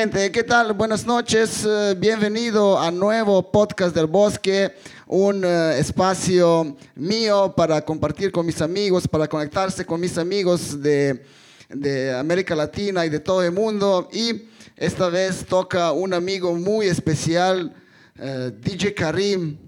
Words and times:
Gente, 0.00 0.32
¿qué 0.32 0.44
tal? 0.44 0.72
Buenas 0.72 1.04
noches. 1.04 1.62
Eh, 1.68 1.94
bienvenido 1.94 2.80
a 2.80 2.90
nuevo 2.90 3.52
podcast 3.52 3.94
del 3.94 4.06
bosque, 4.06 4.72
un 5.06 5.44
eh, 5.44 5.78
espacio 5.78 6.74
mío 6.94 7.52
para 7.54 7.84
compartir 7.84 8.32
con 8.32 8.46
mis 8.46 8.62
amigos, 8.62 9.06
para 9.06 9.28
conectarse 9.28 9.84
con 9.84 10.00
mis 10.00 10.16
amigos 10.16 10.80
de, 10.80 11.22
de 11.68 12.16
América 12.16 12.56
Latina 12.56 13.04
y 13.04 13.10
de 13.10 13.20
todo 13.20 13.42
el 13.42 13.52
mundo. 13.52 14.08
Y 14.10 14.44
esta 14.74 15.10
vez 15.10 15.44
toca 15.44 15.92
un 15.92 16.14
amigo 16.14 16.54
muy 16.54 16.86
especial, 16.86 17.70
eh, 18.18 18.52
DJ 18.58 18.94
Karim. 18.94 19.58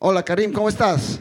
Hola 0.00 0.24
Karim, 0.24 0.52
¿cómo 0.52 0.68
estás? 0.68 1.20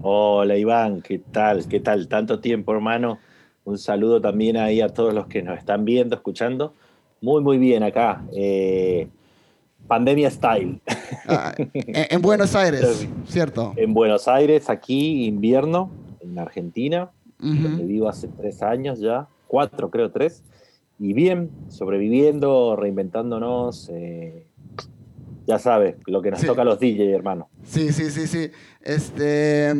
Hola 0.00 0.56
Iván, 0.56 1.02
¿qué 1.02 1.18
tal? 1.18 1.68
¿Qué 1.68 1.80
tal? 1.80 2.08
Tanto 2.08 2.40
tiempo, 2.40 2.72
hermano. 2.72 3.18
Un 3.64 3.76
saludo 3.76 4.18
también 4.18 4.56
ahí 4.56 4.80
a 4.80 4.88
todos 4.88 5.12
los 5.12 5.26
que 5.26 5.42
nos 5.42 5.58
están 5.58 5.84
viendo, 5.84 6.16
escuchando. 6.16 6.72
Muy, 7.20 7.42
muy 7.42 7.58
bien 7.58 7.82
acá. 7.82 8.22
Eh, 8.32 9.08
pandemia 9.86 10.30
style. 10.30 10.80
Ah, 11.28 11.54
en, 11.56 12.22
Buenos 12.22 12.54
Aires, 12.54 13.08
¿cierto? 13.26 13.72
En 13.76 13.94
Buenos 13.94 14.28
Aires, 14.28 14.70
aquí, 14.70 15.26
invierno, 15.26 15.90
en 16.20 16.38
Argentina, 16.38 17.10
donde 17.38 17.84
vivo 17.84 18.08
hace 18.08 18.28
tres 18.28 18.62
años 18.62 19.00
ya, 19.00 19.26
cuatro 19.48 19.90
creo, 19.90 20.10
tres. 20.12 20.44
Y 20.98 21.12
bien, 21.14 21.50
sobreviviendo, 21.68 22.76
reinventándonos. 22.76 23.90
Eh, 23.92 24.46
ya 25.46 25.58
sabes, 25.58 25.96
lo 26.06 26.22
que 26.22 26.30
nos 26.30 26.40
toca 26.42 26.62
a 26.62 26.64
los 26.64 26.78
DJ, 26.80 27.12
hermano. 27.12 27.48
Sí, 27.64 27.92
sí, 27.92 28.10
sí, 28.10 28.26
sí. 28.26 28.50
Este, 28.82 29.72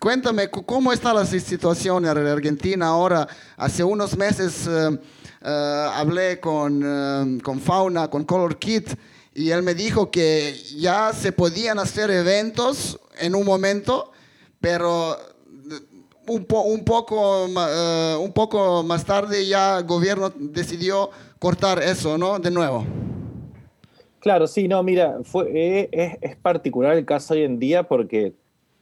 cuéntame, 0.00 0.48
¿cómo 0.48 0.92
está 0.92 1.14
la 1.14 1.24
situación 1.24 2.04
en 2.06 2.26
Argentina 2.26 2.88
ahora? 2.88 3.28
Hace 3.56 3.84
unos 3.84 4.16
meses... 4.16 4.66
Eh, 4.66 4.98
hablé 5.46 6.40
con, 6.40 6.82
eh, 6.84 7.38
con 7.42 7.60
Fauna, 7.60 8.08
con 8.08 8.24
Color 8.24 8.58
Kit, 8.58 8.90
y 9.34 9.50
él 9.50 9.62
me 9.62 9.74
dijo 9.74 10.10
que 10.10 10.54
ya 10.76 11.12
se 11.12 11.32
podían 11.32 11.78
hacer 11.78 12.10
eventos 12.10 12.98
en 13.20 13.34
un 13.34 13.44
momento, 13.44 14.10
pero 14.60 15.16
un, 16.26 16.46
un, 16.48 16.84
poco, 16.84 17.46
uh, 17.46 18.20
un 18.20 18.32
poco 18.32 18.82
más 18.82 19.04
tarde 19.04 19.46
ya 19.46 19.78
el 19.78 19.84
gobierno 19.84 20.32
decidió 20.36 21.10
cortar 21.38 21.82
eso, 21.82 22.18
¿no? 22.18 22.38
De 22.38 22.50
nuevo. 22.50 22.84
Claro, 24.20 24.46
sí, 24.46 24.66
no, 24.66 24.82
mira, 24.82 25.18
fue, 25.22 25.88
es, 25.92 26.18
es, 26.20 26.36
particular 26.36 26.96
el 26.96 27.04
caso 27.04 27.34
hoy 27.34 27.42
en 27.42 27.58
día 27.58 27.84
porque 27.84 28.34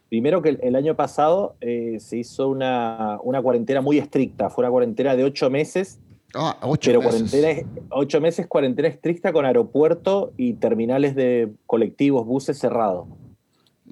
primero 0.08 0.41
que 0.41 0.58
el, 0.61 0.75
año 0.75 0.97
pasado 0.97 1.56
eh, 1.61 1.98
se 2.00 2.17
hizo 2.17 2.48
una, 2.48 3.19
una, 3.23 3.42
cuarentena 3.42 3.83
muy 3.83 3.98
estricta, 3.98 4.48
fue 4.48 4.64
una 4.64 4.70
cuarentena 4.70 5.14
de 5.14 5.25
ocho 5.25 5.50
meses 5.50 5.98
Ah, 6.34 6.58
ocho 6.62 6.91
pero 6.91 7.00
meses. 7.00 7.30
Cuarentena, 7.30 7.86
ocho 7.91 8.20
meses 8.20 8.46
cuarentena 8.46 8.88
estricta 8.88 9.32
con 9.32 9.44
aeropuerto 9.44 10.33
y 10.36 10.55
terminales 10.55 11.14
de 11.14 11.52
colectivos, 11.66 12.27
buses 12.27 12.58
cerrados. 12.58 13.06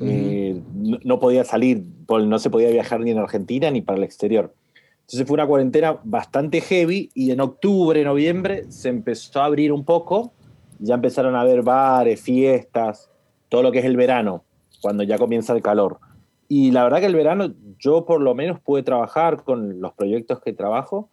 Eh, 0.00 0.60
no, 0.74 1.20
podía 1.20 1.44
salir, 1.44 1.84
no 2.08 2.38
se 2.40 2.50
podía 2.50 2.68
viajar 2.70 3.00
ni 3.00 3.12
en 3.12 3.18
Argentina 3.18 3.70
ni 3.70 3.80
para 3.80 3.98
el 3.98 4.04
exterior. 4.04 4.52
Entonces 5.02 5.26
fue 5.26 5.34
una 5.34 5.46
cuarentena 5.46 5.98
bastante 6.02 6.60
heavy 6.60 7.10
y 7.14 7.30
en 7.30 7.40
octubre, 7.40 8.02
noviembre 8.02 8.64
se 8.70 8.88
empezó 8.88 9.40
a 9.40 9.44
abrir 9.44 9.70
un 9.70 9.84
poco, 9.84 10.32
ya 10.78 10.94
empezaron 10.94 11.36
a 11.36 11.42
haber 11.42 11.62
bares, 11.62 12.20
fiestas, 12.20 13.10
todo 13.48 13.62
lo 13.62 13.70
que 13.70 13.78
es 13.80 13.84
el 13.84 13.96
verano, 13.96 14.42
cuando 14.80 15.04
ya 15.04 15.18
comienza 15.18 15.52
el 15.52 15.62
calor. 15.62 15.98
Y 16.48 16.72
la 16.72 16.82
verdad 16.82 17.00
que 17.00 17.06
el 17.06 17.14
verano 17.14 17.54
yo 17.78 18.04
por 18.04 18.20
lo 18.20 18.34
menos 18.34 18.60
pude 18.60 18.82
trabajar 18.82 19.44
con 19.44 19.80
los 19.80 19.92
proyectos 19.92 20.40
que 20.40 20.52
trabajo 20.52 21.08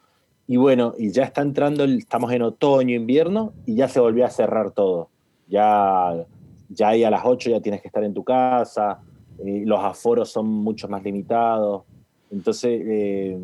y 0.52 0.57
bueno, 0.57 0.94
y 0.97 1.11
ya 1.11 1.23
está 1.23 1.44
entrando, 1.44 1.85
estamos 1.85 2.30
en 2.33 2.41
otoño, 2.41 2.94
invierno, 2.94 3.53
y 3.66 3.75
ya 3.75 3.88
se 3.88 4.02
volvió 4.02 4.25
a 4.25 4.30
cerrar 4.30 4.71
todo. 4.71 5.07
Ya, 5.47 6.25
ya 6.67 6.89
ahí 6.89 7.05
a 7.05 7.09
las 7.09 7.21
8 7.23 7.52
ya 7.52 7.61
tienes 7.61 7.81
que 7.81 7.88
estar 7.88 8.03
en 8.03 8.13
tu 8.13 8.25
casa, 8.25 8.99
eh, 9.39 9.63
los 9.66 9.79
aforos 9.79 10.29
son 10.29 10.47
mucho 10.49 10.89
más 10.89 11.03
limitados. 11.03 11.84
Entonces, 12.29 12.81
eh, 12.84 13.40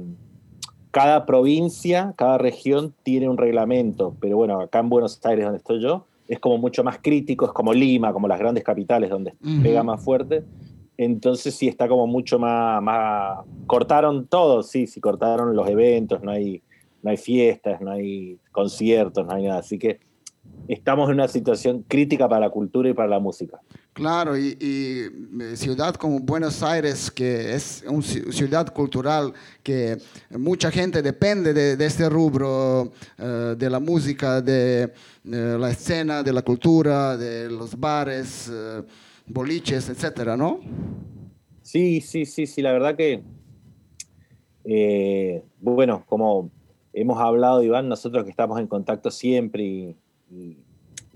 cada 0.92 1.26
provincia, 1.26 2.14
cada 2.18 2.38
región 2.40 2.94
tiene 3.04 3.30
un 3.30 3.38
reglamento, 3.38 4.14
pero 4.20 4.36
bueno, 4.36 4.60
acá 4.60 4.80
en 4.80 4.90
Buenos 4.90 5.18
Aires, 5.26 5.46
donde 5.46 5.60
estoy 5.60 5.82
yo, 5.82 6.08
es 6.28 6.42
como 6.42 6.58
mucho 6.58 6.84
más 6.84 6.98
crítico, 7.02 7.46
es 7.46 7.54
como 7.54 7.72
Lima, 7.74 8.12
como 8.12 8.28
las 8.28 8.38
grandes 8.38 8.66
capitales, 8.66 9.10
donde 9.10 9.34
pega 9.64 9.82
más 9.82 10.04
fuerte. 10.04 10.44
Entonces 10.98 11.56
sí 11.56 11.70
está 11.70 11.88
como 11.88 12.06
mucho 12.06 12.38
más, 12.38 12.84
más... 12.84 13.46
Cortaron 13.66 14.28
todo, 14.28 14.62
sí, 14.62 14.88
sí, 14.88 15.00
cortaron 15.00 15.56
los 15.56 15.70
eventos, 15.70 16.22
no 16.22 16.32
hay 16.32 16.62
no 17.02 17.12
hay 17.12 17.18
fiestas, 17.18 17.82
no 17.82 17.92
hay 17.92 18.40
conciertos, 18.52 19.26
no 19.26 19.34
hay 19.34 19.44
nada. 19.44 19.60
Así 19.60 19.78
que 19.78 20.00
estamos 20.68 21.10
en 21.10 21.16
una 21.16 21.28
situación 21.28 21.84
crítica 21.88 22.28
para 22.28 22.48
la 22.48 22.50
cultura 22.50 22.90
y 22.90 22.94
para 22.94 23.08
la 23.08 23.20
música. 23.20 23.60
Claro, 23.94 24.38
y, 24.38 24.58
eh, 24.60 25.56
ciudad 25.56 25.96
como 25.96 26.20
Buenos 26.20 26.62
Aires, 26.62 27.10
que 27.10 27.56
es 27.56 27.84
una 27.88 28.02
ciudad 28.04 28.72
cultural, 28.74 29.34
que 29.64 29.98
mucha 30.38 30.70
gente 30.70 31.02
depende 31.02 31.54
de, 31.54 31.86
este 31.86 32.10
rubro, 32.10 32.92
eh, 33.18 33.56
de 33.58 33.70
la 33.70 33.80
música, 33.80 34.42
de 34.42 34.84
eh, 34.84 34.92
la 35.24 35.72
escena, 35.72 36.22
de 36.22 36.34
la 36.34 36.42
cultura, 36.44 37.18
de 37.18 37.50
los 37.50 37.80
bares, 37.80 38.52
boliches, 39.26 39.90
etcétera, 39.90 40.38
¿no? 40.38 40.60
Sí, 41.64 42.00
sí, 42.02 42.26
sí, 42.26 42.46
sí, 42.46 42.62
la 42.62 42.72
verdad 42.72 42.96
que, 42.96 43.24
bueno, 45.60 46.06
como 46.08 46.52
hemos 47.02 47.20
hablado, 47.20 47.62
Iván, 47.62 47.88
nosotros 47.90 48.24
que 48.24 48.32
estamos 48.32 48.60
en 48.60 48.68
contacto 48.68 49.12
siempre 49.12 49.64
y, 49.64 50.58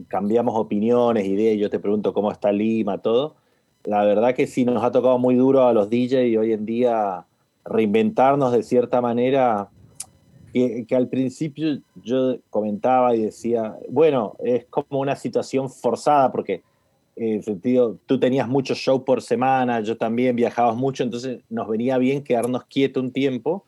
cambiamos 0.07 0.55
opiniones, 0.55 1.25
ideas, 1.27 1.55
y 1.55 1.59
yo 1.59 1.69
te 1.69 1.79
pregunto 1.79 2.13
cómo 2.13 2.31
está 2.31 2.51
Lima, 2.51 2.99
todo. 2.99 3.35
La 3.83 4.03
verdad 4.03 4.33
que 4.33 4.47
sí 4.47 4.65
nos 4.65 4.83
ha 4.83 4.91
tocado 4.91 5.19
muy 5.19 5.35
duro 5.35 5.67
a 5.67 5.73
los 5.73 5.89
DJs 5.89 6.27
y 6.27 6.37
hoy 6.37 6.53
en 6.53 6.65
día 6.65 7.25
reinventarnos 7.65 8.51
de 8.51 8.63
cierta 8.63 9.01
manera, 9.01 9.69
que, 10.53 10.85
al 10.91 11.07
principio 11.07 11.79
yo 12.03 12.37
comentaba 12.49 13.15
y 13.15 13.23
decía, 13.23 13.75
bueno, 13.89 14.35
es 14.39 14.65
como 14.65 14.99
una 14.99 15.15
situación 15.15 15.69
forzada 15.69 16.31
porque 16.31 16.63
en 17.15 17.43
sentido, 17.43 17.97
tú 18.05 18.19
tenías 18.19 18.47
muchos 18.47 18.77
shows 18.77 19.03
por 19.03 19.21
semana, 19.21 19.81
yo 19.81 19.97
también 19.97 20.35
viajabas 20.35 20.75
mucho, 20.75 21.03
entonces 21.03 21.41
nos 21.49 21.67
venía 21.67 21.97
bien 21.97 22.23
quedarnos 22.23 22.65
quietos 22.65 23.03
un 23.03 23.11
tiempo 23.11 23.65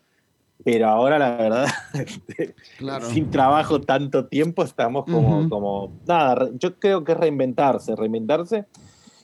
pero 0.62 0.88
ahora 0.88 1.18
la 1.18 1.36
verdad, 1.36 1.66
sin 3.12 3.30
trabajo 3.30 3.80
tanto 3.80 4.26
tiempo, 4.26 4.62
estamos 4.62 5.04
como, 5.04 5.48
como, 5.48 5.92
nada, 6.06 6.50
yo 6.58 6.78
creo 6.78 7.02
que 7.04 7.12
es 7.12 7.18
reinventarse, 7.18 7.96
reinventarse. 7.96 8.66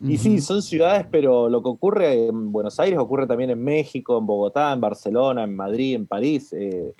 Y 0.02 0.16
sí, 0.16 0.40
son 0.40 0.62
ciudades, 0.62 1.06
pero 1.10 1.50
lo 1.50 1.62
que 1.62 1.68
ocurre 1.68 2.26
en 2.28 2.52
Buenos 2.52 2.80
Aires 2.80 2.98
ocurre 2.98 3.26
también 3.26 3.50
en 3.50 3.62
México, 3.62 4.16
en 4.16 4.24
Bogotá, 4.24 4.72
en 4.72 4.80
Barcelona, 4.80 5.44
en 5.44 5.54
Madrid, 5.54 5.94
en 5.94 6.06
París. 6.06 6.54
Eh, 6.54 6.94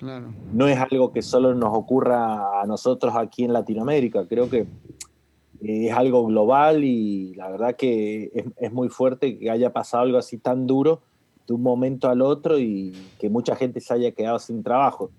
no 0.53 0.67
es 0.67 0.77
algo 0.77 1.11
que 1.11 1.23
solo 1.23 1.55
nos 1.55 1.75
ocurra 1.75 2.61
a 2.61 2.65
nosotros 2.67 3.15
aquí 3.15 3.43
en 3.43 3.53
Latinoamérica, 3.53 4.27
creo 4.27 4.51
que 4.51 4.67
es 5.61 5.93
algo 5.93 6.27
global 6.27 6.83
y 6.83 7.33
la 7.33 7.49
verdad 7.49 7.75
que 7.75 8.31
es, 8.35 8.45
es 8.57 8.71
muy 8.71 8.89
fuerte 8.89 9.37
que 9.37 9.49
haya 9.49 9.73
pasado 9.73 10.03
algo 10.03 10.19
así 10.19 10.37
tan 10.37 10.67
duro 10.67 11.01
de 11.47 11.53
un 11.53 11.61
momento 11.61 12.09
al 12.09 12.21
otro 12.21 12.57
y 12.59 12.93
que 13.19 13.29
mucha 13.29 13.55
gente 13.55 13.79
se 13.79 13.93
haya 13.93 14.11
quedado 14.11 14.39
sin 14.39 14.63
trabajo. 14.63 15.11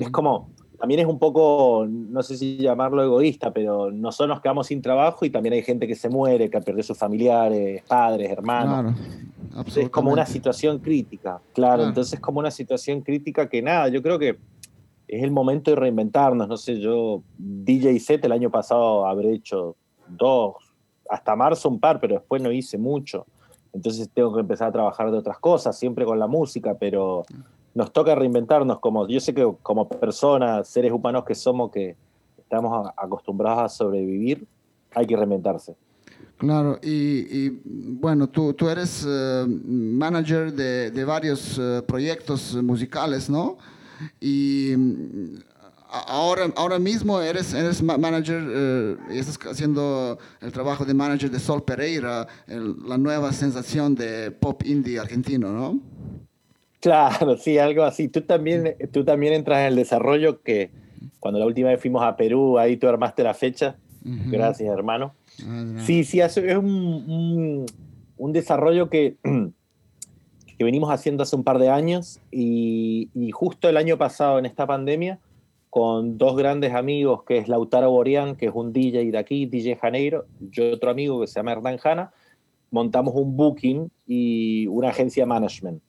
Es 0.00 0.10
como, 0.10 0.50
también 0.82 1.00
es 1.00 1.06
un 1.06 1.18
poco, 1.20 1.86
no 1.88 2.22
sé 2.24 2.36
si 2.36 2.56
llamarlo 2.56 3.02
egoísta, 3.04 3.52
pero 3.52 3.92
nosotros 3.92 4.30
nos 4.30 4.40
quedamos 4.40 4.66
sin 4.66 4.82
trabajo 4.82 5.24
y 5.24 5.30
también 5.30 5.52
hay 5.52 5.62
gente 5.62 5.86
que 5.86 5.94
se 5.94 6.08
muere, 6.08 6.50
que 6.50 6.60
perdido 6.60 6.82
sus 6.82 6.98
familiares, 6.98 7.82
padres, 7.86 8.30
hermanos. 8.30 8.96
es 9.76 9.90
como 9.90 10.10
una 10.10 10.26
situación 10.26 10.80
crítica, 10.80 11.40
claro, 11.52 11.84
entonces 11.84 12.14
es 12.14 12.20
como 12.20 12.40
una 12.40 12.50
situación 12.50 13.00
crítica 13.02 13.48
que 13.48 13.62
nada, 13.62 13.88
yo 13.88 14.02
creo 14.02 14.18
que 14.18 14.38
es 15.06 15.22
el 15.22 15.30
momento 15.30 15.70
de 15.70 15.76
reinventarnos, 15.76 16.48
no 16.48 16.56
sé, 16.56 16.80
yo 16.80 17.22
DJ 17.38 18.00
set 18.00 18.24
el 18.24 18.32
año 18.32 18.50
pasado 18.50 19.06
habré 19.06 19.34
hecho 19.34 19.76
dos, 20.08 20.56
hasta 21.08 21.36
marzo 21.36 21.68
un 21.68 21.78
par, 21.78 22.00
pero 22.00 22.16
después 22.16 22.42
no 22.42 22.50
hice 22.50 22.76
mucho 22.76 23.26
entonces 23.72 24.08
tengo 24.12 24.34
que 24.34 24.40
empezar 24.40 24.68
a 24.68 24.72
trabajar 24.72 25.10
de 25.10 25.18
otras 25.18 25.38
cosas, 25.38 25.78
siempre 25.78 26.04
con 26.04 26.18
la 26.18 26.26
música, 26.26 26.76
pero 26.78 27.24
nos 27.74 27.92
toca 27.92 28.14
reinventarnos 28.14 28.80
como, 28.80 29.08
yo 29.08 29.20
sé 29.20 29.34
que 29.34 29.50
como 29.62 29.88
personas, 29.88 30.68
seres 30.68 30.92
humanos 30.92 31.24
que 31.24 31.34
somos, 31.34 31.70
que 31.70 31.96
estamos 32.38 32.90
acostumbrados 32.96 33.62
a 33.62 33.68
sobrevivir, 33.68 34.46
hay 34.94 35.06
que 35.06 35.16
reinventarse. 35.16 35.74
Claro, 36.36 36.78
y, 36.82 37.50
bueno, 38.00 38.28
tú, 38.28 38.52
tú 38.54 38.68
eres 38.68 39.06
eh, 39.08 39.44
manager 39.46 40.52
de, 40.52 40.90
de 40.90 41.04
varios 41.04 41.58
eh, 41.58 41.82
proyectos 41.86 42.60
musicales, 42.62 43.30
¿no? 43.30 43.58
Y 44.20 44.74
ahora, 45.92 46.52
ahora 46.56 46.78
mismo 46.78 47.20
eres, 47.20 47.52
eres 47.52 47.82
manager, 47.82 48.42
eh, 48.48 48.96
estás 49.10 49.38
haciendo 49.46 50.18
el 50.40 50.50
trabajo 50.52 50.84
de 50.84 50.94
manager 50.94 51.30
de 51.30 51.38
Sol 51.38 51.62
Pereira, 51.62 52.26
la 52.46 52.98
nueva 52.98 53.32
sensación 53.32 53.94
de 53.94 54.30
pop 54.30 54.62
indie 54.64 54.98
argentino, 54.98 55.52
¿no? 55.52 55.80
Claro, 56.80 57.36
sí, 57.36 57.58
algo 57.58 57.84
así. 57.84 58.08
Tú 58.08 58.22
también, 58.22 58.76
tú 58.90 59.04
también 59.04 59.34
entras 59.34 59.60
en 59.60 59.66
el 59.66 59.76
desarrollo 59.76 60.42
que 60.42 60.70
cuando 61.20 61.38
la 61.38 61.46
última 61.46 61.68
vez 61.68 61.80
fuimos 61.80 62.02
a 62.02 62.16
Perú, 62.16 62.58
ahí 62.58 62.76
tú 62.76 62.88
armaste 62.88 63.22
la 63.22 63.34
fecha. 63.34 63.76
Gracias, 64.04 64.68
hermano. 64.68 65.14
Ah, 65.46 65.64
sí, 65.86 66.02
sí, 66.02 66.20
es 66.20 66.36
un, 66.36 67.66
un, 68.16 68.32
desarrollo 68.32 68.90
que, 68.90 69.14
que, 70.58 70.64
venimos 70.64 70.90
haciendo 70.90 71.22
hace 71.22 71.36
un 71.36 71.44
par 71.44 71.58
de 71.58 71.70
años 71.70 72.18
y, 72.32 73.10
y, 73.14 73.30
justo 73.30 73.68
el 73.68 73.76
año 73.76 73.96
pasado 73.96 74.40
en 74.40 74.46
esta 74.46 74.66
pandemia, 74.66 75.20
con 75.72 76.18
dos 76.18 76.36
grandes 76.36 76.74
amigos, 76.74 77.22
que 77.24 77.38
es 77.38 77.48
Lautaro 77.48 77.90
Borian, 77.90 78.36
que 78.36 78.44
es 78.44 78.52
un 78.54 78.74
DJ 78.74 79.10
de 79.10 79.16
aquí, 79.16 79.46
DJ 79.46 79.76
Janeiro, 79.76 80.26
yo 80.38 80.70
otro 80.70 80.90
amigo 80.90 81.18
que 81.22 81.26
se 81.26 81.36
llama 81.36 81.52
Hernán 81.52 81.78
Jana, 81.78 82.12
montamos 82.70 83.14
un 83.14 83.38
booking 83.38 83.90
y 84.06 84.66
una 84.66 84.90
agencia 84.90 85.24
management 85.24 85.82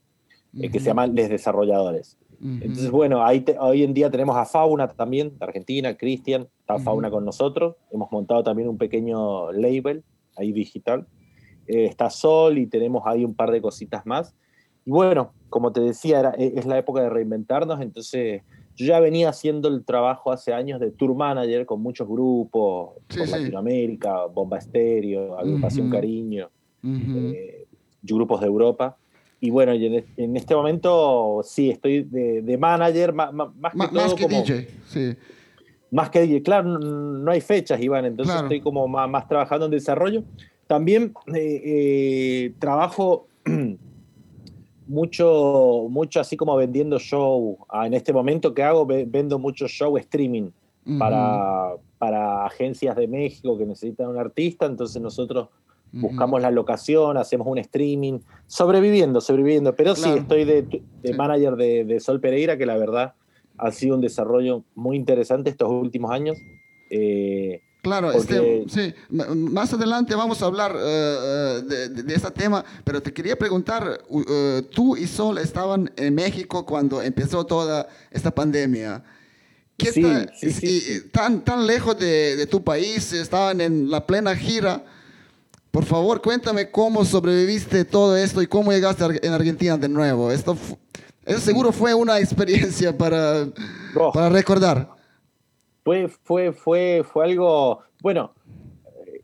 eh, 0.58 0.72
que 0.72 0.80
se 0.80 0.86
llama 0.86 1.08
Les 1.08 1.28
Desarrolladores. 1.28 2.18
Entonces, 2.42 2.92
bueno, 2.92 3.26
ahí 3.26 3.44
hoy 3.60 3.84
en 3.84 3.94
día 3.94 4.10
tenemos 4.10 4.38
a 4.38 4.46
Fauna 4.46 4.88
también, 4.88 5.38
de 5.38 5.44
Argentina, 5.46 5.98
Cristian, 5.98 6.48
está 6.62 6.80
Fauna 6.80 7.12
con 7.12 7.26
nosotros. 7.26 7.76
Hemos 7.92 8.10
montado 8.10 8.42
también 8.42 8.70
un 8.70 8.78
pequeño 8.78 9.52
label 9.52 10.06
ahí 10.38 10.54
digital. 10.54 11.08
Eh, 11.68 11.88
está 11.88 12.10
Sol 12.10 12.58
y 12.58 12.68
tenemos 12.68 13.04
ahí 13.06 13.26
un 13.26 13.36
par 13.36 13.52
de 13.52 13.62
cositas 13.62 14.06
más. 14.06 14.34
Y 14.86 14.92
bueno, 14.92 15.34
como 15.50 15.74
te 15.74 15.82
decía, 15.82 16.22
era, 16.22 16.36
e, 16.38 16.54
es 16.56 16.66
la 16.66 16.78
época 16.78 17.02
de 17.02 17.10
reinventarnos, 17.10 17.82
entonces 17.82 18.44
yo 18.76 18.86
ya 18.86 19.00
venía 19.00 19.30
haciendo 19.30 19.68
el 19.68 19.84
trabajo 19.84 20.32
hace 20.32 20.54
años 20.54 20.80
de 20.80 20.92
tour 20.92 21.16
manager 21.16 21.66
con 21.66 21.82
muchos 21.82 22.08
grupos, 22.08 22.92
con 23.16 23.30
Latinoamérica, 23.30 24.26
Bomba 24.26 24.58
Estéreo, 24.58 25.38
Agrupación 25.38 25.90
Cariño, 25.90 26.50
eh, 26.84 27.66
grupos 28.02 28.42
de 28.42 28.48
Europa. 28.48 28.98
Y 29.40 29.50
bueno, 29.50 29.74
en, 29.74 30.38
este 30.38 30.56
momento 30.56 31.42
sí, 31.44 31.70
estoy 31.70 32.04
de, 32.04 32.58
manager, 32.58 33.14
más, 33.14 33.30
que, 34.16 34.28
DJ, 34.28 34.68
sí. 34.88 35.16
Más 35.92 36.10
que 36.10 36.22
DJ, 36.22 36.42
claro, 36.42 36.80
no, 36.80 37.30
hay 37.30 37.42
fechas, 37.42 37.80
Iván, 37.82 38.06
entonces 38.06 38.36
estoy 38.36 38.62
como 38.62 38.88
más, 38.88 39.28
trabajando 39.28 39.66
en 39.66 39.72
desarrollo. 39.72 40.24
También 40.66 41.14
eh, 41.36 41.62
eh, 41.66 42.54
trabajo 42.58 43.28
mucho, 44.88 45.88
mucho 45.90 46.20
así 46.20 46.38
como 46.38 46.56
vendiendo 46.56 47.00
show. 47.00 47.58
Ah, 47.70 47.88
en 47.88 47.94
este 47.94 48.14
momento 48.14 48.54
que 48.54 48.64
hago, 48.64 48.86
vendo 48.86 49.40
mucho 49.40 49.68
show 49.68 49.98
streaming 49.98 50.50
para, 51.00 51.76
para 51.98 52.46
agencias 52.46 52.96
de 52.96 53.08
México 53.08 53.58
que 53.58 53.66
necesitan 53.66 54.10
un 54.10 54.18
artista, 54.18 54.66
entonces 54.66 55.02
nosotros 55.02 55.50
buscamos 55.94 56.42
la 56.42 56.50
locación, 56.50 57.18
hacemos 57.18 57.48
un 57.48 57.60
streaming, 57.60 58.20
sobreviviendo, 58.48 59.22
sobreviviendo. 59.22 59.76
Pero 59.76 59.96
sí, 59.96 60.10
estoy 60.10 60.44
de, 60.44 60.84
manager 61.16 61.56
de, 61.56 62.00
Sol 62.00 62.20
Pereira, 62.20 62.58
que 62.58 62.66
la 62.66 62.78
verdad 62.78 63.14
ha 63.58 63.72
sido 63.72 63.96
un 63.96 64.02
desarrollo 64.02 64.64
muy 64.76 64.98
interesante 64.98 65.52
estos 65.52 65.70
últimos 65.70 66.12
años. 66.12 66.38
Eh, 66.90 67.62
claro, 67.84 68.12
este, 68.12 68.66
sí. 68.68 68.94
más 69.10 69.72
adelante 69.74 70.16
vamos 70.16 70.42
a 70.42 70.46
hablar 70.46 70.76
eh, 70.76 71.62
eh, 71.70 71.90
de, 71.90 72.14
este 72.16 72.32
tema, 72.32 72.66
pero 72.84 73.02
te 73.02 73.14
quería 73.14 73.38
preguntar, 73.38 74.02
tú 74.74 74.98
y 74.98 75.06
Sol 75.06 75.38
estaban 75.38 75.92
en 75.96 76.16
México 76.16 76.66
cuando 76.66 77.02
empezó 77.02 77.46
toda 77.46 77.88
esta 78.10 78.32
pandemia. 78.32 79.04
¿Qué 79.78 79.92
sí, 79.92 80.52
sí, 80.52 81.10
tan, 81.12 81.44
tan 81.44 81.68
lejos 81.68 81.98
de, 82.00 82.36
de, 82.36 82.48
tu 82.48 82.64
país, 82.64 83.12
estaban 83.12 83.60
en 83.60 83.90
la 83.90 84.06
plena 84.06 84.36
gira. 84.36 84.84
Por 85.72 85.86
favor, 85.86 86.22
cuéntame 86.22 86.70
cómo 86.70 87.04
sobreviviste 87.04 87.84
todo 87.84 88.16
esto 88.16 88.42
y 88.44 88.48
cómo 88.48 88.72
llegaste 88.72 89.04
en 89.26 89.34
Argentina 89.34 89.76
de 89.76 89.90
nuevo. 89.90 90.32
Esto, 90.32 90.56
eso 91.26 91.40
seguro 91.40 91.72
fue 91.72 91.96
una 91.96 92.20
experiencia 92.22 92.96
para, 92.96 93.48
oh. 93.96 94.12
para 94.12 94.30
recordar. 94.30 94.93
Fue, 95.84 96.08
fue, 96.08 96.54
fue, 96.54 97.04
fue 97.04 97.26
algo, 97.26 97.82
bueno, 98.02 98.34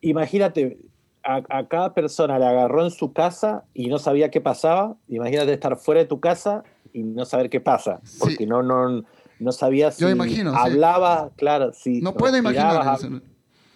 imagínate, 0.02 0.78
a, 1.24 1.68
cada 1.68 1.94
persona 1.94 2.40
le 2.40 2.46
agarró 2.46 2.84
en 2.84 2.92
su 2.92 3.14
casa 3.14 3.66
y 3.74 3.88
no 3.88 4.00
sabía 4.00 4.32
qué 4.32 4.42
pasaba. 4.42 4.96
Imagínate 5.08 5.54
estar 5.54 5.78
fuera 5.78 6.02
de 6.02 6.08
tu 6.08 6.20
casa 6.20 6.64
y 6.94 7.04
no 7.04 7.26
saber 7.26 7.50
qué 7.50 7.60
pasa, 7.60 8.02
porque 8.20 8.46
no, 8.46 8.64
no, 8.64 9.04
no 9.40 9.52
sabías 9.52 9.96
si 9.96 10.02
Yo 10.02 10.10
imagino, 10.10 10.54
hablaba, 10.56 11.32
claro, 11.36 11.74
si 11.74 12.02
no 12.02 12.14
puedo 12.14 12.38
imaginar. 12.38 12.98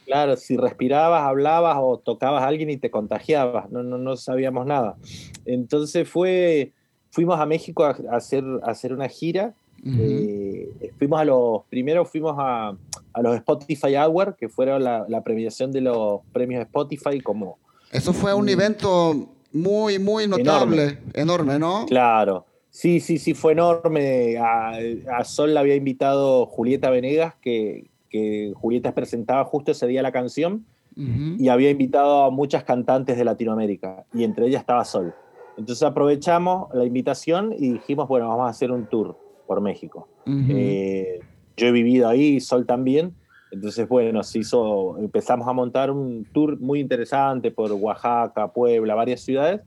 Claro, 0.06 0.36
si 0.36 0.58
respirabas, 0.58 1.24
hablabas 1.24 1.78
o 1.80 1.98
tocabas 1.98 2.44
a 2.44 2.48
alguien 2.48 2.70
y 2.70 2.78
te 2.78 2.92
contagiabas, 2.92 3.72
no, 3.72 3.84
no, 3.84 3.98
no 3.98 4.18
sabíamos 4.18 4.66
nada. 4.66 4.98
Entonces 5.46 6.10
fue, 6.10 6.74
fuimos 7.10 7.40
a 7.40 7.46
México 7.46 7.86
a, 7.86 7.96
hacer, 8.12 8.44
a 8.64 8.72
hacer 8.72 8.94
una 8.94 9.08
gira. 9.08 9.54
Eh, 9.86 10.92
fuimos 10.98 11.20
a 11.20 11.26
los, 11.26 11.64
primero 11.70 12.06
fuimos 12.06 12.36
a, 12.38 12.76
a 13.14 13.22
los 13.22 13.36
Spotify 13.36 13.96
Hour, 13.98 14.36
que 14.38 14.48
fueron 14.48 14.84
la, 14.84 15.06
la, 15.10 15.24
premiación 15.24 15.72
de 15.72 15.82
los 15.82 16.22
premios 16.32 16.62
Spotify 16.62 17.20
como... 17.20 17.58
Eso 17.92 18.14
fue 18.14 18.34
un 18.34 18.48
evento 18.48 19.30
muy, 19.52 20.00
muy 20.00 20.28
notable, 20.28 21.00
enorme, 21.14 21.60
¿no? 21.60 21.86
Claro. 21.88 22.46
Sí, 22.70 23.00
sí, 23.00 23.20
sí, 23.20 23.34
fue 23.34 23.52
enorme. 23.52 24.38
A, 24.38 24.78
a 25.18 25.24
Sol 25.26 25.54
la 25.54 25.60
había 25.60 25.76
invitado 25.76 26.46
Julieta 26.48 26.90
Venegas, 26.90 27.36
que, 27.42 27.92
que 28.10 28.54
Julieta 28.56 28.96
presentaba 28.96 29.44
justo 29.46 29.72
ese 29.72 29.86
día 29.86 30.02
la 30.02 30.12
canción 30.12 30.66
y 30.96 31.48
había 31.48 31.72
invitado 31.72 32.24
a 32.24 32.30
muchas 32.30 32.64
cantantes 32.66 33.18
de 33.18 33.26
Latinoamérica 33.26 34.06
y 34.14 34.24
entre 34.24 34.46
ellas 34.46 34.62
estaba 34.62 34.86
Sol. 34.86 35.14
Entonces 35.58 35.82
aprovechamos 35.82 36.68
la 36.74 36.86
invitación 36.86 37.52
y 37.58 37.74
dijimos, 37.74 38.08
bueno, 38.08 38.30
vamos 38.30 38.46
a 38.46 38.50
hacer 38.50 38.72
un 38.72 38.86
tour 38.86 39.18
por 39.54 39.62
México. 39.62 40.08
Eh, 40.26 41.20
yo 41.56 41.68
he 41.68 41.72
vivido 41.72 42.10
ahí, 42.10 42.40
Sol 42.40 42.66
también. 42.66 43.14
Entonces, 43.52 43.88
bueno, 43.88 44.24
se 44.24 44.40
hizo, 44.40 44.98
empezamos 44.98 45.48
a 45.48 45.54
montar 45.54 45.92
un 45.92 46.26
tour 46.34 46.60
muy 46.60 46.80
interesante 46.80 47.52
por 47.52 47.72
Oaxaca, 47.72 48.48
Puebla, 48.52 48.96
varias 48.96 49.22
ciudades. 49.22 49.62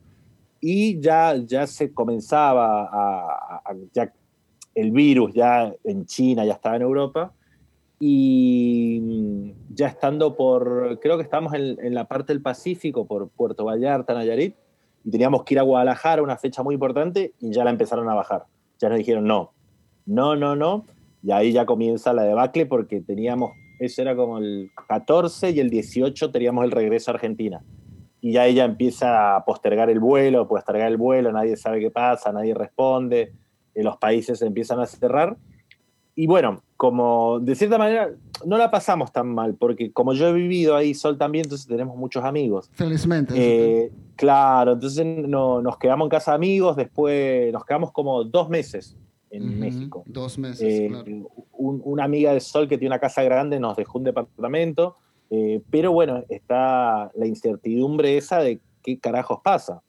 Y 0.61 0.99
ya, 0.99 1.37
ya 1.37 1.69
se 1.69 1.93
comenzaba 1.93 2.89
a, 2.91 3.63
ya 3.95 4.13
el 4.75 4.91
virus 4.91 5.33
ya 5.33 5.73
en 5.85 6.05
China, 6.05 6.45
ya 6.45 6.55
estaba 6.55 6.75
en 6.75 6.83
Europa 6.83 7.33
y 8.01 9.55
ya 9.73 9.87
estando 9.87 10.35
por, 10.35 10.99
creo 11.01 11.17
que 11.17 11.23
estamos 11.23 11.55
en, 11.55 11.95
la 11.95 12.09
parte 12.09 12.33
del 12.33 12.43
Pacífico, 12.43 13.07
por 13.07 13.29
Puerto 13.29 13.65
Vallarta, 13.65 14.15
Nayarit, 14.15 14.57
y 15.05 15.11
teníamos 15.13 15.45
que 15.45 15.55
ir 15.55 15.61
a 15.61 15.63
Guadalajara, 15.63 16.25
una 16.25 16.37
fecha 16.37 16.65
muy 16.65 16.75
importante, 16.75 17.35
y 17.39 17.53
ya 17.53 17.63
la 17.63 17.71
empezaron 17.71 18.09
a 18.09 18.15
bajar. 18.15 18.47
Ya 18.81 18.89
nos 18.89 18.99
dijeron 18.99 19.25
no, 19.25 19.53
no, 20.07 20.37
no, 20.37 20.57
no, 20.57 20.87
y 21.23 21.33
ahí 21.33 21.53
ya 21.53 21.67
comienza 21.67 22.13
la 22.13 22.23
debacle 22.23 22.67
porque 22.67 23.01
teníamos, 23.01 23.53
eso 23.79 24.03
era 24.03 24.17
como 24.17 24.39
el 24.39 24.71
14 24.89 25.51
y 25.51 25.61
el 25.61 25.71
18 25.71 26.31
teníamos 26.31 26.65
el 26.65 26.71
regreso 26.71 27.11
a 27.11 27.15
Argentina. 27.15 27.63
Y 28.21 28.33
ya 28.33 28.47
ella 28.47 28.65
empieza 28.65 29.37
a 29.37 29.45
postergar 29.45 29.91
el 29.91 30.01
vuelo, 30.01 30.49
postergar 30.49 30.89
el 30.89 30.97
vuelo, 30.97 31.31
nadie 31.33 31.57
sabe 31.57 31.81
qué 31.81 31.91
pasa, 31.91 32.33
nadie 32.33 32.55
responde, 32.55 33.33
eh, 33.75 33.83
los 33.83 33.99
países 33.99 34.41
empiezan 34.43 34.81
a 34.81 34.87
cerrar 34.87 35.37
y 36.19 36.27
bueno, 36.27 36.63
como 36.79 37.39
de 37.41 37.55
cierta 37.55 37.77
manera 37.77 38.11
no 38.45 38.57
la 38.57 38.71
pasamos 38.71 39.13
tan 39.13 39.29
mal, 39.29 39.55
porque 39.55 39.93
como 39.93 40.15
yo 40.15 40.29
he 40.29 40.33
vivido 40.33 40.75
ahí 40.75 40.95
Sol 40.95 41.19
también, 41.19 41.45
entonces 41.45 41.67
tenemos 41.67 41.95
muchos 41.97 42.25
amigos. 42.25 42.71
Felizmente. 42.73 43.35
Eh, 43.37 43.93
claro, 44.17 44.73
entonces 44.73 45.05
no, 45.07 45.61
nos 45.61 45.77
quedamos 45.77 46.07
en 46.07 46.11
casa 46.11 46.31
de 46.31 46.37
amigos, 46.37 46.75
después 46.75 47.53
nos 47.53 47.67
quedamos 47.67 47.93
como 47.93 48.25
dos 48.25 48.49
meses 48.49 48.97
en 49.31 49.59
México. 49.59 50.05
Dos 50.07 50.39
meses, 50.39 50.63
eh, 50.63 50.89
claro. 50.89 51.31
una 51.53 52.05
amiga 52.05 52.33
de 52.33 52.41
Sol 52.41 52.69
que 52.69 52.79
tiene 52.79 52.95
una 52.95 53.01
casa 53.01 53.23
grande 53.23 53.61
nos 53.61 53.77
dejó 53.77 53.99
un 53.99 54.05
departamento, 54.05 54.97
eh, 55.31 55.63
pero 55.71 55.93
bueno, 55.93 56.25
está 56.29 57.11
la 57.15 57.27
incertidumbre 57.27 58.17
esa 58.17 58.39
de 58.39 58.61
qué 58.83 58.99
carajos 58.99 59.41
pasa. 59.43 59.83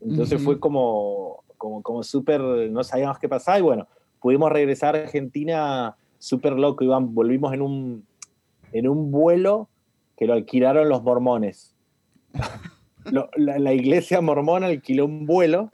Entonces 0.00 0.42
fue 0.42 0.60
como, 0.60 1.42
como, 1.56 1.82
como 1.82 2.02
súper, 2.02 2.40
no 2.40 2.84
sabíamos 2.84 3.18
qué 3.18 3.28
pasaba 3.28 3.58
y 3.58 3.62
bueno, 3.62 3.88
pudimos 4.20 4.52
regresar 4.52 4.94
a 4.94 5.00
Argentina 5.00 5.96
súper 6.18 6.52
loco, 6.52 6.84
Iván. 6.84 7.14
Volvimos 7.14 7.52
en 7.54 7.62
un, 7.62 8.06
en 8.72 8.88
un 8.88 9.10
vuelo 9.10 9.68
que 10.16 10.26
lo 10.26 10.34
alquilaron 10.34 10.88
los 10.88 11.02
mormones. 11.02 11.74
la, 13.36 13.72
iglesia 13.72 14.20
mormona 14.20 14.66
alquiló 14.66 15.04
un 15.06 15.26
vuelo 15.26 15.70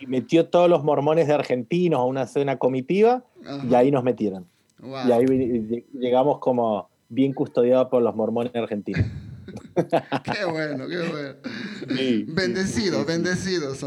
y 0.00 0.06
metió 0.06 0.46
todos 0.46 0.68
los 0.68 0.84
mormones 0.84 1.26
de 1.26 1.34
argentinos 1.34 2.00
a 2.00 2.04
una 2.04 2.26
cena 2.26 2.58
comitiva 2.58 3.24
y 3.68 3.74
ahí 3.74 3.90
nos 3.90 4.04
metieron. 4.04 4.46
Y 4.82 5.12
ahí 5.12 5.84
llegamos 5.92 6.38
como 6.38 6.88
bien 7.08 7.32
custodiados 7.32 7.88
por 7.88 8.02
los 8.02 8.14
mormones 8.14 8.54
argentinos. 8.54 9.06
qué 9.76 10.44
bueno, 10.50 10.86
qué 10.88 10.98
bueno. 10.98 12.26
bendecido, 12.34 13.04
bendecidos. 13.04 13.84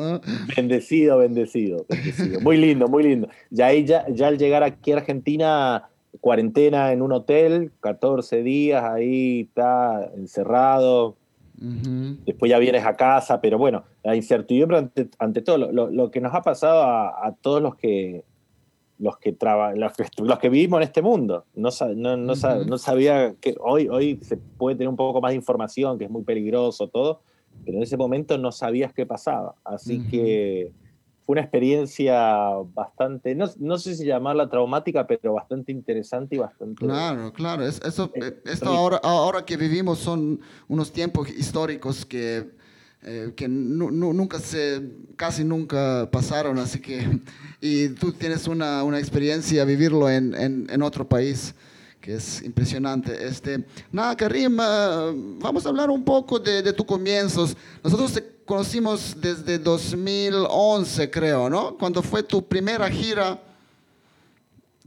Bendecido, 0.56 1.18
bendecido, 1.18 1.86
Muy 2.42 2.58
lindo, 2.58 2.88
muy 2.88 3.04
lindo. 3.04 3.30
Ya, 3.50 3.68
ahí, 3.68 3.86
ya, 3.86 4.06
ya 4.10 4.28
al 4.28 4.38
llegar 4.38 4.64
aquí 4.64 4.92
a 4.92 4.98
Argentina, 4.98 5.90
cuarentena 6.22 6.92
en 6.92 7.02
un 7.02 7.12
hotel, 7.12 7.72
14 7.82 8.42
días, 8.44 8.84
ahí 8.84 9.42
está 9.42 10.10
encerrado. 10.16 11.18
Después 11.62 12.50
ya 12.50 12.58
vienes 12.58 12.86
a 12.86 12.96
casa, 12.96 13.42
pero 13.42 13.58
bueno, 13.58 13.84
la 14.04 14.16
incertidumbre 14.16 14.90
ante, 15.20 15.42
todo, 15.42 15.58
lo, 15.58 16.12
que 16.12 16.22
nos 16.22 16.34
ha 16.34 16.42
pasado 16.42 16.84
a, 16.84 17.36
todos 17.42 17.62
los 17.62 17.76
que 17.76 18.24
los 18.98 19.18
que, 19.18 19.32
traba, 19.32 19.74
los, 19.76 19.94
que, 20.40 20.50
vivimos 20.50 20.80
en 20.80 20.84
este 20.84 21.02
mundo. 21.02 21.46
No, 21.56 21.70
no, 21.96 22.18
no, 22.18 22.34
no, 22.36 22.78
sabía 22.78 23.34
que 23.40 23.56
hoy, 23.62 23.88
hoy 23.88 24.20
se 24.22 24.36
puede 24.36 24.76
tener 24.76 24.90
un 24.90 24.98
poco 24.98 25.22
más 25.22 25.32
de 25.32 25.36
información, 25.36 25.98
que 25.98 26.06
es 26.06 26.12
muy 26.12 26.24
peligroso 26.24 26.90
todo, 26.90 27.22
pero 27.64 27.78
en 27.78 27.84
ese 27.84 27.96
momento 27.96 28.38
no 28.38 28.52
sabías 28.52 28.94
qué 28.94 29.06
pasaba. 29.06 29.56
Así 29.64 30.06
que 30.10 30.72
fue 31.30 31.34
una 31.34 31.42
experiencia 31.42 32.56
bastante, 32.74 33.36
no, 33.36 33.48
no, 33.60 33.78
sé 33.78 33.96
si 33.96 34.04
llamarla 34.04 34.50
traumática, 34.50 35.06
pero 35.06 35.34
bastante 35.34 35.72
interesante 35.72 36.34
y 36.34 36.40
bastante... 36.40 36.84
Claro, 36.84 37.32
claro. 37.32 37.68
eso, 37.68 38.12
eh, 38.16 38.42
esto 38.46 38.70
ahora, 38.70 39.00
ahora 39.04 39.46
que 39.46 39.56
vivimos 39.56 40.00
son 40.00 40.42
unos 40.68 40.92
tiempos 40.92 41.30
históricos 41.30 42.04
que 42.04 42.50
eh, 43.04 43.32
que 43.36 43.48
nunca 43.48 44.40
se, 44.40 44.82
casi 45.16 45.44
nunca 45.44 46.10
pasaron, 46.12 46.58
así 46.58 46.82
que, 46.82 47.22
y 47.62 47.90
tú 47.90 48.12
tienes 48.12 48.48
una, 48.48 48.84
una 48.84 48.98
experiencia 48.98 49.64
vivirlo 49.66 50.10
en, 50.10 50.34
en, 50.36 50.82
otro 50.82 51.08
país, 51.08 51.54
que 52.02 52.16
es 52.16 52.42
impresionante. 52.42 53.28
Este, 53.28 53.64
nada, 53.92 54.18
Karim, 54.18 54.58
eh, 54.60 55.14
vamos 55.40 55.64
a 55.64 55.70
hablar 55.70 55.92
un 55.92 56.04
poco 56.04 56.40
de, 56.40 56.64
de 56.64 56.74
tus 56.74 56.88
comienzos. 56.88 57.56
Nosotros 57.84 58.14
te 58.14 58.39
conocimos 58.50 59.16
desde 59.22 59.60
2011, 59.60 61.12
creo, 61.12 61.52
¿no? 61.52 61.78
Cuando 61.78 62.02
fue 62.02 62.24
tu 62.24 62.44
primera 62.44 62.90
gira. 62.90 63.40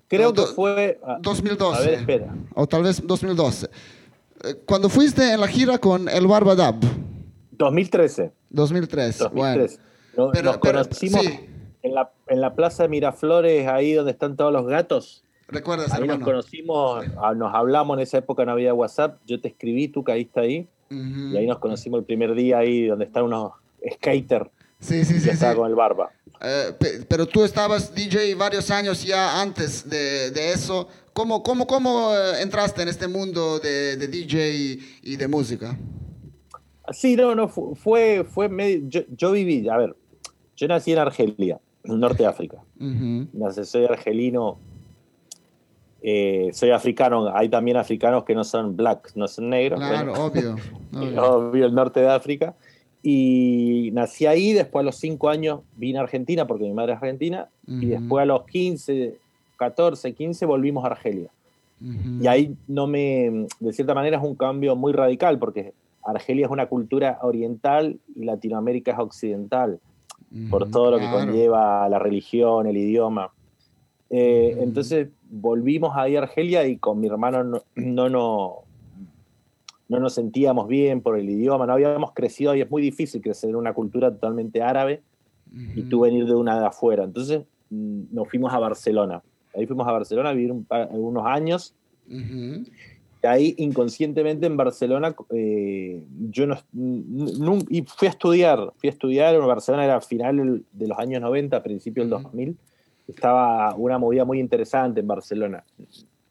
Creo 0.08 0.32
que 0.32 0.42
fue... 0.42 1.00
2012. 1.20 1.78
A 1.80 1.86
ver, 1.86 1.94
espera. 2.00 2.34
O 2.54 2.66
tal 2.66 2.82
vez 2.82 3.00
2012. 3.06 3.70
Eh, 4.42 4.56
cuando 4.66 4.88
fuiste 4.88 5.32
en 5.32 5.40
la 5.40 5.46
gira 5.46 5.78
con 5.78 6.08
el 6.08 6.26
Barbadab. 6.26 6.74
2013. 7.52 8.32
2013. 8.50 9.28
Bueno. 9.28 9.66
nos 10.42 10.58
conocimos 10.58 11.24
en, 11.82 11.94
la, 11.94 12.12
en 12.26 12.40
la 12.40 12.56
plaza 12.56 12.82
de 12.82 12.88
Miraflores, 12.88 13.68
ahí 13.68 13.92
donde 13.92 14.10
están 14.10 14.36
todos 14.36 14.52
los 14.52 14.66
gatos. 14.66 15.22
¿Recuerdas, 15.46 15.92
Ahí 15.92 16.08
nos 16.08 16.18
conocimos, 16.18 17.04
ah, 17.16 17.32
nos 17.34 17.54
hablamos 17.54 17.96
en 17.96 18.02
esa 18.02 18.18
época, 18.18 18.44
no 18.44 18.52
había 18.52 18.74
WhatsApp. 18.74 19.20
Yo 19.24 19.40
te 19.40 19.48
escribí, 19.48 19.86
tú 19.86 20.02
caíste 20.02 20.40
ahí. 20.40 20.68
Y 20.92 21.36
ahí 21.36 21.46
nos 21.46 21.58
conocimos 21.58 22.00
el 22.00 22.04
primer 22.04 22.34
día, 22.34 22.58
ahí 22.58 22.86
donde 22.86 23.06
están 23.06 23.24
unos 23.24 23.52
skaters. 23.94 24.50
Sí, 24.78 25.04
sí, 25.04 25.20
sí. 25.20 25.30
Estaba 25.30 25.54
con 25.54 25.68
el 25.68 25.74
barba. 25.74 26.10
Eh, 26.40 27.04
pero 27.08 27.26
tú 27.26 27.44
estabas 27.44 27.94
DJ 27.94 28.34
varios 28.34 28.70
años 28.70 29.04
ya 29.04 29.40
antes 29.40 29.88
de, 29.88 30.30
de 30.30 30.52
eso. 30.52 30.88
¿Cómo, 31.12 31.42
cómo, 31.42 31.66
cómo 31.66 32.12
eh, 32.14 32.42
entraste 32.42 32.82
en 32.82 32.88
este 32.88 33.06
mundo 33.06 33.58
de, 33.60 33.96
de 33.96 34.08
DJ 34.08 34.78
y 35.02 35.16
de 35.16 35.28
música? 35.28 35.78
Sí, 36.90 37.16
no, 37.16 37.34
no, 37.34 37.48
fue, 37.48 38.24
fue 38.24 38.48
medio, 38.48 38.88
yo, 38.88 39.32
viví, 39.32 39.68
a 39.68 39.76
ver, 39.76 39.96
yo 40.56 40.68
nací 40.68 40.92
en 40.92 40.98
Argelia, 40.98 41.60
en 41.84 42.00
norte 42.00 42.24
de 42.24 42.28
África. 42.28 42.58
soy 43.64 43.84
argelino, 43.84 44.58
eh, 46.02 46.50
soy 46.52 46.70
africano, 46.70 47.34
hay 47.34 47.48
también 47.48 47.76
africanos 47.76 48.24
que 48.24 48.34
no 48.34 48.42
son 48.42 48.76
black, 48.76 49.12
no 49.14 49.28
son 49.28 49.50
negros. 49.50 49.78
Claro, 49.78 50.12
obvio, 50.26 50.56
obvio. 51.20 51.66
el 51.66 51.74
norte 51.74 52.00
de 52.00 52.08
África. 52.08 52.54
Y 53.04 53.90
nací 53.92 54.26
ahí, 54.26 54.52
después 54.52 54.82
a 54.82 54.84
los 54.84 54.96
cinco 54.96 55.28
años 55.28 55.60
vine 55.76 55.98
a 55.98 56.02
Argentina, 56.02 56.46
porque 56.46 56.64
mi 56.64 56.72
madre 56.72 56.92
es 56.92 56.98
argentina, 56.98 57.48
y 57.66 57.86
después 57.86 58.22
a 58.22 58.26
los 58.26 58.44
15, 58.46 59.16
14, 59.56 60.12
15 60.12 60.46
volvimos 60.46 60.84
a 60.84 60.88
Argelia. 60.88 61.28
Y 62.20 62.26
ahí 62.28 62.54
no 62.68 62.86
me, 62.86 63.46
de 63.58 63.72
cierta 63.72 63.92
manera 63.92 64.18
es 64.18 64.22
un 64.22 64.36
cambio 64.36 64.76
muy 64.76 64.92
radical, 64.92 65.40
porque 65.40 65.72
Argelia 66.04 66.46
es 66.46 66.52
una 66.52 66.66
cultura 66.66 67.18
oriental 67.22 67.98
y 68.14 68.24
Latinoamérica 68.24 68.92
es 68.92 68.98
occidental, 69.00 69.80
por 70.48 70.70
todo 70.70 70.92
lo 70.92 70.98
que 70.98 71.10
conlleva 71.10 71.88
la 71.88 71.98
religión, 71.98 72.68
el 72.68 72.76
idioma. 72.76 73.32
Eh, 74.14 74.58
entonces 74.60 75.08
volvimos 75.30 75.96
ahí 75.96 76.16
a 76.16 76.20
Argelia 76.20 76.66
y 76.66 76.76
con 76.76 77.00
mi 77.00 77.06
hermano 77.06 77.42
no, 77.44 77.62
no, 77.74 78.08
no, 79.88 79.98
nos 79.98 80.12
sentíamos 80.12 80.68
bien 80.68 81.00
por 81.00 81.18
el 81.18 81.30
idioma, 81.30 81.64
no 81.64 81.72
habíamos 81.72 82.12
crecido 82.12 82.54
y 82.54 82.60
es 82.60 82.70
muy 82.70 82.82
difícil 82.82 83.22
crecer 83.22 83.48
en 83.50 83.56
una 83.56 83.72
cultura 83.72 84.10
totalmente 84.10 84.60
árabe 84.60 85.00
y 85.74 85.82
tú 85.84 86.00
venir 86.00 86.26
de 86.26 86.34
una 86.34 86.60
de 86.60 86.66
afuera. 86.66 87.04
Entonces 87.04 87.44
mm, 87.70 88.02
nos 88.12 88.28
fuimos 88.28 88.52
a 88.52 88.58
Barcelona. 88.58 89.22
Ahí 89.56 89.66
fuimos 89.66 89.88
a 89.88 89.92
Barcelona 89.92 90.28
a 90.28 90.34
vivir 90.34 90.52
unos 90.90 91.26
años. 91.26 91.74
Ahí 93.22 93.54
inconscientemente 93.56 94.44
en 94.44 94.58
Barcelona, 94.58 95.14
eh, 95.30 96.02
yo 96.28 96.46
no, 96.46 96.58
y 97.70 97.82
fui 97.82 98.08
a 98.08 98.10
estudiar, 98.10 98.72
fui 98.76 98.88
a 98.88 98.92
estudiar, 98.92 99.34
en 99.34 99.46
Barcelona 99.46 99.84
era 99.84 100.00
final 100.00 100.64
de 100.70 100.86
los 100.86 100.98
años 100.98 101.22
90, 101.22 101.62
principio 101.62 102.02
del 102.02 102.10
2000, 102.10 102.56
estaba 103.08 103.74
una 103.74 103.98
movida 103.98 104.24
muy 104.24 104.40
interesante 104.40 105.00
en 105.00 105.06
Barcelona, 105.06 105.64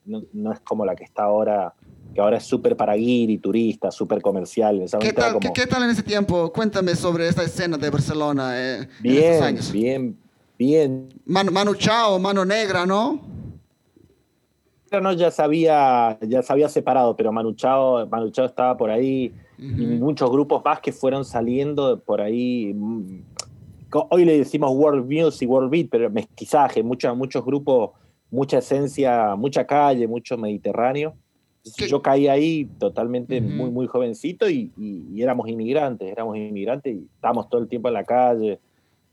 no, 0.05 0.51
es 0.51 0.59
como 0.61 0.85
la 0.85 0.95
que 0.95 1.03
está 1.03 1.23
ahora, 1.23 1.73
que 2.13 2.21
ahora 2.21 2.37
es 2.37 2.43
súper 2.43 2.75
para 2.75 2.97
y 2.97 3.37
turista, 3.37 3.91
súper 3.91 4.21
comercial. 4.21 4.83
¿Qué 4.99 5.13
tal, 5.13 5.37
¿Qué, 5.53 5.67
tal, 5.67 5.83
en 5.83 5.91
ese 5.91 6.03
tiempo? 6.03 6.51
Cuéntame 6.51 6.95
sobre 6.95 7.27
esta 7.27 7.43
escena 7.43 7.77
de 7.77 7.89
Barcelona 7.89 8.51
eh, 8.55 8.87
bien, 8.99 9.43
años. 9.43 9.71
Bien, 9.71 10.17
bien. 10.57 11.09
Manu 11.25 11.75
Chao, 11.75 12.19
Mano 12.19 12.43
Negra, 12.43 12.85
¿no? 12.85 13.21
no 14.99 15.13
ya 15.13 15.31
se 15.31 15.41
había, 15.41 16.17
ya 16.21 16.41
se 16.41 16.51
había 16.51 16.67
separado, 16.67 17.15
pero 17.15 17.31
Manu 17.31 17.53
Chao, 17.53 18.03
estaba 18.45 18.75
por 18.75 18.89
ahí 18.89 19.33
y 19.57 19.85
muchos 19.85 20.29
grupos 20.31 20.63
más 20.65 20.79
que 20.79 20.91
fueron 20.91 21.23
saliendo 21.23 21.99
por 21.99 22.19
ahí. 22.19 22.75
Hoy 24.09 24.25
le 24.25 24.37
decimos 24.37 24.71
World 24.73 25.05
Music, 25.05 25.49
World 25.49 25.69
Beat, 25.69 25.87
pero 25.89 26.09
mestizaje, 26.09 26.83
muchos, 26.83 27.15
muchos 27.15 27.43
grupos, 27.43 27.91
mucha 28.29 28.59
esencia, 28.59 29.35
mucha 29.35 29.65
calle, 29.65 30.07
mucho 30.07 30.37
mediterráneo. 30.37 31.15
yo 31.87 32.01
caí 32.01 32.27
ahí 32.27 32.65
totalmente 32.79 33.39
muy, 33.41 33.69
muy 33.69 33.87
jovencito 33.87 34.49
y, 34.49 34.71
éramos 35.17 35.47
inmigrantes, 35.49 36.11
éramos 36.11 36.37
inmigrantes 36.37 36.95
y 36.95 37.07
estábamos 37.15 37.49
todo 37.49 37.61
el 37.61 37.67
tiempo 37.67 37.87
en 37.87 37.93
la 37.93 38.03
calle, 38.03 38.59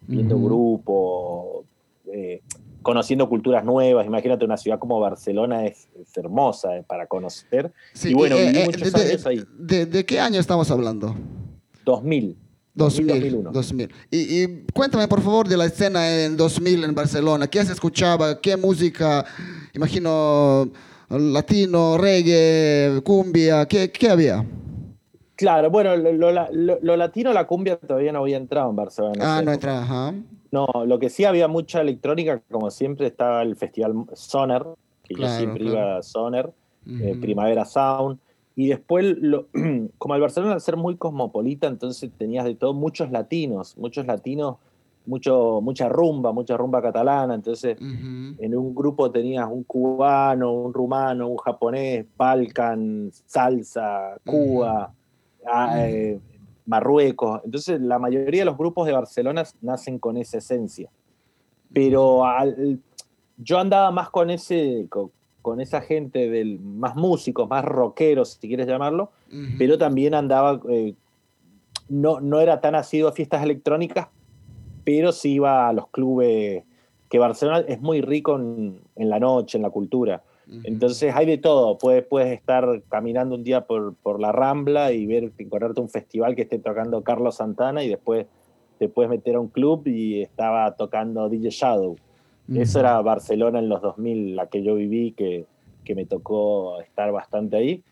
viendo 0.07 0.39
grupos. 0.39 1.65
Eh, 2.13 2.41
conociendo 2.89 3.29
culturas 3.29 3.65
nuevas. 3.65 4.07
Imagínate, 4.07 4.47
una 4.47 4.57
ciudad 4.57 4.79
como 4.79 4.99
Barcelona 4.99 5.67
es, 5.67 5.89
hermosa 6.17 6.79
eh, 6.79 6.85
para 6.87 7.07
conocer. 7.07 7.71
y 8.03 8.15
bueno, 8.15 8.37
eh, 8.37 8.47
viví 8.47 8.59
eh, 8.61 8.65
muchos 8.65 8.93
de, 8.93 9.01
años 9.03 9.27
ahí. 9.27 9.45
De, 9.59 10.07
qué 10.07 10.19
año 10.19 10.41
estamos 10.41 10.71
hablando? 10.71 11.15
2000. 11.85 12.37
2000, 12.79 13.43
2000. 13.53 13.93
Y, 14.11 14.47
cuéntame, 14.73 15.07
por 15.09 15.21
favor, 15.21 15.49
de 15.49 15.57
la 15.57 15.67
escena 15.67 16.25
en 16.25 16.37
2000 16.37 16.85
en 16.85 16.95
Barcelona. 16.95 17.47
¿Qué 17.49 17.65
se 17.65 17.73
escuchaba? 17.73 18.41
¿Qué 18.41 18.57
música? 18.57 19.25
Imagino 19.75 20.71
latino, 21.11 21.99
reggae, 21.99 23.03
cumbia. 23.03 23.67
¿Qué, 23.67 23.91
qué 23.91 24.09
había? 24.09 24.47
Claro, 25.35 25.71
bueno, 25.71 25.97
lo, 25.97 26.97
latino, 26.97 27.33
la 27.33 27.47
cumbia 27.47 27.77
todavía 27.77 28.13
no 28.13 28.21
había 28.21 28.37
entrado 28.37 28.71
en 28.71 28.77
Barcelona. 28.77 29.39
Ah, 29.39 29.43
no 29.43 29.53
entraba, 29.53 29.83
ajá. 29.83 30.15
No, 30.51 30.67
lo 30.87 30.99
que 30.99 31.11
sí 31.11 31.25
había 31.25 31.47
mucha 31.47 31.81
electrónica, 31.81 32.43
como 32.51 32.71
siempre 32.71 33.07
estaba 33.07 33.43
el 33.43 33.55
festival 33.55 34.07
Soner, 34.15 34.65
que 35.05 35.15
yo 35.15 35.29
siempre 35.29 35.65
iba 35.65 35.99
a 35.99 36.03
Soner, 36.03 36.51
eh, 36.87 37.17
Primavera 37.21 37.65
Sound, 37.65 38.19
y 38.59 38.67
después, 38.67 39.15
como 39.99 40.15
el 40.17 40.21
Barcelona 40.21 40.55
al 40.55 40.61
ser 40.61 40.77
muy 40.77 40.97
cosmopolita, 40.97 41.69
entonces 41.69 42.11
tenías 42.19 42.45
de 42.45 42.57
todo 42.57 42.75
muchos 42.75 43.13
latinos, 43.13 43.79
muchos 43.79 44.05
latinos, 44.05 44.57
mucho, 45.07 45.61
mucha 45.63 45.89
rumba, 45.89 46.33
mucha 46.33 46.57
rumba 46.57 46.83
catalana, 46.83 47.37
entonces 47.37 47.77
en 47.81 48.57
un 48.57 48.75
grupo 48.75 49.13
tenías 49.13 49.47
un 49.49 49.63
cubano, 49.63 50.53
un 50.53 50.75
rumano, 50.75 51.29
un 51.29 51.37
japonés, 51.37 52.05
Balkan, 52.17 53.13
salsa, 53.27 54.17
Cuba, 54.27 54.93
Marruecos. 56.67 57.41
Entonces, 57.45 57.81
la 57.81 58.01
mayoría 58.01 58.41
de 58.41 58.47
los 58.47 58.59
grupos 58.59 58.89
de 58.89 58.93
Barcelona 58.93 59.45
nacen 59.63 60.01
con 60.01 60.17
esa 60.17 60.39
esencia. 60.39 60.91
Pero 61.73 62.25
yo 63.37 63.59
andaba 63.61 63.93
más 63.93 64.11
con 64.11 64.31
ese, 64.31 64.89
con, 64.91 65.13
esa 65.61 65.81
gente 65.81 66.29
del, 66.29 66.61
más 66.61 66.97
músicos, 66.97 67.49
más 67.49 67.65
rockeros, 67.65 68.39
si 68.41 68.49
quieres 68.49 68.67
llamarlo, 68.67 69.11
pero 69.59 69.79
también 69.79 70.15
andaba, 70.15 70.61
eh, 70.69 70.95
no, 71.89 72.21
no 72.21 72.41
era 72.41 72.61
tan 72.61 72.75
asido 72.75 73.09
a 73.09 73.13
fiestas 73.13 73.43
electrónicas, 73.43 74.09
pero 74.85 75.13
sí 75.13 75.35
iba 75.35 75.69
a 75.69 75.73
los 75.73 75.89
clubes, 75.89 76.65
que 77.09 77.19
Barcelona 77.19 77.65
es 77.67 77.81
muy 77.81 78.01
rico 78.01 78.37
en 78.37 78.81
la 78.97 79.19
noche, 79.19 79.59
en 79.59 79.63
la 79.63 79.71
cultura. 79.71 80.23
Entonces 80.65 81.15
hay 81.15 81.27
de 81.27 81.39
todo. 81.39 81.77
Puedes, 81.79 82.05
puedes 82.05 82.33
estar 82.33 82.83
caminando 82.89 83.35
un 83.35 83.45
día 83.45 83.67
por, 83.67 83.95
por, 83.95 84.21
la 84.21 84.33
Rambla 84.33 84.93
y 84.93 85.07
ver, 85.07 85.33
encontrarte 85.37 85.81
un 85.81 85.91
festival 85.91 86.35
que 86.35 86.43
esté 86.43 86.59
tocando 86.59 87.03
Carlos 87.03 87.37
Santana 87.37 87.85
y 87.85 87.89
después 87.89 88.27
te 88.79 88.89
puedes 88.89 89.11
meter 89.11 89.35
a 89.35 89.41
un 89.41 89.49
club 89.49 89.87
y 89.87 90.23
estaba 90.23 90.75
tocando 90.77 91.29
DJ 91.29 91.51
Shadow. 91.51 91.97
Eso 92.55 92.81
era 92.81 93.01
Barcelona 93.03 93.59
en 93.59 93.69
los 93.69 93.83
2000, 93.83 94.37
la 94.37 94.47
que 94.47 94.63
yo 94.63 94.75
viví, 94.75 95.13
que, 95.13 95.47
que 95.85 95.95
me 95.95 96.07
tocó 96.07 96.81
estar 96.81 97.13
bastante 97.13 97.57
ahí. 97.57 97.83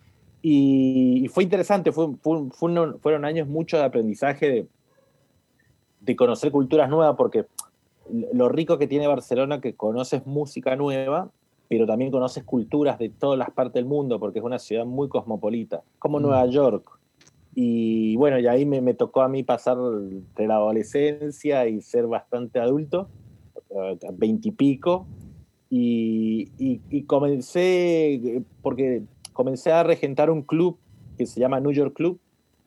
Y, 0.43 1.29
fue 1.29 1.45
interesante, 1.45 1.93
fue, 1.93 2.09
fueron 2.21 3.25
años 3.25 3.49
mucho 3.49 3.77
de 3.77 3.85
aprendizaje, 3.85 4.49
de, 4.49 4.67
de 6.01 6.17
conocer 6.17 6.53
culturas 6.53 6.89
nuevas, 6.89 7.17
porque 7.17 7.47
lo 8.33 8.49
rico 8.49 8.79
que 8.79 8.87
tiene 8.87 9.07
Barcelona 9.07 9.61
que 9.61 9.75
conoces 9.75 10.25
música 10.27 10.77
nueva, 10.77 11.31
pero 11.69 11.87
también 11.87 12.11
conoces 12.11 12.45
culturas 12.45 12.99
de 12.99 13.09
todas 13.09 13.39
las 13.39 13.51
partes 13.51 13.75
del 13.75 13.87
mundo, 13.87 14.21
porque 14.21 14.39
es 14.39 14.45
una 14.45 14.59
ciudad 14.59 14.87
muy 14.87 15.09
cosmopolita, 15.09 15.83
como 15.99 16.21
Nueva 16.21 16.47
York. 16.47 16.89
Y 17.55 18.17
bueno, 18.17 18.39
y 18.39 18.47
ahí 18.47 18.67
me, 18.67 18.81
me 18.81 18.95
tocó 18.95 19.23
a 19.23 19.29
mí 19.29 19.43
pasar 19.43 19.77
de 19.79 20.47
la 20.47 20.57
adolescencia 20.57 21.67
y 21.67 21.81
ser 21.81 22.07
bastante 22.07 22.61
adulto, 22.61 23.09
veintipico, 24.15 25.07
y, 25.69 26.49
y, 26.59 26.81
y, 26.91 27.03
comencé, 27.03 28.43
porque 28.63 29.03
comencé 29.33 29.73
a 29.73 29.83
regentar 29.83 30.31
un 30.31 30.43
club 30.43 30.79
que 31.19 31.27
se 31.27 31.41
llama 31.41 31.61
New 31.61 31.73
York 31.73 31.95
Club, 31.95 32.21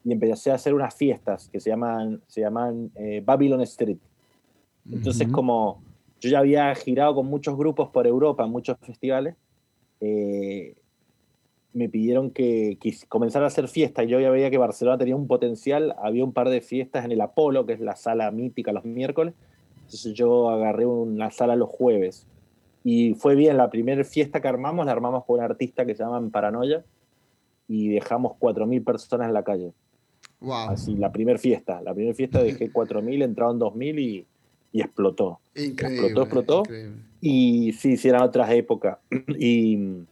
y 0.04 0.12
empecé 0.12 0.52
a 0.52 0.56
hacer 0.56 0.74
unas 0.74 0.96
fiestas 0.96 1.50
que 1.50 1.60
se 1.60 1.70
llaman, 1.70 2.22
se 2.28 2.42
llaman 2.42 2.92
eh, 2.96 3.22
Babylon 3.26 3.62
Street. 3.62 3.98
Entonces, 4.90 5.28
como 5.28 5.82
yo 6.20 6.30
ya 6.30 6.40
había 6.40 6.74
girado 6.76 7.16
con 7.16 7.28
muchos 7.28 7.58
grupos 7.58 7.90
por 7.90 8.08
Europa, 8.08 8.46
muchos 8.48 8.78
festivales, 8.80 9.36
eh, 10.02 10.76
me 11.74 11.90
pidieron 11.90 12.32
que, 12.32 12.78
comenzara 13.08 13.46
a 13.46 13.48
hacer 13.50 13.68
fiestas. 13.68 14.08
Yo 14.08 14.20
ya 14.20 14.30
veía 14.30 14.50
que 14.50 14.58
Barcelona 14.58 14.98
tenía 14.98 15.16
un 15.16 15.28
potencial. 15.28 15.96
Había 16.02 16.24
un 16.24 16.34
par 16.34 16.50
de 16.50 16.62
fiestas 16.62 17.06
en 17.06 17.12
el 17.12 17.22
Apolo, 17.22 17.66
que 17.66 17.74
es 17.74 17.80
la 17.80 17.96
sala 17.96 18.32
mítica 18.32 18.72
los 18.72 18.86
miércoles. 18.86 19.34
Entonces 19.90 20.14
yo 20.14 20.52
agarré 20.52 20.86
una 20.86 21.32
sala 21.32 21.56
los 21.56 21.68
jueves. 21.68 22.28
Y 22.84 23.16
fue 23.16 23.34
bien, 23.34 23.58
la 23.58 23.72
primera 23.72 24.04
fiesta 24.04 24.40
que 24.40 24.48
armamos, 24.48 24.86
la 24.86 24.92
armamos 24.92 25.26
con 25.26 25.40
un 25.40 25.42
artista 25.44 25.84
que 25.84 25.96
se 25.96 26.04
llama 26.04 26.22
Paranoia 26.30 26.86
y 27.68 27.90
dejamos 27.90 28.34
4.000 28.40 28.84
personas 28.84 29.28
en 29.30 29.34
la 29.34 29.44
calle. 29.44 29.74
Wow. 30.42 30.70
Así, 30.70 30.96
la 30.96 31.12
primera 31.12 31.40
fiesta. 31.40 31.82
La 31.82 31.96
primera 31.96 32.14
fiesta 32.14 32.44
dejé 32.44 32.72
4.000, 32.72 33.24
entraron 33.24 33.60
2.000 33.60 34.00
y, 34.00 34.28
y 34.74 34.82
explotó. 34.82 35.40
Increíble. 35.56 36.08
Explotó, 36.08 36.22
explotó. 36.22 36.60
increíble. 36.60 37.02
Y 37.20 37.74
sí, 37.74 37.98
sí, 37.98 38.10
eran 38.10 38.22
otras 38.22 38.52
épocas. 38.52 39.00
Y, 39.40 40.06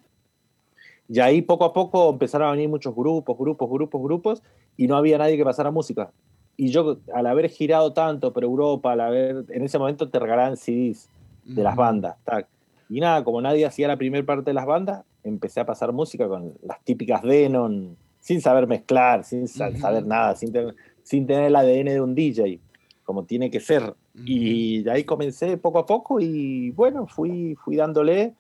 y 1.08 1.20
ahí 1.20 1.44
poco 1.44 1.66
a 1.66 1.72
poco 1.72 2.10
empezaron 2.10 2.48
a 2.48 2.52
venir 2.52 2.68
muchos 2.68 2.96
grupos, 2.96 3.38
grupos, 3.38 3.70
grupos, 3.70 4.02
grupos, 4.02 4.44
y 4.76 4.88
no 4.88 4.98
había 4.98 5.20
nadie 5.20 5.38
que 5.38 5.44
pasara 5.44 5.70
música. 5.70 6.12
Y 6.58 6.70
yo, 6.72 6.98
al 7.14 7.28
haber 7.28 7.50
girado 7.50 7.94
tanto 7.94 8.34
por 8.34 8.44
Europa, 8.44 8.94
al 8.94 9.02
haber, 9.02 9.46
en 9.50 9.64
ese 9.64 9.78
momento 9.78 10.10
te 10.10 10.18
regalaban 10.20 10.58
CDs 10.58 11.08
de 11.44 11.64
las 11.64 11.76
bandas. 11.76 12.18
tac. 12.26 12.48
Y 12.90 13.00
nada, 13.00 13.24
como 13.24 13.42
nadie 13.42 13.66
hacía 13.66 13.88
la 13.88 13.96
primera 13.98 14.26
parte 14.26 14.50
de 14.50 14.54
las 14.56 14.66
bandas, 14.66 15.04
empecé 15.24 15.60
a 15.60 15.66
pasar 15.66 15.92
música 15.94 16.28
con 16.28 16.54
las 16.64 16.82
típicas 16.84 17.22
Denon, 17.22 17.96
sin 18.20 18.42
saber 18.42 18.66
mezclar, 18.68 19.24
sin 19.24 19.48
sa- 19.48 19.70
saber 19.78 20.06
nada, 20.06 20.36
sin, 20.36 20.52
tener- 20.52 20.76
sin 21.04 21.28
tener 21.28 21.46
el 21.46 21.56
ADN 21.56 21.92
de 21.92 22.02
un 22.02 22.16
DJ, 22.16 22.60
como 23.04 23.24
tiene 23.24 23.52
que 23.52 23.60
ser. 23.60 23.94
Y 24.26 24.82
de 24.84 24.92
ahí 24.92 25.04
comencé 25.04 25.58
poco 25.58 25.78
a 25.80 25.86
poco 25.86 26.20
y 26.20 26.72
bueno, 26.72 27.06
fui, 27.08 27.56
fui 27.56 27.76
dándole. 27.76 28.34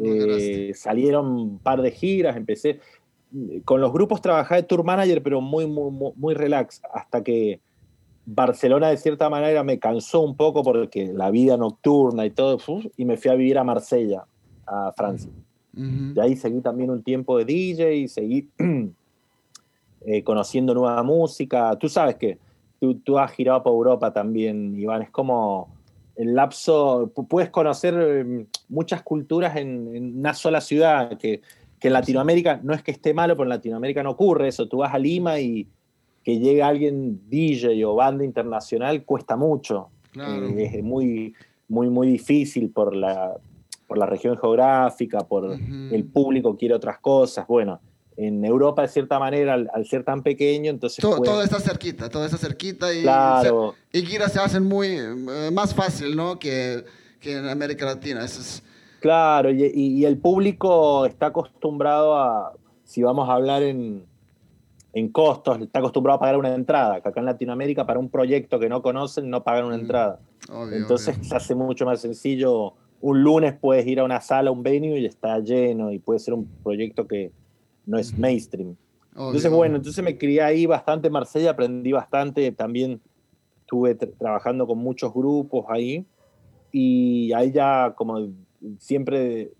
Eh, 0.00 0.72
salieron 0.74 1.26
un 1.26 1.58
par 1.58 1.82
de 1.82 1.90
giras, 1.90 2.36
empecé. 2.36 2.80
Con 3.64 3.80
los 3.80 3.92
grupos 3.92 4.20
trabajé 4.22 4.56
de 4.56 4.62
tour 4.62 4.84
manager, 4.84 5.22
pero 5.22 5.40
muy, 5.40 5.66
muy, 5.66 6.12
muy, 6.16 6.34
relax, 6.34 6.80
hasta 6.92 7.22
que 7.22 7.60
Barcelona 8.24 8.88
de 8.88 8.96
cierta 8.96 9.28
manera 9.28 9.62
me 9.62 9.78
cansó 9.78 10.20
un 10.20 10.34
poco 10.36 10.62
porque 10.62 11.12
la 11.12 11.30
vida 11.30 11.56
nocturna 11.56 12.24
y 12.26 12.30
todo, 12.30 12.58
y 12.96 13.04
me 13.04 13.16
fui 13.16 13.30
a 13.30 13.34
vivir 13.34 13.58
a 13.58 13.64
Marsella, 13.64 14.24
a 14.66 14.92
Francia. 14.96 15.30
Y 16.16 16.20
ahí 16.20 16.36
seguí 16.36 16.60
también 16.60 16.90
un 16.90 17.02
tiempo 17.02 17.38
de 17.38 17.44
DJ 17.44 17.94
y 17.94 18.08
seguí 18.08 18.48
eh, 20.06 20.22
conociendo 20.24 20.74
nueva 20.74 21.02
música. 21.02 21.76
Tú 21.76 21.88
sabes 21.88 22.16
que 22.16 22.38
tú, 22.80 22.94
tú 22.96 23.18
has 23.18 23.30
girado 23.32 23.62
por 23.62 23.72
Europa 23.72 24.12
también, 24.12 24.78
Iván. 24.78 25.02
Es 25.02 25.10
como 25.10 25.68
el 26.16 26.34
lapso, 26.34 27.12
pu- 27.14 27.28
puedes 27.28 27.50
conocer 27.50 27.94
eh, 27.96 28.46
muchas 28.68 29.02
culturas 29.02 29.56
en, 29.56 29.94
en 29.94 30.18
una 30.18 30.34
sola 30.34 30.60
ciudad, 30.60 31.16
que, 31.18 31.42
que 31.80 31.88
en 31.88 31.94
Latinoamérica 31.94 32.60
no 32.62 32.74
es 32.74 32.82
que 32.82 32.90
esté 32.90 33.14
malo, 33.14 33.34
pero 33.34 33.44
en 33.44 33.50
Latinoamérica 33.50 34.02
no 34.02 34.10
ocurre 34.10 34.48
eso. 34.48 34.68
Tú 34.68 34.78
vas 34.78 34.92
a 34.94 34.98
Lima 34.98 35.38
y 35.40 35.66
que 36.24 36.38
llegue 36.38 36.62
alguien 36.62 37.20
DJ 37.28 37.84
o 37.86 37.94
banda 37.94 38.24
internacional 38.24 39.04
cuesta 39.04 39.36
mucho. 39.36 39.88
Claro. 40.12 40.48
Eh, 40.48 40.70
es 40.78 40.82
muy, 40.82 41.34
muy, 41.68 41.88
muy 41.90 42.08
difícil 42.08 42.70
por 42.70 42.94
la, 42.94 43.36
por 43.86 43.98
la 43.98 44.06
región 44.06 44.36
geográfica, 44.38 45.20
por 45.20 45.52
el 45.54 46.04
público 46.04 46.56
quiere 46.56 46.74
otras 46.74 46.98
cosas. 46.98 47.46
Bueno, 47.46 47.80
en 48.16 48.44
Europa, 48.44 48.82
de 48.82 48.88
cierta 48.88 49.18
manera, 49.20 49.54
al, 49.54 49.70
al 49.72 49.86
ser 49.86 50.02
tan 50.02 50.22
pequeño, 50.24 50.70
entonces. 50.70 51.00
To- 51.00 51.18
puede- 51.18 51.30
todo 51.30 51.42
está 51.42 51.60
cerquita, 51.60 52.08
todo 52.08 52.24
está 52.24 52.36
cerquita 52.36 52.92
y, 52.92 53.02
claro, 53.02 53.74
se- 53.92 53.98
y 54.00 54.02
giras 54.04 54.32
se 54.32 54.40
hacen 54.40 54.64
muy 54.64 54.88
eh, 54.88 55.50
más 55.52 55.72
fácil, 55.72 56.16
¿no? 56.16 56.38
Que, 56.38 56.84
que 57.20 57.36
en 57.36 57.46
América 57.46 57.86
Latina. 57.86 58.24
Eso 58.24 58.40
es, 58.40 58.62
claro, 59.00 59.50
y, 59.50 59.64
y- 59.74 60.04
el 60.04 60.18
público 60.18 61.06
está 61.06 61.26
acostumbrado 61.26 62.16
a, 62.16 62.52
si 62.84 63.02
vamos 63.02 63.28
a 63.28 63.34
hablar 63.34 63.62
en, 63.62 64.06
en 64.92 65.08
costos, 65.10 65.60
está 65.60 65.78
acostumbrado 65.80 66.16
a 66.16 66.20
pagar 66.20 66.36
una 66.38 66.54
entrada, 66.54 67.00
que 67.00 67.08
acá 67.08 67.20
en 67.20 67.26
Latinoamérica, 67.26 67.86
para 67.86 67.98
un 67.98 68.08
proyecto 68.10 68.58
que 68.58 68.68
no 68.68 68.82
conocen, 68.82 69.28
no 69.30 69.42
pagan 69.44 69.66
una 69.66 69.76
Mm, 69.76 69.80
entrada. 69.80 70.20
obvio, 70.50 70.76
Entonces 70.78 71.14
obvio. 71.16 71.24
se 71.28 71.36
hace 71.36 71.54
mucho 71.54 71.84
más 71.86 72.00
sencillo. 72.00 72.74
Un 73.00 73.22
lunes 73.22 73.54
puedes 73.60 73.86
ir 73.86 74.00
a 74.00 74.04
una 74.04 74.20
sala, 74.20 74.50
un 74.50 74.62
venue 74.62 74.98
y 74.98 75.06
está 75.06 75.38
lleno 75.38 75.92
y 75.92 75.98
puede 76.00 76.18
ser 76.18 76.34
un 76.34 76.50
proyecto 76.62 77.06
que 77.06 77.32
no 77.86 77.98
es 77.98 78.12
Ujú. 78.12 78.20
mainstream. 78.22 78.76
Obvio, 79.14 79.26
Entonces, 79.26 79.50
bueno, 79.52 79.76
entonces 79.76 80.02
me 80.04 80.16
crié 80.18 80.42
ahí 80.42 80.66
bastante 80.66 81.06
en 81.08 81.12
Marsella, 81.12 81.50
aprendí 81.50 81.92
bastante, 81.92 82.50
también 82.52 83.00
estuve 83.60 83.96
tra- 83.96 84.12
trabajando 84.18 84.66
con 84.66 84.78
muchos 84.78 85.12
grupos 85.12 85.66
ahí 85.68 86.04
y 86.72 87.32
ahí 87.32 87.52
ya 87.52 87.92
como 87.96 88.28
siempre 88.78 89.50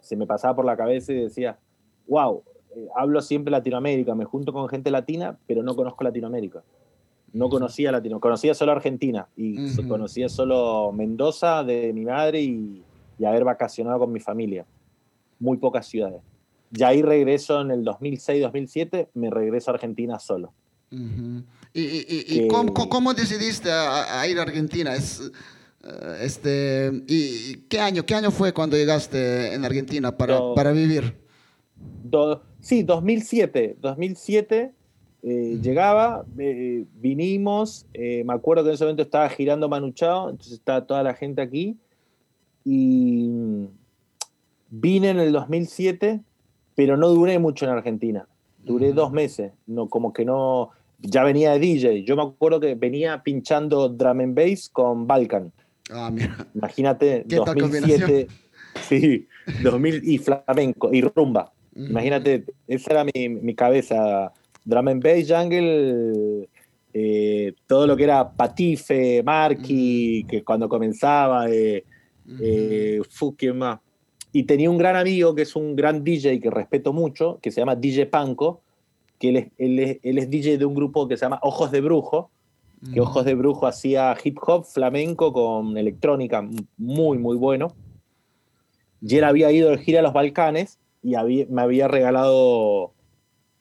se 0.00 0.16
me 0.16 0.26
pasaba 0.26 0.56
por 0.56 0.64
la 0.64 0.76
cabeza 0.76 1.12
y 1.12 1.16
decía, 1.16 1.58
wow, 2.06 2.42
eh, 2.76 2.86
hablo 2.96 3.20
siempre 3.20 3.50
Latinoamérica, 3.50 4.14
me 4.14 4.24
junto 4.24 4.52
con 4.52 4.68
gente 4.68 4.90
latina, 4.90 5.38
pero 5.46 5.62
no 5.62 5.74
conozco 5.76 6.04
Latinoamérica. 6.04 6.62
No 7.32 7.50
conocía 7.50 7.92
Latino, 7.92 8.20
conocía 8.20 8.54
solo 8.54 8.72
Argentina 8.72 9.28
y 9.36 9.58
conocía 9.86 10.28
solo 10.30 10.92
Mendoza 10.92 11.62
de 11.62 11.92
mi 11.92 12.04
madre 12.06 12.40
y, 12.40 12.82
y 13.18 13.24
haber 13.26 13.44
vacacionado 13.44 13.98
con 13.98 14.12
mi 14.12 14.20
familia. 14.20 14.64
Muy 15.38 15.58
pocas 15.58 15.86
ciudades. 15.86 16.22
Y 16.74 16.82
ahí 16.82 17.02
regreso 17.02 17.60
en 17.60 17.70
el 17.70 17.84
2006-2007, 17.84 19.08
me 19.14 19.30
regreso 19.30 19.70
a 19.70 19.74
Argentina 19.74 20.18
solo. 20.18 20.52
¿Y, 21.74 21.82
y, 21.82 22.06
y- 22.08 22.24
y 22.26 22.40
que- 22.42 22.48
cómo, 22.48 22.72
decidiste 23.14 23.70
a, 23.70 24.20
a 24.20 24.26
ir 24.26 24.38
a 24.38 24.42
Argentina? 24.42 24.94
Es, 24.94 25.20
eh, 25.20 25.30
este, 26.20 26.90
y, 27.06 27.56
¿qué, 27.68 27.80
año, 27.80 28.04
¿Qué 28.04 28.14
año 28.14 28.30
fue 28.30 28.52
cuando 28.52 28.76
llegaste 28.76 29.54
en 29.54 29.64
Argentina 29.64 30.16
para, 30.16 30.54
para 30.54 30.72
vivir? 30.72 31.14
Do- 32.04 32.42
sí, 32.60 32.82
2007. 32.82 33.76
2007 33.80 34.72
eh, 35.22 35.58
llegaba, 35.60 36.24
eh, 36.38 36.84
vinimos, 36.94 37.86
eh, 37.92 38.22
me 38.24 38.34
acuerdo 38.34 38.62
que 38.64 38.70
en 38.70 38.74
ese 38.74 38.84
momento 38.84 39.02
estaba 39.02 39.28
girando 39.28 39.68
Manu 39.68 39.90
Chao, 39.92 40.30
entonces 40.30 40.54
estaba 40.54 40.86
toda 40.86 41.02
la 41.02 41.14
gente 41.14 41.42
aquí. 41.42 41.76
Y 42.64 43.28
mm, 43.28 43.66
vine 44.70 45.10
en 45.10 45.18
el 45.18 45.32
2007, 45.32 46.20
pero 46.74 46.96
no 46.96 47.08
duré 47.08 47.38
mucho 47.38 47.64
en 47.64 47.72
Argentina. 47.72 48.26
Duré 48.62 48.88
Ujú. 48.88 48.96
dos 48.96 49.12
meses, 49.12 49.52
no, 49.66 49.88
como 49.88 50.12
que 50.12 50.24
no. 50.24 50.70
Ya 51.00 51.22
venía 51.22 51.52
de 51.52 51.60
DJ. 51.60 52.04
Yo 52.04 52.16
me 52.16 52.22
acuerdo 52.22 52.58
que 52.58 52.74
venía 52.74 53.22
pinchando 53.22 53.88
drum 53.88 54.20
and 54.20 54.34
bass 54.34 54.68
con 54.68 55.06
Balkan. 55.06 55.52
Ah, 55.90 56.10
mira. 56.12 56.46
Imagínate, 56.54 57.24
¿Qué 57.28 57.36
tal 57.44 57.54
2007. 57.56 58.28
Sí, 58.82 59.26
2000 59.62 60.02
y 60.04 60.18
flamenco 60.18 60.90
y 60.92 61.00
rumba. 61.02 61.52
Ujú. 61.74 61.86
Imagínate, 61.86 62.44
esa 62.66 62.92
era 62.92 63.04
mi, 63.04 63.28
mi 63.28 63.54
cabeza. 63.54 64.32
Drum 64.64 64.88
and 64.88 65.02
bass, 65.02 65.26
jungle, 65.28 66.48
eh, 66.92 67.54
todo 67.66 67.86
lo 67.86 67.96
que 67.96 68.04
era 68.04 68.30
Patife, 68.30 69.22
Marky, 69.22 70.24
que 70.28 70.44
cuando 70.44 70.68
comenzaba, 70.68 71.48
eh, 71.50 71.84
eh, 72.40 73.00
fu, 73.08 73.34
¿quién 73.34 73.56
más? 73.58 73.80
Y 74.30 74.42
tenía 74.44 74.68
un 74.70 74.76
gran 74.76 74.94
amigo 74.96 75.34
que 75.34 75.42
es 75.42 75.56
un 75.56 75.74
gran 75.74 76.04
DJ 76.04 76.38
que 76.40 76.50
respeto 76.50 76.92
mucho, 76.92 77.38
que 77.40 77.50
se 77.50 77.60
llama 77.62 77.74
DJ 77.76 78.06
Panko, 78.06 78.60
que 79.18 79.30
él 79.30 79.36
es, 79.36 79.46
él 79.56 79.78
es- 79.78 79.98
él 80.02 80.18
es 80.18 80.28
DJ 80.28 80.58
de 80.58 80.64
un 80.66 80.74
grupo 80.74 81.08
que 81.08 81.16
se 81.16 81.24
llama 81.24 81.40
Ojos 81.42 81.70
de 81.70 81.80
Brujo, 81.80 82.30
que. 82.92 83.00
Ojos 83.00 83.24
de 83.24 83.34
Brujo 83.34 83.66
hacía 83.66 84.16
hip 84.22 84.38
hop 84.46 84.64
flamenco 84.64 85.32
con 85.32 85.76
electrónica 85.76 86.46
muy, 86.76 87.18
muy 87.18 87.36
bueno. 87.36 87.72
Y 89.00 89.16
él 89.16 89.24
había 89.24 89.50
ido 89.52 89.70
de 89.70 89.78
gira 89.78 90.00
a 90.00 90.02
los 90.02 90.12
Balcanes 90.12 90.78
y 91.02 91.14
había- 91.14 91.46
me 91.48 91.62
había 91.62 91.88
regalado 91.88 92.92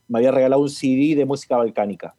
me 0.10 0.20
había 0.20 0.32
regalado 0.32 0.62
un 0.62 0.70
CD 0.70 1.16
de 1.16 1.26
música 1.26 1.58
balcánica. 1.58 2.16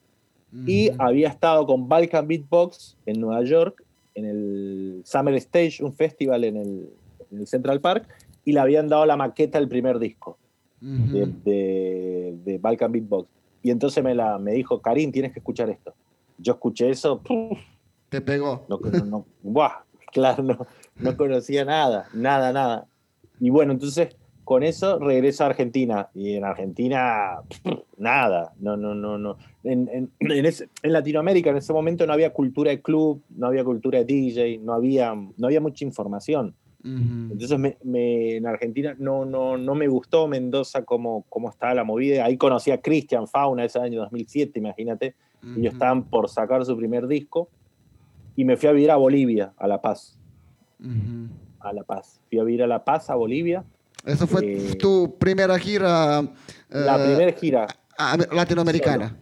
Y 0.66 0.90
había 0.98 1.28
estado 1.28 1.64
con 1.66 1.88
Balkan 1.88 2.26
Beatbox 2.28 2.96
en 3.06 3.18
Nueva 3.20 3.42
York, 3.44 3.82
en 4.14 4.24
el 4.26 5.02
Summer 5.04 5.34
Stage, 5.36 5.82
un 5.82 5.92
festival 5.94 6.44
en 6.44 6.56
el, 6.58 6.90
en 7.30 7.38
el 7.38 7.46
Central 7.46 7.80
Park, 7.80 8.06
y 8.44 8.52
le 8.52 8.60
habían 8.60 8.88
dado 8.88 9.06
la 9.06 9.16
maqueta 9.16 9.58
del 9.58 9.68
primer 9.68 9.98
disco 9.98 10.36
de- 11.44 12.36
de 12.44 12.58
Balkan 12.58 12.92
Beatbox. 12.92 13.28
Y 13.62 13.70
entonces 13.70 14.04
me, 14.04 14.14
la, 14.14 14.38
me 14.38 14.52
dijo, 14.52 14.80
Karim, 14.82 15.10
tienes 15.10 15.32
que 15.32 15.38
escuchar 15.38 15.70
esto. 15.70 15.94
Yo 16.38 16.54
escuché 16.54 16.90
eso. 16.90 17.20
Te 18.08 18.20
pegó. 18.20 18.64
no, 18.68 18.78
no, 18.78 19.04
no, 19.04 19.26
¡buah! 19.42 19.84
claro, 20.12 20.42
no, 20.42 20.66
no 20.96 21.16
conocía 21.16 21.64
nada, 21.64 22.08
nada, 22.14 22.52
nada. 22.52 22.86
Y 23.38 23.50
bueno, 23.50 23.72
entonces 23.72 24.16
con 24.48 24.62
eso 24.62 24.98
regreso 24.98 25.44
a 25.44 25.48
Argentina. 25.48 26.08
Y 26.14 26.34
en 26.34 26.44
Argentina, 26.44 27.40
nada. 27.98 28.54
No, 28.58 28.78
no, 28.78 28.94
no, 28.94 29.18
no. 29.18 29.36
En, 29.62 29.88
en, 29.88 30.10
en, 30.20 30.92
Latinoamérica 30.92 31.50
en 31.50 31.58
ese 31.58 31.74
momento 31.74 32.06
no 32.06 32.14
había 32.14 32.32
cultura 32.32 32.70
de 32.70 32.80
club, 32.80 33.22
no 33.28 33.48
había 33.48 33.62
cultura 33.62 33.98
de 33.98 34.06
DJ, 34.06 34.58
no 34.58 34.72
había, 34.72 35.14
no 35.14 35.46
había 35.46 35.60
mucha 35.60 35.84
información. 35.84 36.54
Entonces 36.82 37.58
me, 37.58 38.36
en 38.36 38.46
Argentina 38.46 38.96
no, 38.98 39.26
no, 39.26 39.58
no 39.58 39.74
me 39.74 39.88
gustó 39.88 40.26
Mendoza 40.26 40.82
como, 40.82 41.26
como 41.28 41.50
estaba 41.50 41.74
la 41.74 41.84
movida. 41.84 42.24
Ahí 42.24 42.38
conocí 42.38 42.70
a 42.70 42.80
Christian 42.80 43.26
Fauna 43.28 43.66
ese 43.66 43.78
año 43.78 44.00
2007, 44.00 44.58
imagínate. 44.58 45.14
Y 45.42 45.60
Ellos 45.60 45.74
estaban 45.74 46.04
por 46.04 46.28
sacar 46.28 46.64
su 46.64 46.76
primer 46.76 47.06
disco. 47.06 47.48
Y 48.36 48.44
me 48.44 48.56
fui 48.56 48.68
a 48.68 48.72
vivir 48.72 48.90
a 48.90 48.96
Bolivia, 48.96 49.52
a 49.56 49.66
La 49.66 49.80
Paz. 49.80 50.18
A 51.60 51.72
La 51.72 51.82
Paz. 51.82 52.20
Fui 52.28 52.38
a 52.38 52.44
vivir 52.44 52.62
a 52.62 52.66
La 52.66 52.84
Paz, 52.84 53.10
a 53.10 53.14
Bolivia. 53.14 53.64
Esa 54.04 54.26
fue 54.26 54.40
eh, 54.44 54.74
tu 54.76 55.16
primera 55.18 55.58
gira. 55.58 56.22
La 56.68 56.96
eh, 56.96 57.06
primera 57.06 57.32
gira. 57.32 57.66
Latinoamericana. 58.32 59.16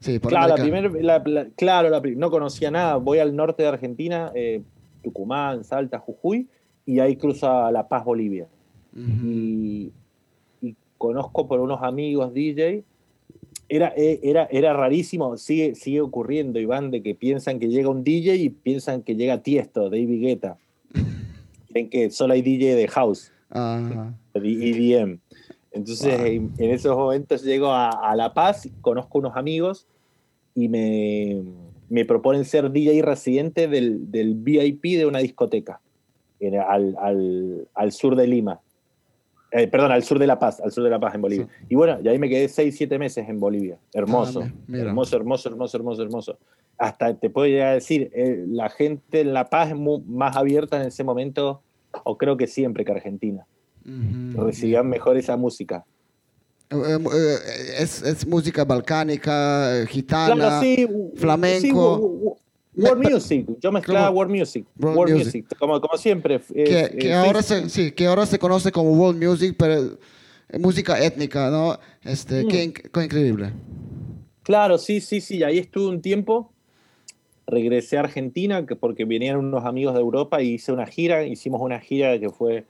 Sí, 0.00 0.20
claro, 0.20 0.56
la 1.00 1.48
claro 1.56 2.02
no 2.16 2.30
conocía 2.30 2.70
nada. 2.70 2.96
Voy 2.96 3.18
al 3.18 3.34
norte 3.34 3.62
de 3.62 3.68
Argentina, 3.68 4.30
eh, 4.34 4.62
Tucumán, 5.02 5.64
Salta, 5.64 5.98
Jujuy, 5.98 6.48
y 6.84 6.98
ahí 6.98 7.16
cruza 7.16 7.70
La 7.70 7.88
Paz, 7.88 8.04
Bolivia. 8.04 8.48
y, 8.94 9.92
conozco 10.98 11.46
por 11.46 11.60
unos 11.60 11.82
amigos 11.82 12.32
DJ. 12.32 12.82
Era, 13.68 13.92
era, 13.96 14.46
era 14.50 14.72
rarísimo, 14.74 15.36
sigue, 15.36 15.74
sigue 15.74 16.00
ocurriendo, 16.00 16.60
Iván, 16.60 16.90
de 16.90 17.02
que 17.02 17.14
piensan 17.14 17.58
que 17.58 17.68
llega 17.68 17.88
un 17.88 18.04
DJ 18.04 18.36
y 18.36 18.50
piensan 18.50 19.02
que 19.02 19.16
llega 19.16 19.42
Tiesto, 19.42 19.90
David 19.90 20.20
Guetta. 20.20 20.56
Creen 21.70 21.90
que 21.90 22.10
solo 22.10 22.34
hay 22.34 22.42
DJ 22.42 22.76
de 22.76 22.88
house. 22.88 23.32
EDM. 24.34 25.18
Entonces, 25.72 26.20
en, 26.20 26.52
esos 26.58 26.96
momentos 26.96 27.42
llego 27.42 27.70
a, 27.70 28.14
La 28.16 28.32
Paz, 28.32 28.68
conozco 28.80 29.18
unos 29.18 29.36
amigos 29.36 29.86
y 30.54 30.68
me, 30.68 31.42
me 31.88 32.04
proponen 32.04 32.44
ser 32.44 32.70
DJ 32.70 33.02
residente 33.02 33.68
del, 33.68 34.10
del, 34.10 34.34
VIP 34.34 34.96
de 34.96 35.06
una 35.06 35.18
discoteca 35.18 35.80
al, 36.68 36.96
al, 36.98 37.68
al, 37.74 37.92
sur 37.92 38.16
de 38.16 38.26
Lima. 38.26 38.60
Eh, 39.52 39.68
perdón, 39.68 39.92
al 39.92 40.02
sur 40.02 40.18
de 40.18 40.26
La 40.26 40.38
Paz, 40.38 40.60
al 40.60 40.72
sur 40.72 40.82
de 40.82 40.90
La 40.90 40.98
Paz 40.98 41.14
en 41.14 41.22
Bolivia. 41.22 41.48
Y 41.68 41.74
bueno, 41.76 41.98
y 42.02 42.08
ahí 42.08 42.18
me 42.18 42.28
quedé 42.28 42.48
6, 42.48 42.74
7 42.76 42.98
meses 42.98 43.28
en 43.28 43.38
Bolivia. 43.38 43.78
Hermoso, 43.92 44.42
ah, 44.42 44.52
hermoso, 44.72 45.16
hermoso, 45.16 45.48
hermoso, 45.48 45.76
hermoso, 45.76 46.02
hermoso. 46.02 46.38
Hasta 46.78 47.14
te 47.14 47.30
puedo 47.30 47.46
llegar 47.46 47.68
a 47.68 47.74
decir, 47.74 48.10
eh, 48.14 48.44
la 48.48 48.68
gente 48.68 49.20
en 49.20 49.32
La 49.32 49.48
Paz 49.48 49.70
es 49.70 49.76
más 50.06 50.36
abierta 50.36 50.80
en 50.80 50.88
ese 50.88 51.04
momento 51.04 51.62
o 52.04 52.18
creo 52.18 52.36
que 52.36 52.46
siempre 52.46 52.84
que 52.84 52.92
Argentina. 52.92 53.46
Recibían 54.34 54.88
mejor 54.88 55.16
esa 55.16 55.36
música. 55.36 55.84
Eh, 56.70 57.38
es, 57.78 58.02
es, 58.02 58.26
música 58.26 58.64
balcánica, 58.64 59.86
gitana, 59.86 60.60
flamenco. 61.14 62.36
World 62.76 63.10
music, 63.10 63.46
yo 63.60 63.72
mezclaba 63.72 64.10
world 64.10 64.34
music, 64.34 64.66
world, 64.78 65.14
music. 65.14 65.46
como, 65.58 65.80
como, 65.80 65.96
siempre. 65.96 66.40
que, 66.40 66.96
que 66.98 67.14
ahora 67.14 67.42
se, 67.42 67.68
sí, 67.68 67.92
que 67.92 68.06
ahora 68.06 68.26
se 68.26 68.38
conoce 68.38 68.70
como 68.70 68.92
world 68.92 69.22
music, 69.22 69.56
pero 69.58 69.98
música 70.58 71.02
étnica, 71.02 71.50
¿no? 71.50 71.78
Este, 72.04 72.44
mm. 72.44 72.48
qué, 72.48 72.72
qué, 72.72 73.04
increíble. 73.04 73.52
Claro, 74.42 74.78
sí, 74.78 75.00
sí, 75.00 75.20
sí, 75.20 75.42
ahí 75.42 75.58
estuve 75.58 75.88
un 75.88 76.00
tiempo 76.00 76.52
regresé 77.46 77.96
a 77.96 78.00
Argentina 78.00 78.66
porque 78.80 79.04
venían 79.04 79.36
unos 79.36 79.64
amigos 79.64 79.94
de 79.94 80.00
Europa 80.00 80.42
y 80.42 80.54
hice 80.54 80.72
una 80.72 80.86
gira, 80.86 81.24
hicimos 81.24 81.60
una 81.60 81.80
gira 81.80 82.18
que 82.18 82.30
fue 82.30 82.64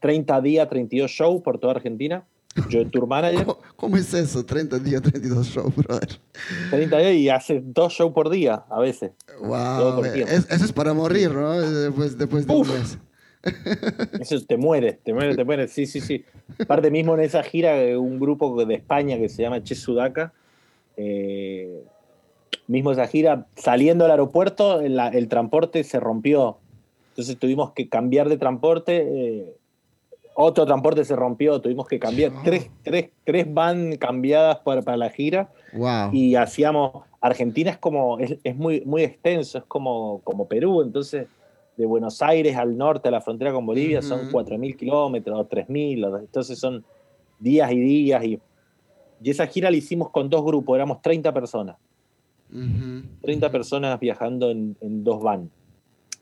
30 0.00 0.40
días, 0.40 0.68
32 0.68 1.10
shows 1.10 1.42
por 1.42 1.58
toda 1.58 1.74
Argentina. 1.74 2.24
Yo 2.68 2.86
tour 2.88 3.06
manager. 3.06 3.46
¿Cómo, 3.76 3.96
es 3.96 4.12
eso? 4.12 4.44
30 4.44 4.78
días, 4.80 5.02
32 5.02 5.46
shows, 5.46 5.74
brother. 5.74 6.08
30 6.70 6.98
días 6.98 7.12
y 7.14 7.28
hace 7.28 7.62
dos 7.64 7.92
shows 7.92 8.12
por 8.12 8.28
día 8.28 8.64
a 8.68 8.80
veces. 8.80 9.12
Wow. 9.40 10.04
eso 10.04 10.64
es 10.64 10.72
para 10.72 10.92
morir, 10.92 11.30
¿no? 11.30 11.60
Después, 11.60 12.18
después 12.18 12.46
de 12.46 12.52
un 12.52 12.68
mes. 12.68 12.98
Eso 14.20 14.38
te 14.44 14.56
mueres, 14.56 14.98
te 15.02 15.14
mueres, 15.14 15.36
te 15.36 15.44
mueres. 15.44 15.72
Sí, 15.72 15.86
sí, 15.86 16.00
sí. 16.00 16.24
Aparte 16.58 16.90
mismo 16.90 17.14
en 17.14 17.20
esa 17.20 17.42
gira, 17.42 17.74
un 17.98 18.20
grupo 18.20 18.64
de 18.64 18.74
España 18.74 19.16
que 19.16 19.28
se 19.28 19.42
llama 19.42 19.62
Che 19.62 19.74
Sudaca, 19.74 20.32
eh, 20.96 21.82
mismo 22.66 22.92
esa 22.92 23.06
gira, 23.06 23.46
saliendo 23.56 24.04
del 24.04 24.12
aeropuerto, 24.12 24.80
el, 24.80 25.28
transporte 25.28 25.84
se 25.84 25.98
rompió. 26.00 26.58
Entonces 27.10 27.38
tuvimos 27.38 27.72
que 27.72 27.88
cambiar 27.88 28.28
de 28.28 28.36
transporte. 28.36 29.06
Eh, 29.08 29.56
otro 30.42 30.66
transporte 30.66 31.04
se 31.04 31.16
rompió, 31.16 31.60
tuvimos 31.60 31.86
que 31.86 31.98
cambiar. 31.98 32.32
Tres, 32.44 32.70
tres, 32.82 33.10
tres 33.24 33.52
van 33.52 33.96
cambiadas 33.96 34.58
para, 34.58 34.82
para 34.82 34.96
la 34.96 35.10
gira. 35.10 35.50
Y 36.12 36.34
hacíamos. 36.34 37.04
Argentina 37.20 37.70
es 37.70 37.78
como. 37.78 38.18
Es, 38.18 38.56
muy, 38.56 38.82
muy 38.82 39.02
extenso, 39.02 39.58
es 39.58 39.64
como, 39.64 40.20
como 40.24 40.46
Perú. 40.48 40.82
Entonces, 40.82 41.26
de 41.76 41.86
Buenos 41.86 42.22
Aires 42.22 42.56
al 42.56 42.76
norte, 42.76 43.08
a 43.08 43.12
la 43.12 43.20
frontera 43.20 43.52
con 43.52 43.66
Bolivia, 43.66 44.02
son 44.02 44.30
4.000 44.30 44.76
kilómetros, 44.76 45.48
3.000. 45.48 46.20
Entonces 46.20 46.58
son 46.58 46.84
días 47.38 47.70
y 47.72 47.78
días. 47.78 48.24
Y, 48.24 48.40
y 49.22 49.30
esa 49.30 49.46
gira 49.46 49.70
la 49.70 49.76
hicimos 49.76 50.10
con 50.10 50.28
dos 50.30 50.44
grupos, 50.44 50.76
éramos 50.76 51.02
30 51.02 51.32
personas. 51.32 51.76
30 53.22 53.52
personas 53.52 54.00
viajando 54.00 54.50
en, 54.50 54.76
dos 54.80 55.22
van, 55.22 55.50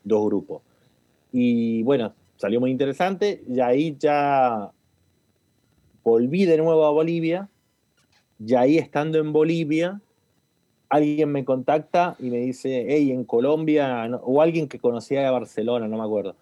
dos 0.03 0.25
grupos. 0.25 0.61
Y 1.31 1.83
bueno, 1.83 2.13
salió 2.39 2.61
muy 2.61 2.71
interesante 2.71 3.43
y 3.47 3.59
ahí 3.59 3.97
ya 3.99 4.71
volví 6.03 6.45
de 6.45 6.57
nuevo 6.57 6.85
a 6.85 6.91
Bolivia 6.91 7.49
y 8.39 8.55
ahí 8.55 8.77
estando 8.77 9.19
en 9.19 9.33
Bolivia, 9.33 9.99
alguien 10.87 11.33
me 11.33 11.43
contacta 11.43 12.15
y 12.17 12.29
me 12.29 12.37
dice, 12.37 12.85
hey, 12.87 13.11
en 13.11 13.25
Colombia, 13.25 14.09
o 14.23 14.41
alguien 14.41 14.69
que 14.69 14.79
conocía 14.79 15.21
de 15.21 15.29
Barcelona, 15.29 15.89
no 15.89 15.97
me 15.97 16.03
acuerdo. 16.03 16.37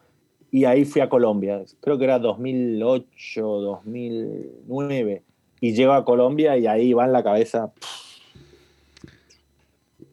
Y 0.51 0.65
ahí 0.65 0.85
fui 0.85 1.01
a 1.01 1.09
Colombia, 1.09 1.63
creo 1.81 1.97
que 1.97 2.03
era 2.03 2.19
2008, 2.19 3.41
2009. 3.41 5.23
Y 5.59 5.73
llego 5.73 5.93
a 5.93 6.05
Colombia 6.05 6.55
y 6.59 6.67
ahí 6.67 6.93
va 6.93 7.05
en 7.05 7.13
la 7.13 7.23
cabeza, 7.23 7.73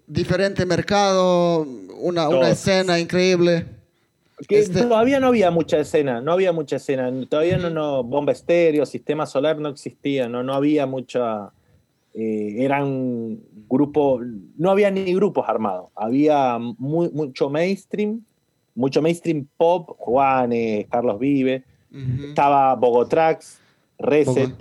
diferente 0.07 0.65
mercado, 0.65 1.67
una, 1.99 2.31
una 2.31 2.49
escena 2.49 2.99
increíble. 2.99 3.74
Este 4.49 4.83
todavía 4.83 5.21
no 5.21 5.29
había 5.29 5.51
mucha 5.51 5.79
escena, 5.79 6.21
no 6.21 6.33
había 6.33 6.53
mucha 6.53 6.77
escena. 6.77 7.13
Todavía 7.29 7.59
no, 7.59 7.71
no 7.71 8.03
bomba 8.03 8.33
estéreo, 8.33 8.87
sistema 8.87 9.27
solar 9.27 9.59
no 9.59 9.69
existía, 9.69 10.29
no, 10.29 10.43
no 10.43 10.55
había 10.55 10.87
mucha. 10.87 11.53
Eh, 12.15 12.65
eran 12.65 13.41
grupos, 13.69 14.23
no 14.57 14.71
había 14.71 14.91
ni 14.91 15.13
grupos 15.15 15.49
armados, 15.49 15.91
había 15.97 16.59
mucho 16.59 17.51
mainstream, 17.51 18.21
mucho 18.77 19.03
mainstream 19.03 19.49
pop, 19.57 19.97
Juanes, 19.99 20.87
Carlos 20.89 21.19
Vive, 21.19 21.65
estaba 22.29 22.77
Bogotrax, 22.77 23.59
Reset, 23.99 24.55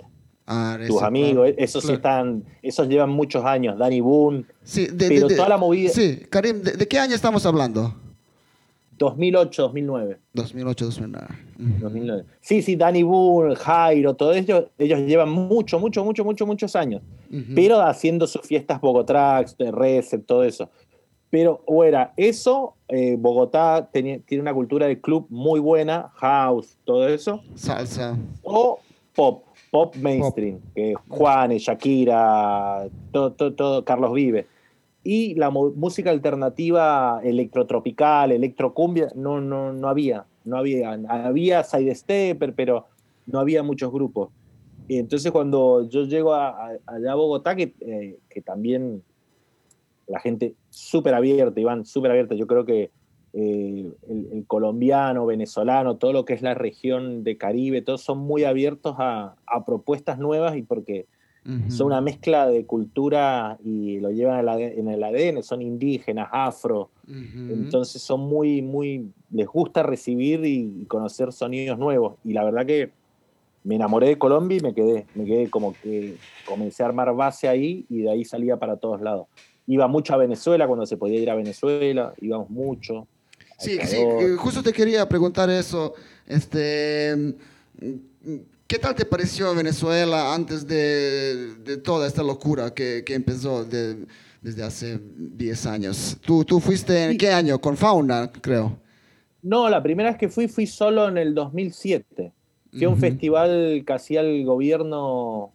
Ah, 0.46 0.78
tus 0.86 1.02
amigos, 1.02 1.52
esos 1.56 1.88
están, 1.88 2.44
esos 2.60 2.86
llevan 2.86 3.08
muchos 3.08 3.46
años, 3.46 3.78
Danny 3.78 4.02
Boone, 4.02 4.44
sí, 4.62 4.88
de, 4.88 5.08
pero 5.08 5.26
toda 5.28 5.48
la 5.48 5.56
movida. 5.56 5.88
Sí, 5.88 6.20
Karim, 6.28 6.60
¿de, 6.60 6.86
qué 6.86 6.98
año 6.98 7.14
estamos 7.14 7.46
hablando? 7.46 7.94
2008, 8.98 9.62
2009. 9.62 10.18
2008, 10.32 10.84
2009. 10.84 12.24
Sí, 12.40 12.62
sí, 12.62 12.76
Danny 12.76 13.02
Boone, 13.02 13.56
Jairo, 13.56 14.14
todos 14.14 14.36
ellos, 14.36 14.64
ellos 14.78 15.00
llevan 15.00 15.30
mucho, 15.30 15.78
mucho, 15.78 16.04
mucho, 16.04 16.24
mucho, 16.24 16.46
muchos 16.46 16.76
años, 16.76 17.02
pero 17.54 17.80
haciendo 17.80 18.26
sus 18.26 18.42
fiestas 18.42 18.80
Bogotrax, 18.80 19.56
Reset, 19.58 20.24
todo 20.24 20.44
eso. 20.44 20.68
Pero 21.30 21.62
o 21.66 21.82
era 21.82 22.12
eso, 22.16 22.76
eh, 22.88 23.16
Bogotá 23.18 23.90
tiene 23.92 24.22
una 24.40 24.54
cultura 24.54 24.86
de 24.86 25.00
club 25.00 25.26
muy 25.30 25.58
buena, 25.58 26.12
house, 26.14 26.76
todo 26.84 27.08
eso. 27.08 27.42
Salsa. 27.56 28.16
O 28.42 28.78
pop 29.16 29.44
pop 29.74 29.96
mainstream, 29.96 30.60
que 30.72 30.94
Juanes, 31.08 31.62
Shakira, 31.62 32.86
todo, 33.10 33.32
todo, 33.32 33.84
Carlos 33.84 34.12
Vive. 34.12 34.46
Y 35.04 35.34
la 35.34 35.50
música 35.50 36.10
alternativa 36.10 37.20
electrotropical, 37.22 38.32
electrocumbia, 38.32 39.12
no, 39.14 39.40
no, 39.40 39.72
no 39.72 39.88
había. 39.88 40.26
No 40.44 40.56
había. 40.56 40.92
Había 41.08 41.62
Sidestepper, 41.62 42.54
pero 42.54 42.86
no 43.26 43.38
había 43.38 43.62
muchos 43.62 43.92
grupos. 43.92 44.30
Y 44.88 44.98
entonces 44.98 45.30
cuando 45.30 45.88
yo 45.88 46.04
llego 46.04 46.34
a, 46.34 46.70
allá 46.86 47.12
a 47.12 47.14
Bogotá, 47.14 47.54
que, 47.54 47.74
eh, 47.80 48.18
que 48.28 48.40
también 48.40 49.02
la 50.06 50.20
gente 50.20 50.54
súper 50.70 51.14
abierta, 51.14 51.60
Iván, 51.60 51.84
súper 51.84 52.10
abierta. 52.10 52.34
Yo 52.34 52.46
creo 52.46 52.64
que 52.64 52.90
eh, 53.36 53.90
el, 54.08 54.44
colombiano, 54.46 55.26
venezolano, 55.26 55.96
todo 55.96 56.12
lo 56.12 56.24
que 56.24 56.34
es 56.34 56.42
la 56.42 56.54
región 56.54 57.24
de 57.24 57.36
Caribe, 57.36 57.82
todos 57.82 58.00
son 58.02 58.18
muy 58.18 58.44
abiertos 58.44 58.94
a, 58.98 59.34
propuestas 59.66 60.18
nuevas 60.18 60.56
y 60.56 60.62
porque 60.62 61.06
son 61.68 61.88
una 61.88 62.00
mezcla 62.00 62.46
de 62.46 62.64
cultura 62.64 63.58
y 63.62 64.00
lo 64.00 64.10
llevan 64.10 64.48
en 64.58 64.88
el 64.88 65.04
ADN, 65.04 65.42
son 65.42 65.60
indígenas, 65.60 66.28
afro, 66.32 66.90
entonces 67.06 68.00
son 68.00 68.20
muy, 68.20 68.62
muy, 68.62 69.10
les 69.30 69.46
gusta 69.46 69.82
recibir 69.82 70.44
y 70.44 70.86
conocer 70.86 71.32
sonidos 71.32 71.78
nuevos. 71.78 72.14
Y 72.24 72.32
la 72.32 72.44
verdad 72.44 72.64
que 72.64 72.90
me 73.64 73.76
enamoré 73.76 74.08
de 74.08 74.18
Colombia 74.18 74.58
y 74.58 74.60
me 74.60 74.74
quedé, 74.74 75.06
me 75.14 75.24
quedé 75.24 75.50
como 75.50 75.74
que 75.82 76.16
comencé 76.46 76.82
a 76.82 76.86
armar 76.86 77.14
base 77.14 77.48
ahí 77.48 77.86
y 77.88 78.02
de 78.02 78.10
ahí 78.10 78.24
salía 78.24 78.58
para 78.58 78.76
todos 78.76 79.00
lados. 79.00 79.26
Iba 79.66 79.88
mucho 79.88 80.12
a 80.12 80.18
Venezuela 80.18 80.66
cuando 80.66 80.84
se 80.86 80.98
podía 80.98 81.18
ir 81.18 81.30
a 81.30 81.34
Venezuela, 81.34 82.12
íbamos 82.20 82.50
mucho. 82.50 83.08
Sí, 83.58 83.78
sí, 83.84 83.96
eh, 83.96 84.36
justo 84.38 84.62
te 84.62 84.72
quería 84.72 85.08
preguntar 85.08 85.48
eso. 85.48 85.94
Este, 86.26 87.34
¿Qué 88.74 88.80
tal 88.80 88.96
te 88.96 89.04
pareció 89.04 89.54
Venezuela 89.54 90.34
antes 90.34 90.66
de, 90.66 91.54
de 91.62 91.76
toda 91.76 92.08
esta 92.08 92.24
locura 92.24 92.74
que, 92.74 93.04
que 93.06 93.14
empezó 93.14 93.64
desde 93.64 94.64
hace 94.64 94.98
10 95.00 95.66
años? 95.66 96.16
¿Tú, 96.20 96.44
tú 96.44 96.58
fuiste 96.58 97.04
en 97.04 97.16
qué 97.16 97.30
año? 97.30 97.60
Con 97.60 97.76
Fauna, 97.76 98.32
creo. 98.40 98.76
No, 99.42 99.68
la 99.68 99.80
primera 99.80 100.10
vez 100.10 100.18
que 100.18 100.28
fui 100.28 100.48
fui 100.48 100.66
solo 100.66 101.06
en 101.06 101.18
el 101.18 101.36
2007. 101.36 102.32
Fui 102.72 102.82
a 102.82 102.88
un 102.88 102.98
festival 102.98 103.84
que 103.86 103.92
hacía 103.92 104.22
el 104.22 104.44
gobierno 104.44 105.52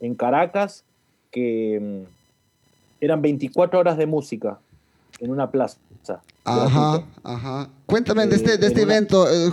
en 0.00 0.14
Caracas, 0.14 0.84
que 1.30 1.80
mm, 1.80 3.02
eran 3.02 3.22
24 3.22 3.78
horas 3.78 3.96
de 3.96 4.04
música 4.04 4.58
en 5.18 5.30
una 5.30 5.50
plaza. 5.50 5.78
Ajá, 6.44 7.06
ajá. 7.22 7.70
Cuéntame 7.86 8.26
de 8.26 8.36
este, 8.36 8.58
de 8.58 8.66
este 8.66 8.82
evento. 8.82 9.26
Eh, 9.30 9.50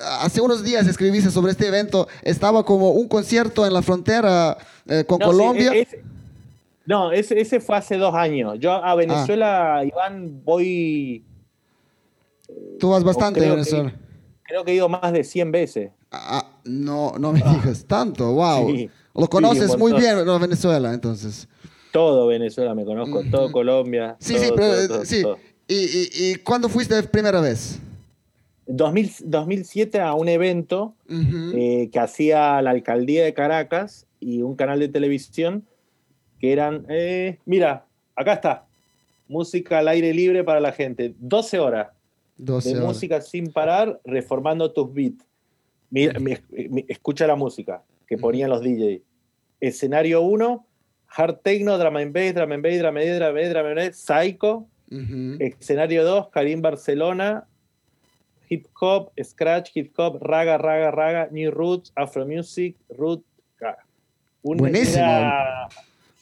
hace 0.00 0.40
unos 0.40 0.64
días 0.64 0.86
escribiste 0.86 1.30
sobre 1.30 1.52
este 1.52 1.66
evento. 1.66 2.08
Estaba 2.22 2.64
como 2.64 2.90
un 2.90 3.08
concierto 3.08 3.66
en 3.66 3.72
la 3.72 3.82
frontera 3.82 4.56
eh, 4.86 5.04
con 5.06 5.18
Colombia. 5.18 5.72
no, 6.86 7.12
ese, 7.12 7.40
ese, 7.40 7.60
fue 7.60 7.76
hace 7.76 7.96
dos 7.96 8.14
años. 8.14 8.58
Yo 8.58 8.72
a 8.72 8.94
Venezuela, 8.94 9.78
ah. 9.78 9.84
Iván, 9.84 10.42
voy. 10.44 11.24
Tú 12.78 12.90
vas 12.90 13.04
bastante 13.04 13.44
a 13.44 13.50
Venezuela. 13.50 13.94
creo 14.42 14.64
que 14.64 14.72
he 14.72 14.74
ido 14.74 14.88
más 14.88 15.12
de 15.12 15.24
100 15.24 15.52
veces. 15.52 15.90
Ah, 16.10 16.46
no, 16.64 17.14
no 17.18 17.32
me 17.32 17.42
ah. 17.44 17.58
digas 17.60 17.84
tanto, 17.84 18.32
wow. 18.32 18.68
Lo 19.14 19.28
conoces 19.28 19.76
muy 19.78 19.92
bien, 19.92 20.18
Venezuela, 20.40 20.92
entonces. 20.92 21.48
Todo 21.92 22.26
Venezuela 22.26 22.74
me 22.74 22.84
conozco, 22.84 23.22
todo 23.30 23.52
Colombia. 23.52 24.16
Sí, 24.18 24.36
sí, 24.36 24.50
pero, 24.54 25.04
sí. 25.04 25.22
¿Y, 25.68 25.74
y, 25.74 26.08
y 26.12 26.34
cuándo 26.36 26.68
fuiste 26.68 27.00
la 27.00 27.02
primera 27.02 27.40
vez? 27.40 27.78
2007 28.66 30.00
a 30.00 30.14
un 30.14 30.28
evento 30.28 30.94
eh, 31.08 31.90
que 31.92 31.98
hacía 31.98 32.60
la 32.62 32.70
alcaldía 32.70 33.24
de 33.24 33.34
Caracas 33.34 34.06
y 34.20 34.42
un 34.42 34.56
canal 34.56 34.80
de 34.80 34.88
televisión 34.88 35.64
que 36.40 36.52
eran, 36.52 36.86
eh, 36.88 37.38
mira, 37.44 37.86
acá 38.16 38.34
está, 38.34 38.66
música 39.28 39.78
al 39.78 39.88
aire 39.88 40.12
libre 40.14 40.44
para 40.44 40.60
la 40.60 40.72
gente, 40.72 41.14
12 41.18 41.58
horas 41.58 41.88
de 42.36 42.74
música 42.80 43.20
sin 43.20 43.52
parar, 43.52 44.00
reformando 44.04 44.72
tus 44.72 44.92
beats. 44.92 45.24
Mira, 45.90 46.18
escucha 46.88 47.26
la 47.26 47.36
música 47.36 47.82
que 48.06 48.18
ponían 48.18 48.50
los 48.50 48.62
DJs. 48.62 49.00
Escenario 49.60 50.22
1, 50.22 50.66
hard 51.16 51.40
techno, 51.42 51.78
drama 51.78 52.00
and 52.00 52.12
bass, 52.12 52.34
drama 52.34 52.54
and 52.54 52.62
bass, 52.62 52.78
drama 52.78 53.00
and 53.00 53.08
bass, 53.08 53.18
drama 53.18 53.28
and 53.28 53.36
bass, 53.36 53.50
drama 53.52 53.68
and 53.68 53.76
bass, 53.76 53.96
psycho. 53.96 54.66
Escenario 55.40 56.04
2, 56.04 56.30
Karim 56.30 56.60
Barcelona, 56.60 57.46
hip 58.48 58.66
hop, 58.80 59.12
scratch, 59.22 59.70
hip 59.74 59.92
hop, 59.96 60.18
raga, 60.22 60.58
raga, 60.58 60.90
raga, 60.90 61.28
new 61.30 61.50
roots, 61.50 61.92
afro 61.94 62.26
music, 62.26 62.76
root. 62.96 63.24
buenísimo. 64.42 65.04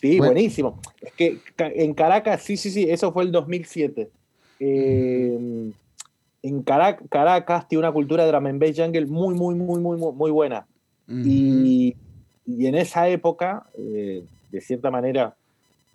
Sí, 0.01 0.19
buenísimo. 0.19 0.81
Es 1.01 1.13
que 1.13 1.39
en 1.59 1.95
Caracas, 1.95 2.43
sí, 2.43 2.57
sí, 2.57 2.71
sí, 2.71 2.91
eso 2.91 3.13
fue 3.13 3.23
el 3.23 3.31
2007. 3.31 4.11
Em, 4.59 5.73
en 6.43 6.63
Caracas, 6.63 7.69
tiene 7.69 7.81
una 7.81 7.93
cultura 7.93 8.27
de 8.27 8.37
and 8.37 8.61
bass 8.61 8.77
jungle 8.77 9.07
muy, 9.07 9.35
muy, 9.35 9.55
muy, 9.55 9.81
muy, 9.81 9.97
muy 9.97 10.31
buena. 10.31 10.67
y, 11.09 11.95
y, 12.47 12.67
en 12.67 12.75
esa 12.75 13.09
época, 13.09 13.67
eh, 13.77 14.25
de 14.51 14.61
cierta 14.61 14.91
manera, 14.91 15.37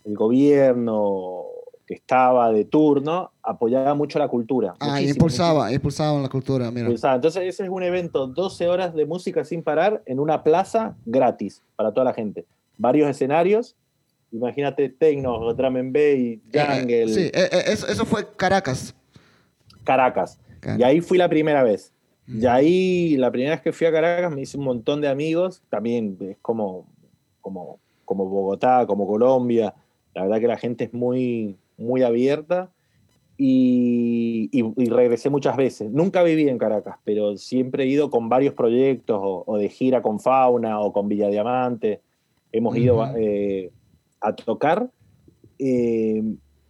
el 0.05 0.15
gobierno 0.15 1.43
que 1.87 1.93
estaba 1.93 2.51
de 2.51 2.65
turno 2.65 3.31
apoyaba 3.41 3.95
mucho 3.95 4.19
la 4.19 4.27
cultura. 4.27 4.75
Ah, 4.79 5.01
impulsaba, 5.01 5.71
impulsaba 5.71 6.21
la 6.21 6.27
cultura, 6.27 6.69
mira. 6.69 6.89
Entonces 6.89 7.43
ese 7.43 7.63
es 7.63 7.69
un 7.69 7.81
evento, 7.81 8.27
12 8.27 8.67
horas 8.67 8.93
de 8.93 9.05
música 9.05 9.45
sin 9.45 9.63
parar 9.63 10.03
en 10.05 10.19
una 10.19 10.43
plaza 10.43 10.97
gratis 11.05 11.63
para 11.77 11.93
toda 11.93 12.03
la 12.03 12.13
gente. 12.13 12.45
Varios 12.77 13.09
escenarios, 13.09 13.77
imagínate 14.33 14.89
techno, 14.89 15.53
drum 15.53 15.77
and 15.77 15.93
bass, 15.93 16.03
eh, 16.03 16.41
eh, 16.51 16.59
jungle. 16.59 17.07
sí, 17.07 17.31
eh, 17.33 17.49
eso, 17.65 18.05
fue 18.05 18.27
Caracas. 18.35 18.93
Caracas. 19.85 20.37
Y 20.77 20.83
ahí 20.83 20.99
fui 20.99 21.17
la 21.17 21.29
primera 21.29 21.63
vez. 21.63 21.93
Y 22.27 22.45
ahí, 22.45 23.15
la 23.15 23.31
primera 23.31 23.55
vez 23.55 23.61
que 23.61 23.71
fui 23.71 23.87
a 23.87 23.91
Caracas, 23.93 24.29
me 24.33 24.41
hice 24.41 24.57
un 24.57 24.65
montón 24.65 24.99
de 24.99 25.07
amigos. 25.07 25.63
También 25.69 26.17
es 26.19 26.35
como, 26.41 26.85
como, 27.39 27.79
como 28.03 28.25
Bogotá, 28.25 28.85
como 28.85 29.07
Colombia. 29.07 29.73
La 30.13 30.23
verdad 30.23 30.41
que 30.41 30.47
la 30.47 30.57
gente 30.57 30.83
es 30.83 30.93
muy, 30.93 31.55
muy 31.77 32.03
abierta 32.03 32.71
y, 33.37 34.89
regresé 34.89 35.29
muchas 35.29 35.55
veces. 35.55 35.91
Nunca 35.91 36.23
viví 36.23 36.49
en 36.49 36.57
Caracas, 36.57 36.97
pero 37.03 37.37
siempre 37.37 37.83
he 37.83 37.87
ido 37.87 38.09
con 38.09 38.29
varios 38.29 38.53
proyectos 38.53 39.19
o, 39.21 39.57
de 39.57 39.69
gira 39.69 40.01
con 40.01 40.19
Fauna 40.19 40.79
o 40.79 40.91
con 40.91 41.07
Villa 41.07 41.29
Diamante. 41.29 42.01
Hemos 42.51 42.75
ido 42.75 43.05
eh, 43.15 43.71
a 44.21 44.33
tocar. 44.33 44.89
Eh, 45.59 46.23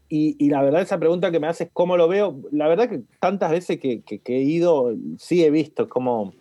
y, 0.09 0.49
la 0.49 0.61
verdad, 0.61 0.81
esa 0.81 0.99
pregunta 0.99 1.31
que 1.31 1.39
me 1.39 1.47
haces, 1.47 1.69
¿cómo 1.73 1.97
lo 1.97 2.07
veo? 2.07 2.39
La 2.51 2.67
verdad 2.69 2.89
que 2.89 3.01
tantas 3.19 3.51
veces 3.51 3.77
que, 3.79 4.03
he 4.25 4.41
ido, 4.41 4.95
sí 5.17 5.43
he 5.43 5.51
visto 5.51 5.89
cómo, 5.89 6.33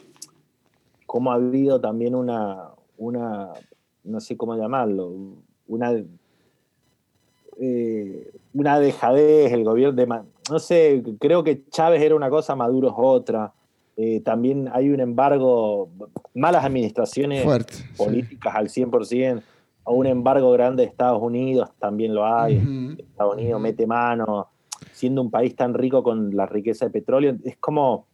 cómo 1.07 1.33
ha 1.33 1.35
habido 1.35 1.81
también 1.81 2.15
una, 2.15 2.71
una, 2.97 3.53
no 4.05 4.21
sé 4.21 4.37
cómo 4.37 4.57
llamarlo, 4.57 5.13
una 5.67 5.93
eh, 7.59 8.31
una 8.55 8.79
dejadez, 8.79 9.53
el 9.53 9.65
gobierno 9.65 9.95
de... 9.95 10.07
No 10.51 10.59
sé, 10.59 11.03
creo 11.19 11.43
que 11.43 11.69
Chávez 11.71 12.03
era 12.03 12.15
una 12.15 12.31
cosa, 12.31 12.55
Maduro 12.55 12.89
es 12.89 12.95
otra. 12.97 13.53
Eh, 13.97 14.21
también 14.21 14.69
hay 14.73 14.91
un 14.91 15.01
embargo, 15.01 15.89
malas 16.35 16.65
administraciones 16.65 17.45
políticas 17.97 18.55
al 18.55 18.69
100%, 18.69 19.43
o 19.85 19.95
un 19.95 20.07
embargo 20.07 20.51
grande 20.53 20.83
de 20.83 20.89
Estados 20.89 21.23
Unidos, 21.23 21.71
también 21.79 22.15
lo 22.15 22.27
hay. 22.27 22.97
Estados 22.99 23.37
Unidos 23.37 23.61
mete 23.61 23.87
mano, 23.87 24.49
siendo 24.93 25.23
un 25.23 25.31
país 25.31 25.57
tan 25.57 25.75
rico 25.75 26.03
con 26.03 26.37
la 26.37 26.47
riqueza 26.47 26.85
de 26.85 26.91
petróleo. 26.91 27.37
Es 27.45 27.57
como, 27.57 28.07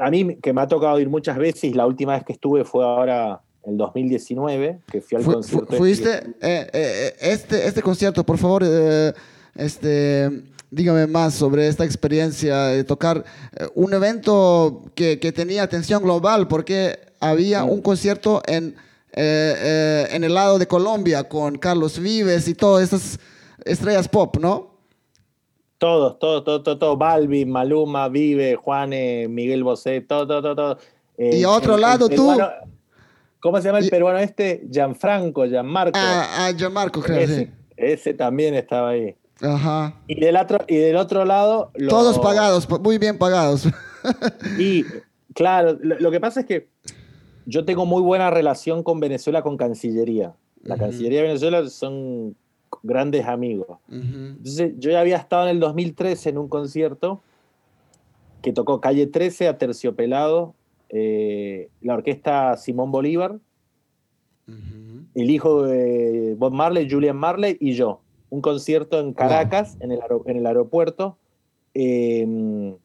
a 0.00 0.10
mí 0.10 0.36
que 0.36 0.52
me 0.52 0.62
ha 0.62 0.66
tocado 0.66 0.98
ir 0.98 1.08
muchas 1.08 1.38
veces, 1.38 1.76
la 1.76 1.86
última 1.86 2.14
vez 2.14 2.24
que 2.24 2.32
estuve 2.32 2.64
fue 2.64 2.84
ahora 2.84 3.40
el 3.68 3.76
2019, 3.76 4.80
que 4.90 5.00
fui 5.00 5.18
al 5.18 5.24
concierto. 5.24 5.76
¿Fuiste 5.76 6.10
eh, 6.40 6.70
eh, 6.72 7.14
este, 7.20 7.66
este 7.66 7.82
concierto, 7.82 8.24
por 8.24 8.38
favor, 8.38 8.62
eh, 8.64 9.12
este, 9.54 10.42
dígame 10.70 11.06
más 11.06 11.34
sobre 11.34 11.68
esta 11.68 11.84
experiencia 11.84 12.64
de 12.68 12.84
tocar 12.84 13.24
un 13.74 13.92
evento 13.92 14.84
que, 14.94 15.18
que, 15.18 15.32
tenía 15.32 15.62
atención 15.62 16.02
global, 16.02 16.48
porque 16.48 16.98
había 17.20 17.64
un 17.64 17.82
concierto 17.82 18.42
en, 18.46 18.76
en 19.12 20.24
el 20.24 20.34
lado 20.34 20.58
de 20.58 20.66
Colombia 20.66 21.24
con 21.28 21.58
Carlos 21.58 21.98
Vives 21.98 22.48
y 22.48 22.54
todas 22.54 22.84
estas 22.84 23.18
estrellas 23.64 24.08
pop, 24.08 24.36
¿no? 24.38 24.78
Todos, 25.78 26.18
todos, 26.18 26.44
todo, 26.44 26.62
todo, 26.62 26.78
todo, 26.78 26.96
Balbi, 26.96 27.44
Maluma, 27.44 28.08
Vive, 28.08 28.56
Juane, 28.56 29.28
Miguel 29.28 29.62
Bosé, 29.62 30.00
todo, 30.00 30.26
todo, 30.26 30.56
todo. 30.56 30.78
y 31.16 31.44
otro 31.44 31.76
lado, 31.76 32.08
tú. 32.08 32.36
¿Cómo 33.40 33.58
se 33.58 33.68
llama 33.68 33.78
el 33.78 33.88
peruano 33.88 34.18
este? 34.18 34.66
Gianfranco, 34.70 35.46
Gianmarco. 35.46 35.98
Ah, 36.00 36.46
ah 36.46 36.52
Gianmarco, 36.56 37.00
creo, 37.00 37.18
ese, 37.18 37.44
sí. 37.44 37.50
Ese 37.76 38.14
también 38.14 38.54
estaba 38.54 38.90
ahí. 38.90 39.14
Ajá. 39.40 39.94
Y 40.08 40.18
del 40.18 40.36
otro, 40.36 40.64
y 40.66 40.76
del 40.76 40.96
otro 40.96 41.24
lado. 41.24 41.70
Todos 41.88 42.18
pagados, 42.18 42.68
muy 42.80 42.98
bien 42.98 43.18
pagados. 43.18 43.68
y 44.58 44.84
claro, 45.34 45.78
lo, 45.80 46.10
que 46.10 46.20
pasa 46.20 46.40
es 46.40 46.46
que 46.46 46.68
yo 47.46 47.64
tengo 47.64 47.86
muy 47.86 48.02
buena 48.02 48.30
relación 48.30 48.82
con 48.82 48.98
Venezuela, 48.98 49.42
con 49.42 49.56
Cancillería. 49.56 50.34
La 50.62 50.76
Cancillería 50.76 51.18
de 51.20 51.28
Venezuela 51.28 51.68
son 51.68 52.34
grandes 52.82 53.26
amigos. 53.26 53.78
Entonces, 53.90 54.72
yo 54.78 54.90
ya 54.90 55.00
había 55.00 55.16
estado 55.16 55.44
en 55.44 55.50
el 55.50 55.60
2013 55.60 56.30
en 56.30 56.38
un 56.38 56.48
concierto 56.48 57.22
que 58.42 58.52
tocó 58.52 58.80
Calle 58.80 59.06
13 59.06 59.48
a 59.48 59.58
Terciopelado 59.58 60.54
eh, 60.88 61.70
la 61.80 61.94
orquesta 61.94 62.56
Simón 62.56 62.90
Bolívar, 62.90 63.38
el 65.14 65.30
hijo 65.30 65.64
de 65.64 66.34
Bob 66.38 66.52
Marley, 66.52 66.88
Julian 66.90 67.16
Marley 67.16 67.58
y 67.60 67.72
yo. 67.72 68.00
Un 68.30 68.40
concierto 68.40 68.98
en 68.98 69.12
Caracas, 69.12 69.76
en, 69.80 69.92
el 69.92 70.00
en, 70.26 70.36
el 70.36 70.46
aeropuerto, 70.46 71.18
em, 71.74 72.76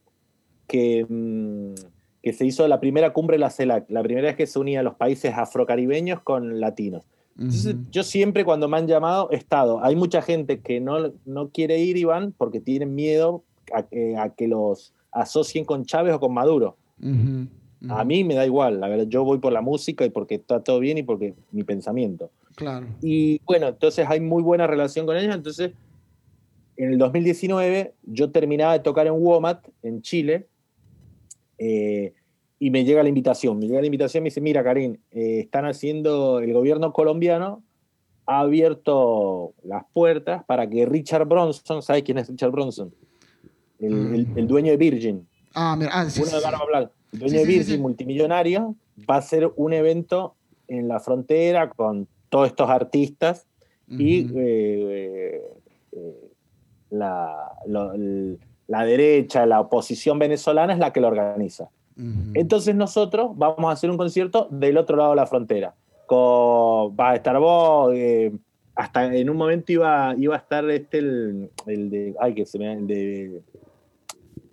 que, 0.68 1.00
em, 1.00 1.76
que 2.22 2.34
se 2.34 2.46
hizo 2.46 2.68
la 2.68 2.80
primera 2.80 3.14
cumbre 3.14 3.36
de 3.36 3.40
la 3.40 3.50
CELAC, 3.50 3.90
la 3.90 4.04
primera 4.04 4.28
vez 4.28 4.36
que 4.36 4.48
se 4.48 4.60
unía 4.60 4.84
los 4.84 4.96
países 4.96 5.34
afrocaribeños 5.36 6.22
con 6.22 6.60
latinos. 6.60 7.06
Entonces, 7.38 7.76
yo 7.90 8.04
siempre 8.04 8.46
cuando 8.46 8.68
me 8.68 8.78
han 8.78 8.88
llamado 8.88 9.30
he 9.32 9.36
estado. 9.36 9.84
Hay 9.84 9.96
mucha 9.96 10.22
gente 10.22 10.60
que 10.60 10.80
no, 10.80 11.14
no 11.26 11.50
quiere 11.50 11.80
ir, 11.80 11.98
Iván, 11.98 12.34
porque 12.38 12.60
tienen 12.60 12.94
miedo 12.94 13.44
a, 13.74 13.86
a 14.22 14.30
que 14.30 14.48
los 14.48 14.94
asocien 15.12 15.66
con 15.66 15.86
Chávez 15.86 16.14
o 16.14 16.20
con 16.20 16.34
Maduro. 16.34 16.78
A 17.90 18.06
mí 18.06 18.24
me 18.24 18.36
da 18.36 18.46
igual, 18.46 18.80
la 18.80 18.88
verdad, 18.88 19.06
yo 19.08 19.24
voy 19.24 19.40
por 19.40 19.52
la 19.52 19.62
música 19.62 20.06
y 20.06 20.10
porque 20.10 20.36
está 20.36 20.64
todo 20.64 20.80
bien 20.80 20.98
y 20.98 21.04
porque 21.04 21.34
mi 21.52 21.64
pensamiento. 21.64 22.32
Claro. 22.56 22.88
Y 23.02 23.42
bueno, 23.46 23.68
entonces 23.68 24.06
hay 24.08 24.22
muy 24.22 24.42
buena 24.42 24.68
relación 24.68 25.06
con 25.06 25.18
ellos. 25.18 25.36
Entonces, 25.36 25.72
en 26.78 26.94
el 26.94 26.98
2019 26.98 27.94
yo 28.04 28.32
terminaba 28.32 28.74
de 28.74 28.80
tocar 28.80 29.08
en 29.08 29.14
WOMAT, 29.14 29.68
en 29.82 30.02
Chile, 30.02 30.48
eh, 31.58 32.14
y 32.60 32.70
me 32.70 32.86
llega 32.86 33.04
la 33.04 33.10
invitación. 33.10 33.60
Me 33.60 33.68
llega 33.68 33.82
la 33.82 33.88
invitación 33.88 34.22
y 34.22 34.24
me 34.24 34.28
dice, 34.28 34.42
mira, 34.42 34.64
Karim, 34.64 34.98
eh, 35.12 35.40
están 35.42 35.66
haciendo, 35.66 36.40
el 36.40 36.54
gobierno 36.54 36.94
colombiano 36.94 37.64
ha 38.26 38.40
abierto 38.40 39.54
las 39.64 39.84
puertas 39.92 40.46
para 40.46 40.70
que 40.70 40.86
Richard 40.86 41.28
Bronson, 41.28 41.82
¿sabes 41.82 42.04
quién 42.04 42.18
es 42.18 42.30
Richard 42.30 42.52
Bronson? 42.52 42.94
El, 43.80 44.28
el, 44.38 44.48
dueño 44.48 44.72
de 44.72 44.78
Virgin. 44.78 45.28
Ah, 45.54 45.76
mira, 45.78 45.92
ah, 45.94 46.10
sí, 46.10 46.22
Uno 46.22 46.32
de 46.32 46.42
Barba 46.42 46.66
Blanca. 46.66 46.92
Dueño 47.14 47.40
de 47.40 47.46
Virgin, 47.46 47.82
multimillonario, 47.82 48.76
va 49.10 49.16
a 49.16 49.20
hacer 49.20 49.52
un 49.56 49.74
evento 49.74 50.36
en 50.68 50.88
la 50.88 51.00
frontera 51.00 51.70
con 51.70 52.08
todos 52.30 52.48
estos 52.48 52.70
artistas 52.70 53.46
y 53.88 54.28
eh, 54.36 55.42
eh, 55.92 56.30
la, 56.90 57.52
la, 58.68 58.86
derecha, 58.86 59.46
la 59.46 59.62
oposición 59.62 60.18
venezolana 60.18 60.74
es 60.74 60.80
la 60.80 60.92
que 60.92 61.02
lo 61.02 61.08
organiza. 61.08 61.70
Entonces 62.34 62.74
nosotros 62.74 63.32
vamos 63.36 63.66
a 63.66 63.72
hacer 63.72 63.92
un 63.92 63.98
concierto 63.98 64.48
del 64.50 64.78
otro 64.78 64.98
lado 64.98 65.12
de 65.12 65.16
la 65.16 65.28
frontera. 65.28 65.76
Con, 66.08 66.96
va 66.98 67.12
a 67.12 67.16
estar 67.16 67.38
vos, 67.38 67.94
eh, 67.94 68.32
hasta 68.74 69.16
en 69.16 69.30
un 69.30 69.38
momento 69.38 69.72
iba, 69.72 70.16
iba 70.18 70.36
a 70.36 70.40
estar 70.40 70.68
este 70.72 70.98
el, 70.98 71.52
el 71.68 71.90
de, 71.92 72.16
ay, 72.20 72.34
que 72.34 72.48
se 72.48 72.58
me, 72.58 72.74
el 72.74 72.88
de 72.88 73.42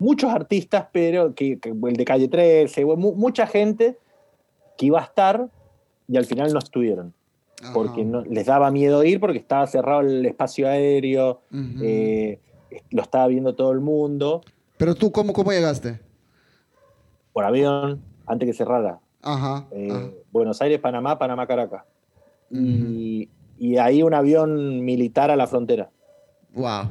muchos 0.00 0.32
artistas, 0.32 0.86
pero 0.92 1.34
que, 1.34 1.60
el 1.62 1.92
de 1.92 2.04
Calle 2.04 2.26
13, 2.26 2.84
mucha 2.84 3.46
gente 3.46 3.96
que 4.76 4.86
iba 4.86 4.98
a 4.98 5.04
estar 5.04 5.48
y 6.08 6.16
al 6.16 6.24
final 6.24 6.52
no 6.52 6.58
estuvieron. 6.58 7.14
Porque 7.74 8.06
no, 8.06 8.22
les 8.22 8.46
daba 8.46 8.70
miedo 8.70 9.04
ir 9.04 9.20
porque 9.20 9.36
estaba 9.36 9.66
cerrado 9.66 10.00
el 10.00 10.24
espacio 10.24 10.66
aéreo, 10.66 11.42
eh, 11.82 12.40
lo 12.90 13.02
estaba 13.02 13.26
viendo 13.26 13.54
todo 13.54 13.70
el 13.72 13.80
mundo. 13.80 14.40
Pero 14.78 14.94
tú, 14.94 15.12
¿cómo, 15.12 15.34
cómo 15.34 15.52
llegaste? 15.52 16.00
Por 17.34 17.44
avión, 17.44 18.00
antes 18.26 18.46
que 18.46 18.54
cerrara. 18.54 19.00
Ajá, 19.20 19.66
eh, 19.72 20.24
Buenos 20.32 20.62
Aires, 20.62 20.80
Panamá, 20.80 21.18
Panamá, 21.18 21.46
Caracas. 21.46 21.84
y, 22.50 23.28
y 23.58 23.76
ahí 23.76 24.02
un 24.02 24.14
avión 24.14 24.82
militar 24.82 25.30
a 25.30 25.36
la 25.36 25.46
frontera. 25.46 25.90
Wow. 26.54 26.88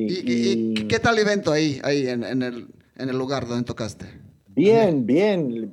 ¿Y, 0.00 0.74
qué 0.86 0.98
tal 0.98 1.16
el 1.16 1.26
evento 1.26 1.52
ahí, 1.52 1.80
ahí 1.82 2.08
en, 2.08 2.22
el, 2.24 2.68
en, 2.96 3.08
el, 3.08 3.18
lugar 3.18 3.46
donde 3.46 3.64
tocaste? 3.64 4.06
Bien, 4.48 5.06
bien. 5.06 5.70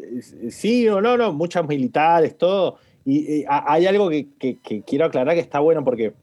Sí 0.50 0.88
o 0.90 1.02
no, 1.02 1.18
no, 1.18 1.34
muchas 1.34 1.68
militares, 1.68 2.38
todo. 2.38 2.78
Y, 3.06 3.44
hay 3.48 3.86
algo 3.86 4.10
que, 4.10 4.28
que, 4.40 4.82
quiero 4.82 5.06
aclarar 5.06 5.36
que 5.36 5.42
está 5.42 5.60
bueno 5.60 5.84
porque 5.84 6.14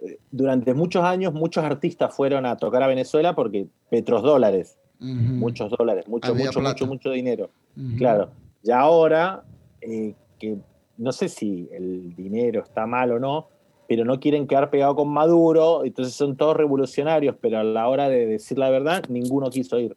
eh, 0.00 0.18
durante 0.30 0.72
muchos 0.72 1.04
años 1.04 1.34
muchos 1.34 1.62
artistas 1.62 2.14
fueron 2.14 2.46
a 2.46 2.56
tocar 2.56 2.82
a 2.82 2.86
Venezuela 2.86 3.34
porque 3.34 3.66
petros 3.90 4.22
dólares, 4.22 4.78
muchos 4.98 5.70
dólares, 5.70 6.08
mucho, 6.08 6.34
mucho, 6.34 6.60
mucho, 6.60 6.86
mucho 6.86 7.10
dinero. 7.10 7.50
Claro. 7.98 8.30
Y 8.62 8.70
ahora, 8.70 9.44
eh, 9.82 10.14
que 10.38 10.56
no 10.96 11.12
sé 11.12 11.28
si 11.28 11.68
el 11.70 12.14
dinero 12.16 12.62
está 12.62 12.86
mal 12.86 13.12
o 13.12 13.18
no, 13.18 13.48
pero 13.88 14.04
no 14.04 14.20
quieren 14.20 14.46
quedar 14.46 14.70
pegado 14.70 14.96
con 14.96 15.08
Maduro, 15.08 15.84
entonces 15.84 16.14
son 16.14 16.36
todos 16.36 16.56
revolucionarios, 16.56 17.36
pero 17.40 17.58
a 17.58 17.64
la 17.64 17.88
hora 17.88 18.08
de 18.08 18.26
decir 18.26 18.58
la 18.58 18.70
verdad, 18.70 19.04
ninguno 19.08 19.50
quiso 19.50 19.78
ir. 19.78 19.96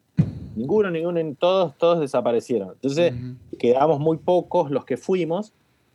Ninguno, 0.56 0.90
ninguno, 0.90 1.20
todos, 1.38 1.76
todos 1.78 2.00
desaparecieron. 2.00 2.70
Entonces 2.72 3.12
quedamos 3.58 4.00
muy 4.00 4.18
pocos 4.18 4.70
los 4.70 4.84
que 4.84 4.96
fuimos. 4.96 5.52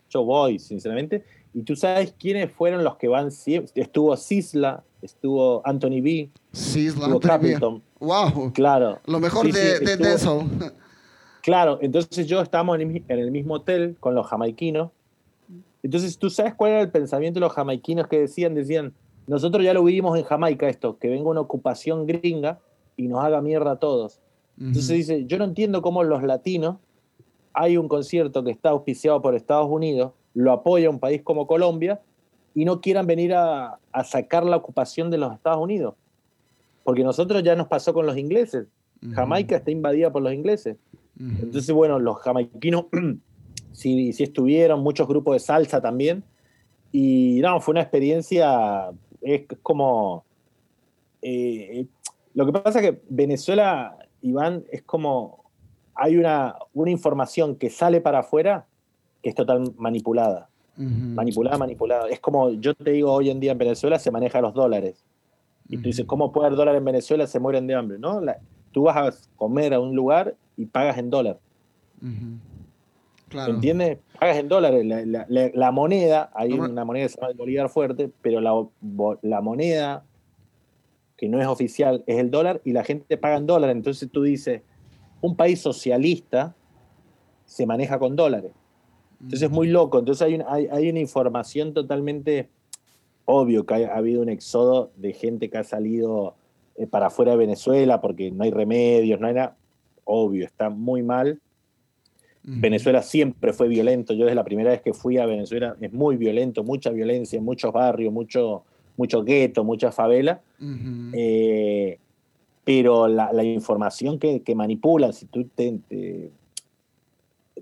Yo 0.09 0.23
voy, 0.23 0.59
sinceramente. 0.59 1.23
Y 1.53 1.61
tú 1.63 1.75
sabes 1.75 2.13
quiénes 2.17 2.51
fueron 2.51 2.83
los 2.83 2.95
que 2.95 3.07
van 3.07 3.31
siempre. 3.31 3.71
Estuvo 3.75 4.15
Sisla, 4.17 4.83
estuvo 5.01 5.61
Anthony 5.65 6.01
B. 6.01 6.29
Sisla, 6.51 7.05
estuvo 7.05 7.19
Capleton. 7.19 7.83
Wow. 7.99 8.53
Claro. 8.53 8.99
Lo 9.05 9.19
mejor 9.19 9.51
de, 9.51 9.79
de, 9.79 10.13
eso. 10.13 10.43
Claro, 11.41 11.77
entonces 11.81 12.25
yo 12.25 12.41
estábamos 12.41 12.79
en 12.79 13.03
el 13.07 13.31
mismo 13.31 13.55
hotel 13.55 13.97
con 13.99 14.15
los 14.15 14.25
jamaiquinos 14.27 14.89
entonces, 15.85 16.17
¿tú 16.17 16.31
sabes 16.31 16.55
cuál 16.55 16.71
era 16.71 16.81
el 16.81 16.89
pensamiento 16.89 17.39
de 17.39 17.45
los 17.45 17.53
jamaiquinos 17.53 18.07
que 18.07 18.21
decían? 18.21 18.55
Decían, 18.55 18.91
nosotros 19.27 19.63
ya 19.63 19.71
lo 19.71 19.83
vivimos 19.83 20.17
en 20.17 20.23
Jamaica 20.23 20.67
esto, 20.67 20.97
que 20.97 21.09
venga 21.09 21.29
una 21.29 21.41
ocupación 21.41 22.07
gringa 22.07 22.59
y 22.97 23.07
nos 23.07 23.23
haga 23.23 23.39
mierda 23.39 23.73
a 23.73 23.75
todos. 23.75 24.19
Entonces 24.59 24.89
dice, 24.89 25.25
yo 25.27 25.37
no 25.37 25.43
entiendo 25.43 25.83
cómo 25.83 26.03
los 26.03 26.23
latinos, 26.23 26.77
hay 27.53 27.77
un 27.77 27.87
concierto 27.87 28.43
que 28.43 28.49
está 28.49 28.69
auspiciado 28.69 29.21
por 29.21 29.35
Estados 29.35 29.69
Unidos, 29.69 30.13
lo 30.33 30.51
apoya 30.53 30.89
un 30.89 30.97
país 30.97 31.21
como 31.21 31.45
Colombia 31.45 32.01
y 32.55 32.65
no 32.65 32.81
quieran 32.81 33.05
venir 33.05 33.35
a, 33.35 33.77
sacar 34.05 34.43
la 34.43 34.55
ocupación 34.55 35.11
de 35.11 35.19
los 35.19 35.35
Estados 35.35 35.61
Unidos. 35.61 35.93
Porque 36.83 37.03
nosotros 37.03 37.43
ya 37.43 37.55
nos 37.55 37.67
pasó 37.67 37.93
con 37.93 38.07
los 38.07 38.17
ingleses. 38.17 38.65
Jamaica 39.11 39.57
está 39.57 39.69
invadida 39.69 40.11
por 40.11 40.23
los 40.23 40.33
ingleses. 40.33 40.77
Entonces, 41.19 41.71
bueno, 41.75 41.99
los 41.99 42.17
jamaiquinos 42.17 42.85
sí, 43.75 44.13
sí 44.13 44.23
estuvieron, 44.23 44.81
muchos 44.81 45.07
grupos 45.07 45.35
de 45.35 45.39
salsa 45.39 45.81
también. 45.81 46.23
Y 46.91 47.39
no, 47.41 47.59
fue 47.59 47.73
una 47.73 47.81
experiencia, 47.81 48.89
es 49.21 49.43
como... 49.61 50.23
Eh, 51.21 51.85
lo 52.33 52.45
que 52.45 52.51
pasa 52.51 52.79
es 52.79 52.91
que 52.91 53.01
Venezuela, 53.09 53.97
Iván, 54.21 54.63
es 54.71 54.81
como... 54.81 55.43
Hay 55.93 56.17
una, 56.17 56.55
una 56.73 56.91
información 56.91 57.55
que 57.55 57.69
sale 57.69 58.01
para 58.01 58.19
afuera 58.19 58.65
que 59.25 59.29
es 59.29 59.35
total 59.35 59.73
manipulada. 59.77 60.49
Manipulada, 60.77 61.57
manipulada. 61.57 62.09
Es 62.09 62.19
como 62.19 62.51
yo 62.51 62.75
te 62.75 62.91
digo, 62.91 63.11
hoy 63.11 63.31
en 63.31 63.39
día 63.39 63.53
en 63.53 63.57
Venezuela 63.57 63.97
se 63.97 64.11
maneja 64.11 64.39
los 64.39 64.53
dólares. 64.53 65.03
Y 65.67 65.77
tú 65.77 65.83
dices, 65.83 66.05
¿cómo 66.05 66.31
puede 66.31 66.45
haber 66.45 66.57
dólar 66.57 66.75
en 66.75 66.85
Venezuela? 66.85 67.25
Se 67.25 67.39
mueren 67.39 67.65
de 67.65 67.73
hambre. 67.73 67.97
¿no? 67.97 68.21
tú 68.71 68.83
vas 68.83 68.97
a 68.97 69.17
comer 69.35 69.73
a 69.73 69.79
un 69.79 69.95
lugar 69.95 70.35
y 70.55 70.65
pagas 70.65 70.99
en 70.99 71.09
dólar. 71.09 71.39
¿Entiendes? 73.47 73.99
Pagas 74.19 74.37
en 74.37 74.47
dólares. 74.47 74.85
La, 74.85 75.71
moneda, 75.71 76.31
hay 76.33 76.53
una 76.53 76.85
moneda 76.85 77.05
que 77.05 77.09
se 77.09 77.15
llama 77.17 77.31
el 77.31 77.37
Bolívar 77.37 77.69
Fuerte, 77.69 78.09
pero 78.21 78.41
la, 78.41 79.41
moneda 79.41 80.05
que 81.17 81.29
no 81.29 81.41
es 81.41 81.47
oficial 81.47 82.03
es 82.07 82.17
el 82.17 82.31
dólar 82.31 82.61
y 82.63 82.73
la 82.73 82.83
gente 82.83 83.17
paga 83.17 83.37
en 83.37 83.45
dólares. 83.45 83.75
Entonces 83.75 84.09
tú 84.11 84.23
dices, 84.23 84.61
un 85.21 85.35
país 85.35 85.61
socialista 85.61 86.55
se 87.45 87.65
maneja 87.65 87.99
con 87.99 88.15
dólares. 88.15 88.51
Entonces 89.21 89.43
es 89.43 89.51
muy 89.51 89.67
loco. 89.67 89.99
Entonces 89.99 90.21
hay, 90.21 90.67
hay, 90.71 90.89
una 90.89 90.99
información 90.99 91.73
totalmente 91.73 92.49
obvio 93.25 93.65
que 93.65 93.85
ha, 93.85 93.95
habido 93.95 94.21
un 94.21 94.29
éxodo 94.29 94.91
de 94.97 95.13
gente 95.13 95.49
que 95.49 95.57
ha 95.57 95.63
salido 95.63 96.35
eh, 96.75 96.85
para 96.85 97.07
afuera 97.07 97.31
de 97.31 97.37
Venezuela 97.37 98.01
porque 98.01 98.31
no 98.31 98.43
hay 98.43 98.51
remedios, 98.51 99.19
no 99.19 99.27
hay 99.27 99.33
nada. 99.33 99.57
Obvio, 100.03 100.45
está 100.45 100.69
muy 100.69 101.01
mal. 101.01 101.41
Venezuela 102.47 103.01
siempre 103.01 103.53
fue 103.53 103.67
violento. 103.67 104.13
Yo 104.13 104.25
desde 104.25 104.35
la 104.35 104.43
primera 104.43 104.69
vez 104.69 104.81
que 104.81 104.93
fui 104.93 105.17
a 105.17 105.25
Venezuela 105.25 105.75
es 105.81 105.91
muy 105.91 106.15
violento, 106.15 106.63
mucha 106.63 106.91
violencia, 106.91 107.41
muchos 107.41 107.73
barrios, 107.73 108.13
mucho, 108.13 108.63
mucho 108.97 109.23
gueto, 109.23 109.63
mucha 109.63 109.91
favela. 109.91 110.41
Eh, 111.13 111.97
pero 112.63 113.07
la, 113.07 113.43
información 113.43 114.19
que, 114.19 114.55
manipulan, 114.55 115.11
si 115.11 115.25
tú 115.25 115.45
te, 115.55 115.79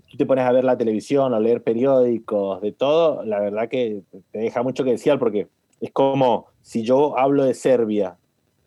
tú 0.09 0.17
te 0.17 0.25
pones 0.25 0.45
a 0.45 0.51
ver 0.51 0.65
la 0.65 0.77
televisión 0.77 1.33
o 1.33 1.39
leer 1.39 1.63
periódicos, 1.63 2.61
de 2.61 2.73
todo, 2.73 3.23
la 3.23 3.39
verdad 3.39 3.69
que 3.69 4.01
te 4.31 4.39
deja 4.39 4.63
mucho 4.63 4.83
que 4.83 4.91
decir 4.91 5.17
porque 5.17 5.47
es 5.79 5.91
como 5.91 6.47
si 6.61 6.83
yo 6.83 7.17
hablo 7.17 7.45
de 7.45 7.53
Serbia, 7.53 8.17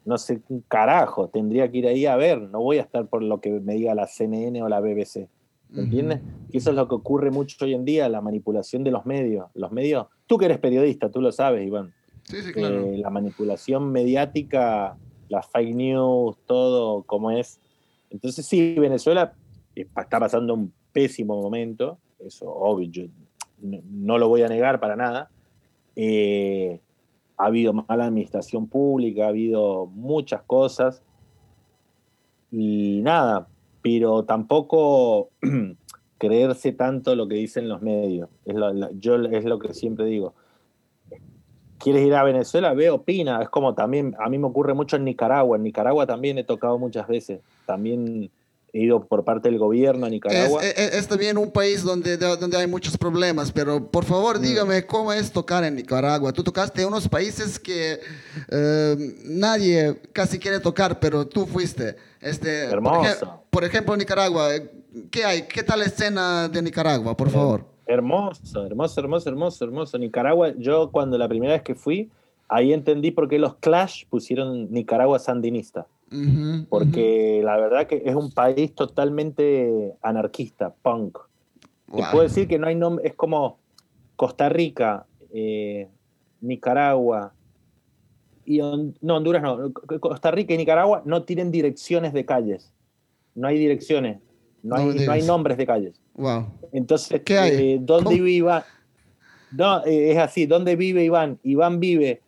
no 0.04 0.18
sé, 0.18 0.40
carajo, 0.68 1.28
tendría 1.28 1.70
que 1.70 1.78
ir 1.78 1.86
ahí 1.86 2.06
a 2.06 2.16
ver, 2.16 2.40
no 2.40 2.60
voy 2.60 2.78
a 2.78 2.82
estar 2.82 3.06
por 3.06 3.22
lo 3.22 3.40
que 3.40 3.50
me 3.50 3.74
diga 3.74 3.94
la 3.94 4.06
CNN 4.06 4.62
o 4.62 4.68
la 4.68 4.80
BBC. 4.80 5.28
¿Me 5.68 5.82
entiendes? 5.82 6.20
Y 6.50 6.58
eso 6.58 6.70
es 6.70 6.76
lo 6.76 6.88
que 6.88 6.94
ocurre 6.94 7.30
mucho 7.30 7.64
hoy 7.64 7.74
en 7.74 7.84
día, 7.84 8.08
la 8.08 8.20
manipulación 8.20 8.84
de 8.84 8.90
los 8.90 9.04
medios. 9.04 9.46
Los 9.54 9.72
medios, 9.72 10.06
tú 10.26 10.38
que 10.38 10.46
eres 10.46 10.58
periodista, 10.58 11.10
tú 11.10 11.20
lo 11.20 11.32
sabes, 11.32 11.66
Iván. 11.66 11.92
Sí, 12.22 12.42
sí, 12.42 12.52
claro. 12.52 12.86
Eh, 12.86 12.98
la 12.98 13.10
manipulación 13.10 13.90
mediática, 13.90 14.96
las 15.28 15.46
fake 15.48 15.74
news, 15.74 16.36
todo 16.46 17.02
como 17.02 17.30
es. 17.30 17.60
Entonces 18.10 18.46
sí, 18.46 18.74
Venezuela 18.78 19.34
está 19.74 20.18
pasando 20.18 20.54
un 20.54 20.72
pésimo 20.92 21.40
momento, 21.40 21.98
eso 22.18 22.50
obvio, 22.50 22.88
yo 22.90 23.02
no, 23.60 24.18
lo 24.18 24.28
voy 24.28 24.42
a 24.42 24.48
negar 24.48 24.80
para 24.80 24.96
nada. 24.96 25.30
Eh, 25.94 26.80
ha 27.36 27.46
habido 27.46 27.72
mala 27.72 28.06
administración 28.06 28.66
pública, 28.66 29.26
ha 29.26 29.28
habido 29.28 29.86
muchas 29.86 30.42
cosas. 30.42 31.02
Y 32.50 33.00
nada, 33.02 33.48
pero 33.86 34.24
tampoco 34.24 35.30
creerse 36.18 36.72
tanto 36.72 37.14
lo 37.14 37.28
que 37.28 37.36
dicen 37.36 37.68
los 37.68 37.82
medios. 37.82 38.28
Es 38.44 38.56
lo, 38.56 38.90
yo 38.98 39.14
es 39.14 39.44
lo 39.44 39.60
que 39.60 39.74
siempre 39.74 40.06
digo. 40.06 40.34
¿Quieres 41.78 42.04
ir 42.04 42.12
a 42.16 42.24
Venezuela? 42.24 42.74
Ve, 42.74 42.90
opina. 42.90 43.40
Es 43.40 43.48
como 43.48 43.76
también, 43.76 44.16
a 44.18 44.28
mí 44.28 44.38
me 44.38 44.48
ocurre 44.48 44.74
mucho 44.74 44.96
en 44.96 45.04
Nicaragua. 45.04 45.56
En 45.56 45.62
Nicaragua 45.62 46.04
también 46.04 46.36
he 46.36 46.42
tocado 46.42 46.80
muchas 46.80 47.06
veces. 47.06 47.42
También 47.64 48.28
ido 48.76 49.06
por 49.06 49.24
parte 49.24 49.48
del 49.48 49.58
gobierno 49.58 50.06
a 50.06 50.10
Nicaragua. 50.10 50.62
Es, 50.64 51.06
también 51.08 51.38
un 51.38 51.50
país 51.50 51.82
donde, 51.82 52.16
donde 52.16 52.56
hay 52.56 52.66
muchos 52.66 52.96
problemas, 52.96 53.52
pero 53.52 53.90
por 53.90 54.04
favor 54.04 54.38
mm. 54.38 54.42
dígame 54.42 54.86
cómo 54.86 55.12
es 55.12 55.32
tocar 55.32 55.64
en 55.64 55.74
Nicaragua. 55.74 56.32
Tú 56.32 56.42
tocaste 56.42 56.82
en 56.82 56.88
unos 56.88 57.08
países 57.08 57.58
que 57.58 58.00
eh, 58.50 58.96
nadie 59.24 60.00
casi 60.12 60.38
quiere 60.38 60.60
tocar, 60.60 61.00
pero 61.00 61.26
tú 61.26 61.46
fuiste. 61.46 61.96
Este, 62.20 62.64
Hermoso. 62.64 63.42
Por, 63.50 63.64
ejemplo, 63.64 63.96
Nicaragua, 63.96 64.48
¿qué 65.10 65.24
hay? 65.24 65.42
¿Qué 65.42 65.62
tal 65.62 65.80
la 65.80 65.86
escena 65.86 66.48
de 66.48 66.62
Nicaragua, 66.62 67.16
por 67.16 67.30
favor? 67.30 67.64
Hermoso, 67.86 68.66
hermoso, 68.66 69.00
hermoso, 69.00 69.28
hermoso, 69.28 69.64
hermoso. 69.64 69.98
Nicaragua, 69.98 70.52
yo 70.58 70.90
cuando 70.90 71.16
la 71.18 71.28
primera 71.28 71.52
vez 71.52 71.62
que 71.62 71.74
fui, 71.74 72.10
ahí 72.48 72.72
entendí 72.72 73.10
por 73.10 73.28
qué 73.28 73.38
los 73.38 73.56
Clash 73.56 74.04
pusieron 74.08 74.72
Nicaragua 74.72 75.18
sandinista 75.18 75.86
porque 76.68 77.40
la 77.44 77.56
verdad 77.56 77.86
que 77.86 78.02
es 78.04 78.14
un 78.14 78.30
país 78.30 78.74
totalmente 78.74 79.94
anarquista, 80.02 80.74
punk. 80.82 81.18
Te 81.94 82.02
puedo 82.10 82.22
decir 82.22 82.48
que 82.48 82.58
no 82.58 82.66
hay 82.66 82.74
nombre, 82.74 83.06
es 83.06 83.14
como 83.14 83.58
Costa 84.16 84.48
Rica, 84.48 85.06
eh, 85.32 85.88
Nicaragua, 86.40 87.32
y 88.44 88.58
no, 88.58 89.16
Honduras 89.16 89.42
no, 89.42 89.72
Costa 90.00 90.30
Rica 90.30 90.54
y 90.54 90.56
Nicaragua 90.56 91.02
no 91.04 91.24
tienen 91.24 91.50
direcciones 91.50 92.12
de 92.12 92.24
calles, 92.24 92.72
no 93.34 93.48
hay 93.48 93.58
direcciones, 93.58 94.20
no, 94.62 94.76
hay, 94.76 95.22
nombres 95.22 95.58
de 95.58 95.66
calles. 95.66 96.00
Wow. 96.14 96.46
Entonces, 96.72 97.22
¿Qué 97.24 97.38
hay? 97.38 97.50
Eh, 97.52 97.78
¿dónde 97.80 98.14
vive 98.14 98.30
Iván? 98.30 98.62
No, 99.52 99.84
eh, 99.84 100.12
es 100.12 100.18
así, 100.18 100.46
¿dónde 100.46 100.76
vive 100.76 101.04
Iván? 101.04 101.38
Iván 101.42 101.78
vive 101.78 102.20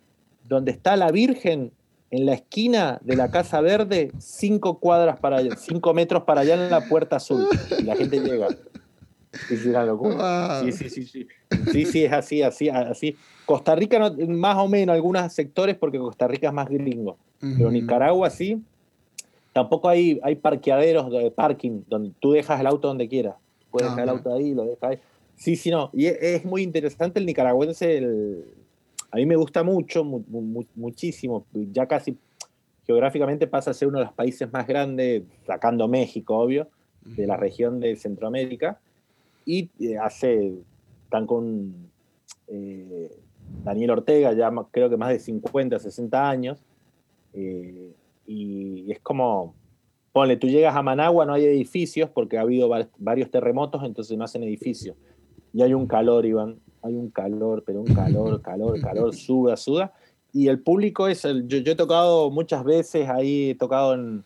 donde 0.44 0.70
está 0.72 0.96
la 0.96 1.10
Virgen 1.10 1.72
en 2.10 2.26
la 2.26 2.34
esquina 2.34 2.98
de 3.02 3.16
la 3.16 3.30
Casa 3.30 3.60
Verde, 3.60 4.12
cinco 4.18 4.78
cuadras 4.78 5.18
para 5.20 5.38
allá, 5.38 5.56
cinco 5.56 5.92
metros 5.94 6.24
para 6.24 6.40
allá 6.42 6.54
en 6.54 6.70
la 6.70 6.88
Puerta 6.88 7.16
Azul. 7.16 7.46
Y 7.78 7.82
la 7.82 7.96
gente 7.96 8.20
llega. 8.20 8.48
Es 9.50 9.66
una 9.66 9.84
locura. 9.84 10.62
Sí, 10.62 10.72
sí, 10.72 10.88
sí, 10.88 11.04
sí. 11.04 11.26
Sí, 11.70 11.84
sí, 11.84 12.04
es 12.04 12.12
así, 12.12 12.42
así, 12.42 12.68
así. 12.68 13.16
Costa 13.44 13.74
Rica, 13.74 14.12
más 14.26 14.56
o 14.56 14.68
menos, 14.68 14.94
algunos 14.94 15.32
sectores, 15.32 15.76
porque 15.76 15.98
Costa 15.98 16.26
Rica 16.26 16.48
es 16.48 16.54
más 16.54 16.68
gringo. 16.68 17.18
Pero 17.40 17.70
Nicaragua 17.70 18.30
sí. 18.30 18.62
Tampoco 19.52 19.88
hay, 19.88 20.20
hay 20.22 20.36
parqueaderos 20.36 21.10
de 21.10 21.30
parking 21.30 21.82
donde 21.88 22.12
tú 22.20 22.32
dejas 22.32 22.60
el 22.60 22.66
auto 22.66 22.88
donde 22.88 23.08
quieras. 23.08 23.36
Puedes 23.70 23.90
dejar 23.90 24.04
el 24.04 24.10
auto 24.10 24.32
ahí, 24.32 24.54
lo 24.54 24.64
dejas 24.64 24.90
ahí. 24.90 24.98
Sí, 25.36 25.56
sí, 25.56 25.70
no. 25.70 25.90
Y 25.92 26.06
es, 26.06 26.44
muy 26.44 26.62
interesante 26.62 27.20
el 27.20 27.26
nicaragüense, 27.26 27.98
el, 27.98 28.44
a 29.10 29.16
mí 29.16 29.26
me 29.26 29.36
gusta 29.36 29.62
mucho, 29.62 30.04
muchísimo, 30.04 31.46
ya 31.52 31.86
casi 31.86 32.18
geográficamente 32.86 33.46
pasa 33.46 33.70
a 33.70 33.74
ser 33.74 33.88
uno 33.88 33.98
de 33.98 34.04
los 34.04 34.14
países 34.14 34.52
más 34.52 34.66
grandes, 34.66 35.22
sacando 35.46 35.88
México, 35.88 36.36
obvio, 36.36 36.68
de 37.02 37.26
la 37.26 37.36
región 37.36 37.80
de 37.80 37.96
Centroamérica, 37.96 38.80
y 39.46 39.70
eh, 39.80 39.98
hace, 39.98 40.54
están 41.04 41.26
con 41.26 41.74
eh, 42.48 43.10
Daniel 43.64 43.90
Ortega, 43.90 44.32
ya 44.34 44.50
creo 44.70 44.90
que 44.90 44.96
más 44.96 45.10
de 45.10 45.20
50, 45.20 45.78
60 45.78 46.28
años, 46.28 46.62
eh, 47.32 47.92
y 48.26 48.92
es 48.92 49.00
como, 49.00 49.54
ponle, 50.12 50.36
tú 50.36 50.48
llegas 50.48 50.76
a 50.76 50.82
Managua, 50.82 51.24
no 51.24 51.32
hay 51.32 51.46
edificios 51.46 52.10
porque 52.10 52.36
ha 52.36 52.42
habido 52.42 52.68
varios 52.98 53.30
terremotos, 53.30 53.84
entonces 53.84 54.18
no 54.18 54.24
hacen 54.24 54.42
edificios, 54.42 54.96
y 55.54 55.62
hay 55.62 55.72
un 55.72 55.86
calor, 55.86 56.26
Iván, 56.26 56.58
hay 56.82 56.94
un 56.94 57.10
calor, 57.10 57.62
pero 57.66 57.80
un 57.80 57.94
calor, 57.94 58.40
calor, 58.42 58.80
calor, 58.80 59.14
suda, 59.14 59.56
suda. 59.56 59.92
Y 60.32 60.48
el 60.48 60.60
público 60.60 61.08
es, 61.08 61.24
el, 61.24 61.48
yo, 61.48 61.58
he 61.58 61.74
tocado 61.74 62.30
muchas 62.30 62.64
veces, 62.64 63.08
ahí 63.08 63.50
he 63.50 63.54
tocado 63.54 63.94
en, 63.94 64.24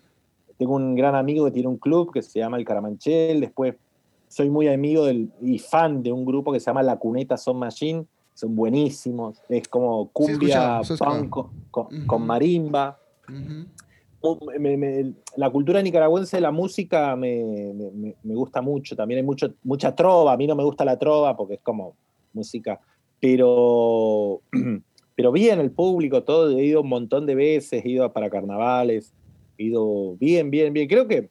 tengo 0.58 0.74
un 0.74 0.94
gran 0.94 1.14
amigo 1.14 1.44
que 1.44 1.52
tiene 1.52 1.68
un 1.68 1.76
club 1.76 2.12
que 2.12 2.22
se 2.22 2.40
llama 2.40 2.56
El 2.56 2.64
Caramanchel, 2.64 3.40
después 3.40 3.74
soy 4.28 4.48
muy 4.48 4.66
amigo 4.68 5.04
del, 5.04 5.30
y 5.42 5.58
fan 5.58 6.02
de 6.02 6.10
un 6.10 6.24
grupo 6.24 6.52
que 6.52 6.60
se 6.60 6.66
llama 6.66 6.82
La 6.82 6.96
Cuneta 6.96 7.36
Son 7.36 7.58
Machine, 7.58 8.06
son 8.34 8.56
buenísimos, 8.56 9.38
es 9.48 9.68
como 9.68 10.08
cumbia 10.08 10.80
punk 10.98 11.48
con, 11.70 12.26
marimba. 12.26 12.98
la 15.36 15.50
cultura 15.50 15.82
nicaragüense, 15.82 16.40
la 16.40 16.50
música 16.50 17.14
me, 17.14 17.74
me, 18.22 18.34
gusta 18.34 18.62
mucho, 18.62 18.96
también 18.96 19.18
hay 19.18 19.24
mucho, 19.24 19.52
mucha 19.62 19.94
trova, 19.94 20.32
a 20.32 20.36
mí 20.36 20.46
no 20.46 20.54
me 20.54 20.64
gusta 20.64 20.84
la 20.84 20.98
trova 20.98 21.36
porque 21.36 21.54
es 21.54 21.62
como 21.62 21.94
música, 22.34 22.80
pero, 23.20 24.40
pero 25.16 25.32
bien, 25.32 25.60
el 25.60 25.70
público, 25.70 26.22
todo, 26.22 26.56
he 26.58 26.64
ido 26.64 26.80
un 26.80 26.88
montón 26.88 27.26
de 27.26 27.34
veces, 27.34 27.84
he 27.84 27.88
ido 27.88 28.12
para 28.12 28.30
carnavales, 28.30 29.12
he 29.58 29.64
ido 29.64 30.16
bien, 30.16 30.50
bien, 30.50 30.72
bien. 30.72 30.88
Creo 30.88 31.06
que 31.06 31.30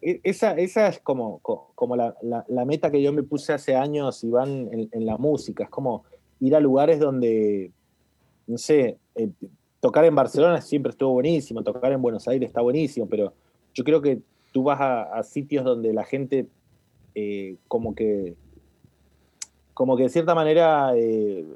e, 0.00 0.20
esa, 0.22 0.52
esa 0.52 0.88
es 0.88 1.00
como, 1.00 1.40
como 1.40 1.96
la, 1.96 2.14
la, 2.22 2.64
meta 2.64 2.90
que 2.90 3.02
yo 3.02 3.12
me 3.12 3.22
puse 3.22 3.52
hace 3.52 3.74
años, 3.74 4.22
Iván, 4.24 4.68
en, 4.72 4.88
en 4.92 5.06
la 5.06 5.16
música, 5.16 5.64
es 5.64 5.70
como 5.70 6.04
ir 6.40 6.54
a 6.54 6.60
lugares 6.60 7.00
donde, 7.00 7.72
no 8.46 8.58
sé, 8.58 8.98
eh, 9.14 9.28
tocar 9.80 10.04
en 10.04 10.14
Barcelona 10.14 10.60
siempre 10.60 10.90
estuvo 10.90 11.12
buenísimo, 11.12 11.62
tocar 11.62 11.92
en 11.92 12.02
Buenos 12.02 12.26
Aires 12.28 12.48
está 12.48 12.60
buenísimo, 12.60 13.06
pero 13.08 13.32
yo 13.74 13.84
creo 13.84 14.00
que 14.00 14.20
tú 14.52 14.62
vas 14.62 14.80
a, 14.80 15.22
sitios 15.22 15.64
donde 15.64 15.92
la 15.92 16.04
gente 16.04 16.46
eh, 17.14 17.56
como 17.68 17.94
que 17.94 18.36
como 19.78 19.96
que 19.96 20.02
de 20.02 20.08
cierta 20.08 20.34
manera 20.34 20.90
eh, 20.96 21.46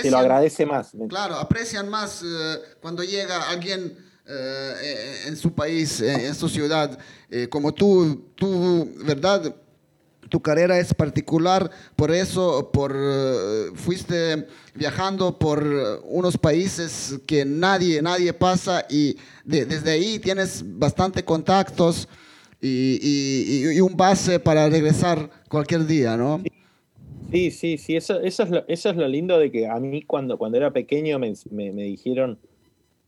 te 0.00 0.08
lo 0.08 0.18
agradece 0.18 0.64
más. 0.64 0.92
Claro, 1.08 1.34
aprecian 1.34 1.88
más 1.88 2.22
eh, 2.22 2.58
cuando 2.80 3.02
llega 3.02 3.50
alguien 3.50 3.98
eh, 4.24 5.24
en 5.26 5.36
su 5.36 5.52
país, 5.52 6.00
en 6.00 6.32
su 6.36 6.48
ciudad, 6.48 6.96
como 7.50 7.74
tú, 7.74 8.30
tú, 8.36 8.88
¿verdad? 9.04 9.52
Tu 10.30 10.40
carrera 10.40 10.78
es 10.78 10.94
particular, 10.94 11.68
por 11.96 12.12
eso 12.12 12.70
por, 12.72 12.94
fuiste 13.74 14.46
viajando 14.72 15.36
por 15.36 15.64
unos 16.04 16.38
países 16.38 17.18
que 17.26 17.44
nadie, 17.44 18.00
nadie 18.00 18.32
pasa 18.32 18.86
y 18.88 19.16
desde 19.44 19.90
ahí 19.90 20.20
tienes 20.20 20.62
bastante 20.64 21.24
contactos 21.24 22.06
y, 22.60 23.00
y, 23.02 23.76
y, 23.76 23.80
un 23.80 23.96
base 23.96 24.38
para 24.38 24.68
regresar 24.68 25.28
cualquier 25.48 25.84
día, 25.84 26.16
¿no? 26.16 26.40
Sí, 26.42 26.53
sí, 27.50 27.78
sí, 27.78 27.96
eso, 27.96 28.20
eso, 28.20 28.42
es, 28.42 28.50
lo, 28.50 28.64
eso 28.68 28.90
es 28.90 28.96
lo 28.96 29.08
lindo 29.08 29.38
de 29.38 29.50
que 29.50 29.66
a 29.66 29.78
mí 29.80 30.02
cuando, 30.02 30.38
cuando 30.38 30.58
era 30.58 30.72
pequeño 30.72 31.18
me, 31.18 31.32
me, 31.50 31.82
dijeron, 31.82 32.38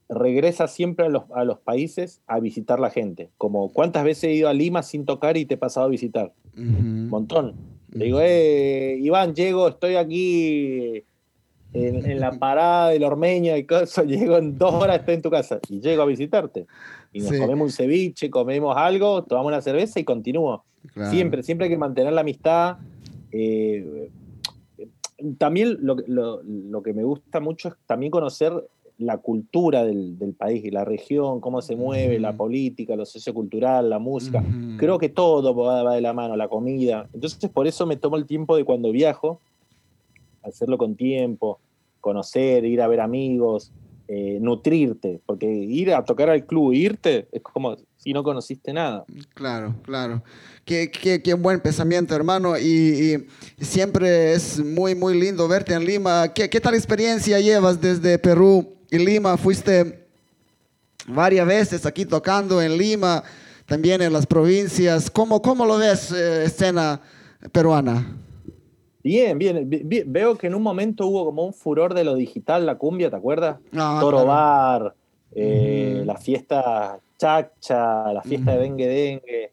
regresa 0.09 0.69
siempre 0.69 1.07
a 1.07 1.09
los, 1.09 1.25
a 1.35 1.45
los, 1.45 1.59
países 1.59 2.23
a 2.27 2.41
visitar 2.41 2.81
la 2.81 2.91
gente. 2.91 3.31
Como, 3.39 3.73
¿cuántas 3.73 4.05
veces 4.05 4.25
he 4.25 4.33
ido 4.35 4.49
a 4.49 4.55
Lima 4.55 4.83
sin 4.83 5.05
tocar 5.05 5.37
y 5.37 5.45
te 5.45 5.55
he 5.55 5.59
pasado 5.59 5.87
a 5.87 5.91
visitar? 5.91 6.33
Un 6.57 7.09
montón. 7.09 7.55
Le 7.93 8.07
digo, 8.07 8.21
eh, 8.21 8.99
Iván, 9.01 9.35
llego, 9.35 9.69
estoy 9.69 9.97
aquí 9.97 11.05
en, 11.73 12.21
la 12.21 12.33
parada 12.33 12.91
del 12.91 13.05
Ormeña 13.05 13.57
y 13.57 13.65
cosas, 13.65 14.07
llego 14.07 14.37
en 14.39 14.59
dos 14.59 14.75
horas, 14.75 15.01
estoy 15.01 15.15
en 15.15 15.23
tu 15.23 15.31
casa 15.31 15.61
y 15.69 15.81
llego 15.81 16.03
a 16.03 16.07
visitarte. 16.07 16.67
Y 17.13 17.21
nos 17.21 17.33
comemos 17.33 17.67
un 17.67 17.73
ceviche, 17.73 18.31
comemos 18.31 18.77
algo, 18.77 19.25
tomamos 19.25 19.49
una 19.49 19.63
cerveza 19.63 20.01
y 20.01 20.05
continúo. 20.05 20.65
Siempre, 21.11 21.43
siempre 21.43 21.65
hay 21.67 21.71
que 21.71 21.79
mantener 21.79 22.13
la 22.13 22.21
amistad 22.21 22.77
eh, 23.33 24.11
también 25.39 25.79
lo, 25.81 26.83
que 26.83 26.93
me 26.93 27.05
gusta 27.05 27.41
mucho 27.41 27.69
es 27.69 27.75
también 27.87 28.11
conocer 28.11 28.53
la 28.99 29.19
cultura 29.19 29.85
del, 29.85 30.35
país 30.39 30.65
y 30.65 30.71
la 30.71 30.85
región, 30.85 31.41
cómo 31.41 31.61
se 31.61 31.77
mueve, 31.77 32.19
la 32.19 32.37
política, 32.37 32.97
lo 32.97 33.05
sociocultural, 33.05 33.91
la 33.91 33.99
música. 33.99 34.43
Creo 34.79 34.99
que 34.99 35.09
todo 35.09 35.55
va, 35.55 35.95
de 35.95 36.01
la 36.01 36.13
mano, 36.13 36.37
la 36.37 36.49
comida. 36.49 37.09
Entonces, 37.13 37.51
por 37.51 37.67
eso 37.67 37.87
me 37.87 37.97
tomo 37.97 38.17
el 38.17 38.27
tiempo 38.27 38.57
de 38.57 38.65
cuando 38.65 38.91
viajo, 38.91 39.41
hacerlo 40.43 40.79
con 40.79 40.97
tiempo, 40.97 41.59
conocer, 42.01 42.65
ir 42.65 42.81
a 42.81 42.89
ver 42.89 43.01
amigos, 43.01 43.73
eh, 44.09 44.39
nutrirte, 44.41 45.21
porque 45.27 45.53
ir 45.53 45.93
a 45.93 46.05
tocar 46.05 46.31
al 46.31 46.47
club, 46.47 46.73
irte, 46.73 47.27
es 47.33 47.43
como 47.43 47.77
si 48.07 48.13
no 48.13 48.23
conociste 48.23 48.73
nada. 48.73 49.05
Claro, 49.35 49.75
claro. 49.83 50.23
Qué, 50.65 50.93
qué, 50.93 51.35
buen 51.35 51.59
pensamiento, 51.59 52.15
hermano. 52.15 52.57
Y, 52.57 53.27
siempre 53.61 54.33
es 54.33 54.65
muy, 54.65 54.95
muy 54.95 55.19
lindo 55.19 55.49
verte 55.49 55.75
en 55.75 55.85
Lima. 55.85 56.33
¿Qué, 56.33 56.49
¿Qué, 56.49 56.61
tal 56.61 56.77
experiencia 56.77 57.41
llevas 57.41 57.81
desde 57.81 58.17
Perú 58.21 58.77
y 58.93 58.99
Lima? 58.99 59.37
Fuiste 59.37 60.07
varias 61.09 61.49
veces 61.49 61.85
aquí 61.85 62.07
tocando 62.07 62.63
en 62.63 62.79
Lima, 62.79 63.25
también 63.67 64.01
en 64.01 64.13
las 64.13 64.25
provincias. 64.25 65.11
¿Cómo, 65.11 65.43
cómo 65.43 65.67
lo 65.67 65.77
ves, 65.79 66.13
eh, 66.13 66.45
escena 66.45 67.01
peruana? 67.51 68.07
Bien, 69.03 69.37
bien, 69.37 69.69
Veo 70.07 70.39
que 70.39 70.47
en 70.47 70.55
un 70.55 70.63
momento 70.63 71.09
hubo 71.09 71.25
como 71.25 71.45
un 71.45 71.53
furor 71.53 71.93
de 71.93 72.05
lo 72.05 72.15
digital, 72.15 72.67
la 72.67 72.79
cumbia, 72.79 73.11
¿te 73.11 73.17
acuerdas? 73.17 73.57
Ah, 73.75 73.99
Toro 74.01 74.27
Bar, 74.27 74.95
eh, 75.33 76.05
la 76.07 76.17
fiesta 76.19 77.01
chacha, 77.19 78.13
la 78.13 78.23
fiesta 78.23 78.53
de 78.53 78.59
dengue 78.59 78.87
dengue. 78.87 79.53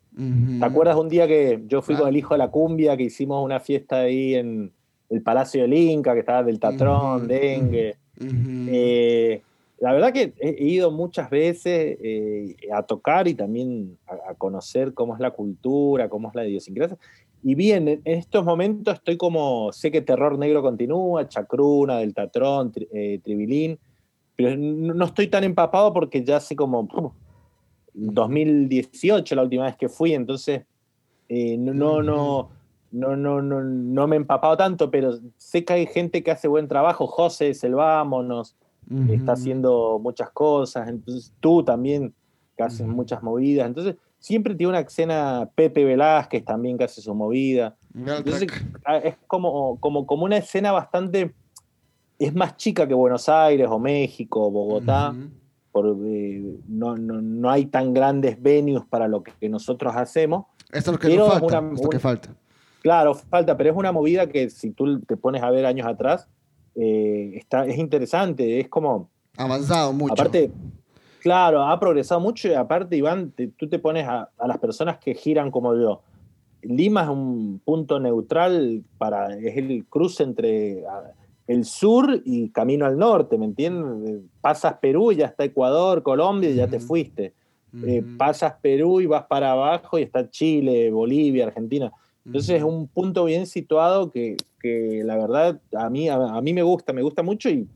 ¿Te 0.60 0.66
acuerdas 0.66 0.96
un 0.96 1.10
día 1.10 1.28
que 1.28 1.64
yo 1.68 1.82
fui 1.82 1.96
con 1.96 2.08
el 2.08 2.16
hijo 2.16 2.34
de 2.34 2.38
la 2.38 2.50
cumbia, 2.50 2.96
que 2.96 3.04
hicimos 3.04 3.44
una 3.44 3.60
fiesta 3.60 4.02
ahí 4.02 4.36
en 4.36 4.72
el 5.10 5.22
Palacio 5.22 5.64
del 5.64 5.74
Inca, 5.74 6.14
que 6.14 6.20
estaba 6.20 6.44
del 6.44 6.60
Tatrón, 6.60 7.28
Dengue? 7.28 7.96
Eh, 8.20 9.42
la 9.80 9.92
verdad 9.92 10.14
que 10.14 10.34
he 10.40 10.66
ido 10.66 10.92
muchas 10.92 11.30
veces 11.30 11.98
eh, 12.02 12.56
a 12.72 12.84
tocar 12.84 13.28
y 13.28 13.34
también 13.34 13.98
a, 14.08 14.34
conocer 14.36 14.94
cómo 14.94 15.14
es 15.14 15.20
la 15.20 15.32
cultura, 15.32 16.10
cómo 16.10 16.30
es 16.30 16.36
la 16.36 16.48
idiosincrasia. 16.48 16.98
Y 17.44 17.56
bien, 17.56 17.88
en 17.90 18.02
estos 18.06 18.46
momentos 18.46 18.94
estoy 18.96 19.18
como, 19.18 19.74
sé 19.74 19.92
que 19.92 20.02
Terror 20.02 20.38
Negro 20.38 20.62
continúa, 20.62 21.28
Chacruna, 21.28 21.98
del 21.98 22.14
Tatrón, 22.14 22.72
eh, 22.94 23.20
Tribilín, 23.22 23.78
pero 24.36 24.56
no 24.56 25.06
estoy 25.06 25.28
tan 25.28 25.44
empapado 25.44 25.92
porque 25.92 26.24
ya 26.24 26.38
hace 26.38 26.56
como 26.56 26.88
2018 27.94 29.36
la 29.36 29.44
última 29.44 29.66
vez 29.66 29.76
que 29.78 29.90
fui, 29.90 30.14
entonces 30.14 30.64
eh, 31.30 31.58
no, 31.58 31.74
no, 31.74 32.02
no, 32.02 32.50
no, 32.92 33.42
no, 33.42 33.42
no, 33.42 34.08
me 34.08 34.16
he 34.16 34.20
empapado 34.20 34.58
tanto, 34.58 34.92
pero 34.92 35.18
sé 35.38 35.64
que 35.64 35.74
hay 35.74 35.86
gente 35.88 36.24
que 36.24 36.32
hace 36.32 36.48
buen 36.48 36.68
trabajo, 36.68 37.08
José 37.08 37.54
Selvámonos, 37.54 38.56
está 39.10 39.32
haciendo 39.32 39.98
muchas 40.02 40.30
cosas, 40.32 40.90
entonces 40.90 41.34
tú 41.40 41.64
también 41.64 42.14
que 42.56 42.64
haces 42.64 42.86
muchas 42.86 43.24
movidas, 43.24 43.66
entonces 43.66 43.96
siempre 44.20 44.54
tiene 44.56 44.72
una 44.72 44.80
escena 44.82 45.50
Pepe 45.56 45.84
Velázquez 45.84 46.46
también 46.46 46.78
que 46.78 46.84
hace 46.84 47.02
su 47.02 47.16
movida. 47.16 47.76
Entonces, 47.94 48.48
ah, 48.86 48.98
es 48.98 49.18
como, 49.28 49.80
como, 49.80 50.06
como 50.06 50.26
una 50.26 50.38
escena 50.38 50.72
bastante, 50.72 51.34
es 52.20 52.34
más 52.34 52.56
chica 52.58 52.88
que 52.88 52.94
Buenos 52.94 53.28
Aires 53.28 53.68
o 53.70 53.80
México 53.80 54.48
o 54.48 54.52
Bogotá 54.52 55.16
porque 55.74 56.60
no, 56.68 56.96
no, 56.96 57.20
no, 57.20 57.50
hay 57.50 57.66
tan 57.66 57.94
grandes 57.96 58.42
venues 58.42 58.84
para 58.88 59.08
lo 59.08 59.24
que 59.24 59.50
nosotros 59.50 59.94
hacemos. 59.96 60.46
Esto 60.72 60.92
es 60.92 60.94
lo 60.94 61.00
que, 61.00 61.18
falta, 61.18 61.64
esto 61.74 61.90
que 61.90 62.00
falta. 62.00 62.36
Claro, 62.84 63.16
falta, 63.16 63.58
pero 63.58 63.72
es 63.72 63.76
una 63.76 63.92
movida 63.92 64.30
que 64.30 64.52
si 64.52 64.70
tú 64.70 65.02
te 65.02 65.18
pones 65.18 65.42
a 65.42 65.50
ver 65.50 65.66
años 65.66 65.88
atrás, 65.88 66.30
eh, 66.76 67.32
está, 67.36 67.66
es 67.66 67.78
interesante, 67.78 68.60
es 68.60 68.70
como... 68.70 69.10
Avanzado 69.36 69.94
mucho. 69.94 70.14
Aparte, 70.14 70.52
claro, 71.22 71.64
ha 71.64 71.80
progresado 71.80 72.22
mucho 72.22 72.48
y 72.50 72.54
aparte, 72.54 72.96
Iván, 72.96 73.34
tú 73.58 73.68
te 73.68 73.80
pones 73.80 74.08
a, 74.08 74.30
a, 74.38 74.48
las 74.48 74.60
personas 74.60 75.00
que 75.00 75.16
giran 75.16 75.50
como 75.50 75.76
yo. 75.76 76.02
Lima 76.62 77.02
es 77.02 77.10
un 77.10 77.60
punto 77.66 78.00
neutral 78.00 78.84
para, 79.00 79.36
es 79.38 79.58
el 79.58 79.86
cruce 79.90 80.22
entre 80.22 80.84
el 81.48 81.66
sur 81.66 82.22
y 82.24 82.50
camino 82.50 82.86
al 82.86 82.98
norte, 82.98 83.38
¿me 83.38 83.46
entiendes? 83.46 84.22
Pasas 84.42 84.76
Perú 84.76 85.12
y 85.12 85.18
ya 85.18 85.26
está 85.26 85.44
Ecuador, 85.44 86.04
Colombia 86.04 86.50
y 86.50 86.56
ya 86.56 86.68
te 86.68 86.80
fuiste. 86.80 87.34
Eh, 87.86 88.04
pasas 88.18 88.54
Perú 88.62 89.02
y 89.02 89.08
vas 89.08 89.24
para 89.24 89.52
abajo 89.52 89.98
y 89.98 90.04
está 90.04 90.30
Chile, 90.30 90.92
Bolivia, 90.92 91.48
Argentina. 91.48 91.92
Entonces 92.26 92.58
es 92.58 92.64
un 92.64 92.88
punto 92.88 93.26
bien 93.26 93.48
situado 93.48 94.12
que, 94.12 94.38
que 94.62 95.02
la 95.04 95.18
verdad 95.18 95.60
a 95.76 95.90
mí, 95.90 96.08
a, 96.08 96.40
mí 96.42 96.54
me 96.54 96.64
gusta, 96.64 96.94
me 96.94 97.02
gusta 97.02 97.24
mucho 97.24 97.50
y, 97.50 97.68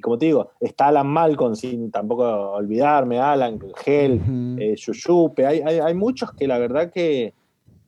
como 0.00 0.18
te 0.18 0.26
digo, 0.26 0.50
está 0.60 0.88
Alan 0.88 1.08
Malcolm, 1.08 1.56
sin 1.56 1.90
tampoco 1.90 2.22
olvidarme, 2.52 3.18
Alan, 3.18 3.58
Gel, 3.78 4.20
uh 4.20 5.32
hay, 5.38 5.60
hay, 5.60 5.78
hay, 5.80 5.94
muchos 5.94 6.30
que 6.32 6.46
la 6.46 6.58
verdad 6.58 6.92
que 6.92 7.34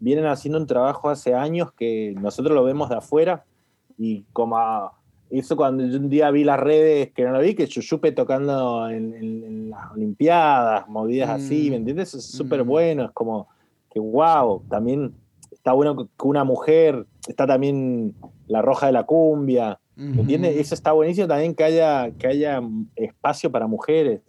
vienen 0.01 0.27
haciendo 0.27 0.59
un 0.59 0.67
trabajo 0.67 1.11
hace 1.11 1.35
años 1.35 1.71
que 1.73 2.15
nosotros 2.21 2.55
lo 2.55 2.65
vemos 2.65 2.89
de 2.89 2.97
afuera 2.97 3.45
y 3.97 4.25
como... 4.33 4.57
A, 4.57 5.00
eso 5.39 5.57
cuando 5.57 5.85
yo 5.85 5.99
un 5.99 6.09
día 6.09 6.31
vi 6.31 6.45
las 6.45 6.59
redes, 6.59 7.13
que 7.13 7.25
no 7.25 7.33
lo 7.33 7.41
vi, 7.41 7.55
que 7.55 7.69
Chuchupe 7.69 8.13
tocando 8.13 8.89
en, 8.89 9.71
las 9.71 9.93
Olimpiadas, 9.93 10.89
movidas 10.89 11.31
así, 11.31 11.71
¿me 11.71 11.77
mm. 11.77 11.81
entiendes? 11.81 12.15
Es 12.15 12.25
súper 12.25 12.65
mm. 12.65 12.67
bueno, 12.67 13.05
es 13.05 13.11
como 13.13 13.49
que 13.91 14.01
wow, 14.01 14.63
también 14.69 15.15
está 15.53 15.73
bueno 15.73 15.97
que 15.97 16.07
una 16.25 16.43
mujer, 16.45 17.07
está 17.29 17.47
también 17.47 18.15
la 18.47 18.63
roja 18.63 18.87
de 18.87 18.93
la 18.93 19.05
cumbia, 19.05 19.79
¿me 19.95 20.23
entiendes? 20.23 20.57
Eso 20.57 20.75
está 20.75 20.93
buenísimo 20.93 21.29
también 21.29 21.55
que 21.55 21.65
haya, 21.65 22.11
que 22.13 22.27
haya 22.27 22.63
espacio 22.97 23.53
para 23.53 23.67
mujeres, 23.67 24.21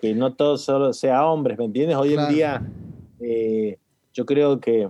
que 0.00 0.14
no 0.14 0.34
todo 0.34 0.58
solo 0.58 0.92
sea 0.92 1.26
hombres, 1.26 1.56
¿me 1.58 1.66
entiendes? 1.66 1.96
Hoy 1.96 2.14
en 2.14 2.28
día 2.28 2.62
eh, 3.20 3.78
yo 4.12 4.26
creo 4.26 4.60
que 4.60 4.88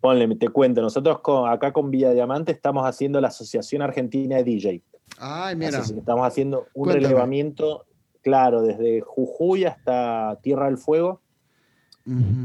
ponle, 0.00 0.34
te 0.36 0.48
cuento, 0.48 0.82
nosotros 0.82 1.18
acá 1.48 1.72
con 1.72 1.90
Villa 1.90 2.12
Diamante 2.12 2.52
estamos 2.52 2.84
haciendo 2.86 3.20
la 3.20 3.28
Asociación 3.28 3.82
Argentina 3.82 4.36
de 4.36 4.44
DJ. 4.44 4.82
Ay, 5.18 5.56
mira. 5.56 5.78
estamos 5.78 6.26
haciendo 6.26 6.66
un 6.74 6.90
relevamiento, 6.90 7.86
claro, 8.22 8.62
desde 8.62 9.00
Jujuy 9.00 9.64
hasta 9.64 10.38
Tierra 10.42 10.66
del 10.66 10.78
Fuego, 10.78 11.20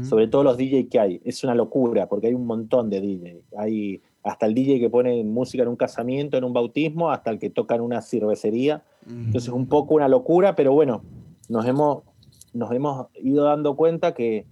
sobre 0.08 0.26
todos 0.26 0.44
los 0.44 0.56
DJ 0.56 0.88
que 0.88 0.98
hay. 0.98 1.20
Es 1.24 1.44
una 1.44 1.54
locura, 1.54 2.08
porque 2.08 2.28
hay 2.28 2.34
un 2.34 2.46
montón 2.46 2.88
de 2.88 3.00
DJ. 3.00 3.42
Hay 3.58 4.02
hasta 4.22 4.46
el 4.46 4.54
DJ 4.54 4.80
que 4.80 4.88
pone 4.88 5.22
música 5.24 5.62
en 5.62 5.68
un 5.68 5.76
casamiento, 5.76 6.36
en 6.36 6.44
un 6.44 6.52
bautismo, 6.52 7.10
hasta 7.10 7.30
el 7.30 7.38
que 7.38 7.50
toca 7.50 7.74
en 7.74 7.82
una 7.82 8.00
cervecería. 8.00 8.82
Entonces 9.06 9.48
es 9.48 9.54
un 9.54 9.66
poco 9.66 9.94
una 9.94 10.08
locura, 10.08 10.54
pero 10.54 10.72
bueno, 10.72 11.02
nos 11.48 11.66
hemos, 11.66 12.04
nos 12.52 12.70
hemos 12.72 13.08
ido 13.16 13.44
dando 13.44 13.76
cuenta 13.76 14.14
que 14.14 14.46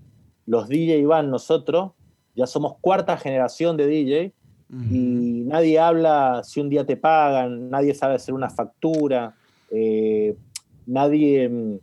los 0.47 0.69
DJ 0.69 1.05
van 1.07 1.31
nosotros, 1.31 1.93
ya 2.35 2.47
somos 2.47 2.77
cuarta 2.81 3.17
generación 3.17 3.77
de 3.77 3.87
DJ, 3.87 4.35
y 4.71 5.45
nadie 5.47 5.79
habla 5.79 6.43
si 6.45 6.61
un 6.61 6.69
día 6.69 6.85
te 6.85 6.97
pagan, 6.97 7.71
nadie 7.71 7.95
sabe 7.95 8.17
hacer 8.17 8.35
una 8.35 8.51
factura, 8.51 9.35
eh, 9.71 10.37
nadie, 10.87 11.49
mm, 11.49 11.79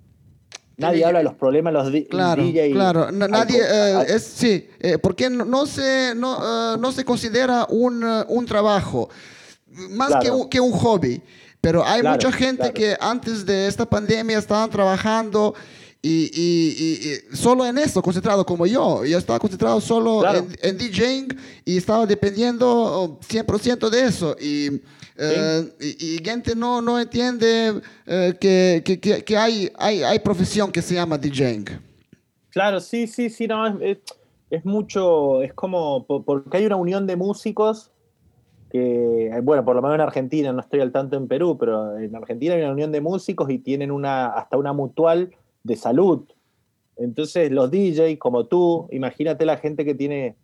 nadie 0.78 1.04
habla 1.04 1.20
de 1.20 1.24
los 1.26 1.34
problemas 1.34 1.74
los 1.74 1.92
claro, 2.08 2.44
DJ. 2.44 2.72
Claro, 2.74 3.12
nadie, 3.12 3.60
eh, 3.60 4.06
es, 4.10 4.24
sí, 4.24 4.68
eh, 4.80 5.00
porque 5.00 5.32
no, 5.32 5.66
se, 5.66 6.14
no, 6.16 6.78
no 6.78 6.92
se 6.92 7.04
considera 7.04 7.66
un, 7.70 8.04
un 8.04 8.46
trabajo, 8.46 9.10
más 9.90 10.18
que, 10.22 10.30
un, 10.30 10.48
que, 10.48 10.60
un, 10.60 10.72
hobby. 10.72 11.22
Pero 11.62 11.84
hay 11.84 12.04
mucha 12.04 12.32
gente 12.32 12.72
que 12.72 12.96
antes 13.02 13.44
de 13.44 13.68
esta 13.68 13.90
pandemia 13.90 14.38
estaban 14.38 14.70
trabajando 14.70 15.56
y, 16.08 17.32
y, 17.32 17.36
solo 17.36 17.66
en 17.66 17.80
eso, 17.80 18.00
concentrado 18.02 18.46
como 18.46 18.68
yo. 18.68 19.04
Yo 19.06 19.18
estaba 19.18 19.40
concentrado 19.40 19.82
solo 19.82 20.24
en, 20.62 20.78
DJing 20.78 21.36
y 21.66 21.78
estaba 21.78 22.06
dependiendo 22.06 23.20
100% 23.28 23.90
de 23.90 24.04
eso. 24.04 24.36
Y, 24.40 24.82
eh, 25.18 25.64
y, 25.80 26.24
gente 26.24 26.56
no, 26.56 26.80
no 26.80 27.00
entiende 27.00 27.82
eh, 28.06 28.36
que, 28.40 28.84
que, 28.86 29.24
que, 29.24 29.38
hay, 29.38 29.72
hay, 29.78 30.04
hay 30.04 30.20
profesión 30.20 30.72
que 30.72 30.84
se 30.84 30.94
llama 30.94 31.18
DJing. 31.18 31.66
Claro, 32.52 32.80
sí, 32.82 33.08
sí, 33.08 33.32
sí, 33.32 33.48
no, 33.48 33.66
es, 33.80 33.98
es 34.52 34.64
mucho, 34.64 35.42
es 35.42 35.54
como, 35.54 36.06
porque 36.06 36.58
hay 36.58 36.68
una 36.68 36.76
unión 36.76 37.08
de 37.08 37.16
músicos 37.16 37.90
que, 38.70 39.32
bueno, 39.42 39.66
por 39.66 39.76
lo 39.76 39.82
menos 39.82 39.96
en 39.96 40.02
Argentina, 40.02 40.54
no 40.54 40.62
estoy 40.62 40.82
al 40.82 40.92
tanto 40.92 41.18
en 41.18 41.28
Perú, 41.28 41.58
pero 41.60 41.98
en 41.98 42.16
Argentina 42.16 42.54
hay 42.54 42.62
una 42.62 42.74
unión 42.74 42.92
de 42.92 43.02
músicos 43.02 43.50
y 43.50 43.58
tienen 43.58 43.90
una, 43.90 44.28
hasta 44.28 44.58
una 44.58 44.72
mutual 44.72 45.32
de 45.66 45.76
salud. 45.76 46.24
Entonces 46.96 47.52
los 47.52 47.72
DJ 47.72 48.18
como 48.20 48.46
tú, 48.46 48.88
imagínate 48.92 49.46
la 49.46 49.58
gente 49.58 49.84
que 49.84 49.96
tiene 49.96 50.36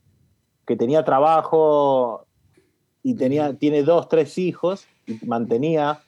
que 0.65 0.75
tenía 0.75 1.03
trabajo 1.03 2.25
y 3.03 3.15
tenía, 3.15 3.53
tiene 3.53 3.83
dos, 3.83 4.07
tres 4.07 4.37
hijos 4.37 4.85
y 5.05 5.23
mantenía 5.25 5.99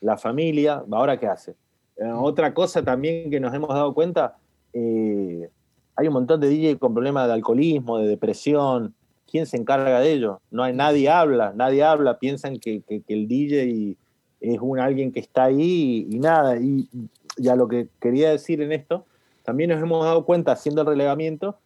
la 0.00 0.16
familia, 0.16 0.82
¿ahora 0.90 1.18
qué 1.18 1.26
hace? 1.26 1.52
Eh, 1.96 2.10
otra 2.12 2.52
cosa 2.54 2.82
también 2.82 3.30
que 3.30 3.40
nos 3.40 3.54
hemos 3.54 3.70
dado 3.70 3.94
cuenta, 3.94 4.36
eh, 4.72 5.48
hay 5.96 6.06
un 6.08 6.14
montón 6.14 6.40
de 6.40 6.48
DJ 6.48 6.78
con 6.78 6.92
problemas 6.92 7.26
de 7.26 7.34
alcoholismo, 7.34 7.98
de 7.98 8.08
depresión. 8.08 8.94
¿Quién 9.30 9.46
se 9.46 9.56
encarga 9.56 10.00
de 10.00 10.12
ello? 10.12 10.40
No 10.50 10.62
hay, 10.62 10.74
nadie 10.74 11.08
habla, 11.08 11.52
nadie 11.54 11.82
habla, 11.82 12.18
piensan 12.18 12.58
que, 12.58 12.82
el 13.08 13.28
DJ 13.28 13.96
es 14.40 14.58
un 14.60 14.78
alguien 14.78 15.12
que 15.12 15.20
está 15.20 15.44
ahí 15.44 16.06
y, 16.08 16.16
y 16.16 16.18
nada. 16.18 16.56
Y 16.56 16.88
ya 17.36 17.56
lo 17.56 17.68
que 17.68 17.88
quería 18.00 18.30
decir 18.30 18.60
en 18.62 18.72
esto, 18.72 19.06
también 19.42 19.70
nos 19.70 19.82
hemos 19.82 20.04
dado 20.04 20.24
cuenta 20.24 20.52
haciendo 20.52 20.82
el 20.82 20.88
relevamiento 20.88 21.58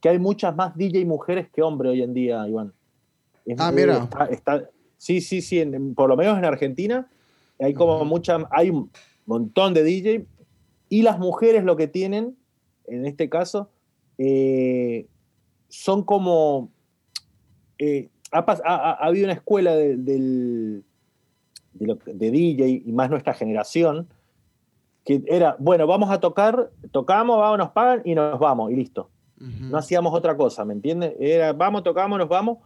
que 0.00 0.08
hay 0.08 0.18
muchas 0.18 0.56
más 0.56 0.76
DJ 0.76 1.04
mujeres 1.04 1.48
que 1.50 1.62
hombres 1.62 1.92
hoy 1.92 2.02
en 2.02 2.14
día, 2.14 2.46
Iván. 2.48 2.72
ah, 3.58 3.70
mira. 3.70 4.08
Está, 4.30 4.68
sí, 4.96 5.20
sí, 5.20 5.42
sí, 5.42 5.62
por 5.94 6.08
lo 6.08 6.16
menos 6.16 6.38
en 6.38 6.44
Argentina 6.44 7.08
hay 7.58 7.74
como 7.74 8.04
mucha, 8.04 8.38
hay 8.50 8.70
un 8.70 8.90
montón 9.26 9.74
de 9.74 9.84
DJ 9.84 10.26
y 10.88 11.02
las 11.02 11.18
mujeres 11.18 11.62
lo 11.62 11.76
que 11.76 11.86
tienen, 11.86 12.36
en 12.86 13.06
este 13.06 13.28
caso, 13.28 13.70
eh, 14.18 15.06
son 15.68 16.02
como... 16.04 16.70
Eh, 17.78 18.08
ha, 18.32 18.92
habido 19.04 19.24
una 19.26 19.34
escuela 19.34 19.74
de, 19.74 19.96
de, 19.96 20.82
de 21.74 22.30
DJ 22.30 22.82
y 22.84 22.92
más 22.92 23.10
nuestra 23.10 23.34
generación, 23.34 24.08
que 25.18 25.24
era, 25.26 25.56
bueno, 25.58 25.88
vamos 25.88 26.08
a 26.10 26.20
tocar, 26.20 26.70
tocamos, 26.92 27.36
vamos, 27.38 27.58
nos 27.58 27.70
pagan 27.70 28.02
y 28.04 28.14
nos 28.14 28.38
vamos, 28.38 28.70
y 28.70 28.76
listo. 28.76 29.10
No 29.38 29.78
hacíamos 29.78 30.12
otra 30.12 30.36
cosa, 30.36 30.66
¿me 30.66 30.74
entiendes? 30.74 31.14
Era, 31.18 31.54
vamos, 31.54 31.82
tocamos, 31.82 32.18
nos 32.18 32.28
vamos. 32.28 32.58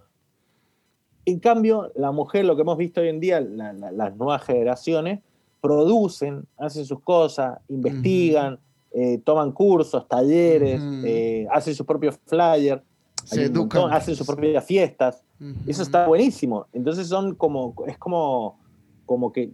En 1.25 1.39
cambio, 1.39 1.93
la 1.95 2.11
mujer, 2.11 2.45
lo 2.45 2.57
que 2.57 2.63
hemos 2.63 2.77
visto 2.77 3.01
hoy 3.01 3.09
en 3.09 3.21
día, 3.21 3.41
las 3.41 4.17
nuevas 4.17 4.43
generaciones, 4.43 5.21
producen, 5.61 6.45
hacen 6.59 6.85
sus 6.85 7.01
cosas, 7.01 7.61
investigan, 7.69 8.59
eh, 8.93 9.19
toman 9.25 9.53
cursos, 9.53 10.07
talleres, 10.07 10.81
eh, 11.05 11.47
hacen 11.51 11.75
su 11.75 11.87
propio 11.87 12.13
flyer. 12.27 12.83
Se 13.25 13.45
educan. 13.45 13.91
hacen 13.91 14.15
sus 14.17 14.27
propias 14.27 14.65
fiestas. 14.65 15.25
Eso 15.67 15.83
está 15.83 16.07
buenísimo. 16.07 16.67
Entonces 16.73 17.07
son 17.07 17.35
como, 17.37 17.75
es 17.87 17.97
como, 17.97 18.59
como 19.07 19.33
que, 19.33 19.53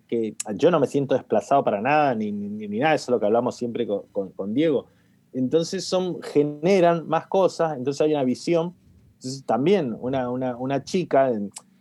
yo 0.55 0.71
no 0.71 0.81
me 0.81 0.87
siento 0.87 1.15
desplazado 1.15 1.65
para 1.65 1.81
nada, 1.81 2.15
ni, 2.15 2.33
ni, 2.33 2.79
nada, 2.79 2.95
eso 2.95 3.05
es 3.05 3.09
lo 3.11 3.21
que 3.21 3.27
hablamos 3.27 3.57
siempre 3.57 3.87
con, 3.87 4.55
Diego. 4.55 4.87
Entonces 5.33 5.85
son, 5.85 6.21
generan 6.23 7.07
más 7.09 7.27
cosas, 7.27 7.77
entonces 7.77 8.01
hay 8.01 8.13
una 8.13 8.25
visión. 8.25 8.75
Entonces 9.15 9.45
también 9.45 9.97
una, 10.01 10.31
una, 10.31 10.57
una 10.57 10.83
chica, 10.83 11.31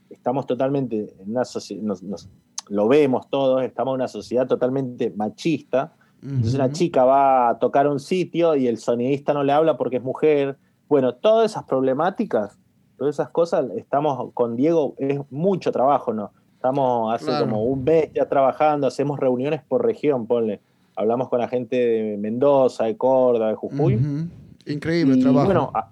estamos 0.09 0.45
totalmente 0.45 1.15
en 1.19 1.31
una 1.31 1.45
sociedad, 1.45 1.83
nos, 1.83 2.29
lo 2.67 2.87
vemos 2.87 3.29
todos, 3.29 3.63
estamos 3.63 3.93
en 3.93 3.95
una 3.95 4.07
sociedad 4.07 4.47
totalmente 4.47 5.11
machista. 5.15 5.93
Entonces 6.21 6.55
una 6.55 6.71
chica 6.71 7.05
va 7.05 7.49
a 7.49 7.59
tocar 7.59 7.87
un 7.87 7.99
sitio 7.99 8.55
y 8.55 8.67
el 8.67 8.77
sonidista 8.77 9.33
no 9.33 9.43
le 9.43 9.53
habla 9.53 9.77
porque 9.77 9.97
es 9.97 10.03
mujer. 10.03 10.57
Bueno, 10.89 11.15
todas 11.15 11.51
esas 11.51 11.63
problemáticas, 11.63 12.59
todas 12.97 13.15
esas 13.15 13.29
cosas, 13.29 13.67
estamos 13.77 14.33
con 14.33 14.57
Diego, 14.57 14.95
es 14.97 15.19
mucho 15.29 15.71
trabajo, 15.71 16.13
¿no? 16.13 16.33
Estamos 16.59 17.15
hace 17.15 17.39
como 17.39 17.63
un 17.63 17.85
mes 17.85 18.09
ya 18.13 18.25
trabajando, 18.27 18.85
hacemos 18.85 19.17
reuniones 19.17 19.61
por 19.65 19.85
región, 19.85 20.27
ponle. 20.27 20.59
Hablamos 20.97 21.29
con 21.29 21.39
la 21.39 21.47
gente 21.47 21.77
de 21.77 22.17
Mendoza, 22.17 22.83
de 22.83 22.97
Córdoba, 22.97 23.47
de 23.47 23.55
Jujuy. 23.55 24.27
Increíble 24.65 25.15
trabajo. 25.21 25.45
Bueno, 25.45 25.71
ah, 25.73 25.87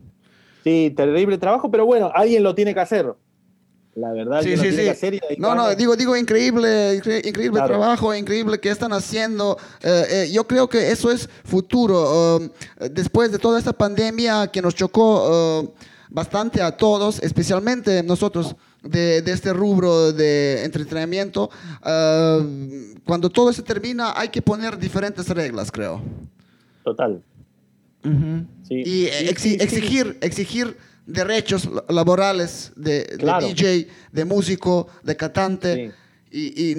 sí, 0.65 0.93
terrible 0.93 1.38
trabajo, 1.38 1.72
pero 1.72 1.86
bueno, 1.86 2.11
alguien 2.13 2.43
lo 2.43 2.53
tiene 2.53 2.74
que 2.74 2.82
hacer. 2.82 3.13
La 3.95 4.11
verdad, 4.11 4.41
sí, 4.41 4.57
sí, 4.57 4.74
sí. 4.74 5.20
no, 5.38 5.55
no, 5.55 5.74
digo, 5.74 5.95
digo, 5.95 6.18
increíble, 6.18 6.95
increíble 6.95 7.61
trabajo, 7.61 8.13
increíble 8.13 8.59
que 8.59 8.70
están 8.70 8.91
haciendo. 8.91 9.57
Eh, 9.82 10.03
eh, 10.09 10.30
yo 10.34 10.45
creo 10.47 10.68
que 10.68 10.91
eso 10.91 11.09
es 11.09 11.30
futuro. 11.45 12.36
Um, 12.39 12.49
después 12.91 13.32
de 13.32 13.39
toda 13.39 13.57
esta 13.57 13.72
pandemia 13.72 14.47
que 14.47 14.61
nos 14.61 14.76
chocó 14.76 15.61
uh, 15.61 15.74
bastante 16.09 16.61
a 16.61 16.76
todos, 16.76 17.24
especialmente 17.24 18.03
nosotros 18.03 18.57
de, 18.84 19.17
este 19.25 19.53
rubro 19.53 20.11
de 20.13 20.63
entretenimiento, 20.63 21.49
uh, 21.82 22.99
cuando 23.05 23.30
todo 23.30 23.51
se 23.53 23.63
termina 23.63 24.13
hay 24.15 24.30
que 24.30 24.41
poner 24.41 24.78
diferentes 24.78 25.28
reglas, 25.30 25.71
creo. 25.71 26.01
Total. 26.84 27.21
y 28.69 29.05
exigir, 29.05 30.17
exigir 30.21 30.78
derechos 31.07 31.69
laborales 31.89 32.71
de, 32.75 33.17
DJ, 33.17 33.88
de 34.11 34.25
músico, 34.25 34.88
de 35.03 35.15
cantante. 35.15 35.91
Y, 36.30 36.75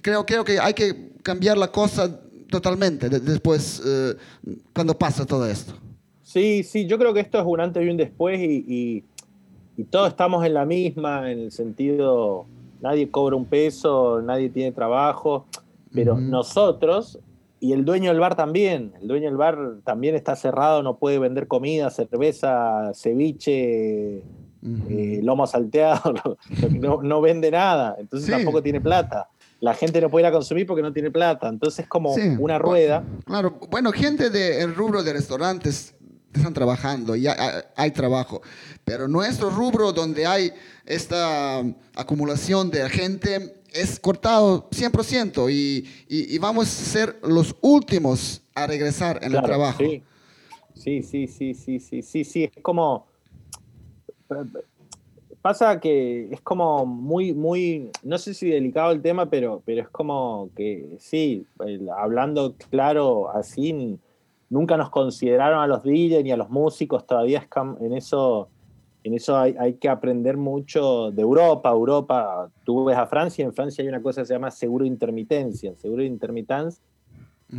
creo, 0.00 0.24
creo 0.24 0.44
que 0.44 0.58
hay 0.58 0.72
que 0.72 1.12
cambiar 1.22 1.58
la 1.58 1.70
cosa 1.70 2.20
totalmente 2.48 3.08
después, 3.08 3.82
eh, 3.84 4.14
cuando 4.72 4.96
pasa 4.96 5.26
todo 5.26 5.46
esto. 5.48 5.74
Sí, 6.22 6.62
sí, 6.62 6.86
yo 6.86 6.98
creo 6.98 7.12
que 7.12 7.20
esto 7.20 7.38
es 7.38 7.44
un 7.46 7.60
antes 7.60 7.84
y 7.84 7.88
un 7.88 7.96
después 7.96 8.40
y, 8.40 9.04
todos 9.82 10.08
estamos 10.08 10.46
en 10.46 10.54
la 10.54 10.64
misma, 10.64 11.32
en 11.32 11.40
el 11.40 11.50
sentido, 11.50 12.46
nadie 12.80 13.10
cobra 13.10 13.34
un 13.34 13.46
peso, 13.46 14.22
nadie 14.22 14.48
tiene 14.48 14.70
trabajo, 14.70 15.46
pero 15.92 16.16
nosotros 16.16 17.18
y 17.64 17.72
el 17.72 17.86
dueño 17.86 18.10
del 18.10 18.20
bar 18.20 18.36
también. 18.36 18.92
El 19.00 19.08
dueño 19.08 19.24
del 19.24 19.38
bar 19.38 19.56
también 19.84 20.14
está 20.14 20.36
cerrado, 20.36 20.82
no 20.82 20.98
puede 20.98 21.18
vender 21.18 21.48
comida, 21.48 21.88
cerveza, 21.88 22.92
ceviche, 22.92 24.18
eh, 24.18 25.20
lomo 25.22 25.46
salteado, 25.46 26.12
no, 27.02 27.20
vende 27.22 27.50
nada. 27.50 27.96
Entonces 27.98 28.28
tampoco 28.28 28.62
tiene 28.62 28.82
plata. 28.82 29.30
La 29.60 29.72
gente 29.72 29.98
no 30.02 30.10
puede 30.10 30.24
ir 30.24 30.26
a 30.26 30.32
consumir 30.32 30.66
porque 30.66 30.82
no 30.82 30.92
tiene 30.92 31.10
plata. 31.10 31.48
Entonces 31.48 31.84
es 31.84 31.88
como 31.88 32.14
una 32.38 32.58
rueda. 32.58 33.02
Claro, 33.24 33.58
bueno, 33.70 33.92
gente 33.92 34.28
del 34.28 34.74
rubro 34.74 35.02
de 35.02 35.14
restaurantes 35.14 35.94
están 36.38 36.54
trabajando, 36.54 37.16
ya 37.16 37.64
hay 37.76 37.90
trabajo. 37.90 38.42
Pero 38.84 39.08
nuestro 39.08 39.50
rubro 39.50 39.92
donde 39.92 40.26
hay 40.26 40.52
esta 40.86 41.60
acumulación 41.94 42.70
de 42.70 42.88
gente 42.90 43.54
es 43.74 43.98
cortado 43.98 44.70
100% 44.70 45.50
y, 45.50 45.84
y, 46.08 46.38
vamos 46.38 46.66
a 46.66 46.70
ser 46.70 47.18
los 47.24 47.56
últimos 47.60 48.40
a 48.54 48.66
regresar 48.66 49.18
en 49.22 49.34
el 49.34 49.42
trabajo. 49.42 49.78
Sí. 49.78 50.02
sí, 50.74 51.02
sí, 51.02 51.54
sí, 51.54 51.80
sí, 51.80 52.02
sí, 52.02 52.24
sí, 52.24 52.44
es 52.44 52.62
como... 52.62 53.06
Pasa 55.42 55.78
que 55.78 56.28
es 56.32 56.40
como 56.40 56.86
muy, 56.86 57.34
muy, 57.34 57.90
no 58.02 58.16
sé 58.16 58.32
si 58.32 58.48
delicado 58.48 58.92
el 58.92 59.02
tema, 59.02 59.28
pero, 59.28 59.62
pero 59.66 59.82
es 59.82 59.88
como 59.90 60.48
que 60.56 60.96
sí, 60.98 61.46
hablando 61.94 62.54
claro 62.70 63.30
así, 63.30 63.98
nunca 64.50 64.76
nos 64.76 64.90
consideraron 64.90 65.60
a 65.60 65.66
los 65.66 65.82
DJs 65.82 66.22
ni 66.22 66.32
a 66.32 66.36
los 66.36 66.50
músicos, 66.50 67.06
todavía 67.06 67.46
en 67.80 67.94
eso 67.94 68.48
en 69.04 69.12
eso 69.12 69.36
hay, 69.36 69.74
que 69.74 69.90
aprender 69.90 70.38
mucho 70.38 71.10
de 71.10 71.20
Europa. 71.20 71.68
Europa, 71.68 72.50
tú 72.64 72.86
ves 72.86 72.96
a 72.96 73.06
Francia, 73.06 73.44
en 73.44 73.52
Francia 73.52 73.82
hay 73.82 73.88
una 73.88 74.00
cosa 74.00 74.22
que 74.22 74.26
se 74.26 74.32
llama 74.32 74.50
seguro 74.50 74.84
de 74.84 74.88
intermitencia. 74.88 75.74
Seguro 75.76 76.00
de 76.00 76.08
intermitencia, 76.08 76.82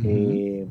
eh, 0.04 0.66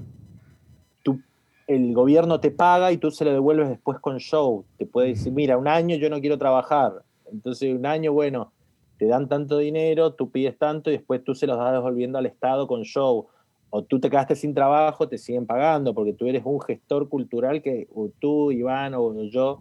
el 1.68 1.94
gobierno 1.94 2.42
te 2.42 2.52
paga 2.52 2.92
y 2.92 2.98
tú 2.98 3.10
se 3.10 3.26
lo 3.26 3.32
devuelves 3.32 3.70
después 3.70 4.00
con 4.00 4.18
show. 4.18 4.66
Te 4.78 4.86
puede 4.86 5.10
decir, 5.10 5.32
mira, 5.32 5.58
un 5.58 5.68
año 5.68 5.96
yo 5.96 6.10
no 6.10 6.20
quiero 6.20 6.38
trabajar. 6.38 7.04
Entonces, 7.32 7.74
un 7.74 7.86
año, 7.86 8.14
bueno, 8.14 8.52
te 8.98 9.08
dan 9.08 9.28
tanto 9.28 9.58
dinero, 9.58 10.14
tú 10.14 10.30
pides 10.30 10.58
tanto 10.58 10.90
y 10.90 10.94
después 10.94 11.24
tú 11.24 11.34
se 11.36 11.48
los 11.48 11.58
das 11.58 11.72
devolviendo 11.72 12.18
al 12.18 12.26
Estado 12.26 12.68
con 12.68 12.84
show. 12.84 13.28
O 13.76 13.84
tú 13.84 14.00
te 14.00 14.10
quedaste 14.10 14.38
sin 14.38 14.54
trabajo, 14.54 15.10
te 15.10 15.18
siguen 15.18 15.46
pagando 15.46 15.94
porque 15.94 16.14
tú 16.14 16.28
eres 16.28 16.44
un 16.46 16.62
gestor 16.62 17.10
cultural 17.10 17.62
que 17.62 17.90
o 17.94 18.10
tú, 18.20 18.54
Iván 18.54 18.94
o 18.94 19.22
yo 19.24 19.60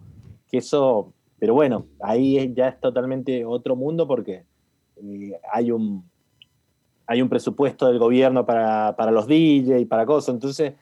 que 0.49 0.59
eso, 0.59 1.11
pero 1.37 1.53
bueno, 1.53 1.85
ahí 1.99 2.53
ya 2.55 2.69
es 2.69 2.79
totalmente 2.79 3.43
otro 3.43 3.75
mundo 3.75 4.07
porque 4.07 4.45
eh, 5.03 5.37
hay 5.51 5.71
un 5.71 6.05
hay 7.07 7.21
un 7.21 7.27
presupuesto 7.27 7.87
del 7.87 7.99
gobierno 7.99 8.45
para, 8.45 8.95
para 8.95 9.11
los 9.11 9.27
DJ 9.27 9.81
y 9.81 9.85
para 9.85 10.05
cosas, 10.05 10.33
entonces 10.33 10.75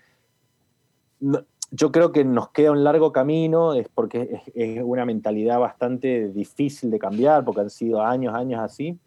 yo 1.71 1.91
creo 1.91 2.11
que 2.11 2.23
nos 2.23 2.49
queda 2.51 2.71
un 2.71 2.83
largo 2.83 3.11
camino, 3.11 3.73
es 3.73 3.89
porque 3.89 4.41
es, 4.53 4.83
una 4.83 5.05
mentalidad 5.05 5.59
bastante 5.59 6.29
difícil 6.29 6.91
de 6.91 6.99
cambiar, 6.99 7.43
porque 7.43 7.61
han 7.61 7.71
sido 7.71 8.03
años, 8.03 8.35
años 8.35 8.61
así, 8.61 8.99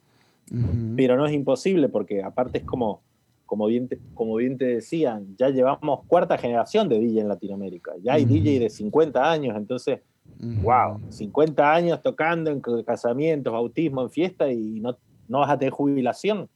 pero 0.96 1.16
no 1.16 1.26
es 1.26 1.32
imposible, 1.32 1.88
porque 1.88 2.24
aparte 2.24 2.58
es 2.58 2.64
como, 2.64 3.02
como 3.46 3.66
bien, 3.66 3.88
te, 3.88 3.98
como 4.14 4.36
bien 4.36 4.58
te 4.58 4.66
decían, 4.66 5.36
ya 5.38 5.48
llevamos 5.48 6.00
cuarta 6.06 6.36
generación 6.36 6.88
de 6.88 6.98
DJ 6.98 7.20
en 7.20 7.28
Latinoamérica, 7.28 7.92
ya 8.02 8.14
hay 8.14 8.24
DJ 8.24 8.58
de 8.58 8.68
50 8.68 9.30
años, 9.30 9.56
entonces 9.56 10.00
Wow, 10.38 11.00
50 11.08 11.72
años 11.72 12.02
tocando 12.02 12.50
en 12.50 12.60
casamientos, 12.84 13.52
bautismo, 13.52 14.02
en 14.02 14.10
fiesta 14.10 14.50
y 14.52 14.80
no, 14.80 14.96
no 15.28 15.40
vas 15.40 15.50
a 15.50 15.58
tener 15.58 15.72
jubilación. 15.72 16.48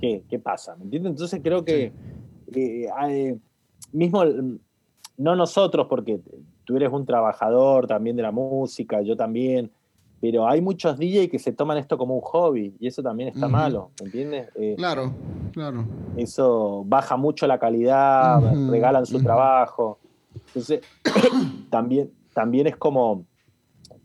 ¿Qué, 0.00 0.22
¿Qué, 0.28 0.38
pasa? 0.38 0.76
¿Me 0.76 0.84
entiendes? 0.84 1.10
Entonces 1.10 1.40
creo 1.42 1.64
que 1.64 1.92
eh, 2.54 3.38
mismo, 3.92 4.24
no 5.16 5.36
nosotros, 5.36 5.86
porque 5.88 6.20
tú 6.64 6.76
eres 6.76 6.92
un 6.92 7.06
trabajador 7.06 7.86
también 7.86 8.14
de 8.14 8.22
la 8.22 8.30
música, 8.30 9.00
yo 9.00 9.16
también, 9.16 9.70
pero 10.20 10.48
hay 10.48 10.60
muchos 10.60 10.98
DJ 10.98 11.28
que 11.28 11.38
se 11.38 11.52
toman 11.52 11.78
esto 11.78 11.98
como 11.98 12.14
un 12.14 12.20
hobby 12.22 12.74
y 12.80 12.86
eso 12.86 13.02
también 13.02 13.28
está 13.28 13.48
malo, 13.48 13.90
¿me 14.00 14.06
entiendes? 14.06 14.48
Eh, 14.54 14.74
claro, 14.76 15.12
claro. 15.52 15.84
Eso 16.16 16.84
baja 16.86 17.16
mucho 17.16 17.46
la 17.46 17.58
calidad, 17.58 18.40
regalan 18.70 19.04
su 19.04 19.22
trabajo. 19.22 19.98
Entonces, 20.48 20.80
también, 21.70 22.10
también 22.32 22.66
es 22.66 22.76
como, 22.76 23.24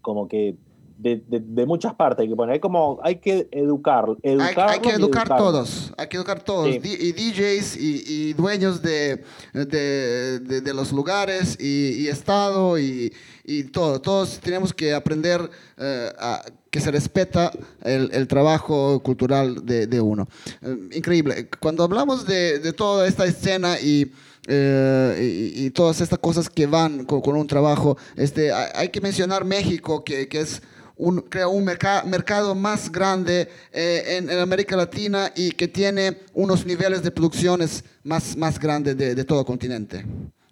como 0.02 0.28
que 0.28 0.58
de, 1.02 1.24
de, 1.28 1.66
muchas 1.66 1.96
partes 1.96 2.24
hay 2.24 2.30
que 2.30 2.36
poner. 2.36 2.54
Hay, 2.54 2.60
como, 2.60 3.00
hay 3.04 3.16
que 3.16 3.48
educar. 3.52 4.06
Hay, 4.24 4.80
que 4.80 4.90
educar 4.90 5.28
todos. 5.28 5.94
Hay 5.98 6.08
que 6.08 6.18
educar 6.18 6.44
todos. 6.44 6.68
Y 6.68 7.12
DJs 7.12 7.78
y, 7.78 8.34
dueños 8.34 8.82
de, 8.82 9.24
de, 9.54 10.74
los 10.74 10.92
lugares 10.92 11.58
y, 11.60 12.08
Estado 12.08 12.78
y, 12.78 13.12
todo. 13.72 14.00
Todos 14.00 14.40
tenemos 14.40 14.74
que 14.74 14.94
aprender 14.94 15.50
eh, 15.78 16.10
a 16.20 16.42
que 16.70 16.80
se 16.80 16.92
respeta 16.92 17.52
el, 17.84 18.10
el 18.14 18.28
trabajo 18.28 19.02
cultural 19.02 19.66
de, 19.66 20.02
uno. 20.02 20.28
Eh, 20.62 20.90
increíble. 20.94 21.50
Cuando 21.60 21.84
hablamos 21.84 22.26
de, 22.26 22.74
toda 22.74 23.08
esta 23.08 23.26
escena 23.26 23.80
y 23.80 24.12
eh, 24.48 25.54
y, 25.56 25.70
todas 25.70 26.02
estas 26.02 26.18
cosas 26.18 26.50
que 26.50 26.66
van 26.66 27.06
con, 27.06 27.36
un 27.36 27.48
trabajo. 27.48 27.98
Este, 28.16 28.52
hay, 28.52 28.90
que 28.90 29.00
mencionar 29.00 29.46
México, 29.46 30.04
que, 30.04 30.28
que 30.28 30.42
es 30.42 30.64
un, 31.02 31.22
creo, 31.22 31.50
un 31.50 31.66
mercado 31.66 32.54
más 32.54 32.92
grande 32.92 33.50
eh, 33.72 34.18
en, 34.18 34.30
América 34.30 34.76
Latina 34.76 35.32
y 35.36 35.52
que 35.52 35.68
tiene 35.68 36.20
unos 36.34 36.64
niveles 36.66 37.02
de 37.02 37.10
producciones 37.10 37.84
más, 38.04 38.38
más 38.38 38.60
grandes 38.60 38.96
de, 38.96 39.24
todo 39.26 39.40
el 39.40 39.46
continente. 39.46 40.06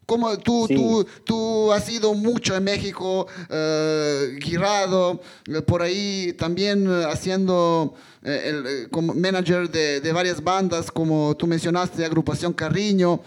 como 0.08 0.36
tú, 0.39 0.68
tú, 0.68 1.06
tú 1.24 1.72
has 1.72 1.88
ido 1.88 2.16
mucho 2.16 2.56
en 2.56 2.64
México, 2.64 3.28
eh, 3.47 4.39
girado, 4.41 5.22
eh, 5.45 5.62
por 5.62 5.84
ahí 5.84 6.34
también 6.34 6.88
haciendo 7.04 7.93
el, 8.24 8.89
como 8.89 9.14
manager 9.14 9.70
de, 9.70 10.02
de, 10.02 10.12
varias 10.12 10.43
bandas, 10.43 10.89
como 10.89 11.38
tú 11.38 11.45
mencionaste, 11.45 12.04
Agrupación 12.04 12.54
Carriño, 12.54 13.22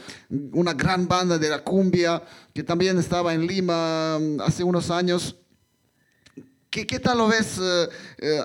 una 0.52 0.74
gran 0.74 1.06
banda 1.06 1.38
de 1.38 1.48
la 1.48 1.62
cumbia, 1.62 2.20
que 2.52 2.64
también 2.64 2.98
estaba 2.98 3.32
en 3.32 3.46
Lima 3.46 4.18
mm, 4.18 4.40
hace 4.40 4.64
unos 4.64 4.90
años. 4.90 5.36
¿Qué, 6.72 6.86
qué 6.86 6.98
tal 6.98 7.18
lo 7.18 7.28
ves 7.28 7.60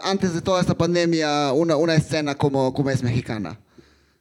antes 0.04 0.34
de 0.34 0.42
toda 0.42 0.60
esta 0.60 0.76
pandemia, 0.76 1.54
una, 1.54 1.78
una 1.78 1.96
escena 1.96 2.36
como, 2.36 2.74
como 2.74 2.90
es 2.90 3.02
mexicana? 3.02 3.58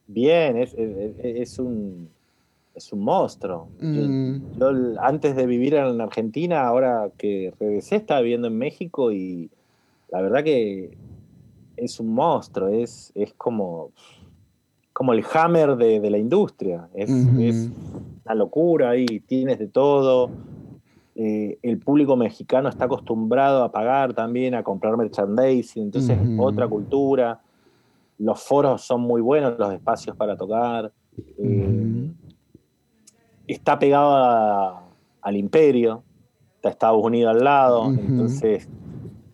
Bien, 0.07 0.57
es, 0.57 0.73
es, 0.77 1.59
un, 1.59 2.09
es 2.73 2.93
un 2.93 3.01
monstruo. 3.01 3.69
Mm. 3.81 4.59
Yo, 4.61 4.71
antes 5.01 5.35
de 5.35 5.47
vivir 5.47 5.75
en 5.75 6.01
Argentina, 6.01 6.65
ahora 6.69 7.11
que 7.19 7.53
regresé, 7.59 7.97
estaba 7.97 8.21
viviendo 8.21 8.47
en 8.47 8.57
México 8.57 9.11
y 9.11 9.51
la 10.11 10.21
verdad 10.21 10.45
que 10.45 10.97
es 11.77 11.99
un 11.99 12.15
monstruo, 12.15 12.69
es, 12.69 13.11
es 13.17 13.33
como, 13.35 13.91
como 14.93 15.15
el 15.15 15.25
hammer 15.35 15.77
de, 15.77 16.09
la 16.09 16.19
industria. 16.19 16.89
Es, 16.95 17.11
una 17.11 18.35
locura 18.37 18.97
y 18.97 19.21
tienes 19.21 19.59
de 19.59 19.67
todo. 19.67 20.31
Eh, 21.19 21.59
el 21.63 21.79
público 21.79 22.15
mexicano 22.15 22.69
está 22.69 22.85
acostumbrado 22.85 23.65
a 23.65 23.73
pagar 23.73 24.13
también, 24.13 24.55
a 24.55 24.63
comprar 24.63 24.97
merchandising, 24.97 25.85
entonces 25.85 26.19
es 26.19 26.39
otra 26.39 26.69
cultura 26.69 27.41
los 28.19 28.43
foros 28.43 28.83
son 28.83 29.03
muy 29.03 29.21
buenos, 29.21 29.59
los 29.59 29.73
espacios 29.73 30.17
para 30.17 30.37
tocar. 30.37 30.93
Eh, 31.39 32.11
está 33.47 33.79
pegado 33.79 34.81
al 35.21 35.37
imperio, 35.37 36.03
está 36.57 36.71
Estados 36.71 37.05
Unidos 37.05 37.37
al 37.37 37.45
lado, 37.45 37.87
entonces 37.87 38.69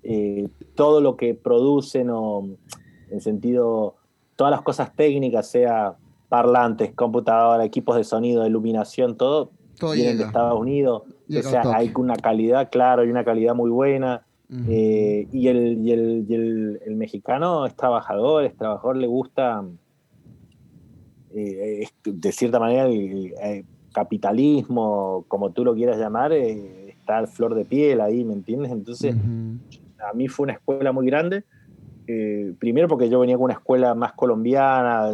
eh, 0.03 0.49
todo 0.74 1.01
lo 1.01 1.16
que 1.16 1.35
producen 1.35 2.11
o 2.11 2.49
en 3.11 3.20
sentido, 3.20 3.97
todas 4.37 4.51
las 4.51 4.62
cosas 4.62 4.95
técnicas, 4.95 5.47
sea 5.47 5.97
parlantes, 6.28 6.95
computadora, 6.95 7.64
equipos 7.64 7.97
de 7.97 8.05
sonido, 8.05 8.47
iluminación, 8.47 9.16
todo, 9.16 9.51
vienen 9.95 10.18
de 10.18 10.24
Estados 10.24 10.59
Unidos. 10.59 11.03
O 11.29 11.43
sea, 11.43 11.62
hay 11.75 11.93
una 11.97 12.16
calidad, 12.16 12.70
claro, 12.70 13.03
hay 13.03 13.11
una 13.11 13.25
calidad 13.25 13.55
muy 13.55 13.70
buena. 13.70 14.25
Eh, 14.68 15.29
y, 15.33 15.49
el, 15.49 16.79
mexicano 16.91 17.64
es 17.64 17.75
trabajador, 17.75 18.45
es 18.45 18.55
trabajador, 18.55 18.97
le 18.99 19.07
gusta, 19.07 19.64
eh, 21.35 21.87
de 22.05 22.33
cierta 22.33 22.61
manera, 22.61 22.87
el, 22.87 23.64
capitalismo, 23.95 25.27
como 25.29 25.51
tú 25.53 25.64
lo 25.64 25.75
quieras 25.75 25.99
llamar, 25.99 26.33
eh, 26.33 26.89
está 26.89 27.18
al 27.18 27.29
flor 27.29 27.55
de 27.55 27.66
piel 27.66 28.01
ahí, 28.01 28.25
¿me 28.25 28.33
entiendes? 28.33 28.73
Entonces, 28.73 29.14
a 29.14 30.14
mí 30.14 30.29
fue 30.29 30.45
una 30.45 30.55
escuela 30.55 30.93
muy 30.93 31.07
grande. 31.07 31.45
primero 32.59 32.89
porque 32.89 33.11
yo 33.11 33.20
venía 33.20 33.37
con 33.37 33.45
una 33.45 33.55
escuela 33.55 33.95
más 33.95 34.14
colombiana, 34.14 35.11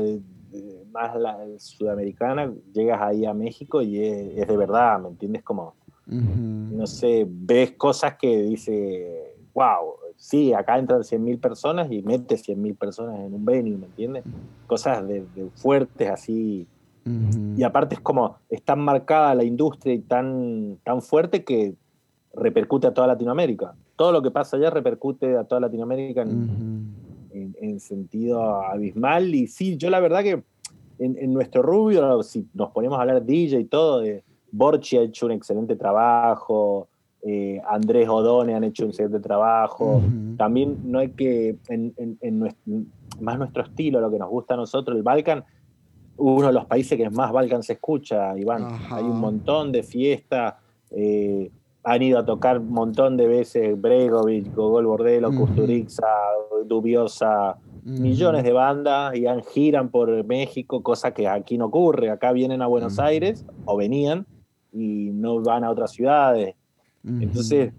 más 0.93 1.13
sudamericana, 1.59 2.53
llegas 2.73 3.01
ahí 3.03 3.25
a 3.25 3.35
México 3.35 3.83
y 3.83 4.01
es, 4.01 4.47
de 4.47 4.57
verdad, 4.57 5.01
¿me 5.01 5.09
entiendes? 5.09 5.43
Como, 5.43 5.75
no 6.09 6.87
sé, 6.87 7.27
ves 7.29 7.73
cosas 7.73 8.17
que 8.17 8.43
dice, 8.43 9.37
wow, 9.53 9.95
sí, 10.17 10.53
acá 10.53 10.79
entran 10.79 11.01
100.000 11.01 11.41
personas 11.41 11.91
y 11.91 12.03
metes 12.03 12.49
100.000 12.49 12.77
personas 12.77 13.21
en 13.21 13.35
un 13.35 13.45
venue, 13.45 13.77
¿me 13.77 13.87
entiendes? 13.87 14.25
Cosas 14.67 15.07
de, 15.07 15.25
fuertes 15.57 16.11
así. 16.11 16.67
Y 17.57 17.63
aparte 17.63 17.95
es 17.95 18.01
como, 18.03 18.37
es 18.51 18.63
tan 18.63 18.81
marcada 18.81 19.35
la 19.35 19.45
industria 19.45 19.95
y 19.95 20.01
tan, 20.01 20.79
tan 20.85 21.01
fuerte 21.01 21.43
que 21.43 21.75
repercute 22.35 22.87
a 22.87 22.93
toda 22.93 23.07
Latinoamérica. 23.07 23.75
Todo 23.97 24.13
lo 24.13 24.23
que 24.23 24.31
pasa 24.31 24.59
allá 24.59 24.69
repercute 24.69 25.37
a 25.37 25.45
toda 25.45 25.63
Latinoamérica 25.63 26.23
en, 26.23 27.81
sentido 27.81 28.61
abismal. 28.63 29.35
Y 29.35 29.47
sí, 29.47 29.77
yo 29.79 29.89
la 29.89 30.01
verdad 30.01 30.23
que 30.23 30.43
en, 30.99 31.33
nuestro 31.33 31.63
rubio, 31.63 32.23
si 32.23 32.47
nos 32.53 32.71
ponemos 32.73 32.99
a 32.99 33.03
hablar 33.03 33.25
DJ 33.25 33.61
y 33.61 33.65
todo, 33.65 34.01
de 34.01 34.23
Borchi 34.51 34.97
ha 34.97 35.03
hecho 35.03 35.27
un 35.27 35.33
excelente 35.33 35.77
trabajo, 35.77 36.89
eh, 37.23 37.61
Andrés 37.69 38.09
Odone 38.09 38.55
han 38.55 38.65
hecho 38.65 38.85
un 38.85 38.91
excelente 38.91 39.21
trabajo. 39.21 40.03
También 40.37 40.79
no 40.85 41.01
hay 41.01 41.11
que, 41.11 41.57
en, 41.69 42.57
más 43.21 43.39
nuestro 43.39 43.63
estilo, 43.63 44.01
lo 44.01 44.11
que 44.11 44.19
nos 44.19 44.29
gusta 44.29 44.55
a 44.55 44.57
nosotros, 44.57 44.97
el 44.97 45.03
Balkan, 45.03 45.45
uno 46.17 46.47
de 46.49 46.53
los 46.53 46.67
países 46.67 46.97
que 46.97 47.11
más 47.11 47.33
Balkan 47.33 47.63
se 47.63 47.75
escucha, 47.75 48.37
Iván. 48.39 48.67
Hay 48.91 49.05
un 49.05 49.21
montón 49.21 49.73
de 49.73 49.83
fiestas. 49.83 50.55
Eh, 50.91 51.51
han 51.85 52.03
ido 52.03 52.19
a 52.19 52.25
tocar 52.25 52.59
un 52.59 52.71
montón 52.71 53.17
de 53.17 53.27
veces 53.27 53.81
Bregovic, 53.81 54.55
Gogol 54.55 54.87
Bordelo, 54.87 55.31
Kusturica, 55.31 56.07
Dubiosa, 56.67 57.57
millones 57.85 58.45
de 58.45 58.53
bandas 58.53 59.17
y 59.17 59.27
han, 59.27 59.43
giran 59.43 59.89
por 59.89 60.25
México, 60.25 60.83
cosa 60.83 61.15
que 61.15 61.29
aquí 61.29 61.57
no 61.57 61.67
ocurre. 61.67 62.11
Acá 62.11 62.33
vienen 62.33 62.63
a 62.63 62.67
Buenos 62.67 62.99
Aires 62.99 63.47
o 63.65 63.77
venían 63.77 64.27
y 64.79 65.11
no 65.13 65.41
van 65.43 65.65
a 65.65 65.71
otras 65.71 65.93
ciudades. 65.93 66.55
Entonces, 67.05 67.73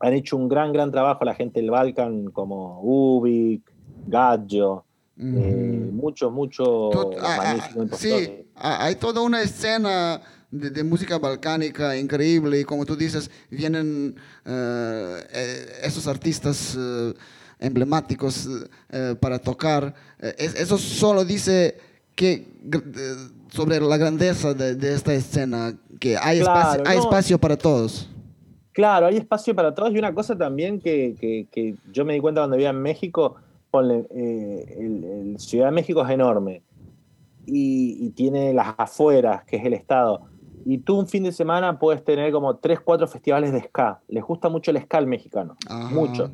han 0.00 0.12
hecho 0.12 0.36
un 0.36 0.48
gran, 0.48 0.72
gran 0.72 0.90
trabajo 0.90 1.24
la 1.24 1.34
gente 1.34 1.60
del 1.60 1.70
Balkan, 1.70 2.30
como 2.30 2.80
Ubik, 2.82 3.62
Gadjo, 4.06 4.84
eh, 5.16 5.90
mucho, 5.92 6.30
mucho. 6.30 6.90
Ah, 7.20 7.56
sí, 7.96 8.46
ah, 8.56 8.84
hay 8.84 8.96
toda 8.96 9.20
una 9.20 9.42
escena 9.42 10.20
de, 10.50 10.82
música 10.82 11.18
balcánica 11.18 11.96
increíble 11.96 12.60
y 12.60 12.64
como 12.64 12.84
tú 12.84 12.96
dices, 12.96 13.30
vienen 13.48 14.16
eh, 14.44 15.20
eh, 15.32 15.66
esos 15.84 16.08
artistas 16.08 16.76
emblemáticos 17.60 18.48
para 19.20 19.38
tocar. 19.38 19.94
eso 20.18 20.78
solo 20.78 21.24
dice 21.24 21.78
que 22.14 22.48
sobre 23.54 23.80
la 23.80 23.96
grandeza 23.96 24.52
de, 24.52 24.94
esta 24.94 25.14
escena, 25.14 25.78
que 26.00 26.16
hay, 26.16 26.40
espacio, 26.40 26.82
hay 26.84 26.98
espacio 26.98 27.38
para 27.38 27.56
todos. 27.56 28.10
Claro, 28.72 29.06
hay 29.06 29.16
espacio 29.16 29.54
para 29.54 29.72
todos 29.72 29.92
y 29.92 29.98
una 29.98 30.12
cosa 30.12 30.36
también 30.36 30.80
que, 30.80 31.76
yo 31.92 32.04
me 32.04 32.14
di 32.14 32.20
cuenta 32.20 32.40
cuando 32.40 32.56
vivía 32.56 32.70
en 32.70 32.82
México, 32.82 33.36
ponle, 33.70 34.08
eh, 34.10 34.76
el, 34.80 35.38
Ciudad 35.38 35.66
de 35.66 35.70
México 35.70 36.04
es 36.04 36.10
enorme 36.10 36.62
y, 37.46 38.10
tiene 38.10 38.52
las 38.52 38.74
afueras, 38.76 39.44
que 39.44 39.56
es 39.56 39.64
el 39.64 39.74
estado. 39.74 40.22
Y 40.66 40.78
tú 40.78 40.98
un 40.98 41.06
fin 41.06 41.22
de 41.22 41.30
semana 41.30 41.78
puedes 41.78 42.02
tener 42.02 42.32
como 42.32 42.56
tres, 42.56 42.80
cuatro 42.80 43.06
festivales 43.06 43.52
de 43.52 43.62
ska. 43.62 44.00
Les 44.08 44.24
gusta 44.24 44.48
mucho 44.48 44.72
el 44.72 44.82
ska 44.82 44.98
al 44.98 45.06
mexicano, 45.06 45.56
mucho. 45.92 46.32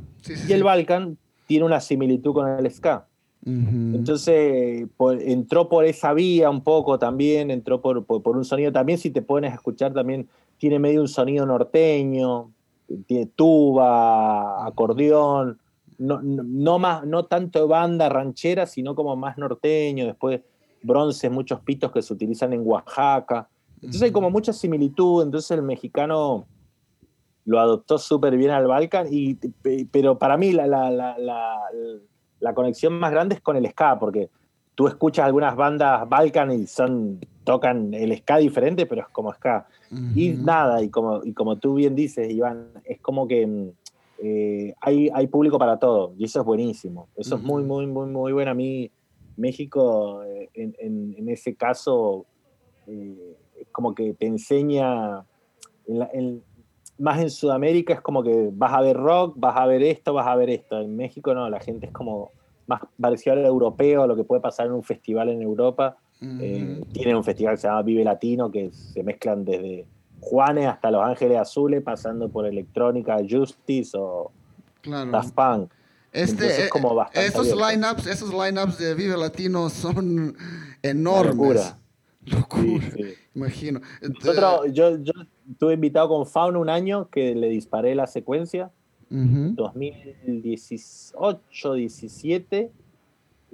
y 0.48 0.52
el 0.54 0.64
Balkan 0.64 1.18
tiene 1.46 1.66
una 1.66 1.80
similitud 1.80 2.32
con 2.32 2.48
el 2.48 2.70
ska. 2.70 3.09
Entonces 3.44 4.86
entró 5.20 5.68
por 5.68 5.86
esa 5.86 6.12
vía 6.12 6.50
un 6.50 6.62
poco 6.62 6.98
también, 6.98 7.50
entró 7.50 7.80
por, 7.80 8.04
por, 8.04 8.36
un 8.36 8.44
sonido. 8.44 8.70
También, 8.70 8.98
si 8.98 9.10
te 9.10 9.22
pones 9.22 9.52
a 9.52 9.54
escuchar 9.54 9.94
también 9.94 10.28
tiene 10.58 10.78
medio 10.78 11.00
un 11.00 11.08
sonido 11.08 11.46
norteño, 11.46 12.52
tiene 13.06 13.26
tuba, 13.34 14.66
acordeón, 14.66 15.58
no, 15.98 16.20
no, 16.22 16.78
más, 16.78 17.06
no 17.06 17.24
tanto 17.24 17.66
banda 17.66 18.08
ranchera, 18.08 18.66
sino 18.66 18.94
como 18.94 19.16
más 19.16 19.38
norteño, 19.38 20.06
después 20.06 20.40
bronces, 20.82 21.30
muchos 21.30 21.60
pitos 21.60 21.92
que 21.92 22.02
se 22.02 22.12
utilizan 22.12 22.52
en 22.52 22.62
Oaxaca. 22.64 23.48
Entonces 23.76 24.02
hay 24.02 24.12
como 24.12 24.30
mucha 24.30 24.52
similitud, 24.52 25.22
entonces 25.22 25.50
el 25.52 25.62
mexicano 25.62 26.46
lo 27.46 27.58
adoptó 27.58 27.98
súper 27.98 28.36
bien 28.36 28.50
al 28.50 28.66
Balkan, 28.66 29.06
y, 29.10 29.34
pero 29.90 30.18
para 30.18 30.36
mí 30.36 30.52
la, 30.52 30.66
la, 30.66 30.90
la, 30.90 31.18
la, 31.18 31.58
conexión 32.54 32.94
más 32.94 33.10
grande 33.10 33.36
es 33.36 33.40
con 33.40 33.56
el 33.56 33.68
ska, 33.68 33.98
porque 33.98 34.30
tú 34.74 34.88
escuchas 34.88 35.26
algunas 35.26 35.54
bandas 35.56 36.08
Balkan 36.08 36.50
y 36.52 36.66
son, 36.66 37.20
tocan 37.44 37.92
el 37.94 38.16
ska 38.16 38.38
diferente, 38.38 38.86
pero 38.86 39.02
es 39.02 39.08
como 39.08 39.32
ska. 39.32 39.66
Y 40.14 40.30
nada, 40.30 40.82
y 40.82 40.88
como, 40.88 41.24
y 41.24 41.32
como 41.32 41.56
tú 41.58 41.74
bien 41.74 41.94
dices, 41.94 42.30
Iván, 42.30 42.68
es 42.84 43.00
como 43.00 43.26
que 43.26 43.46
mm, 43.46 43.68
eh, 44.22 44.74
hay, 44.80 45.10
hay 45.12 45.26
público 45.26 45.58
para 45.58 45.78
todo, 45.78 46.14
y 46.16 46.24
eso 46.24 46.40
es 46.40 46.46
buenísimo. 46.46 47.08
Eso 47.16 47.36
es 47.36 47.42
muy, 47.42 47.62
muy, 47.64 47.86
muy, 47.86 48.06
muy 48.06 48.32
bueno. 48.32 48.52
A 48.52 48.54
mí, 48.54 48.90
México, 49.36 50.22
eh, 50.22 50.48
en, 50.54 50.74
en, 50.78 51.28
ese 51.28 51.54
caso, 51.54 52.24
eh, 52.86 53.36
como 53.72 53.94
que 53.94 54.14
te 54.14 54.26
enseña, 54.26 55.24
más 57.00 57.20
en 57.20 57.30
Sudamérica 57.30 57.94
es 57.94 58.00
como 58.00 58.22
que 58.22 58.50
vas 58.52 58.72
a 58.72 58.80
ver 58.80 58.96
rock, 58.96 59.34
vas 59.36 59.56
a 59.56 59.66
ver 59.66 59.82
esto, 59.82 60.12
vas 60.12 60.26
a 60.26 60.36
ver 60.36 60.50
esto. 60.50 60.80
En 60.80 60.96
México 60.96 61.34
no, 61.34 61.48
la 61.50 61.60
gente 61.60 61.86
es 61.86 61.92
como 61.92 62.30
más 62.66 62.82
parecido 63.00 63.34
al 63.34 63.44
europeo, 63.44 64.02
a 64.02 64.06
lo 64.06 64.14
que 64.14 64.24
puede 64.24 64.40
pasar 64.40 64.66
en 64.66 64.72
un 64.72 64.82
festival 64.82 65.28
en 65.28 65.42
Europa 65.42 65.96
eh, 66.22 66.82
tienen 66.92 67.16
un 67.16 67.24
festival 67.24 67.54
que 67.54 67.62
se 67.62 67.68
llama 67.68 67.82
Vive 67.82 68.04
Latino, 68.04 68.50
que 68.50 68.70
se 68.72 69.02
mezclan 69.02 69.44
desde 69.44 69.86
Juanes 70.20 70.66
hasta 70.66 70.90
Los 70.90 71.02
Ángeles 71.02 71.38
Azules, 71.38 71.82
pasando 71.82 72.28
por 72.28 72.46
Electrónica, 72.46 73.16
Justice 73.28 73.96
o 73.96 74.30
Daft 74.84 75.34
Punk. 75.34 75.70
Este, 76.12 76.64
eh, 76.64 76.70
esos 77.14 77.54
lineups, 77.54 78.06
esos 78.06 78.30
lineups 78.32 78.78
de 78.78 78.94
Vive 78.94 79.16
Latino 79.16 79.70
son 79.70 80.36
enormes. 80.82 81.74
Locura, 82.26 82.84
imagino. 83.34 83.80
Nosotros, 84.02 84.72
yo, 84.72 84.98
yo 84.98 85.12
estuve 85.50 85.74
invitado 85.74 86.08
con 86.08 86.26
Fauna 86.26 86.58
un 86.58 86.68
año 86.68 87.08
que 87.10 87.34
le 87.34 87.48
disparé 87.48 87.94
la 87.94 88.06
secuencia, 88.06 88.70
2018, 89.10 91.74
17, 91.74 92.70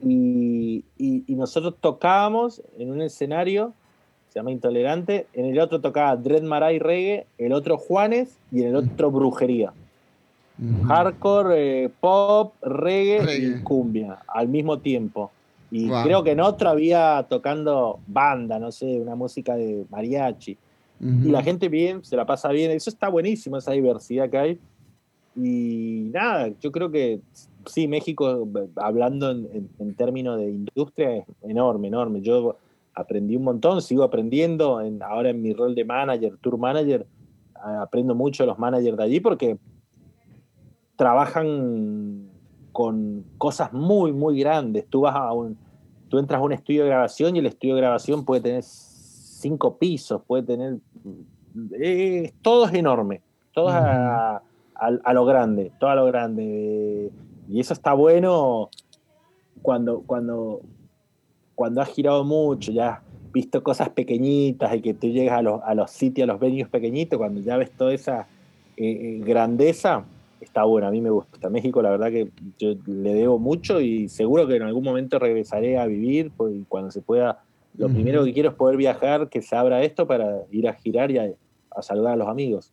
y, 0.03 0.85
y, 0.99 1.35
nosotros 1.35 1.77
tocábamos 1.81 2.63
en 2.77 2.91
un 2.91 3.01
escenario, 3.01 3.73
se 4.29 4.39
llama 4.39 4.53
Intolerante, 4.53 5.27
en 5.33 5.47
el 5.47 5.59
otro 5.59 5.81
tocaba 5.81 6.15
Dread 6.17 6.43
Marai 6.43 6.79
Reggae, 6.79 7.27
el 7.39 7.55
otro 7.55 7.79
Juanes 7.79 8.37
y 8.53 8.61
en 8.63 8.69
el 8.69 8.77
otro 8.77 9.11
Brujería. 9.11 9.73
Hardcore, 10.87 11.85
eh, 11.85 11.91
pop, 12.01 12.55
reggae, 12.63 13.39
y 13.39 13.63
cumbia 13.63 14.19
al 14.27 14.49
mismo 14.49 14.81
tiempo. 14.81 15.31
Y 15.71 15.89
creo 15.89 16.23
que 16.23 16.33
en 16.33 16.41
otro 16.41 16.69
había 16.71 17.27
tocando 17.29 18.01
banda, 18.07 18.59
no 18.59 18.73
sé, 18.73 19.01
una 19.01 19.15
música 19.15 19.57
de 19.57 19.85
mariachi. 19.91 20.57
Y 21.01 21.29
la 21.29 21.43
gente 21.43 21.69
bien, 21.69 22.05
se 22.05 22.17
la 22.17 22.25
pasa 22.25 22.49
bien. 22.51 22.71
Eso 22.71 22.91
está 22.91 23.09
buenísimo, 23.09 23.57
esa 23.57 23.73
diversidad 23.73 24.31
que 24.31 24.39
hay. 24.39 24.59
Y 25.37 26.11
nada, 26.13 26.49
yo 26.61 26.73
creo 26.73 26.91
que 26.91 27.21
sí, 27.67 27.87
México, 27.87 28.49
hablando 28.77 29.31
en, 29.31 29.95
términos 29.97 30.39
de 30.39 30.51
industria, 30.51 31.19
es 31.19 31.25
enorme, 31.43 31.89
enorme. 31.89 32.23
Yo 32.23 32.57
aprendí 32.95 33.37
un 33.37 33.45
montón, 33.45 33.83
sigo 33.83 34.03
aprendiendo. 34.03 34.81
En, 34.81 35.03
ahora 35.03 35.31
en 35.31 35.43
mi 35.43 35.53
rol 35.53 35.75
de 35.75 35.85
manager, 35.85 36.37
tour 36.41 36.57
manager, 36.57 37.07
aprendo 37.55 38.15
mucho 38.15 38.45
de 38.45 38.47
los 38.49 38.59
managers 38.59 38.97
de 38.97 39.03
allí 39.03 39.21
porque 39.21 39.59
trabajan 40.97 42.31
con 42.73 43.25
cosas 43.39 43.73
muy, 43.73 44.13
muy 44.13 44.41
grandes. 44.41 44.87
Tú 44.89 45.03
vas 45.03 45.15
a 45.15 45.33
un, 45.33 45.57
tú 46.09 46.19
entras 46.19 46.41
a 46.41 46.45
un 46.45 46.53
estudio 46.53 46.83
de 46.83 46.89
grabación 46.89 47.37
y 47.37 47.39
el 47.41 47.47
estudio 47.47 47.75
de 47.75 47.81
grabación 47.83 48.25
puede 48.25 48.41
tener 48.41 48.63
cinco 48.63 49.79
pisos, 49.79 50.23
puede 50.27 50.43
tener, 50.43 50.79
eh, 51.81 52.33
todo 52.43 52.67
es 52.67 52.75
enorme, 52.75 53.21
todo 53.53 53.69
a, 53.69 54.43
lo 55.13 55.25
grande, 55.25 55.73
todo 55.79 55.91
a 55.91 55.95
lo 55.95 56.07
grande. 56.07 57.11
Y 57.49 57.61
eso 57.61 57.73
está 57.73 57.93
bueno 57.93 58.71
cuando, 59.63 60.03
cuando, 60.07 60.61
cuando 61.55 61.81
has 61.81 61.89
girado 61.89 62.25
mucho, 62.25 62.73
ya 62.73 62.89
has 62.95 63.01
visto 63.33 63.63
cosas 63.63 63.89
pequeñitas 63.91 64.75
y 64.75 64.81
que 64.81 64.95
tú 64.95 65.09
llegas 65.09 65.39
a 65.39 65.43
los, 65.43 65.63
a 65.63 65.75
los 65.75 65.91
sitios, 65.91 66.29
a 66.29 66.33
los 66.33 66.41
venues 66.41 66.69
pequeñitos, 66.69 67.19
cuando 67.19 67.41
ya 67.41 67.57
ves 67.57 67.71
toda 67.71 67.95
esa 67.95 68.27
eh, 68.77 69.19
eh, 69.19 69.23
grandeza, 69.25 70.05
está 70.41 70.65
bueno, 70.65 70.87
a 70.87 70.91
mí 70.91 71.01
me 71.01 71.11
gusta. 71.11 71.49
México, 71.49 71.81
la 71.81 71.91
verdad 71.91 72.11
que 72.11 72.31
yo 72.59 72.75
le 72.87 73.15
debo 73.15 73.39
mucho 73.39 73.81
y 73.81 74.09
seguro 74.09 74.47
que 74.47 74.57
en 74.57 74.63
algún 74.63 74.85
momento 74.85 75.19
regresaré 75.19 75.79
a 75.79 75.87
vivir 75.87 76.31
pues, 76.37 76.55
cuando 76.69 76.91
se 76.91 77.01
pueda. 77.01 77.43
Lo 77.77 77.89
primero 77.89 78.25
que 78.25 78.33
quiero 78.33 78.51
es 78.51 78.55
poder 78.55 78.77
viajar, 78.77 79.29
que 79.29 79.43
se 79.43 79.55
abra 79.55 79.83
esto 79.83 80.07
para 80.07 80.43
ir 80.51 80.69
a 80.69 80.75
girar 80.75 81.11
y 81.11 81.19
a 81.19 81.83
saludar 81.83 82.15
a 82.15 82.17
los 82.17 82.29
amigos. 82.29 82.73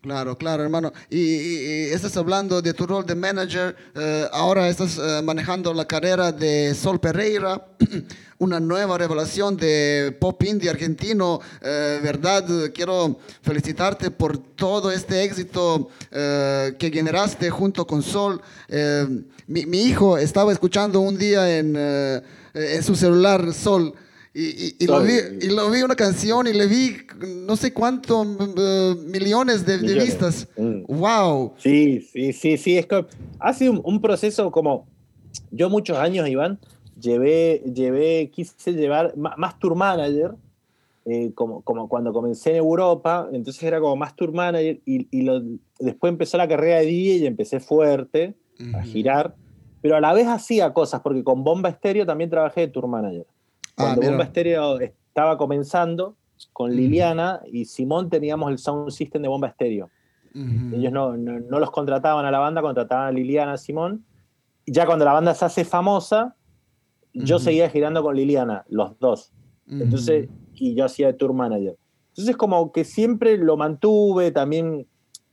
Claro, 0.00 0.38
claro, 0.38 0.62
hermano. 0.62 0.92
Y, 1.10 1.88
estás 1.90 2.16
hablando 2.16 2.62
de 2.62 2.72
tu 2.72 2.86
rol 2.86 3.04
de 3.04 3.16
manager. 3.16 3.74
Eh, 3.96 4.26
ahora 4.32 4.68
estás 4.68 4.96
eh, 4.96 5.20
manejando 5.24 5.74
la 5.74 5.86
carrera 5.86 6.30
de 6.30 6.72
Sol 6.74 7.00
Pereira, 7.00 7.66
una 8.38 8.60
nueva 8.60 8.96
revelación 8.96 9.56
de 9.56 10.16
pop 10.20 10.40
indie 10.44 10.70
argentino. 10.70 11.40
Eh, 11.60 11.98
¿Verdad? 12.00 12.70
Quiero 12.72 13.18
felicitarte 13.42 14.12
por 14.12 14.38
todo 14.38 14.92
este 14.92 15.24
éxito 15.24 15.88
que 16.10 16.90
generaste 16.92 17.50
junto 17.50 17.84
con 17.84 18.02
Sol. 18.02 18.40
Mi, 19.48 19.66
mi, 19.66 19.82
hijo 19.82 20.16
estaba 20.16 20.52
escuchando 20.52 21.00
un 21.00 21.18
día 21.18 21.58
en, 21.58 21.74
en 21.74 22.82
su 22.84 22.94
celular 22.94 23.52
Sol. 23.52 23.94
Y, 24.34 24.86
lo 24.86 25.00
vi, 25.02 25.14
y, 25.40 25.48
lo 25.48 25.70
vi, 25.70 25.82
una 25.82 25.96
canción 25.96 26.46
y 26.46 26.52
le 26.52 26.66
vi 26.66 26.96
no 27.46 27.56
sé 27.56 27.72
cuántos 27.72 28.26
millones 29.06 29.66
de, 29.66 29.78
vistas. 29.78 30.46
¡Wow! 30.56 31.46
Mm. 31.46 31.60
Sí, 31.60 32.00
sí, 32.02 32.32
sí, 32.32 32.56
sí. 32.56 32.78
Es 32.78 32.86
que 32.86 33.06
ha 33.40 33.52
sido 33.54 33.80
un, 33.80 34.00
proceso 34.00 34.50
como. 34.50 34.86
Yo 35.50 35.70
muchos 35.70 35.98
años, 35.98 36.28
Iván, 36.28 36.58
llevé, 37.00 37.62
llevé 37.74 38.30
quise 38.30 38.72
llevar 38.74 39.16
más, 39.16 39.58
tour 39.58 39.74
manager. 39.74 40.34
Eh, 41.04 41.32
como, 41.34 41.62
como 41.62 41.88
cuando 41.88 42.12
comencé 42.12 42.50
en 42.50 42.56
Europa, 42.56 43.28
entonces 43.32 43.62
era 43.62 43.80
como 43.80 43.96
más 43.96 44.14
tour 44.14 44.30
manager 44.32 44.78
y, 44.84 45.08
después 45.80 46.12
empezó 46.12 46.36
la 46.36 46.46
carrera 46.46 46.80
de 46.80 46.86
DJ 46.86 47.16
y 47.16 47.26
empecé 47.26 47.60
fuerte 47.60 48.34
a 48.74 48.82
girar, 48.82 49.34
pero 49.80 49.96
a 49.96 50.00
la 50.02 50.12
vez 50.12 50.26
hacía 50.26 50.74
cosas, 50.74 51.00
porque 51.00 51.24
con 51.24 51.44
Bomba 51.44 51.70
Estéreo 51.70 52.04
también 52.04 52.28
trabajé 52.28 52.62
de 52.62 52.68
tour 52.68 52.88
manager. 52.88 53.26
Ah, 53.78 53.94
Cuando 53.94 54.02
Bomba 54.02 54.24
Estéreo 54.24 54.80
estaba 54.80 55.38
comenzando 55.38 56.16
con 56.52 56.74
Liliana 56.74 57.40
y 57.46 57.64
Simón 57.64 58.10
teníamos 58.10 58.50
el 58.50 58.58
sound 58.58 58.90
system 58.90 59.22
de 59.22 59.28
Bomba 59.28 59.48
Estéreo. 59.48 59.88
Ellos 60.34 60.92
no, 60.92 61.16
no, 61.16 61.58
los 61.58 61.70
contrataban 61.70 62.24
a 62.24 62.30
la 62.30 62.38
banda, 62.38 62.60
contrataban 62.60 63.08
a 63.08 63.12
Liliana, 63.12 63.54
a 63.54 63.56
Simón. 63.56 64.04
Y 64.64 64.72
ya 64.72 64.86
cuando 64.86 65.04
la 65.04 65.12
banda 65.12 65.34
se 65.34 65.44
hace 65.44 65.64
famosa, 65.64 66.36
yo 67.12 67.38
seguía 67.38 67.70
girando 67.70 68.02
con 68.02 68.14
Liliana, 68.14 68.64
los 68.68 68.98
dos. 68.98 69.32
Entonces, 69.68 70.28
y 70.54 70.74
yo 70.74 70.84
hacía 70.84 71.08
de 71.08 71.14
tour 71.14 71.32
manager. 71.32 71.76
Entonces, 72.10 72.36
como 72.36 72.72
que 72.72 72.84
siempre 72.84 73.36
lo 73.36 73.56
mantuve, 73.56 74.30
también 74.30 74.86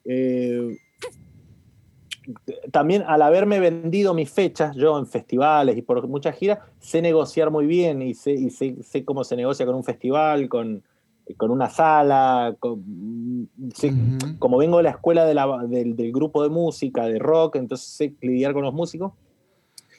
eh, 0.06 0.78
también 2.72 3.04
al 3.08 3.22
haberme 3.22 3.60
vendido 3.60 4.14
mis 4.14 4.30
fechas, 4.30 4.76
yo 4.76 4.98
en 4.98 5.08
festivales 5.08 5.78
y 5.78 5.82
por 5.82 6.08
muchas 6.08 6.36
giras, 6.36 6.60
sé 6.80 7.02
negociar 7.02 7.52
muy 7.52 7.66
bien 7.66 8.02
y 8.02 8.14
sé, 8.14 8.32
y 8.34 8.50
sé, 8.50 9.06
cómo 9.06 9.24
se 9.24 9.36
negocia 9.36 9.66
con 9.66 9.76
un 9.76 9.84
festival, 9.84 10.50
con, 10.50 10.84
con 11.38 11.52
una 11.52 11.70
sala, 11.70 12.56
como 12.60 14.58
vengo 14.58 14.78
de 14.78 14.84
la 14.84 14.92
escuela 14.92 15.26
del, 15.26 16.12
grupo 16.12 16.44
de 16.44 16.50
música, 16.50 17.06
de 17.06 17.20
rock, 17.20 17.58
entonces 17.58 17.88
sé 17.88 18.14
lidiar 18.22 18.54
con 18.54 18.64
los 18.64 18.74
músicos. 18.74 19.14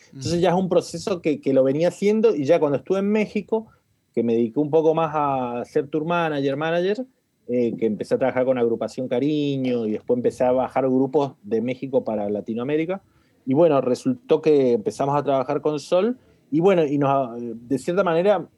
Entonces 0.08 0.40
ya 0.40 0.50
es 0.50 0.54
un 0.54 0.68
proceso 0.68 1.20
que, 1.20 1.40
que, 1.40 1.52
lo 1.52 1.62
venía 1.62 1.88
haciendo 1.88 2.34
y 2.34 2.44
ya 2.44 2.58
cuando 2.58 2.78
estuve 2.78 3.00
en 3.00 3.10
México, 3.10 3.66
que 4.14 4.22
me 4.22 4.34
dediqué 4.34 4.58
un 4.60 4.70
poco 4.70 4.94
más 4.94 5.12
a 5.14 5.64
ser 5.66 5.88
tour 5.88 6.06
manager, 6.06 6.56
manager, 6.56 7.06
eh, 7.48 7.76
que 7.76 7.86
empecé 7.86 8.16
a 8.16 8.18
trabajar 8.18 8.44
con 8.44 8.58
Agrupación 8.58 9.06
Cariño 9.06 9.86
y 9.86 9.92
después 9.92 10.16
empecé 10.16 10.42
a 10.42 10.50
bajar 10.50 10.88
grupos 10.88 11.34
de 11.44 11.60
México 11.60 12.02
para 12.02 12.28
Latinoamérica. 12.28 13.02
Y 13.44 13.54
bueno, 13.54 13.80
resultó 13.80 14.42
que 14.42 14.72
empezamos 14.72 15.16
a 15.16 15.22
trabajar 15.22 15.60
con 15.60 15.78
Sol 15.78 16.18
y 16.50 16.58
bueno, 16.58 16.84
y 16.84 16.98
nos, 16.98 17.40
de 17.40 17.78
cierta 17.78 18.02
manera, 18.02 18.48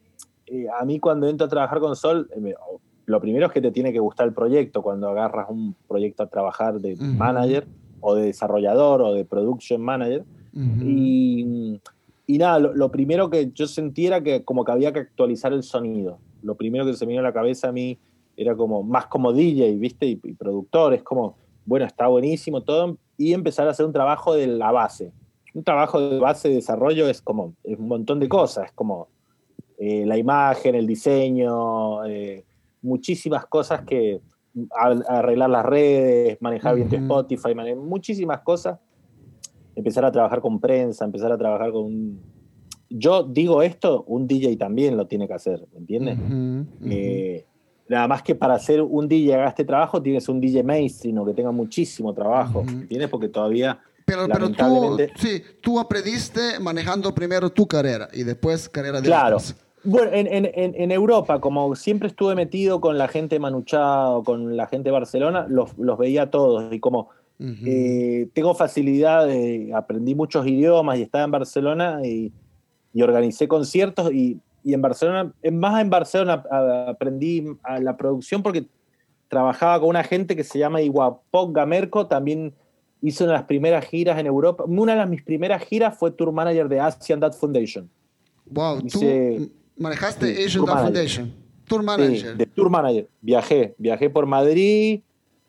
eh, 0.47 0.67
a 0.75 0.87
mí 0.87 0.99
cuando 1.01 1.29
entro 1.29 1.47
a 1.47 1.51
trabajar 1.51 1.81
con 1.81 1.97
Sol, 1.97 2.31
eh, 2.35 2.55
lo 3.05 3.21
primero 3.21 3.47
es 3.47 3.53
que 3.53 3.61
te 3.61 3.71
tiene 3.71 3.93
que 3.93 3.99
gustar 3.99 4.27
el 4.29 4.33
proyecto 4.33 4.81
cuando 4.81 5.11
agarras 5.11 5.51
un 5.51 5.75
proyecto 5.87 6.23
a 6.23 6.27
trabajar 6.29 6.81
de 6.81 6.97
manager 6.97 7.67
o 8.01 8.15
de 8.15 8.25
desarrollador 8.25 9.03
o 9.03 9.13
de 9.13 9.27
production 9.27 9.83
manager. 9.83 10.25
y, 10.55 11.79
y, 12.27 12.39
nada, 12.39 12.59
lo, 12.59 12.75
lo, 12.75 12.91
primero 12.91 13.29
que 13.29 13.51
yo 13.53 13.67
sentí 13.67 14.07
era 14.07 14.23
que 14.23 14.45
como 14.45 14.65
que 14.65 14.73
había 14.73 14.95
que 14.95 15.01
actualizar 15.01 15.53
el 15.53 15.63
sonido. 15.63 16.19
Lo 16.43 16.55
primero 16.55 16.87
que 16.87 16.95
se 16.95 17.05
me 17.05 17.11
vino 17.11 17.21
a 17.21 17.25
la 17.25 17.35
cabeza 17.35 17.69
a 17.69 17.73
mí 17.73 17.99
era 18.39 18.55
como 18.55 18.85
más 18.85 19.07
como 19.07 19.33
DJ, 19.33 19.77
¿viste? 19.77 20.07
Y, 20.07 20.17
productor, 20.17 20.95
es 20.95 21.03
como, 21.03 21.37
bueno, 21.67 21.85
está 21.85 22.07
buenísimo 22.07 22.63
todo, 22.63 22.97
y 23.17 23.33
empezar 23.33 23.67
a 23.67 23.73
hacer 23.73 23.85
un 23.85 23.93
trabajo 23.93 24.33
de 24.33 24.47
la 24.47 24.71
base. 24.71 25.13
Un 25.55 25.65
trabajo 25.65 26.01
de 26.01 26.21
base 26.21 26.49
de 26.49 26.55
desarrollo 26.55 27.09
es 27.09 27.21
como, 27.21 27.55
es 27.65 27.77
un 27.77 27.89
montón 27.89 28.21
de 28.21 28.29
cosas, 28.29 28.67
es 28.67 28.73
como 28.73 29.09
eh, 29.77 30.07
la 30.07 30.17
imagen, 30.17 30.77
el 30.77 30.87
diseño, 30.87 32.05
eh, 32.07 32.45
muchísimas 32.81 33.45
cosas 33.47 33.83
que, 33.83 34.21
arreglar 35.07 35.51
las 35.51 35.67
redes, 35.67 36.41
manejar 36.41 36.77
bien 36.77 36.89
tu 36.89 36.97
Spotify, 36.97 37.55
muchísimas 37.77 38.41
cosas. 38.41 38.79
Empezar 39.77 40.05
a 40.05 40.11
trabajar 40.11 40.41
con 40.41 40.59
prensa, 40.59 41.05
empezar 41.05 41.31
a 41.31 41.39
trabajar 41.39 41.71
con 41.71 42.19
yo 42.91 43.23
digo 43.23 43.63
esto, 43.63 44.05
un 44.07 44.27
DJ 44.27 44.57
también 44.57 44.97
lo 44.97 45.07
tiene 45.07 45.29
que 45.29 45.35
hacer, 45.35 45.67
¿me 45.73 45.79
entiendes? 45.79 46.19
Eh, 46.87 47.45
Nada 47.89 48.07
más 48.07 48.23
que 48.23 48.35
para 48.35 48.55
hacer 48.55 48.83
un 48.83 49.09
DJ 49.09 49.35
haga 49.35 49.49
este 49.49 49.65
trabajo, 49.65 50.03
tienes 50.03 50.29
un 50.29 50.41
DJ 50.41 50.63
mainstream 50.63 51.19
o 51.19 51.25
que 51.25 51.33
tenga 51.33 51.51
muchísimo 51.51 52.13
trabajo. 52.13 52.61
¿Entiendes? 52.61 53.09
Porque 53.09 53.29
todavía. 53.29 53.79
Pero, 54.05 54.27
pero 54.27 54.51
tú, 54.51 54.97
sí, 55.17 55.43
tú 55.61 55.79
aprendiste 55.79 56.59
manejando 56.61 57.15
primero 57.15 57.51
tu 57.51 57.67
carrera 57.67 58.09
y 58.13 58.25
después 58.25 58.69
carrera 58.69 59.01
de 59.01 59.07
Claro. 59.07 59.39
Bueno, 59.85 60.11
en, 60.13 60.27
en, 60.27 60.51
en, 60.55 60.91
Europa, 60.91 61.41
como 61.41 61.75
siempre 61.77 62.09
estuve 62.09 62.35
metido 62.35 62.81
con 62.81 62.99
la 62.99 63.07
gente 63.07 63.39
manuchado, 63.39 64.25
con 64.25 64.57
la 64.57 64.67
gente 64.67 64.89
de 64.89 64.93
Barcelona, 64.93 65.47
los, 65.49 65.77
los 65.79 65.97
veía 65.99 66.31
todos. 66.31 66.73
Y 66.73 66.81
como 66.81 67.11
eh, 67.39 68.29
tengo 68.35 68.55
facilidad, 68.55 69.29
aprendí 69.75 70.15
muchos 70.15 70.47
idiomas 70.47 70.99
y 70.99 71.03
estaba 71.03 71.25
en 71.25 71.31
Barcelona 71.31 72.01
y, 72.05 72.33
y 72.93 73.03
organicé 73.03 73.47
conciertos 73.47 74.13
y 74.13 74.41
y 74.65 74.75
en 74.75 74.83
Barcelona, 74.83 75.33
más 75.53 75.81
en 75.81 75.91
Barcelona 75.91 76.45
aprendí 76.89 77.45
a 77.63 77.79
la 77.79 77.97
producción 77.97 78.43
porque 78.43 78.67
trabajaba 79.29 79.81
con 79.81 79.91
una 79.91 80.05
gente 80.05 80.35
que 80.37 80.45
se 80.45 80.59
llama 80.59 80.81
Iguapoc 80.81 81.55
Gamerco, 81.55 82.07
también 82.07 82.55
hizo 83.03 83.25
una 83.25 83.35
de 83.35 83.39
las 83.39 83.47
primeras 83.47 83.85
giras 83.87 84.19
en 84.19 84.27
Europa. 84.27 84.65
Una 84.67 84.93
de 84.93 84.99
las 84.99 85.09
mis 85.09 85.23
primeras 85.23 85.63
giras 85.65 85.97
fue 85.97 86.11
tour 86.11 86.33
manager 86.33 86.69
de 86.69 86.81
Asian 86.81 87.21
Dad 87.21 87.33
Foundation. 87.33 87.89
Wow, 88.47 88.83
Manejaste 89.77 90.35
Sí, 90.35 90.45
Asian 90.45 90.65
manager. 90.65 90.83
Foundation. 90.85 91.35
Tour 91.67 91.81
Sí, 91.81 91.87
manager. 91.87 92.37
de 92.37 92.47
tour 92.47 92.71
manager. 92.71 93.09
Viajé, 93.21 93.75
viajé 93.79 94.11
por 94.11 94.27
Madrid, 94.27 95.03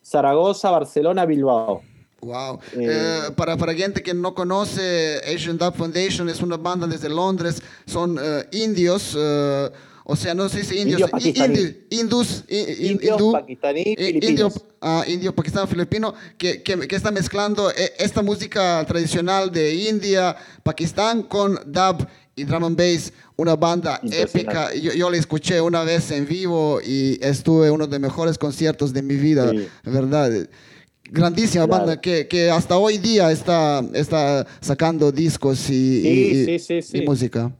Zaragoza, 0.03 0.69
Barcelona, 0.69 1.25
Bilbao. 1.25 1.81
Wow. 2.21 2.59
Eh, 2.73 2.87
Eh, 2.89 3.31
para, 3.35 3.55
para 3.57 3.73
gente 3.73 4.01
que 4.03 4.13
no 4.13 4.33
conoce, 4.33 5.21
Asian 5.33 5.57
Dub 5.57 5.73
Foundation 5.75 6.27
es 6.29 6.41
una 6.41 6.57
banda 6.57 6.85
desde 6.87 7.09
Londres. 7.09 7.61
Son 7.85 8.17
eh, 8.21 8.45
indios, 8.51 9.15
o 10.11 10.15
sea, 10.15 10.33
no 10.33 10.49
se 10.49 10.59
dice 10.59 10.75
indios, 10.75 10.99
Indios 10.99 11.11
pakistaníes. 11.11 11.59
indi- 11.61 11.77
hindús, 11.91 12.43
i- 12.49 12.55
i- 12.57 12.87
Indios, 12.91 13.13
hindú, 13.19 13.31
pakistaní, 13.31 13.81
eh, 13.81 13.95
filipinos. 14.13 14.53
ah, 14.81 15.03
indio, 15.07 15.33
pakistano, 15.35 15.67
filipino, 15.67 16.13
que, 16.37 16.61
que, 16.63 16.87
que 16.87 16.95
está 16.95 17.11
mezclando 17.11 17.71
esta 17.97 18.21
música 18.21 18.83
tradicional 18.87 19.51
de 19.51 19.73
India, 19.75 20.35
Pakistán 20.63 21.23
con 21.23 21.59
dub 21.67 22.07
y 22.35 22.43
drum 22.43 22.63
and 22.65 22.77
bass, 22.77 23.13
una 23.37 23.55
banda 23.55 23.99
épica. 24.11 24.73
Yo, 24.73 24.93
yo 24.93 25.09
la 25.09 25.17
escuché 25.17 25.61
una 25.61 25.83
vez 25.83 26.09
en 26.11 26.25
vivo 26.27 26.79
y 26.81 27.17
estuve 27.21 27.67
en 27.67 27.73
uno 27.73 27.85
de 27.85 27.99
los 27.99 28.09
mejores 28.09 28.37
conciertos 28.37 28.91
de 28.93 29.01
mi 29.01 29.15
vida, 29.15 29.51
Sí. 29.51 29.67
¿verdad? 29.83 30.47
Grandísima 31.11 31.65
Claro. 31.67 31.85
banda 31.85 32.01
que, 32.01 32.27
que 32.27 32.49
hasta 32.49 32.77
hoy 32.77 32.97
día 32.97 33.31
está, 33.31 33.81
está 33.93 34.45
sacando 34.59 35.11
discos 35.11 35.69
y, 35.69 36.01
Sí, 36.01 36.45
y- 36.53 36.59
sí, 36.59 36.81
sí, 36.81 36.97
y 36.99 37.05
música. 37.05 37.51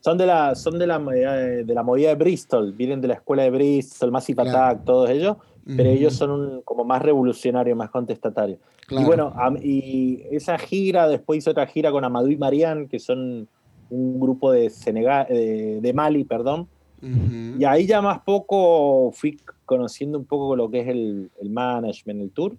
Son 0.00 0.16
de 0.16 0.26
la, 0.26 0.54
son 0.54 0.78
de 0.78 0.86
la, 0.86 1.02
eh, 1.14 1.64
de 1.64 1.74
la 1.74 1.82
movida 1.82 2.10
de 2.10 2.14
Bristol, 2.14 2.72
vienen 2.72 3.00
de 3.00 3.08
la 3.08 3.14
escuela 3.14 3.42
de 3.42 3.50
Bristol, 3.50 4.12
Massive 4.12 4.42
Claro. 4.42 4.50
Attack, 4.58 4.84
todos 4.84 5.10
ellos, 5.10 5.36
pero 5.76 5.90
ellos 5.90 6.14
son 6.14 6.30
un- 6.30 6.62
como 6.62 6.84
más 6.84 7.02
revolucionarios, 7.02 7.76
más 7.76 7.90
contestatarios. 7.90 8.60
Claro. 8.86 9.02
Y 9.02 9.04
bueno, 9.06 9.32
y 9.64 10.22
esa 10.30 10.56
gira, 10.58 11.08
después 11.08 11.38
hizo 11.38 11.50
otra 11.50 11.66
gira 11.66 11.90
con 11.90 12.04
Amadou 12.04 12.30
y 12.30 12.36
Marianne, 12.36 12.86
que 12.86 13.00
son 13.00 13.48
un 13.90 14.20
grupo 14.20 14.52
de 14.52 14.70
Senegal, 14.70 15.26
de, 15.28 15.80
de 15.80 15.92
Mali, 15.92 16.22
perdón. 16.24 16.68
Ujú. 17.02 17.58
Y 17.60 17.64
ahí 17.64 17.84
ya 17.86 18.00
más 18.00 18.20
poco 18.20 19.10
fui 19.12 19.40
conociendo 19.64 20.18
un 20.18 20.24
poco 20.24 20.54
lo 20.54 20.70
que 20.70 20.80
es 20.80 20.88
el, 20.88 21.30
el 21.40 21.50
management, 21.50 22.20
el 22.20 22.30
tour. 22.30 22.56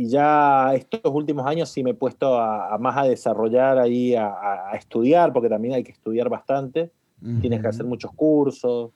Y 0.00 0.08
ya 0.08 0.72
estos 0.74 1.00
últimos 1.12 1.44
años 1.44 1.68
sí 1.70 1.82
me 1.82 1.90
he 1.90 1.94
puesto 1.94 2.38
a, 2.38 2.72
a 2.72 2.78
más 2.78 2.96
a 2.96 3.02
desarrollar 3.02 3.78
ahí, 3.80 4.14
a, 4.14 4.70
estudiar, 4.74 5.32
porque 5.32 5.48
también 5.48 5.74
hay 5.74 5.82
que 5.82 5.90
estudiar 5.90 6.28
bastante. 6.28 6.92
Tienes 7.40 7.60
que 7.60 7.66
hacer 7.66 7.84
muchos 7.84 8.12
cursos. 8.14 8.92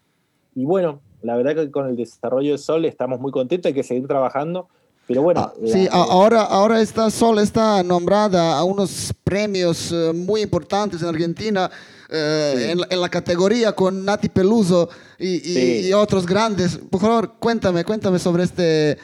Y 0.55 0.65
bueno, 0.65 1.01
la 1.23 1.35
verdad 1.37 1.57
que 1.57 1.73
con 1.73 1.89
el 1.89 1.97
desarrollo 1.97 2.53
de 2.53 2.59
Sol 2.59 2.85
estamos 2.85 3.19
muy 3.19 3.33
contentos, 3.33 3.67
hay 3.67 3.75
que 3.75 3.83
seguir 3.83 4.07
trabajando. 4.07 4.69
Pero 5.09 5.23
bueno, 5.23 5.41
Ah, 5.41 5.53
sí, 5.67 5.89
a- 5.91 6.05
ahora, 6.05 6.43
ahora 6.43 6.81
está 6.81 7.11
Sol 7.11 7.41
está 7.41 7.83
nombrada 7.83 8.57
a 8.57 8.63
unos 8.63 9.13
premios 9.25 9.91
eh, 9.91 10.13
muy 10.15 10.43
importantes 10.43 11.03
en 11.03 11.09
Argentina 11.09 11.69
eh, 12.09 12.55
Sí. 12.57 12.71
en, 12.71 12.79
la- 12.81 12.87
en 12.91 13.01
la 13.01 13.09
categoría 13.09 13.73
con 13.73 14.05
Nati 14.05 14.29
Peluso 14.29 14.89
y, 15.19 15.29
y- 15.31 15.41
Sí. 15.41 15.89
y 15.89 15.93
otros 15.95 16.25
grandes. 16.27 16.79
Por 16.79 17.01
favor, 17.01 17.33
cuéntame, 17.41 17.85
cuéntame 17.85 18.21
sobre 18.21 18.45
este, 18.45 18.93
eh, 18.93 18.97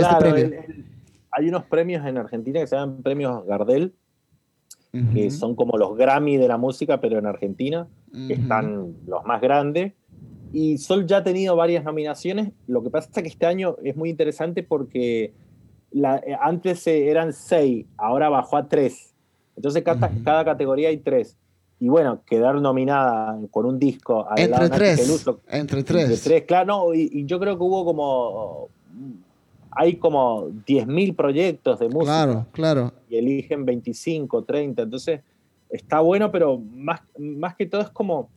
este 0.00 0.14
premio. 0.20 0.44
el- 0.44 0.52
el- 0.52 0.89
hay 1.32 1.48
unos 1.48 1.64
premios 1.64 2.04
en 2.06 2.18
Argentina 2.18 2.60
que 2.60 2.66
se 2.66 2.76
llaman 2.76 3.02
premios 3.02 3.44
Gardel, 3.46 3.94
que 5.14 5.26
Ujú, 5.26 5.30
son 5.30 5.54
como 5.54 5.76
los 5.78 5.96
Grammy 5.96 6.36
de 6.36 6.48
la 6.48 6.56
música, 6.58 7.00
pero 7.00 7.18
en 7.18 7.26
Argentina. 7.26 7.88
que 8.12 8.34
ujú. 8.34 8.42
están 8.42 8.96
los 9.06 9.24
más 9.24 9.40
grandes. 9.40 9.92
Y 10.52 10.78
Sol 10.78 11.06
ya 11.06 11.18
ha 11.18 11.22
tenido 11.24 11.54
varias 11.54 11.84
nominaciones. 11.84 12.52
Lo 12.66 12.82
que 12.82 12.90
pasa 12.90 13.08
es 13.14 13.22
que 13.22 13.28
este 13.28 13.46
año 13.46 13.76
es 13.84 13.96
muy 13.96 14.10
interesante 14.10 14.64
porque 14.64 15.32
la- 15.92 16.18
eh, 16.18 16.36
antes 16.40 16.84
eh, 16.88 17.08
eran 17.08 17.32
seis, 17.32 17.86
ahora 17.96 18.28
bajó 18.28 18.56
a 18.56 18.68
tres. 18.68 19.14
Entonces 19.56 19.82
cada, 19.84 20.08
Ujú. 20.08 20.22
cada 20.24 20.44
categoría 20.44 20.88
hay 20.88 20.98
tres. 20.98 21.36
Y 21.78 21.88
bueno, 21.88 22.22
quedar 22.26 22.56
nominada 22.60 23.38
con 23.52 23.64
un 23.64 23.78
disco 23.78 24.26
Entre 24.36 24.68
tres, 24.70 24.98
entre 25.48 25.78
entre 25.78 25.82
tres. 25.84 26.22
tres, 26.22 26.42
claro, 26.44 26.66
no, 26.66 26.94
y, 26.94 27.08
y 27.12 27.26
yo 27.26 27.38
creo 27.40 27.56
que 27.56 27.62
hubo 27.62 27.84
como 27.84 28.68
hay 29.72 29.96
como 29.96 30.48
10.000 30.66 31.14
proyectos 31.14 31.78
de 31.78 31.88
música 31.88 32.24
Claro, 32.24 32.46
claro. 32.52 32.92
y 33.08 33.16
eligen 33.16 33.64
25, 33.64 34.44
30. 34.44 34.82
Entonces, 34.82 35.20
está 35.68 36.00
bueno, 36.00 36.30
pero 36.32 36.58
más, 36.58 37.00
más 37.18 37.54
que 37.56 37.66
todo 37.66 37.80
es 37.80 37.90
como. 37.90 38.28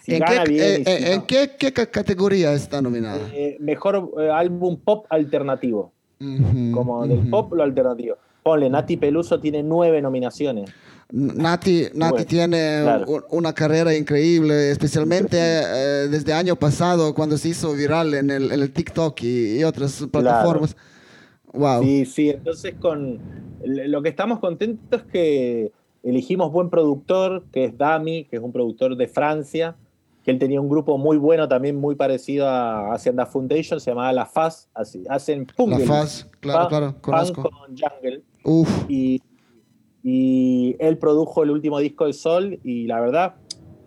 Si 0.00 0.14
¿En, 0.14 0.20
gana 0.20 0.44
qué, 0.44 0.50
bien. 0.50 0.64
eh, 0.64 0.84
si 0.84 0.90
eh, 0.90 1.12
¿en 1.14 1.22
qué, 1.22 1.50
qué 1.58 1.72
ca- 1.72 1.86
categoría 1.86 2.52
está 2.52 2.80
nominada? 2.82 3.28
Eh, 3.32 3.56
mejor 3.60 4.10
álbum 4.32 4.76
pop 4.76 5.06
alternativo. 5.10 5.92
Como 6.72 7.06
del 7.06 7.18
ujú. 7.20 7.30
pop 7.30 7.52
lo 7.54 7.62
alternativo. 7.62 8.16
Ponle, 8.42 8.68
Nati 8.70 8.96
Peluso 8.96 9.38
tiene 9.38 9.62
nueve 9.62 10.00
nominaciones. 10.02 10.70
Nati, 11.10 11.86
Nati 11.94 12.10
Bueno, 12.12 12.26
tiene 12.26 12.80
claro. 12.82 13.26
una 13.30 13.54
carrera 13.54 13.96
increíble, 13.96 14.70
especialmente 14.70 15.38
eh, 15.40 16.08
desde 16.08 16.34
año 16.34 16.56
pasado 16.56 17.14
cuando 17.14 17.38
se 17.38 17.48
hizo 17.50 17.72
viral 17.72 18.14
en 18.14 18.30
el, 18.30 18.52
en 18.52 18.60
el 18.60 18.72
TikTok 18.72 19.22
y, 19.22 19.60
y 19.60 19.64
otras 19.64 20.06
plataformas. 20.10 20.76
Wow. 21.52 21.82
Sí, 21.82 22.04
sí, 22.04 22.30
entonces 22.30 22.74
con 22.78 23.18
lo 23.64 24.02
que 24.02 24.10
estamos 24.10 24.38
contentos 24.38 25.00
es 25.00 25.06
que 25.10 25.72
elegimos 26.02 26.52
buen 26.52 26.70
productor, 26.70 27.44
que 27.52 27.64
es 27.64 27.78
Dami, 27.78 28.24
que 28.24 28.36
es 28.36 28.42
un 28.42 28.52
productor 28.52 28.96
de 28.96 29.08
Francia, 29.08 29.76
que 30.24 30.30
él 30.30 30.38
tenía 30.38 30.60
un 30.60 30.68
grupo 30.68 30.98
muy 30.98 31.16
bueno, 31.16 31.48
también 31.48 31.76
muy 31.76 31.94
parecido 31.94 32.46
a 32.48 32.92
Hacienda 32.92 33.24
Foundation, 33.24 33.80
se 33.80 33.90
llamaba 33.90 34.12
La 34.12 34.26
Faz, 34.26 34.68
así, 34.74 35.02
hacen 35.08 35.46
punk. 35.46 35.70
La 35.70 35.78
Faz, 35.80 36.28
claro, 36.40 36.68
claro, 36.68 36.94
conozco. 37.00 37.42
con 37.44 37.76
jungle. 37.76 38.22
Uf, 38.44 38.84
Y, 38.88 39.22
y 40.10 40.74
él 40.78 40.96
produjo 40.96 41.42
el 41.42 41.50
último 41.50 41.78
disco 41.80 42.06
de 42.06 42.14
Sol 42.14 42.58
y 42.64 42.86
la 42.86 42.98
verdad, 42.98 43.34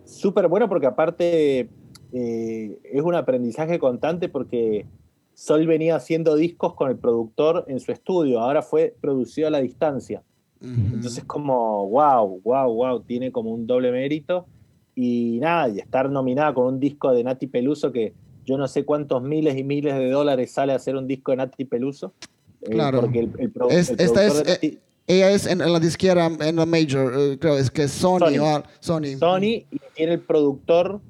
súper 0.04 0.46
bueno 0.46 0.68
porque 0.68 0.86
aparte 0.86 1.68
eh, 2.12 2.78
es 2.84 3.02
un 3.02 3.16
aprendizaje 3.16 3.80
constante 3.80 4.28
porque 4.28 4.86
Sol 5.34 5.66
venía 5.66 5.96
haciendo 5.96 6.36
discos 6.36 6.74
con 6.74 6.90
el 6.90 6.96
productor 6.96 7.64
en 7.66 7.80
su 7.80 7.90
estudio, 7.90 8.38
ahora 8.40 8.62
fue 8.62 8.94
producido 9.00 9.48
a 9.48 9.50
la 9.50 9.60
distancia. 9.60 10.22
Entonces 10.94 11.24
como, 11.24 11.88
wow, 11.88 12.40
wow, 12.44 12.72
wow, 12.72 13.00
tiene 13.02 13.32
como 13.32 13.50
un 13.50 13.66
doble 13.66 13.90
mérito. 13.90 14.46
Y 14.94 15.38
nada, 15.40 15.68
y 15.70 15.78
estar 15.80 16.08
nominada 16.08 16.52
con 16.54 16.66
un 16.66 16.78
disco 16.78 17.12
de 17.12 17.24
Nati 17.24 17.46
Peluso 17.48 17.90
que 17.90 18.12
yo 18.44 18.56
no 18.58 18.68
sé 18.68 18.84
cuántos 18.84 19.22
miles 19.22 19.56
y 19.56 19.64
miles 19.64 19.94
de 19.94 20.10
dólares 20.10 20.52
sale 20.52 20.72
a 20.72 20.76
hacer 20.76 20.94
un 20.96 21.06
disco 21.08 21.32
de 21.32 21.38
Nati 21.38 21.64
Peluso. 21.64 22.14
eh, 22.60 22.70
Claro. 22.70 23.00
porque 23.00 23.18
el, 23.20 23.32
el 23.38 23.52
Es- 23.70 23.90
esta 23.90 24.26
es, 24.26 24.44
Nati- 24.46 24.74
eh, 24.74 24.78
ella 25.06 25.30
es 25.30 25.46
en, 25.46 25.60
en 25.60 25.72
la 25.72 25.80
disquera, 25.80 26.26
en 26.26 26.56
la 26.56 26.66
major, 26.66 27.12
eh, 27.16 27.38
creo, 27.38 27.56
es 27.58 27.70
que 27.70 27.84
es 27.84 27.90
Sony. 27.92 28.18
Sony. 28.20 28.38
o 28.40 28.46
al- 28.56 28.64
Sony. 28.80 29.16
Sony 29.18 29.64
y 29.70 29.80
tiene 29.94 30.14
el 30.14 30.20
productor, 30.20 31.00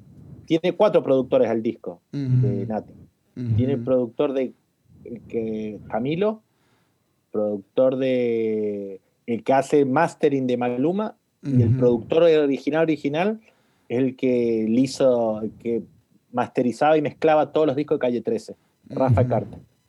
tiene 0.45 0.73
cuatro 0.73 1.03
productores 1.03 1.49
al 1.49 1.61
disco 1.63 2.01
de 2.11 2.65
Nati. 2.67 2.93
Tiene 3.55 3.73
el 3.73 3.83
productor 3.83 4.33
de 4.33 4.53
que, 5.27 5.79
Camilo, 5.89 6.41
productor 7.31 7.97
de 7.97 8.99
el 9.25 9.43
que 9.43 9.53
hace 9.53 9.85
mastering 9.85 10.45
de 10.47 10.57
Maluma 10.57 11.15
y 11.41 11.61
el 11.61 11.75
productor 11.77 12.23
original 12.23 12.83
original 12.83 13.39
es 13.89 13.97
el 13.99 14.15
que 14.15 14.65
le 14.69 14.79
hizo, 14.81 15.41
el 15.41 15.51
que 15.61 15.83
masterizaba 16.31 16.97
y 16.97 17.01
mezclaba 17.01 17.51
todos 17.51 17.67
los 17.67 17.75
discos 17.75 17.95
de 17.97 17.99
Calle 17.99 18.21
13, 18.21 18.55
Rafa 18.89 19.21
Ujú. 19.21 19.29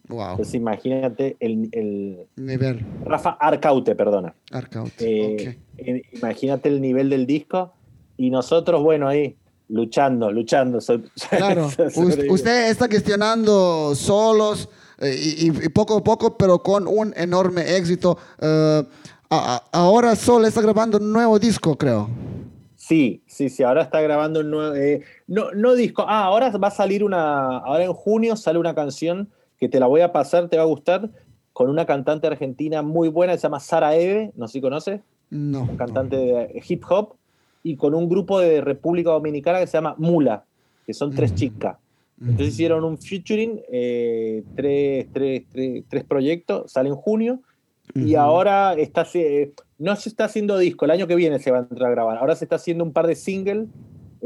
Wow. 0.08 0.32
Entonces 0.32 0.54
imagínate 0.54 1.36
el, 1.40 1.68
el- 1.72 2.26
Nivel. 2.36 2.84
Rafa 3.04 3.30
Arcaute, 3.40 3.94
perdona. 3.94 4.34
Arcaut. 4.52 4.92
Eh, 5.00 5.36
ok. 5.78 5.78
eh, 5.78 6.02
Imagínate 6.12 6.68
el 6.68 6.80
nivel 6.80 7.08
del 7.10 7.26
disco 7.26 7.72
y 8.16 8.30
nosotros, 8.30 8.82
bueno, 8.82 9.08
ahí 9.08 9.36
luchando, 9.68 10.30
luchando. 10.30 10.80
so- 10.80 11.00
Claro, 11.30 11.68
usted 12.28 12.70
está 12.70 12.86
gestionando 12.88 13.94
solos 13.94 14.68
eh, 14.98 15.16
y, 15.18 15.50
poco 15.70 15.96
a 15.98 16.04
poco, 16.04 16.36
pero 16.36 16.62
con 16.62 16.86
un 16.86 17.14
enorme 17.16 17.76
éxito. 17.76 18.18
Eh, 18.40 18.82
a- 19.30 19.64
ahora 19.72 20.14
Sol 20.16 20.44
está 20.44 20.60
grabando 20.60 20.98
un 20.98 21.12
nuevo 21.12 21.38
disco, 21.38 21.76
creo. 21.76 22.08
Sí, 22.76 23.22
sí, 23.26 23.48
sí, 23.48 23.62
ahora 23.62 23.80
está 23.82 24.02
grabando 24.02 24.40
un 24.40 24.50
nuevo... 24.50 24.74
eh, 24.74 25.00
no, 25.26 25.50
no 25.52 25.74
disco, 25.74 26.04
ah, 26.06 26.24
ahora 26.24 26.50
va 26.50 26.68
a 26.68 26.70
salir 26.70 27.02
una... 27.02 27.56
Ahora 27.58 27.84
en 27.84 27.94
junio 27.94 28.36
sale 28.36 28.58
una 28.58 28.74
canción 28.74 29.30
que 29.58 29.68
te 29.68 29.80
la 29.80 29.86
voy 29.86 30.00
a 30.00 30.12
pasar, 30.12 30.48
te 30.48 30.56
va 30.56 30.62
a 30.62 30.66
gustar, 30.66 31.10
con 31.52 31.70
una 31.70 31.86
cantante 31.86 32.26
argentina 32.26 32.82
muy 32.82 33.08
buena, 33.08 33.34
se 33.36 33.42
llama 33.42 33.60
Sara 33.60 33.94
Eve, 33.96 34.32
no 34.34 34.48
sé 34.48 34.54
si 34.54 34.60
conoces, 34.60 35.00
No. 35.30 35.74
cantante 35.76 36.16
de 36.16 36.62
hip 36.68 36.82
hop, 36.88 37.16
y 37.62 37.76
con 37.76 37.94
un 37.94 38.08
grupo 38.08 38.40
de 38.40 38.60
República 38.60 39.10
Dominicana 39.10 39.60
que 39.60 39.66
se 39.66 39.76
llama 39.78 39.94
Mula, 39.98 40.44
que 40.84 40.92
son 40.92 41.14
tres 41.14 41.30
Ujú. 41.30 41.38
chicas. 41.38 41.76
no. 42.16 42.30
Entonces 42.30 42.54
hicieron 42.54 42.84
un 42.84 42.98
featuring, 42.98 43.62
eh, 43.72 44.44
tres, 44.54 45.08
tres, 45.12 45.44
tres, 45.48 45.84
tres 45.88 46.04
proyectos, 46.04 46.70
sale 46.72 46.88
en 46.88 46.96
junio, 46.96 47.42
y 47.94 48.14
Ujú. 48.14 48.22
ahora 48.22 48.74
está, 48.74 49.06
eh, 49.14 49.52
no 49.78 49.94
se 49.96 50.08
está 50.08 50.24
haciendo 50.24 50.58
disco, 50.58 50.84
el 50.84 50.90
año 50.90 51.06
que 51.06 51.14
viene 51.14 51.38
se 51.38 51.50
va 51.50 51.58
a 51.58 51.60
entrar 51.60 51.88
a 51.90 51.94
grabar, 51.94 52.18
ahora 52.18 52.34
se 52.34 52.44
está 52.44 52.56
haciendo 52.56 52.82
un 52.84 52.92
par 52.92 53.06
de 53.06 53.14
singles, 53.14 53.68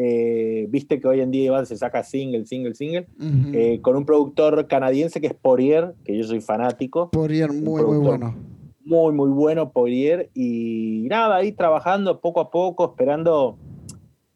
eh, 0.00 0.66
viste 0.70 1.00
que 1.00 1.08
hoy 1.08 1.20
en 1.20 1.32
día 1.32 1.46
Iván 1.46 1.66
se 1.66 1.76
saca 1.76 2.04
single, 2.04 2.46
single, 2.46 2.74
single, 2.74 3.08
Ujú. 3.18 3.50
eh, 3.52 3.80
con 3.82 3.96
un 3.96 4.06
productor 4.06 4.68
canadiense 4.68 5.20
que 5.20 5.26
es 5.26 5.34
Poirier, 5.34 5.94
que 6.04 6.16
yo 6.16 6.22
soy 6.22 6.40
fanático, 6.40 7.10
Poirier, 7.10 7.52
muy, 7.52 7.82
muy 7.82 7.98
bueno. 7.98 8.36
muy, 8.84 9.12
muy 9.12 9.30
bueno 9.30 9.72
Poirier, 9.72 10.30
y 10.34 11.06
nada, 11.10 11.36
ahí 11.36 11.50
trabajando 11.50 12.20
poco 12.20 12.40
a 12.40 12.50
poco, 12.50 12.84
esperando 12.90 13.58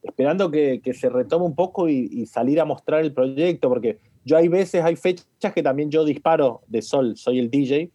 esperando 0.02 0.50
que, 0.50 0.80
se 0.94 1.08
retome 1.08 1.44
un 1.44 1.54
poco 1.54 1.88
y, 1.88 2.26
salir 2.26 2.60
a 2.60 2.64
mostrar 2.64 3.02
el 3.02 3.12
proyecto, 3.12 3.68
porque 3.68 3.98
yo 4.24 4.36
hay 4.36 4.48
veces, 4.48 4.82
hay 4.82 4.96
fechas 4.96 5.52
que 5.54 5.62
también 5.62 5.90
yo 5.90 6.04
disparo 6.04 6.62
de 6.66 6.82
sol, 6.82 7.16
soy 7.16 7.38
el 7.38 7.50
DJ, 7.50 7.90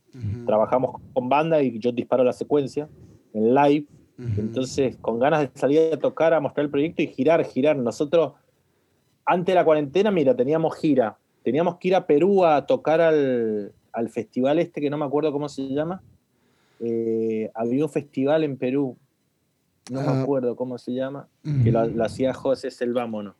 trabajamos 0.46 1.02
con 1.14 1.30
banda 1.30 1.62
y 1.62 1.78
yo 1.80 1.92
disparo 1.92 2.24
la 2.24 2.34
secuencia 2.34 2.90
en 3.34 3.54
live, 3.54 3.86
entonces 4.18 4.98
con 4.98 5.20
ganas 5.20 5.42
de 5.42 5.52
salir 5.54 5.94
a 5.94 5.98
tocar, 5.98 6.34
a 6.34 6.40
mostrar 6.40 6.66
el 6.66 6.72
proyecto 6.72 7.02
y 7.02 7.08
girar, 7.08 7.44
girar. 7.46 7.78
Nosotros, 7.78 8.34
antes 9.26 9.54
de 9.54 9.56
la 9.56 9.66
cuarentena, 9.66 10.10
mira, 10.10 10.36
teníamos 10.36 10.76
gira, 10.76 11.18
teníamos 11.44 11.78
que 11.78 11.90
ir 11.90 11.96
a 11.96 12.08
Perú 12.08 12.44
a 12.44 12.66
tocar 12.66 13.00
al, 13.00 13.74
al 13.94 14.10
festival 14.10 14.60
este 14.60 14.82
que 14.82 14.90
no 14.90 14.98
me 14.98 15.06
acuerdo 15.06 15.32
cómo 15.32 15.50
se 15.50 15.68
llama. 15.68 16.02
Eh, 16.80 17.50
había 17.56 17.84
un 17.84 17.90
festival 17.90 18.44
en 18.44 18.58
Perú, 18.58 18.98
no 19.92 20.02
me 20.02 20.08
ah. 20.08 20.22
acuerdo 20.22 20.56
cómo 20.56 20.78
se 20.78 20.94
llama, 20.94 21.28
que 21.64 21.72
lo, 21.72 22.04
hacía 22.04 22.34
José 22.34 22.70
Selvámono. 22.70 23.36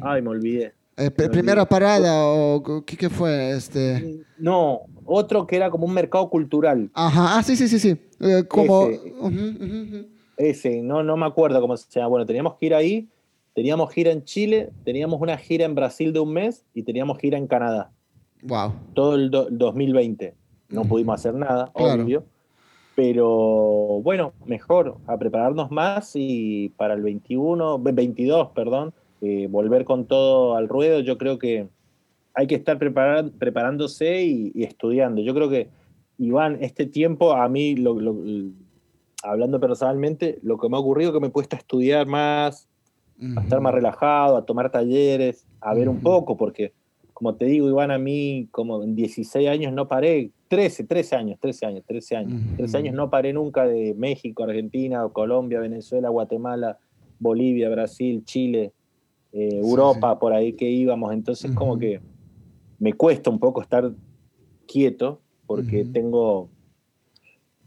Ay, 0.00 0.22
me 0.22 0.30
olvidé. 0.30 0.74
Eh, 0.96 1.10
¿Primera 1.10 1.64
parada 1.64 2.24
o 2.24 2.84
qué, 2.84 3.08
fue? 3.08 3.50
Este? 3.50 4.24
No, 4.38 4.82
otro 5.04 5.46
que 5.46 5.56
era 5.56 5.70
como 5.70 5.86
un 5.86 5.94
mercado 5.94 6.28
cultural. 6.30 6.90
Ajá, 6.94 7.38
ah, 7.38 7.42
sí, 7.42 7.56
sí, 7.56 7.68
sí, 7.68 7.78
sí. 7.78 7.96
Eh, 8.20 8.44
como... 8.48 8.88
Ese, 10.36 10.82
no, 10.82 11.02
no 11.02 11.16
me 11.16 11.26
acuerdo 11.26 11.60
cómo 11.60 11.76
se 11.76 11.88
llama. 11.90 12.08
Bueno, 12.08 12.26
teníamos 12.26 12.54
que 12.54 12.66
ir 12.66 12.74
ahí, 12.74 13.08
teníamos 13.54 13.92
gira 13.92 14.10
en 14.10 14.24
Chile, 14.24 14.70
teníamos 14.84 15.20
una 15.20 15.36
gira 15.36 15.64
en 15.64 15.74
Brasil 15.74 16.12
de 16.12 16.20
un 16.20 16.32
mes 16.32 16.64
y 16.74 16.82
teníamos 16.82 17.18
gira 17.18 17.38
en 17.38 17.46
Canadá. 17.46 17.92
Wow. 18.42 18.72
Todo 18.94 19.14
el 19.14 19.30
2020. 19.30 20.34
No 20.68 20.84
pudimos 20.84 21.14
hacer 21.14 21.34
nada, 21.34 21.70
obvio. 21.74 22.24
Pero 22.94 24.00
bueno, 24.02 24.32
mejor 24.44 24.98
a 25.06 25.16
prepararnos 25.16 25.70
más 25.70 26.12
y 26.14 26.70
para 26.76 26.94
el 26.94 27.02
21, 27.02 27.78
22, 27.78 28.50
perdón, 28.54 28.94
eh, 29.24 29.46
volver 29.48 29.84
con 29.84 30.06
todo 30.06 30.56
al 30.56 30.68
ruedo. 30.68 31.00
Yo 31.00 31.16
creo 31.16 31.38
que 31.38 31.68
hay 32.34 32.46
que 32.46 32.56
estar 32.56 32.78
preparándose 32.78 34.22
y, 34.22 34.52
estudiando. 34.62 35.22
Yo 35.22 35.34
creo 35.34 35.48
que, 35.48 35.70
Iván, 36.18 36.58
este 36.60 36.86
tiempo 36.86 37.32
a 37.32 37.48
mí, 37.48 37.74
hablando 39.22 39.60
personalmente, 39.60 40.38
lo 40.42 40.58
que 40.58 40.68
me 40.68 40.76
ha 40.76 40.80
ocurrido 40.80 41.10
es 41.10 41.14
que 41.14 41.20
me 41.20 41.28
he 41.28 41.30
puesto 41.30 41.56
a 41.56 41.58
estudiar 41.58 42.06
más, 42.06 42.68
a 43.36 43.40
estar 43.40 43.60
más 43.60 43.72
relajado, 43.72 44.36
a 44.36 44.44
tomar 44.44 44.70
talleres, 44.70 45.46
a 45.60 45.72
ver 45.74 45.88
un 45.88 46.00
poco, 46.00 46.36
porque 46.36 46.72
como 47.14 47.36
te 47.36 47.46
digo, 47.46 47.68
Iván, 47.68 47.92
a 47.92 47.98
mí 47.98 48.48
como 48.50 48.82
en 48.82 48.96
16 48.96 49.48
años 49.48 49.72
no 49.72 49.86
paré, 49.86 50.32
13, 50.48 50.84
13 50.84 51.16
años, 51.16 51.38
13 51.40 51.66
años, 51.66 51.84
13 51.86 52.16
años, 52.16 52.42
13 52.56 52.76
años 52.76 52.94
no 52.94 53.08
paré 53.08 53.32
nunca 53.32 53.64
de 53.64 53.94
México, 53.94 54.42
Argentina, 54.42 55.08
Colombia, 55.12 55.60
Venezuela, 55.60 56.08
Guatemala, 56.08 56.78
Bolivia, 57.20 57.70
Brasil, 57.70 58.24
Chile, 58.24 58.72
eh, 59.34 59.58
Europa, 59.58 60.18
por 60.18 60.32
ahí 60.32 60.52
que 60.52 60.70
íbamos. 60.70 61.12
Entonces 61.12 61.50
como 61.50 61.76
que 61.76 62.00
me 62.78 62.92
cuesta 62.92 63.30
un 63.30 63.40
poco 63.40 63.60
estar 63.60 63.92
quieto 64.66 65.20
porque 65.46 65.84
tengo, 65.84 66.48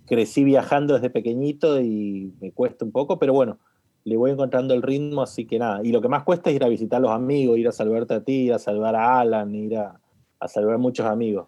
crecí 0.06 0.46
viajando 0.46 0.94
desde 0.94 1.10
pequeño 1.10 1.46
y 1.82 2.34
me 2.40 2.52
cuesta 2.54 2.86
un 2.86 2.92
poco, 2.92 3.20
pero 3.20 3.34
bueno, 3.34 3.60
le 4.06 4.16
voy 4.16 4.32
encontrando 4.32 4.74
el 4.74 4.82
ritmo, 4.82 5.22
así 5.22 5.46
que 5.46 5.60
nada. 5.60 5.82
Y 5.84 5.92
lo 5.92 6.02
que 6.02 6.08
más 6.08 6.24
cuesta 6.24 6.50
es 6.50 6.56
ir 6.56 6.64
a 6.64 6.70
visitar 6.70 7.00
a 7.00 7.02
los 7.02 7.12
amigos, 7.12 7.58
ir 7.58 7.68
a 7.68 7.74
salvarte 7.74 8.14
a 8.14 8.24
ti, 8.24 8.46
ir 8.46 8.54
a 8.54 8.60
salvar 8.60 8.96
a 8.96 9.20
Alan, 9.20 9.54
ir 9.54 9.76
a, 9.78 10.00
salvar 10.48 10.76
a 10.76 10.78
muchos 10.78 11.06
amigos. 11.06 11.48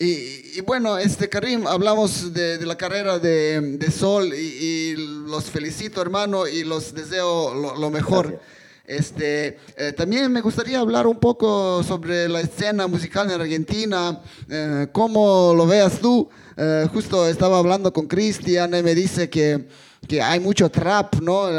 Y, 0.00 0.60
bueno, 0.60 0.96
este 0.96 1.28
Karim, 1.28 1.66
hablamos 1.66 2.32
de, 2.32 2.64
la 2.64 2.76
carrera 2.76 3.18
de, 3.18 3.90
Sol 3.90 4.32
y, 4.32 4.94
los 4.96 5.50
felicito 5.50 6.00
hermano 6.00 6.46
y 6.46 6.62
los 6.62 6.94
deseo 6.94 7.52
lo, 7.76 7.90
mejor. 7.90 8.40
Este, 8.86 9.58
eh, 9.76 9.92
también 9.96 10.30
me 10.30 10.40
gustaría 10.40 10.78
hablar 10.78 11.08
un 11.08 11.18
poco 11.18 11.82
sobre 11.82 12.28
la 12.28 12.40
escena 12.40 12.86
musical 12.86 13.28
en 13.28 13.40
Argentina, 13.40 14.20
eh, 14.48 14.86
cómo 14.92 15.52
lo 15.56 15.66
veas 15.66 15.98
tú. 15.98 16.28
Eh, 16.56 16.86
justo 16.92 17.26
estaba 17.26 17.58
hablando 17.58 17.92
con 17.92 18.06
Cristian 18.06 18.72
y 18.76 18.82
me 18.84 18.94
dice 18.94 19.28
que, 19.28 19.66
que 20.06 20.22
hay 20.22 20.38
mucho 20.38 20.70
trap, 20.70 21.16
¿no? 21.16 21.50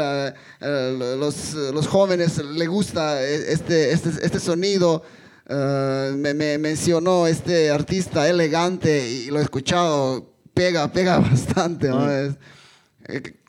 los, 0.60 1.52
los, 1.52 1.86
jóvenes 1.86 2.38
les 2.38 2.68
gusta 2.68 3.22
este, 3.22 3.92
este, 3.92 4.08
este 4.22 4.40
sonido. 4.40 5.02
Me, 5.50 6.34
me, 6.34 6.58
mencionó 6.58 7.26
este 7.26 7.70
artista 7.70 8.28
elegante 8.28 9.10
y 9.10 9.30
lo 9.30 9.40
he 9.40 9.42
escuchado, 9.42 10.30
pega, 10.54 10.92
pega 10.92 11.18
bastante, 11.20 11.88
¿no? 11.88 12.06
Mm. 12.06 12.36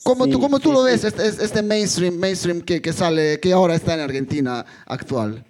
¿Cómo, 0.04 0.28
tú, 0.28 0.39
cómo 0.39 0.60
tú 0.60 0.72
lo 0.72 0.84
ves, 0.84 1.04
este, 1.04 1.28
este, 1.28 1.62
mainstream, 1.62 2.16
mainstream 2.16 2.62
que, 2.62 2.82
que, 2.82 2.91
sale, 2.91 3.39
que 3.39 3.54
ahora 3.54 3.76
está 3.76 3.93
en 3.93 3.99
Argentina 3.99 4.66
actual? 4.88 5.45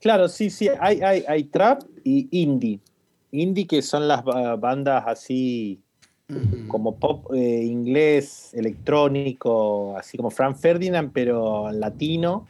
Claro, 0.00 0.28
sí, 0.28 0.50
sí, 0.50 0.68
hay, 0.80 1.00
hay, 1.02 1.24
hay 1.28 1.44
trap 1.44 1.82
y 2.02 2.28
indie. 2.32 2.80
Indie 3.30 3.66
que 3.66 3.82
son 3.82 4.08
las 4.08 4.24
bandas 4.24 5.04
así 5.06 5.80
como 6.68 6.96
pop 6.96 7.32
eh, 7.34 7.64
inglés, 7.64 8.52
electrónico, 8.54 9.96
así 9.96 10.16
como 10.16 10.30
Frank 10.30 10.56
Ferdinand, 10.56 11.10
pero 11.12 11.70
latino. 11.70 12.48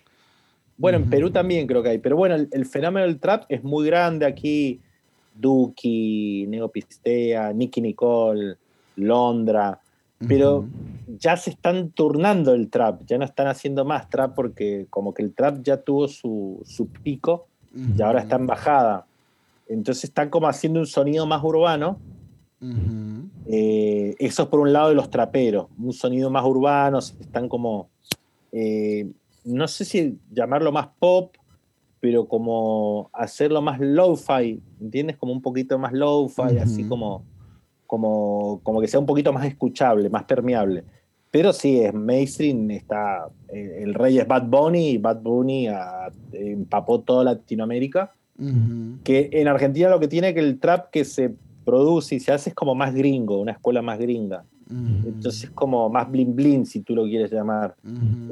Bueno, 0.76 0.98
en 0.98 1.08
Perú 1.08 1.30
también 1.30 1.66
creo 1.66 1.82
que 1.82 1.90
hay, 1.90 1.98
pero 1.98 2.16
bueno, 2.16 2.34
el, 2.34 2.66
fenómeno 2.66 3.06
del 3.06 3.20
trap 3.20 3.44
es 3.48 3.62
muy 3.62 3.86
grande 3.86 4.26
aquí. 4.26 4.80
Duki, 5.36 6.46
Neopistea, 6.48 7.52
Nicky 7.52 7.80
Nicole, 7.80 8.56
Londra 8.96 9.80
pero 10.26 10.66
ya 11.18 11.36
se 11.36 11.50
están 11.50 11.90
turnando 11.90 12.54
el 12.54 12.70
trap, 12.70 13.02
ya 13.06 13.18
no 13.18 13.24
están 13.24 13.46
haciendo 13.46 13.84
más 13.84 14.08
trap 14.08 14.34
porque 14.34 14.86
como 14.90 15.12
que 15.12 15.22
el 15.22 15.34
trap 15.34 15.62
ya 15.62 15.78
tuvo 15.78 16.08
su, 16.08 16.62
su 16.64 16.86
pico 16.86 17.46
y 17.74 18.00
ahora 18.02 18.20
está 18.20 18.36
en 18.36 18.46
bajada. 18.46 19.06
Entonces 19.68 20.04
están 20.04 20.30
como 20.30 20.46
haciendo 20.48 20.80
un 20.80 20.86
sonido 20.86 21.26
más 21.26 21.42
urbano. 21.42 21.98
Eh, 23.46 24.14
eso 24.18 24.44
es 24.44 24.48
por 24.48 24.60
un 24.60 24.72
lado 24.72 24.88
de 24.88 24.94
los 24.94 25.10
traperos, 25.10 25.66
un 25.78 25.92
sonido 25.92 26.30
más 26.30 26.44
urbano, 26.44 26.98
están 26.98 27.48
como, 27.48 27.88
eh, 28.52 29.10
no 29.44 29.68
sé 29.68 29.84
si 29.84 30.18
llamarlo 30.30 30.72
más 30.72 30.88
pop, 30.98 31.36
pero 32.00 32.26
como 32.26 33.10
hacerlo 33.12 33.62
más 33.62 33.80
lo-fi, 33.80 34.60
¿entiendes? 34.80 35.16
Como 35.16 35.32
un 35.32 35.40
poquito 35.40 35.78
más 35.78 35.92
lo-fi, 35.92 36.58
así 36.58 36.84
como 36.84 37.24
como, 37.86 38.60
como 38.62 38.80
que 38.80 38.88
sea 38.88 38.98
un 38.98 39.06
poquito 39.06 39.32
más 39.32 39.46
escuchable, 39.46 40.10
más 40.10 40.24
permeable. 40.24 40.84
Pero 41.30 41.52
sí, 41.52 41.80
es 41.80 41.92
mainstream, 41.92 42.70
está, 42.72 43.28
eh, 43.48 43.82
el 43.82 43.94
rey 43.94 44.18
es 44.18 44.26
Bad 44.26 44.48
Bunny 44.48 44.90
y 44.90 44.98
Bad 44.98 45.20
Bunny 45.22 45.68
empapó 46.32 47.00
toda 47.00 47.24
Latinoamérica. 47.24 48.12
Que 49.04 49.30
en 49.32 49.46
Argentina 49.46 49.88
lo 49.88 50.00
que 50.00 50.08
tiene 50.08 50.34
que 50.34 50.40
el 50.40 50.58
trap 50.58 50.90
que 50.90 51.04
se 51.04 51.32
produce 51.64 52.16
y 52.16 52.20
se 52.20 52.32
hace 52.32 52.50
es 52.50 52.56
como 52.56 52.74
más 52.74 52.92
gringo, 52.92 53.40
una 53.40 53.52
escuela 53.52 53.80
más 53.80 53.98
gringa. 54.00 54.44
Entonces 54.70 55.44
es 55.44 55.50
como 55.50 55.90
más 55.90 56.10
blin 56.10 56.34
blin, 56.34 56.66
si 56.66 56.80
tú 56.80 56.94
lo 56.94 57.04
quieres 57.04 57.30
llamar. 57.30 57.74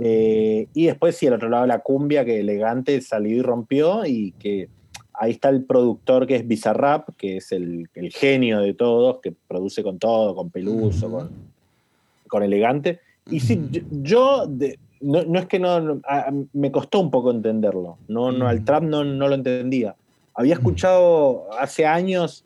Eh, 0.01 0.66
y 0.72 0.87
después 0.87 1.16
sí, 1.16 1.26
al 1.26 1.35
otro 1.35 1.49
lado 1.49 1.66
la 1.66 1.80
cumbia, 1.80 2.24
que 2.24 2.41
elegante 2.41 3.01
salió 3.01 3.37
y 3.37 3.43
rompió 3.43 4.07
y 4.07 4.33
que 4.33 4.68
ahí 5.14 5.33
está 5.33 5.51
el 5.51 5.64
productor 5.64 6.26
que 6.26 6.37
es 6.37 6.47
Bizarrap, 6.47 7.11
que 7.16 7.37
es 7.37 7.53
el, 7.53 7.89
genio 8.12 8.61
de 8.61 8.74
todos, 8.74 9.20
que 9.20 9.33
produce 9.33 9.83
con 9.83 9.99
todo, 9.99 10.35
con 10.35 10.51
Peluso, 10.51 11.11
con, 11.11 11.30
con, 12.28 12.43
Elegante. 12.43 13.01
Y 13.30 13.41
sí, 13.41 13.61
yo, 13.91 14.48
no, 15.01 15.39
es 15.39 15.47
que 15.47 15.59
no, 15.59 16.01
me 16.52 16.73
costó 16.73 17.01
un 17.01 17.11
poco 17.11 17.31
entenderlo, 17.31 17.98
no, 18.09 18.32
no, 18.32 18.48
al 18.48 18.65
trap 18.65 18.82
no, 18.85 19.05
no 19.05 19.28
lo 19.28 19.35
entendía. 19.35 19.94
Había 20.35 20.55
escuchado 20.55 21.52
hace 21.61 21.85
años 21.85 22.44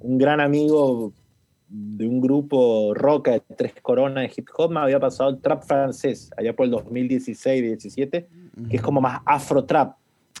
un 0.00 0.18
gran 0.18 0.40
amigo 0.40 1.12
de 1.70 2.06
un 2.06 2.20
grupo 2.20 2.92
rock 2.94 3.28
de 3.28 3.42
tres 3.56 3.74
coronas 3.80 4.24
de 4.24 4.32
hip 4.36 4.48
hop, 4.56 4.72
me 4.72 4.80
había 4.80 4.98
pasado 4.98 5.30
el 5.30 5.38
trap 5.38 5.62
francés, 5.62 6.30
allá 6.36 6.54
por 6.54 6.66
el 6.66 6.72
2016-17, 6.72 8.08
que 8.68 8.76
es 8.76 8.82
como 8.82 9.00
más 9.00 9.20
afro 9.24 9.64
trap 9.64 9.94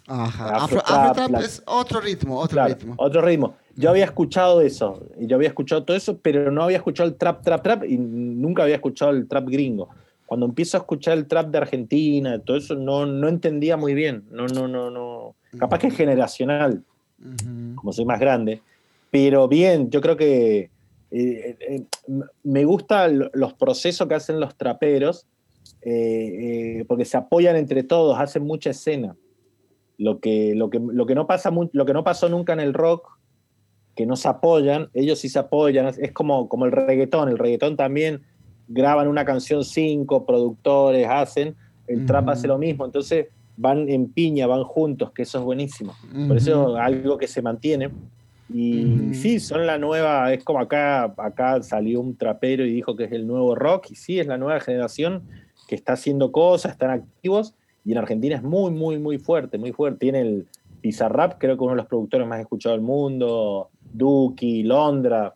Ajá. 0.06 0.56
Afro, 0.56 0.82
trap, 0.82 1.40
es 1.40 1.62
otro 1.66 2.00
ritmo, 2.00 2.38
otro 2.38 2.66
ritmo. 2.66 2.94
Otro 2.96 3.22
ritmo. 3.22 3.54
Yo 3.76 3.90
había 3.90 4.04
escuchado 4.04 4.60
eso, 4.60 5.00
y 5.18 5.28
yo 5.28 5.36
había 5.36 5.48
escuchado 5.48 5.84
todo 5.84 5.96
eso, 5.96 6.18
pero 6.18 6.50
no 6.50 6.64
había 6.64 6.78
escuchado 6.78 7.08
el 7.08 7.14
trap, 7.14 7.42
trap, 7.42 7.62
trap, 7.62 7.84
y 7.84 7.96
nunca 7.96 8.64
había 8.64 8.74
escuchado 8.74 9.12
el 9.12 9.28
trap 9.28 9.46
gringo. 9.48 9.88
Cuando 10.26 10.46
empiezo 10.46 10.76
a 10.76 10.80
escuchar 10.80 11.16
el 11.16 11.26
trap 11.26 11.48
de 11.48 11.58
Argentina, 11.58 12.38
todo 12.40 12.56
eso, 12.56 12.74
no, 12.74 13.06
no 13.06 13.28
entendía 13.28 13.76
muy 13.76 13.94
bien. 13.94 14.24
No, 14.30 14.46
no, 14.48 14.66
no, 14.66 14.90
no. 14.90 15.34
Capaz 15.58 15.78
que 15.78 15.86
es 15.88 15.96
generacional, 15.96 16.82
como 17.76 17.92
soy 17.92 18.04
más 18.04 18.18
grande. 18.18 18.62
Pero 19.10 19.48
bien, 19.48 19.90
yo 19.90 20.00
creo 20.00 20.16
que 20.16 20.70
eh, 21.10 21.56
eh, 21.60 21.84
me 22.44 22.64
gustan 22.64 23.30
los 23.32 23.54
procesos 23.54 24.06
que 24.06 24.14
hacen 24.14 24.38
los 24.40 24.56
traperos, 24.56 25.26
eh, 25.82 26.84
porque 26.86 27.04
se 27.04 27.16
apoyan 27.16 27.56
entre 27.56 27.82
todos, 27.82 28.18
hacen 28.18 28.44
mucha 28.44 28.70
escena. 28.70 29.16
Lo 29.98 30.18
que, 30.20 30.54
lo 30.54 30.70
que, 30.70 30.78
lo 30.80 31.04
que, 31.06 31.14
no, 31.14 31.26
pasa, 31.26 31.50
lo 31.72 31.84
que 31.84 31.92
no 31.92 32.04
pasó 32.04 32.28
nunca 32.28 32.52
en 32.52 32.60
el 32.60 32.72
rock, 32.72 33.18
que 33.94 34.06
no 34.06 34.16
se 34.16 34.28
apoyan, 34.28 34.88
ellos 34.94 35.18
sí 35.18 35.28
se 35.28 35.38
apoyan, 35.38 35.86
es 35.86 36.12
como, 36.12 36.48
como 36.48 36.64
el 36.64 36.72
reggaetón, 36.72 37.28
el 37.28 37.38
reggaetón 37.38 37.76
también 37.76 38.22
graban 38.68 39.08
una 39.08 39.24
canción 39.24 39.64
cinco 39.64 40.24
productores, 40.24 41.06
hacen, 41.08 41.56
el 41.86 42.06
trap 42.06 42.28
hace 42.28 42.46
lo 42.46 42.56
mismo, 42.56 42.84
entonces 42.86 43.26
van 43.56 43.90
en 43.90 44.10
piña, 44.10 44.46
van 44.46 44.62
juntos, 44.62 45.10
que 45.12 45.22
eso 45.22 45.38
es 45.38 45.44
buenísimo. 45.44 45.92
Por 46.28 46.36
eso 46.36 46.76
algo 46.76 47.18
que 47.18 47.26
se 47.26 47.42
mantiene. 47.42 47.90
Y 48.52 49.14
sí, 49.14 49.38
son 49.38 49.66
la 49.66 49.78
nueva, 49.78 50.32
es 50.32 50.42
como 50.42 50.58
acá, 50.58 51.14
acá 51.16 51.62
salió 51.62 52.00
un 52.00 52.16
trapero 52.16 52.64
y 52.64 52.72
dijo 52.72 52.96
que 52.96 53.04
es 53.04 53.12
el 53.12 53.26
nuevo 53.26 53.54
rock, 53.54 53.90
y 53.90 53.94
sí, 53.94 54.18
es 54.18 54.26
la 54.26 54.38
nueva 54.38 54.60
generación 54.60 55.22
que 55.68 55.76
está 55.76 55.92
haciendo 55.92 56.32
cosas, 56.32 56.72
están 56.72 56.90
activos, 56.90 57.54
y 57.84 57.92
en 57.92 57.98
Argentina 57.98 58.36
es 58.36 58.42
muy, 58.42 58.72
muy, 58.72 58.98
muy 58.98 59.18
fuerte, 59.18 59.56
muy 59.56 59.72
fuerte. 59.72 60.00
Tiene 60.00 60.20
el 60.20 60.46
Pizarrap, 60.80 61.38
creo 61.38 61.56
que 61.56 61.62
uno 61.62 61.72
de 61.72 61.78
los 61.78 61.86
productores 61.86 62.26
más 62.26 62.40
escuchados 62.40 62.78
del 62.78 62.84
mundo, 62.84 63.70
Duki, 63.92 64.62
Londra, 64.64 65.34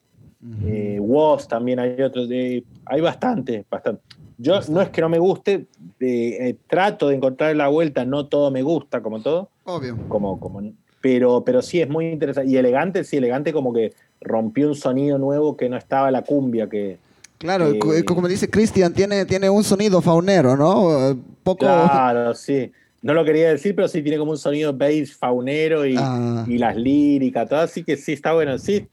Woz 0.98 1.48
también 1.48 1.78
hay 1.78 2.00
otros, 2.02 2.28
hay 2.30 3.00
bastante, 3.00 3.64
bastante. 3.70 4.02
Yo 4.36 4.60
no 4.68 4.82
es 4.82 4.90
que 4.90 5.00
no 5.00 5.08
me 5.08 5.18
guste, 5.18 5.68
eh, 6.00 6.56
trato 6.66 7.08
de 7.08 7.16
encontrar 7.16 7.54
la 7.56 7.68
vuelta, 7.68 8.04
no 8.04 8.26
todo 8.26 8.50
me 8.50 8.62
gusta, 8.62 9.00
como 9.00 9.22
todo. 9.22 9.48
Obvio. 9.64 9.96
Como, 10.08 10.38
como, 10.40 10.60
pero, 11.04 11.44
pero 11.44 11.60
sí 11.60 11.82
es 11.82 11.88
muy 11.90 12.06
interesante. 12.06 12.50
Y 12.50 12.56
elegante, 12.56 13.04
sí, 13.04 13.18
elegante 13.18 13.52
como 13.52 13.74
que 13.74 13.92
rompió 14.22 14.68
un 14.68 14.74
sonido 14.74 15.18
nuevo 15.18 15.54
que 15.54 15.68
no 15.68 15.76
estaba 15.76 16.10
la 16.10 16.22
cumbia, 16.22 16.66
que, 16.66 16.96
Claro, 17.36 17.74
como 18.06 18.26
dice 18.26 18.48
Cristian, 18.48 18.94
tiene, 18.94 19.26
tiene 19.26 19.50
un 19.50 19.62
sonido 19.64 20.00
faunero, 20.00 20.56
¿no? 20.56 21.14
Poco... 21.42 21.58
Claro, 21.58 22.32
sí. 22.32 22.72
No 23.04 23.12
lo 23.12 23.22
quería 23.22 23.50
decir, 23.50 23.76
pero 23.76 23.86
sí 23.86 24.00
tiene 24.00 24.16
como 24.16 24.30
un 24.30 24.38
sonido 24.38 24.72
bass 24.72 25.12
faunero 25.12 25.84
y, 25.84 25.94
ah. 25.98 26.46
y 26.48 26.56
las 26.56 26.74
líricas, 26.74 27.46
todo. 27.46 27.60
Así 27.60 27.84
que 27.84 27.98
sí, 27.98 28.14
está 28.14 28.32
bueno. 28.32 28.58
Sí, 28.58 28.88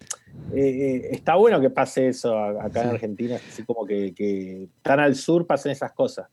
eh, 0.54 0.60
eh, 0.60 1.10
está 1.12 1.36
bueno 1.36 1.62
que 1.62 1.70
pase 1.70 2.10
eso 2.10 2.38
acá 2.38 2.84
en 2.84 2.90
Argentina, 2.90 3.40
así 3.50 3.64
como 3.64 3.86
que, 3.86 4.14
que, 4.14 4.68
tan 4.82 5.00
al 5.00 5.16
sur 5.16 5.48
pasen 5.48 5.72
esas 5.72 5.94
cosas. 5.94 6.28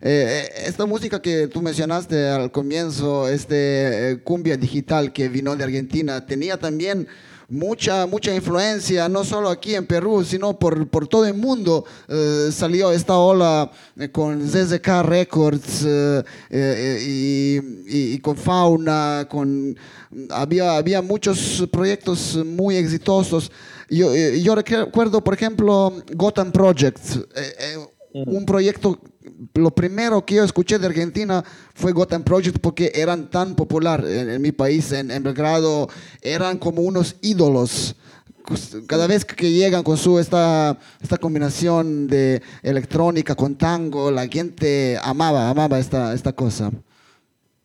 Eh, 0.00 0.48
esta 0.64 0.86
música 0.86 1.20
que 1.20 1.46
tú 1.46 1.60
mencionaste 1.60 2.26
al 2.26 2.50
comienzo, 2.50 3.28
este 3.28 4.22
cumbia 4.24 4.56
digital 4.56 5.12
que 5.12 5.28
vino 5.28 5.54
de 5.56 5.64
Argentina, 5.64 6.24
tenía 6.24 6.56
también 6.56 7.06
mucha, 7.48 8.06
mucha 8.06 8.34
influencia, 8.34 9.08
no 9.08 9.24
solo 9.24 9.48
aquí 9.48 9.74
en 9.74 9.86
Perú, 9.86 10.22
sino 10.22 10.58
por, 10.58 10.86
por 10.88 11.08
todo 11.08 11.24
el 11.26 11.34
mundo. 11.34 11.84
Eh, 12.06 12.50
salió 12.52 12.92
esta 12.92 13.16
ola 13.16 13.70
eh, 13.98 14.10
con 14.10 14.46
ZZK 14.46 15.02
Records 15.02 15.84
eh, 15.86 16.98
y, 17.02 18.14
y, 18.14 18.18
con 18.18 18.36
Fauna, 18.36 19.26
con, 19.30 19.76
había, 20.30 20.76
había 20.76 21.00
muchos 21.00 21.66
proyectos 21.72 22.36
muy 22.44 22.76
exitosos. 22.76 23.50
Yo, 23.88 24.14
yo 24.14 24.54
recuerdo, 24.54 25.24
por 25.24 25.32
ejemplo, 25.32 25.94
Gotham 26.14 26.52
Project, 26.52 27.00
un 28.12 28.44
proyecto 28.44 28.98
lo 29.54 29.70
primero 29.70 30.24
que 30.24 30.36
yo 30.36 30.44
escuché 30.44 30.78
de 30.78 30.86
Argentina 30.86 31.44
fue 31.74 31.92
Gotham 31.92 32.22
Project 32.22 32.58
porque 32.60 32.92
eran 32.94 33.30
tan 33.30 33.54
popular 33.54 34.04
en, 34.06 34.40
mi 34.40 34.52
país, 34.52 34.92
en, 34.92 35.08
Belgrado, 35.22 35.88
eran 36.22 36.58
como 36.58 36.82
unos 36.82 37.16
ídolos. 37.22 37.96
Cada 38.86 39.06
vez 39.06 39.24
que 39.24 39.50
llegan 39.50 39.82
con 39.82 39.96
su 39.96 40.18
esta, 40.18 40.78
esta 41.00 41.18
combinación 41.18 42.06
de 42.06 42.40
electrónica 42.62 43.34
con 43.34 43.56
tango, 43.56 44.10
la 44.10 44.26
gente 44.26 44.98
amaba, 45.02 45.50
amaba 45.50 45.78
esta, 45.78 46.14
esta 46.14 46.32
cosa. 46.32 46.70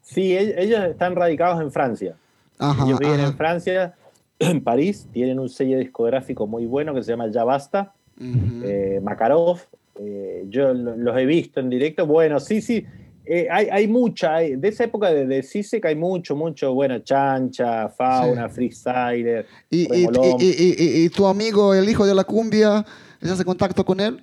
Sí, 0.01 0.37
ellos 0.37 0.83
están 0.83 1.15
radicados 1.15 1.61
en 1.61 1.71
Francia. 1.71 2.15
ellos 2.59 2.99
viven 2.99 3.19
en 3.19 3.35
Francia, 3.35 3.95
en 4.39 4.63
París, 4.63 5.07
tienen 5.11 5.39
un 5.39 5.49
sello 5.49 5.79
discográfico 5.79 6.45
muy 6.45 6.65
bueno 6.65 6.93
que 6.93 7.01
se 7.01 7.11
llama 7.11 7.27
Ya 7.27 7.43
Basta, 7.43 7.93
eh, 8.19 8.99
Makarov, 9.01 9.59
eh, 9.99 10.45
yo 10.49 10.73
los 10.73 11.17
he 11.17 11.25
visto 11.25 11.59
en 11.59 11.69
directo. 11.69 12.05
Bueno, 12.05 12.39
sí, 12.39 12.61
sí. 12.61 12.85
Eh, 13.25 13.47
hay, 13.49 13.67
hay, 13.71 13.87
mucha, 13.87 14.39
de 14.39 14.67
esa 14.67 14.83
época 14.83 15.09
de, 15.13 15.25
de 15.25 15.41
que 15.81 15.87
hay 15.87 15.95
mucho, 15.95 16.35
mucho, 16.35 16.73
bueno, 16.73 16.99
Chancha, 16.99 17.87
Fauna, 17.89 18.49
Freestyler. 18.49 19.45
¿Y, 19.69 19.87
y, 19.93 21.09
tu 21.09 21.25
amigo, 21.25 21.73
el 21.73 21.87
hijo 21.87 22.05
de 22.05 22.13
la 22.13 22.25
cumbia, 22.25 22.85
hace 23.21 23.45
contacto 23.45 23.85
con 23.85 24.01
él? 24.01 24.21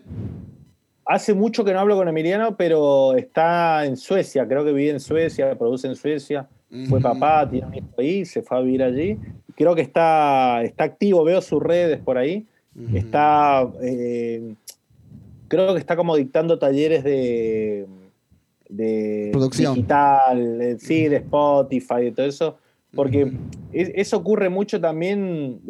Hace 1.07 1.33
mucho 1.33 1.65
que 1.65 1.73
no 1.73 1.81
hablo 1.81 1.97
con 1.97 2.09
Emiliano, 2.09 2.57
pero 2.59 3.17
está 3.17 3.87
en 3.87 3.97
Suecia, 3.97 4.47
creo 4.47 4.65
que 4.65 4.73
vive 4.73 4.91
en 4.91 5.01
Suecia, 5.01 5.57
produce 5.57 5.87
en 5.87 5.97
Suecia. 5.97 6.47
Fue 6.89 7.01
papá, 7.01 7.49
tiene 7.51 7.67
un 7.67 7.75
hijo 7.75 7.89
ahí, 7.99 8.25
se 8.25 8.43
fue 8.43 8.59
a 8.59 8.61
vivir 8.61 8.83
allí. 8.83 9.19
Creo 9.57 9.75
que 9.75 9.83
está, 9.83 10.63
está 10.63 10.85
activo, 10.85 11.25
veo 11.25 11.41
sus 11.41 11.61
redes 11.61 11.99
por 11.99 12.17
ahí. 12.17 12.47
Está. 12.95 13.69
Eh, 13.83 14.55
creo 15.51 15.75
que 15.75 15.81
está 15.81 15.97
como 15.97 16.17
dictando 16.17 16.59
talleres 16.59 17.03
de, 17.03 17.87
de 18.69 19.31
producción 19.33 19.75
digital, 19.75 20.63
eh, 20.63 20.77
sí, 20.79 21.09
de 21.09 21.17
Spotify 21.17 22.07
y 22.07 22.13
todo 22.13 22.27
eso, 22.27 22.57
porque 22.95 23.33
eso 23.73 24.17
ocurre 24.17 24.49
mucho 24.49 24.81
también 24.81 25.61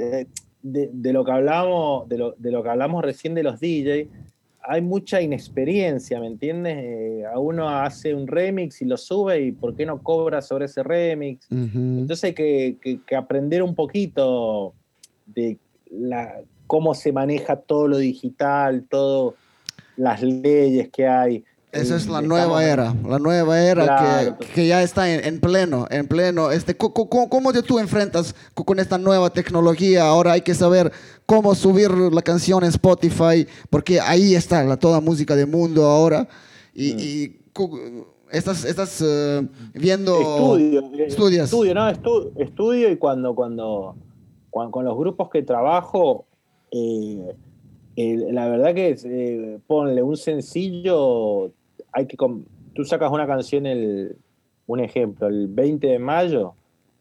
de, 0.62 1.12
lo 1.12 1.24
que 1.24 1.32
hablamos, 1.32 2.08
de 2.08 2.18
lo, 2.18 2.32
de 2.32 2.50
lo, 2.50 2.62
que 2.62 2.68
hablamos 2.68 3.02
recién 3.02 3.34
de 3.34 3.42
los 3.42 3.58
DJs. 3.58 4.08
Hay 4.62 4.82
mucha 4.82 5.22
inexperiencia, 5.22 6.20
¿me 6.20 6.26
entiendes? 6.26 6.76
Eh, 6.78 7.24
a 7.24 7.38
uno 7.38 7.66
hace 7.70 8.14
un 8.14 8.26
remix 8.26 8.82
y 8.82 8.84
lo 8.84 8.98
sube 8.98 9.40
y 9.40 9.52
¿por 9.52 9.74
qué 9.74 9.86
no 9.86 10.02
cobra 10.02 10.42
sobre 10.42 10.66
ese 10.66 10.82
remix? 10.82 11.46
Entonces 11.50 12.24
hay 12.24 12.34
que, 12.34 12.76
que, 13.06 13.16
aprender 13.16 13.62
un 13.62 13.74
poquito 13.74 14.74
de 15.24 15.56
la, 15.90 16.42
cómo 16.66 16.94
se 16.94 17.12
maneja 17.12 17.56
todo 17.56 17.88
lo 17.88 17.96
digital, 17.96 18.84
todo, 18.88 19.34
las 20.00 20.22
leyes 20.22 20.88
que 20.88 21.06
hay. 21.06 21.44
Esa 21.72 21.94
es 21.94 22.08
la 22.08 22.20
nueva 22.20 22.64
era, 22.64 22.96
la 23.06 23.20
nueva 23.20 23.60
era 23.60 24.36
que, 24.54 24.66
ya 24.66 24.82
está 24.82 25.12
en, 25.14 25.38
pleno, 25.38 25.86
en 25.88 26.08
pleno. 26.08 26.50
Este, 26.50 26.76
¿cómo, 26.76 27.52
tú 27.64 27.78
enfrentas 27.78 28.34
con 28.54 28.80
esta 28.80 28.98
nueva 28.98 29.30
tecnología? 29.30 30.08
Ahora 30.08 30.32
hay 30.32 30.40
que 30.40 30.54
saber 30.54 30.90
cómo 31.26 31.54
subir 31.54 31.92
la 31.92 32.22
canción 32.22 32.64
en 32.64 32.70
Spotify, 32.70 33.46
porque 33.68 34.00
ahí 34.00 34.34
está 34.34 34.64
la, 34.64 34.76
toda 34.78 35.00
música 35.00 35.36
del 35.36 35.46
mundo 35.46 35.84
ahora. 35.84 36.26
Y, 36.74 37.36
mm. 37.56 38.00
estás, 38.32 38.64
estás 38.64 39.00
eh, 39.06 39.46
viendo... 39.72 40.18
Estudio, 40.18 40.80
eh, 40.80 41.06
estudios. 41.06 41.44
Estudio, 41.44 41.74
no, 41.74 41.88
estudio 41.88 42.90
y 42.90 42.96
cuando, 42.96 43.36
cuando, 43.36 43.94
cuando, 44.50 44.72
con 44.72 44.84
los 44.84 44.96
grupos 44.96 45.30
que 45.30 45.42
trabajo... 45.42 46.24
Eh, 46.72 47.36
la 48.30 48.48
verdad 48.48 48.74
que 48.74 48.96
eh, 49.04 49.58
ponle 49.66 50.02
un 50.02 50.16
sencillo, 50.16 51.50
hay 51.92 52.06
que 52.06 52.16
tú 52.74 52.84
sacas 52.84 53.10
una 53.10 53.26
canción, 53.26 53.66
el, 53.66 54.16
un 54.66 54.80
ejemplo, 54.80 55.26
el 55.26 55.48
20 55.48 55.86
de 55.86 55.98
mayo 55.98 56.54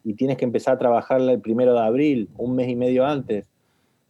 y 0.03 0.13
tienes 0.13 0.37
que 0.37 0.45
empezar 0.45 0.75
a 0.75 0.79
trabajarla 0.79 1.33
el 1.33 1.39
primero 1.39 1.73
de 1.73 1.79
abril, 1.79 2.29
un 2.37 2.55
mes 2.55 2.69
y 2.69 2.75
medio 2.75 3.05
antes, 3.05 3.45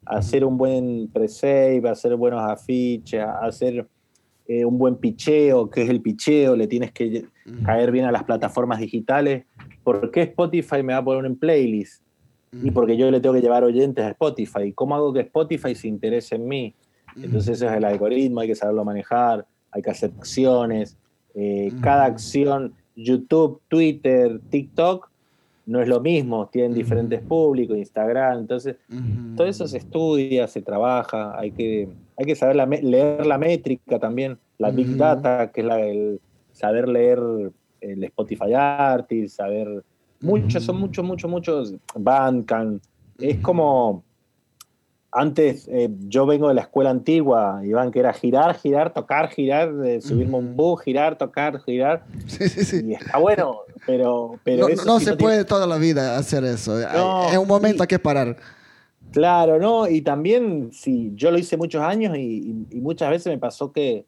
hacer 0.05 0.45
un 0.45 0.57
buen 0.57 1.09
pre-save, 1.11 1.81
hacer 1.89 2.15
buenos 2.15 2.41
afiches, 2.41 3.23
hacer 3.41 3.85
eh, 4.47 4.65
un 4.65 4.77
buen 4.77 4.95
picheo, 4.95 5.69
que 5.69 5.83
es 5.83 5.89
el 5.89 6.01
picheo, 6.01 6.55
le 6.55 6.67
tienes 6.67 6.91
que 6.91 7.25
caer 7.65 7.91
bien 7.91 8.05
a 8.05 8.11
las 8.11 8.23
plataformas 8.23 8.79
digitales. 8.79 9.45
¿Por 9.83 10.09
qué 10.11 10.21
Spotify 10.21 10.81
me 10.83 10.93
va 10.93 10.99
a 10.99 11.03
poner 11.03 11.25
en 11.25 11.35
playlist? 11.35 12.03
Y 12.51 12.71
porque 12.71 12.97
yo 12.97 13.09
le 13.11 13.19
tengo 13.19 13.35
que 13.35 13.41
llevar 13.41 13.63
oyentes 13.63 14.03
a 14.03 14.09
Spotify. 14.09 14.71
¿Cómo 14.73 14.95
hago 14.95 15.13
que 15.13 15.21
Spotify 15.21 15.75
se 15.75 15.87
interese 15.87 16.35
en 16.35 16.47
mí? 16.47 16.73
Entonces 17.15 17.57
ese 17.57 17.67
es 17.67 17.73
el 17.73 17.85
algoritmo, 17.85 18.39
hay 18.39 18.47
que 18.47 18.55
saberlo 18.55 18.83
manejar, 18.85 19.45
hay 19.71 19.81
que 19.81 19.89
hacer 19.89 20.11
acciones. 20.17 20.97
Eh, 21.35 21.71
cada 21.81 22.05
acción, 22.05 22.73
YouTube, 22.95 23.61
Twitter, 23.67 24.39
TikTok, 24.49 25.09
no 25.65 25.81
es 25.81 25.87
lo 25.87 25.99
mismo, 25.99 26.47
tienen 26.47 26.73
diferentes 26.73 27.21
públicos, 27.21 27.77
Instagram, 27.77 28.39
entonces 28.39 28.77
todo 29.37 29.45
eso 29.45 29.67
se 29.67 29.77
estudia, 29.77 30.47
se 30.47 30.63
trabaja, 30.63 31.37
hay 31.39 31.51
que, 31.51 31.87
hay 32.17 32.25
que 32.25 32.35
saber 32.35 32.55
leer 32.83 33.27
la 33.27 33.37
métrica 33.37 33.99
también, 33.99 34.39
la 34.57 34.71
Big 34.71 34.97
Data, 34.97 35.51
que 35.51 35.61
es 35.61 35.67
la, 35.67 35.79
el 35.79 36.19
saber 36.51 36.89
leer 36.89 37.19
el 37.81 38.03
Spotify 38.03 38.53
Artist, 38.55 39.37
saber 39.37 39.83
Muchos, 40.21 40.63
son 40.63 40.79
muchos, 40.79 41.05
muchos, 41.05 41.29
muchos 41.29 41.75
Bandcamp. 41.95 42.83
Es 43.19 43.37
como. 43.39 44.03
Antes, 45.11 45.67
eh, 45.69 45.89
yo 46.07 46.27
vengo 46.27 46.49
de 46.49 46.53
la 46.53 46.61
escuela 46.61 46.91
antigua, 46.91 47.61
Iván, 47.65 47.89
que 47.89 47.99
era 47.99 48.13
girar, 48.13 48.55
girar, 48.55 48.93
tocar, 48.93 49.29
girar, 49.29 49.71
subirme 50.01 50.37
un 50.37 50.55
bus, 50.55 50.83
girar, 50.83 51.17
tocar, 51.17 51.59
girar. 51.63 52.05
Sí, 52.27 52.47
sí, 52.47 52.63
sí. 52.63 52.85
Y 52.85 52.93
está 52.93 53.17
bueno, 53.17 53.61
pero. 53.87 54.39
pero 54.43 54.67
no, 54.85 54.99
se 54.99 55.15
puede 55.15 55.45
toda 55.45 55.65
la 55.65 55.77
vida 55.77 56.15
hacer 56.15 56.43
eso. 56.43 56.79
en 56.79 57.39
un 57.39 57.47
momento 57.47 57.81
hay 57.81 57.87
que 57.87 57.97
parar. 57.97 58.37
Claro, 59.11 59.57
¿no? 59.57 59.87
Y 59.87 60.01
también, 60.01 60.69
sí, 60.71 61.11
yo 61.15 61.31
lo 61.31 61.39
hice 61.39 61.57
muchos 61.57 61.81
años 61.81 62.15
y 62.15 62.67
muchas 62.73 63.09
veces 63.09 63.33
me 63.33 63.39
pasó 63.39 63.71
que 63.71 64.05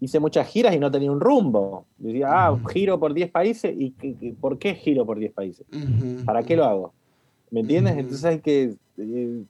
hice 0.00 0.18
muchas 0.18 0.48
giras 0.48 0.74
y 0.74 0.78
no 0.78 0.90
tenía 0.90 1.12
un 1.12 1.20
rumbo. 1.20 1.84
Decía, 1.98 2.28
ah, 2.30 2.58
giro 2.72 2.98
por 2.98 3.14
10 3.14 3.30
países. 3.30 3.74
¿Y 3.78 3.90
por 4.32 4.58
qué 4.58 4.74
giro 4.74 5.04
por 5.04 5.18
10 5.18 5.32
países? 5.32 5.66
¿Para 6.24 6.42
qué 6.42 6.56
lo 6.56 6.64
hago? 6.64 6.92
¿Me 7.50 7.60
entiendes? 7.60 7.96
Entonces 7.96 8.24
hay 8.24 8.40
que... 8.40 8.74
Eh, 8.98 9.42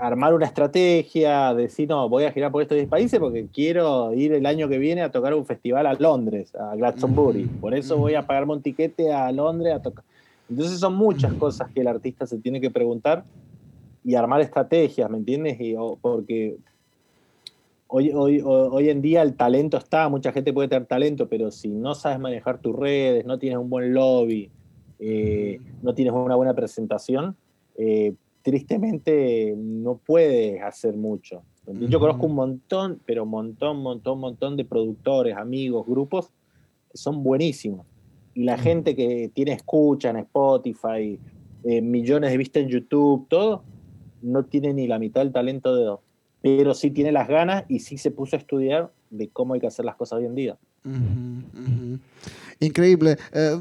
armar 0.00 0.34
una 0.34 0.46
estrategia, 0.46 1.54
decir, 1.54 1.88
no, 1.88 2.08
voy 2.08 2.24
a 2.24 2.32
girar 2.32 2.50
por 2.50 2.62
estos 2.62 2.76
10 2.76 2.88
países 2.88 3.20
porque 3.20 3.46
quiero 3.46 4.12
ir 4.12 4.32
el 4.32 4.44
año 4.44 4.68
que 4.68 4.76
viene 4.76 5.02
a 5.02 5.12
tocar 5.12 5.34
un 5.34 5.46
festival 5.46 5.86
a 5.86 5.94
Londres, 5.94 6.52
a 6.56 6.74
Glastonbury. 6.74 7.44
Por 7.44 7.74
eso 7.74 7.96
voy 7.96 8.14
a 8.14 8.26
pagarme 8.26 8.54
un 8.54 8.62
tiquete 8.62 9.12
a 9.12 9.30
Londres 9.30 9.74
a 9.74 9.80
tocar. 9.80 10.04
Entonces 10.50 10.80
son 10.80 10.96
muchas 10.96 11.32
cosas 11.34 11.70
que 11.70 11.82
el 11.82 11.88
artista 11.88 12.26
se 12.26 12.38
tiene 12.38 12.60
que 12.60 12.70
preguntar 12.70 13.24
y 14.04 14.14
armar 14.14 14.40
estrategias, 14.40 15.08
¿me 15.10 15.18
entiendes? 15.18 15.56
Y, 15.60 15.76
porque 16.00 16.56
hoy, 17.88 18.12
hoy, 18.12 18.40
hoy 18.44 18.90
en 18.90 19.02
día 19.02 19.22
el 19.22 19.34
talento 19.34 19.76
está, 19.76 20.08
mucha 20.08 20.32
gente 20.32 20.52
puede 20.52 20.68
tener 20.68 20.86
talento, 20.86 21.28
pero 21.28 21.50
si 21.50 21.68
no 21.68 21.94
sabes 21.94 22.20
manejar 22.20 22.60
tus 22.60 22.76
redes, 22.76 23.24
no 23.26 23.38
tienes 23.38 23.58
un 23.58 23.68
buen 23.68 23.92
lobby, 23.92 24.50
eh, 24.98 25.58
no 25.82 25.94
tienes 25.94 26.12
una 26.14 26.36
buena 26.36 26.54
presentación, 26.54 27.36
eh, 27.76 28.14
tristemente 28.42 29.54
no 29.56 29.96
puedes 29.96 30.62
hacer 30.62 30.96
mucho. 30.96 31.42
Yo 31.66 32.00
conozco 32.00 32.26
un 32.26 32.34
montón, 32.34 33.00
pero 33.04 33.24
un 33.24 33.30
montón, 33.30 33.82
montón, 33.82 34.20
montón 34.20 34.56
de 34.56 34.64
productores, 34.64 35.36
amigos, 35.36 35.86
grupos 35.86 36.30
que 36.90 36.96
son 36.96 37.22
buenísimos. 37.22 37.86
Y 38.32 38.44
la 38.44 38.56
gente 38.56 38.96
que 38.96 39.30
tiene 39.34 39.52
escucha 39.52 40.08
en 40.08 40.16
Spotify, 40.16 41.18
eh, 41.64 41.82
millones 41.82 42.30
de 42.30 42.38
vistas 42.38 42.62
en 42.62 42.70
YouTube, 42.70 43.26
todo, 43.28 43.64
no 44.22 44.44
tiene 44.46 44.72
ni 44.72 44.86
la 44.86 44.98
mitad 44.98 45.20
del 45.20 45.32
talento 45.32 45.76
de 45.76 45.84
dos. 45.84 46.00
Pero 46.40 46.74
sí 46.74 46.90
tiene 46.90 47.12
las 47.12 47.28
ganas 47.28 47.64
y 47.68 47.80
sí 47.80 47.98
se 47.98 48.10
puso 48.10 48.36
a 48.36 48.38
estudiar 48.38 48.90
de 49.10 49.28
cómo 49.28 49.54
hay 49.54 49.60
que 49.60 49.66
hacer 49.66 49.84
las 49.84 49.96
cosas 49.96 50.18
hoy 50.18 50.26
en 50.26 50.34
día. 50.34 50.56
Increíble. 52.60 53.16
Eh, 53.32 53.56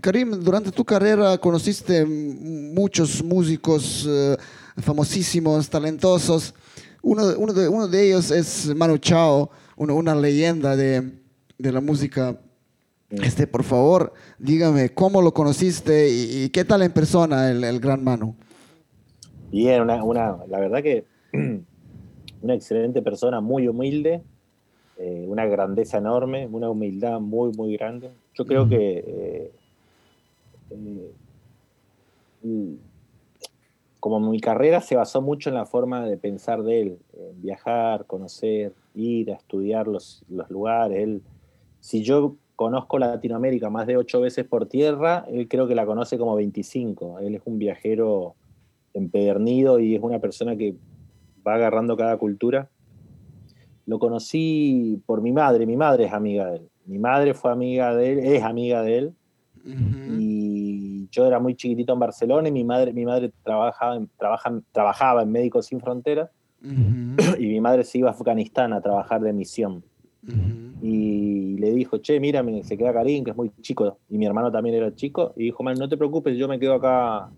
Karim, 0.00 0.30
durante 0.40 0.70
tu 0.72 0.84
carrera 0.84 1.38
conociste 1.38 2.04
muchos 2.04 3.22
músicos 3.22 4.06
eh, 4.08 4.36
famosísimos, 4.78 5.68
talentosos. 5.68 6.54
Uno, 7.02 7.24
uno, 7.36 7.52
de, 7.52 7.68
uno, 7.68 7.88
de, 7.88 8.06
ellos 8.06 8.30
es 8.30 8.72
Manu 8.74 8.98
Chao, 8.98 9.50
una 9.76 10.14
leyenda 10.14 10.76
de, 10.76 11.12
de, 11.58 11.72
la 11.72 11.80
música. 11.80 12.38
Este, 13.10 13.46
por 13.46 13.64
favor, 13.64 14.12
dígame, 14.38 14.90
¿cómo 14.90 15.20
lo 15.20 15.34
conociste 15.34 16.08
y, 16.08 16.48
qué 16.50 16.64
tal 16.64 16.82
en 16.82 16.92
persona 16.92 17.50
el, 17.50 17.62
el 17.64 17.80
gran 17.80 18.02
Manu? 18.02 18.36
Bien, 19.50 19.82
una, 19.82 20.02
una, 20.02 20.38
la 20.48 20.58
verdad 20.60 20.82
que 20.82 21.04
una 22.42 22.54
excelente 22.54 23.02
persona, 23.02 23.40
muy 23.40 23.68
humilde, 23.68 24.22
eh, 24.98 25.24
una 25.26 25.46
grandeza 25.46 25.98
enorme, 25.98 26.46
una 26.46 26.68
humildad 26.68 27.20
muy, 27.20 27.52
muy 27.52 27.76
grande. 27.76 28.10
Yo 28.34 28.44
creo 28.44 28.68
que 28.68 28.98
eh, 28.98 29.52
eh, 30.70 31.10
como 34.00 34.20
mi 34.20 34.40
carrera 34.40 34.80
se 34.80 34.96
basó 34.96 35.22
mucho 35.22 35.48
en 35.48 35.54
la 35.54 35.66
forma 35.66 36.04
de 36.04 36.16
pensar 36.16 36.62
de 36.62 36.82
él, 36.82 36.98
viajar, 37.36 38.06
conocer, 38.06 38.72
ir 38.94 39.30
a 39.30 39.36
estudiar 39.36 39.86
los, 39.86 40.24
los 40.28 40.50
lugares. 40.50 40.98
Él, 40.98 41.22
si 41.80 42.02
yo 42.02 42.36
conozco 42.56 42.98
Latinoamérica 42.98 43.70
más 43.70 43.86
de 43.86 43.96
ocho 43.96 44.20
veces 44.20 44.44
por 44.44 44.66
tierra, 44.66 45.24
él 45.28 45.48
creo 45.48 45.66
que 45.66 45.74
la 45.74 45.86
conoce 45.86 46.18
como 46.18 46.34
25. 46.34 47.20
Él 47.20 47.36
es 47.36 47.42
un 47.44 47.58
viajero 47.58 48.34
empedernido 48.94 49.78
y 49.78 49.94
es 49.94 50.02
una 50.02 50.18
persona 50.18 50.56
que 50.56 50.74
va 51.46 51.54
agarrando 51.54 51.96
cada 51.96 52.16
cultura 52.16 52.68
lo 53.86 53.98
conocí 53.98 55.02
por 55.06 55.20
mi 55.20 55.32
madre, 55.32 55.66
mi 55.66 55.76
madre 55.76 56.04
es 56.04 56.12
amiga 56.12 56.46
de 56.50 56.56
él. 56.56 56.68
Mi 56.86 56.98
madre 56.98 57.34
fue 57.34 57.50
amiga 57.50 57.94
de 57.94 58.12
él, 58.12 58.18
es 58.20 58.42
amiga 58.42 58.82
de 58.82 58.98
él. 58.98 59.14
Y 59.64 61.08
yo 61.10 61.26
era 61.26 61.38
muy 61.38 61.54
chiquitito 61.54 61.92
en 61.92 61.98
Barcelona 62.00 62.48
y 62.48 62.52
mi 62.52 62.64
madre, 62.64 62.92
mi 62.92 63.04
madre 63.04 63.32
trabajaba, 63.44 63.96
en, 63.96 64.08
trabajaba 64.72 65.22
en 65.22 65.30
Médicos 65.30 65.66
Sin 65.66 65.80
Fronteras 65.80 66.30
y 66.62 67.46
mi 67.46 67.60
madre 67.60 67.84
se 67.84 67.98
iba 67.98 68.08
a 68.08 68.12
Afganistán 68.12 68.72
a 68.72 68.80
trabajar 68.80 69.20
de 69.20 69.32
misión. 69.32 69.84
Y 70.80 71.58
le 71.58 71.72
dijo, 71.72 71.98
che, 71.98 72.18
mírame, 72.18 72.62
se 72.64 72.76
queda 72.76 72.92
Karim, 72.92 73.24
que 73.24 73.30
es 73.30 73.36
muy 73.36 73.50
chico, 73.60 73.98
y 74.08 74.18
mi 74.18 74.26
hermano 74.26 74.50
también 74.50 74.76
era 74.76 74.94
chico, 74.94 75.32
y 75.36 75.44
dijo, 75.44 75.62
man, 75.62 75.76
no 75.78 75.88
te 75.88 75.96
preocupes, 75.96 76.36
yo 76.36 76.48
me 76.48 76.58
quedo 76.58 76.74
acá, 76.74 77.30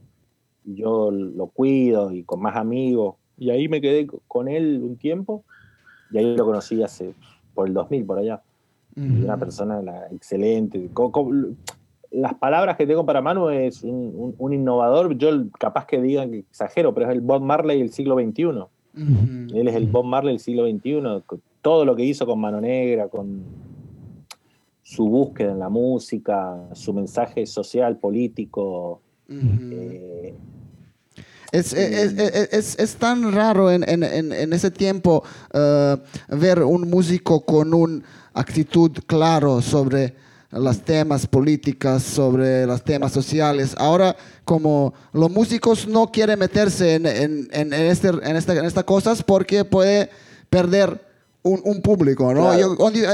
yo 0.65 1.11
lo 1.11 1.47
cuido 1.49 2.11
y 2.13 2.25
con 2.25 2.41
más 2.41 2.57
amigos. 2.57 3.17
Y 3.39 3.51
ahí 3.51 3.69
me 3.69 3.81
quedé 3.81 4.07
con 4.29 4.49
él 4.49 4.81
un 4.83 4.97
tiempo 4.97 5.45
y 6.11 6.19
ahí 6.19 6.37
lo 6.37 6.45
conocí 6.45 6.83
hace, 6.83 7.15
por 7.55 7.67
el 7.67 7.75
2000, 7.75 8.05
por 8.05 8.19
allá. 8.19 8.43
Una 8.97 9.37
persona 9.37 9.83
excelente. 10.13 10.89
las 12.13 12.35
palabras 12.35 12.77
que 12.77 12.87
tengo 12.87 13.05
para 13.05 13.21
Manu 13.21 13.49
es 13.49 13.83
un, 13.83 14.53
innovador. 14.53 15.19
Yo 15.19 15.31
capaz 15.59 15.87
que 15.87 16.01
digan 16.01 16.31
que 16.31 16.39
exagero, 16.39 16.95
pero 16.95 17.11
es 17.11 17.13
el 17.13 17.21
Bob 17.21 17.43
Marley 17.43 17.81
del 17.81 17.91
siglo 17.91 18.15
XXI. 18.15 18.67
Él 19.53 19.67
es 19.67 19.75
el 19.75 19.89
Bob 19.89 20.05
Marley 20.05 20.35
del 20.35 20.41
siglo 20.41 20.71
XXI. 20.71 21.03
Todo 21.61 21.85
lo 21.85 21.97
que 21.97 22.05
hizo 22.05 22.25
con 22.25 22.41
Mano 22.41 22.61
Negra, 22.61 23.09
con 23.09 23.43
su 24.85 25.09
búsqueda 25.09 25.51
en 25.51 25.59
la 25.59 25.71
música, 25.71 26.69
su 26.75 26.93
mensaje 26.93 27.47
social, 27.47 27.97
político. 27.97 29.01
Es, 31.55 31.73
es, 31.73 32.79
es, 32.79 32.95
tan 32.97 33.33
raro 33.33 33.71
en, 33.71 33.89
en, 33.89 34.03
en 34.03 34.53
ese 34.53 34.73
tiempo 34.73 35.23
uh, 35.53 36.37
ver 36.37 36.65
un 36.65 36.91
músico 36.91 37.45
con 37.45 37.73
una 37.73 38.03
actitud 38.33 38.91
claro 39.07 39.63
sobre 39.63 40.17
los 40.51 40.81
temas 40.81 41.29
políticos, 41.29 42.03
sobre 42.03 42.67
los 42.67 42.83
temas 42.83 43.13
sociales. 43.13 43.75
Ahora, 43.79 44.17
como 44.45 44.95
los 45.13 45.31
músicos 45.31 45.87
no 45.87 46.11
quieren 46.11 46.41
meterse 46.41 46.95
en, 46.95 47.07
en, 47.07 47.49
en, 47.53 47.73
este, 47.73 48.09
en, 48.09 48.37
esta, 48.37 48.55
en 48.55 48.65
estas 48.65 48.85
cosas 48.85 49.23
porque 49.23 49.65
puede 49.65 50.11
perder 50.51 51.05
un, 51.43 51.61
un 51.65 51.83
público, 51.83 52.33
¿no? 52.33 52.53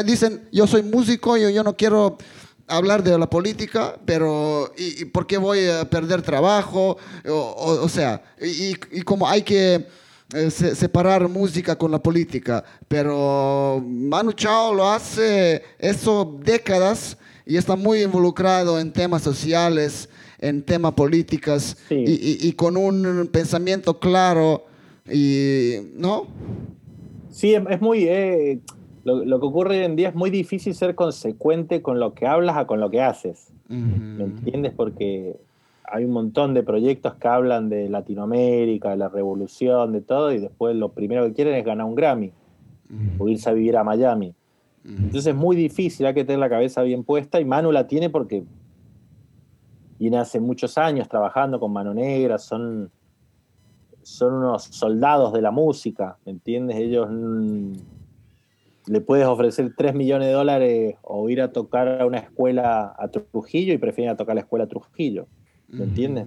dicen, 0.05 0.49
yo 0.53 0.67
soy 0.67 0.83
músico, 0.83 1.37
yo, 1.37 1.51
yo 1.51 1.65
no 1.65 1.77
quiero 1.77 2.17
hablar 2.71 3.03
de 3.03 3.19
la 3.19 3.29
política, 3.29 3.99
pero 4.05 4.73
¿y, 4.77 5.05
por 5.07 5.27
qué 5.27 5.37
voy 5.39 5.67
a 5.67 5.89
perder 5.89 6.23
trabajo? 6.23 6.97
O, 7.27 7.89
sea, 7.89 8.23
y, 8.41 8.75
y, 8.93 9.03
como 9.03 9.29
hay 9.29 9.43
que 9.43 9.87
eh, 10.33 10.51
separar 10.51 11.29
música 11.29 11.77
con 11.77 11.91
la 11.91 12.01
política, 12.01 12.65
pero 12.87 13.83
Manu 13.85 14.33
Chao 14.33 14.73
lo 14.73 14.89
hace 14.89 15.63
eso 15.79 16.39
décadas 16.43 17.19
y 17.45 17.57
está 17.57 17.75
muy 17.75 18.03
involucrado 18.03 18.79
en 18.79 18.93
temas 18.93 19.23
sociales, 19.23 20.09
en 20.39 20.63
temas 20.63 20.93
políticos 20.93 21.77
y, 21.91 22.53
con 22.53 22.77
un 22.77 23.29
pensamiento 23.33 23.99
claro 23.99 24.67
y, 25.11 25.77
¿no? 25.95 26.29
Sí, 27.31 27.55
es, 27.55 27.81
muy... 27.81 28.05
Eh 28.05 28.61
lo, 29.05 29.41
que 29.41 29.47
ocurre 29.47 29.79
hoy 29.79 29.85
en 29.85 29.97
día 29.97 30.09
es 30.09 30.15
muy 30.15 30.31
difícil 30.31 30.75
ser 30.75 30.95
consecuente 30.95 31.83
con 31.83 32.01
lo 32.01 32.15
que 32.15 32.27
hablas 32.27 32.57
a 32.57 32.67
con 32.67 32.81
lo 32.81 32.91
que 32.91 33.01
haces. 33.01 33.53
¿Me 33.69 34.25
entiendes? 34.25 34.73
Porque 34.75 35.37
hay 35.85 36.05
un 36.05 36.13
montón 36.13 36.55
de 36.55 36.63
proyectos 36.63 37.15
que 37.15 37.29
hablan 37.29 37.69
de 37.69 37.89
Latinoamérica, 37.89 38.91
de 38.91 38.97
la 38.97 39.09
revolución, 39.09 39.93
de 39.93 40.01
todo, 40.01 40.33
y 40.33 40.39
después 40.39 40.77
lo 40.77 40.91
primero 40.91 41.25
que 41.27 41.33
quieren 41.33 41.55
es 41.55 41.65
ganar 41.65 41.87
un 41.87 41.95
Grammy 41.95 42.33
o 43.19 43.29
irse 43.29 43.49
a 43.49 43.53
vivir 43.53 43.77
a 43.77 43.85
Miami. 43.85 44.35
Entonces 44.85 45.29
es 45.29 45.35
muy 45.35 45.57
difícil, 45.57 46.07
hay 46.07 46.15
que 46.15 46.25
tener 46.25 46.39
la 46.39 46.49
cabeza 46.49 46.83
bien 46.83 47.05
puesta, 47.05 47.41
y 47.41 47.45
Manu 47.45 47.71
la 47.71 47.87
tiene 47.87 48.09
porque 48.09 48.45
viene 49.99 50.17
hace 50.17 50.41
muchos 50.41 50.79
años 50.79 51.09
trabajando 51.09 51.61
con 51.61 51.73
Mano 51.73 51.93
Negra, 51.93 52.39
son, 52.39 52.91
son 54.03 54.35
unos 54.35 54.65
soldados 54.65 55.33
de 55.33 55.43
la 55.43 55.51
música, 55.51 56.17
¿me 56.25 56.33
entiendes? 56.33 56.77
Ellos 56.77 57.09
le 58.91 59.01
puedes 59.01 59.25
ofrecer 59.25 59.73
3 59.77 59.95
millones 59.95 60.27
de 60.27 60.35
dólares 60.35 60.97
o 61.03 61.29
ir 61.29 61.41
a 61.41 61.53
tocar 61.53 62.01
a 62.01 62.07
una 62.07 62.19
escuela 62.19 62.93
a 62.99 63.07
Trujillo 63.07 63.73
y 63.73 63.79
prefieren 63.79 64.13
a 64.13 64.17
tocar 64.17 64.33
a 64.33 64.35
la 64.35 64.41
escuela 64.41 64.65
a 64.65 64.69
Trujillo, 64.69 65.29
¿me 65.69 65.85
entiendes? 65.85 66.27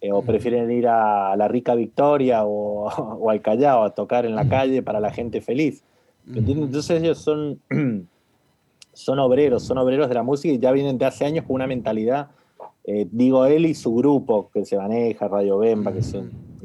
Eh, 0.00 0.12
o 0.12 0.22
prefieren 0.22 0.70
ir 0.70 0.86
a 0.86 1.34
la 1.36 1.48
rica 1.48 1.74
Victoria 1.74 2.44
o, 2.44 3.28
al 3.28 3.42
Callao 3.42 3.82
a 3.82 3.90
tocar 3.90 4.26
en 4.26 4.36
la 4.36 4.48
calle 4.48 4.80
para 4.80 5.00
la 5.00 5.10
gente 5.10 5.40
feliz, 5.40 5.82
¿me 6.24 6.38
entiendes? 6.38 6.66
Entonces 6.66 7.02
ellos 7.02 7.18
son, 7.18 7.58
son 8.92 9.18
obreros, 9.18 9.64
son 9.64 9.78
obreros 9.78 10.08
de 10.08 10.14
la 10.14 10.22
música 10.22 10.54
y 10.54 10.60
ya 10.60 10.70
vienen 10.70 10.98
de 10.98 11.06
hace 11.06 11.24
años 11.24 11.44
con 11.44 11.56
una 11.56 11.66
mentalidad, 11.66 12.28
eh, 12.84 13.08
digo 13.10 13.44
él 13.46 13.66
y 13.66 13.74
su 13.74 13.92
grupo 13.92 14.50
que 14.54 14.64
se 14.64 14.76
maneja, 14.76 15.26
Radio 15.26 15.58
Bemba, 15.58 15.92
que 15.92 15.98
es 15.98 16.16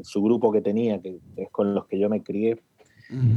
su 0.04 0.22
grupo 0.22 0.52
que 0.52 0.62
tenía, 0.62 1.02
que 1.02 1.18
es 1.38 1.50
con 1.50 1.74
los 1.74 1.88
que 1.88 1.98
yo 1.98 2.08
me 2.08 2.22
crié. 2.22 2.62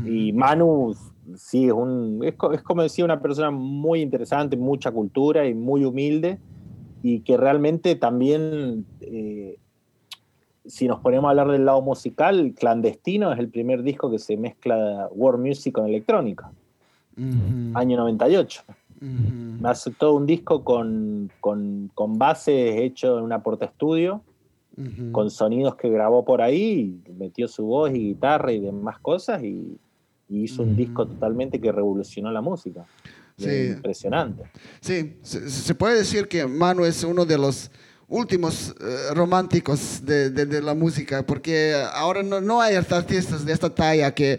Y 0.05 0.35
Manu 0.35 0.95
sí, 1.37 1.67
es, 1.67 1.73
un, 1.73 2.21
es, 2.25 2.63
como 2.63 2.83
decía, 2.83 3.05
una 3.05 3.21
persona 3.21 3.51
muy 3.51 4.01
interesante, 4.01 4.57
mucha 4.57 4.91
cultura 4.91 5.47
y 5.47 5.55
muy 5.55 5.85
humilde, 5.85 6.39
y 7.03 7.21
que 7.21 7.37
realmente 7.37 7.97
también, 7.97 8.87
eh, 9.01 9.59
si 10.65 10.87
nos 10.87 11.01
ponemos 11.01 11.27
a 11.27 11.31
hablar 11.31 11.51
del 11.51 11.65
lado 11.65 11.83
musical, 11.83 12.55
Clandestino 12.57 13.33
es 13.33 13.39
el 13.39 13.49
primer 13.49 13.83
disco 13.83 14.11
que 14.11 14.19
se 14.19 14.37
mezcla 14.37 15.09
world 15.13 15.45
music 15.45 15.75
con 15.75 15.87
electrónica, 15.87 16.53
año 17.75 17.97
98. 17.97 18.63
Me 19.01 19.69
Hace 19.69 19.91
todo 19.91 20.15
un 20.15 20.27
disco 20.27 20.63
con, 20.63 21.31
con, 21.41 21.91
con 21.95 22.19
bases 22.19 22.81
hecho 22.81 23.19
en 23.19 23.25
una 23.25 23.43
porta 23.43 23.65
estudio, 23.65 24.23
con 25.11 25.31
sonidos 25.31 25.75
que 25.75 25.91
grabó 25.91 26.25
por 26.25 26.41
ahí, 26.41 27.01
metió 27.19 27.47
su 27.47 27.67
voz 27.67 27.91
y 27.91 27.99
guitarra 27.99 28.53
y 28.53 28.61
demás 28.61 28.99
cosas 29.01 29.43
y, 29.43 29.77
hizo 30.33 30.63
un 30.63 30.77
disco 30.77 31.07
totalmente 31.07 31.61
que 31.61 31.73
revolucionó 31.73 32.31
la 32.31 32.41
música. 32.41 32.85
Sí. 33.37 33.69
Impresionante. 33.69 34.45
Sí, 34.81 35.19
se, 35.23 35.75
puede 35.75 35.97
decir 35.97 36.29
que 36.29 36.47
Manu 36.47 36.85
es 36.85 37.03
uno 37.03 37.25
de 37.25 37.39
los 37.39 37.71
últimos 38.09 38.75
eh, 38.81 39.15
románticos 39.15 40.05
de, 40.05 40.31
de, 40.31 40.63
la 40.63 40.75
música, 40.75 41.25
porque 41.25 41.75
ahora 41.95 42.23
no, 42.23 42.41
no, 42.41 42.61
hay 42.61 42.75
artistas 42.75 43.45
de 43.45 43.53
esta 43.53 43.75
talla 43.75 44.15
que, 44.15 44.39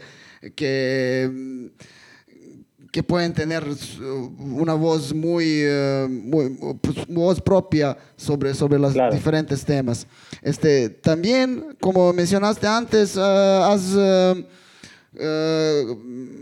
que 0.55 1.71
que 2.93 3.01
pueden 3.01 3.33
tener 3.33 3.65
una 4.37 4.75
voz 4.75 5.15
muy, 5.15 5.45
eh, 5.63 6.77
pues, 6.79 7.07
voz 7.07 7.41
propia 7.41 7.97
sobre, 8.15 8.53
sobre 8.53 8.77
los 8.77 8.93
diferentes 9.11 9.65
temas. 9.65 10.05
Este, 10.43 10.89
también, 10.89 11.75
como 11.81 12.13
mencionaste 12.13 12.67
antes, 12.67 13.17
eh, 13.17 13.19
has, 13.19 13.95
eh, 15.19 15.85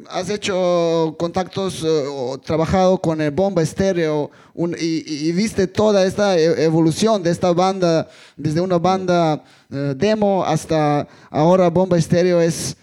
has 0.10 0.30
hecho 0.30 1.16
contactos 1.18 1.84
o 1.84 2.38
trabajado 2.40 2.98
con 3.00 3.22
el 3.22 3.32
Bomba 3.32 3.62
Estéreo 3.62 4.32
y, 4.80 5.28
y, 5.28 5.32
viste 5.32 5.68
toda 5.68 6.06
esta 6.06 6.38
e, 6.38 6.64
evolución 6.64 7.24
de 7.24 7.32
esta 7.32 7.52
banda, 7.54 8.08
desde 8.38 8.62
una 8.62 8.78
banda 8.78 9.44
demo 9.70 10.44
hasta 10.44 11.08
ahora 11.30 11.70
Bomba 11.70 11.98
Estéreo 11.98 12.42
es 12.42 12.78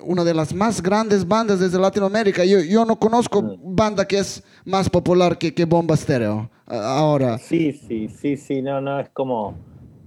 una 0.00 0.22
de 0.22 0.34
las 0.34 0.54
más 0.54 0.82
grandes 0.82 1.26
bandas 1.26 1.60
desde 1.60 1.78
Latinoamérica. 1.78 2.44
Yo, 2.44 2.60
yo 2.60 2.84
no 2.84 2.98
conozco 2.98 3.56
banda 3.62 4.06
que 4.06 4.18
es 4.18 4.42
más 4.64 4.88
popular 4.88 5.36
que, 5.36 5.52
que 5.52 5.64
Bomba 5.64 5.96
Stereo 5.96 6.48
ahora. 6.66 7.38
Sí, 7.38 7.72
sí, 7.72 8.08
sí, 8.08 8.36
sí, 8.36 8.62
no, 8.62 8.80
no, 8.80 9.00
es 9.00 9.08
como 9.10 9.56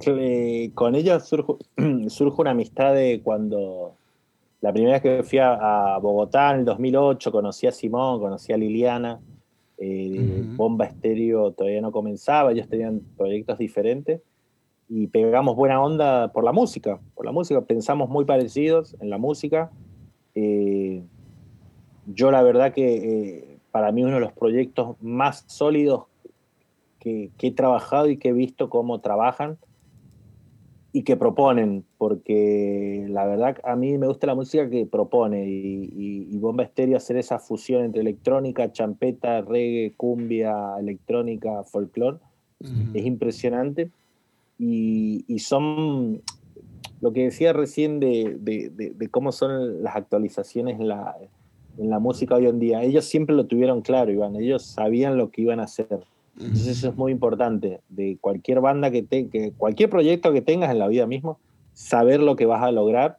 eh, 0.05 0.71
con 0.73 0.95
surge, 1.21 1.53
surge, 2.09 2.41
una 2.41 2.51
amistad 2.51 2.93
de 2.93 3.21
cuando 3.23 3.97
la 4.61 4.71
primera 4.71 4.99
vez 4.99 5.01
que 5.01 5.23
fui 5.23 5.39
a, 5.39 5.97
Bogotá 6.01 6.51
en 6.51 6.59
el 6.59 6.65
2008 6.65 7.31
conocí 7.31 7.67
a 7.67 7.71
Simón, 7.71 8.19
conocí 8.19 8.53
a 8.53 8.57
Liliana. 8.57 9.19
Eh, 9.77 10.43
Bomba 10.55 10.85
Estéreo 10.85 11.51
todavía 11.53 11.81
no 11.81 11.91
comenzaba, 11.91 12.51
ellos 12.51 12.69
tenían 12.69 13.01
proyectos 13.17 13.57
diferentes 13.57 14.21
y 14.87 15.07
pegamos 15.07 15.55
buena 15.55 15.81
onda 15.81 16.31
por 16.31 16.43
la 16.43 16.51
música, 16.51 16.99
por 17.15 17.25
la 17.25 17.31
música, 17.31 17.61
pensamos 17.61 18.07
muy 18.07 18.23
parecidos 18.23 18.95
en 18.99 19.09
la 19.09 19.17
música. 19.17 19.71
Eh, 20.35 21.03
yo 22.05 22.29
la 22.29 22.43
verdad 22.43 22.73
que 22.73 22.95
eh, 22.97 23.57
para 23.71 23.91
mí 23.91 24.03
uno 24.03 24.15
de 24.15 24.19
los 24.19 24.33
proyectos 24.33 25.01
más 25.01 25.45
sólidos 25.47 26.03
que, 26.99 27.31
he 27.39 27.51
trabajado 27.51 28.09
y 28.09 28.17
que 28.17 28.29
he 28.29 28.33
visto 28.33 28.69
cómo 28.69 28.99
trabajan 28.99 29.57
y 30.93 31.03
que 31.03 31.15
proponen, 31.15 31.85
porque 31.97 33.05
la 33.09 33.25
verdad 33.25 33.57
a 33.63 33.75
mí 33.75 33.97
me 33.97 34.07
gusta 34.07 34.27
la 34.27 34.35
música 34.35 34.69
que 34.69 34.85
propone 34.85 35.45
y, 35.47 36.37
Bomba 36.37 36.63
Estéreo 36.63 36.97
hacer 36.97 37.17
esa 37.17 37.37
fusión 37.37 37.85
entre 37.85 38.01
electrónica, 38.01 38.71
champeta, 38.71 39.41
reggae, 39.41 39.93
cumbia, 39.95 40.75
electrónica, 40.79 41.63
folclore, 41.63 42.17
es 42.93 43.05
impresionante 43.05 43.91
y, 44.57 45.39
son 45.39 46.21
lo 46.99 47.13
que 47.13 47.23
decía 47.25 47.53
recién 47.53 47.99
de, 47.99 49.09
cómo 49.11 49.31
son 49.31 49.83
las 49.83 49.95
actualizaciones 49.95 50.79
en 50.79 50.87
la, 50.87 51.15
en 51.77 51.89
la, 51.89 51.99
música 51.99 52.35
hoy 52.35 52.47
en 52.47 52.59
día. 52.59 52.83
Ellos 52.83 53.05
siempre 53.05 53.35
lo 53.35 53.45
tuvieron 53.45 53.81
claro, 53.81 54.11
Iván, 54.11 54.35
ellos 54.35 54.63
sabían 54.63 55.17
lo 55.17 55.29
que 55.29 55.43
iban 55.43 55.59
a 55.59 55.63
hacer. 55.63 56.03
Entonces 56.39 56.67
eso 56.67 56.89
es 56.89 56.95
muy 56.95 57.11
importante, 57.11 57.81
de 57.89 58.17
cualquier 58.19 58.61
banda 58.61 58.89
que, 58.89 59.03
te, 59.03 59.51
cualquier 59.57 59.89
proyecto 59.89 60.31
que 60.31 60.41
tengas 60.41 60.71
en 60.71 60.79
la 60.79 60.87
vida 60.87 61.05
mismo, 61.05 61.39
saber 61.73 62.19
lo 62.19 62.35
que 62.35 62.45
vas 62.45 62.63
a 62.63 62.71
lograr. 62.71 63.17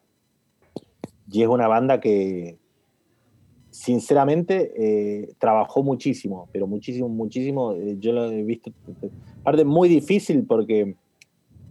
Y 1.31 1.43
es 1.43 1.49
una 1.49 1.69
banda 1.69 2.01
que, 2.01 2.59
sinceramente, 3.71 4.73
eh, 4.77 5.35
trabajó 5.39 5.83
muchísimo, 5.83 6.49
pero 6.53 6.67
muchísimo, 6.67 7.09
muchísimo. 7.09 7.73
Eh, 7.73 7.97
yo 7.99 8.13
lo 8.13 8.31
he 8.31 8.43
visto, 8.43 8.71
parte 9.43 9.65
muy 9.65 9.89
difícil 9.89 10.45
porque 10.45 10.95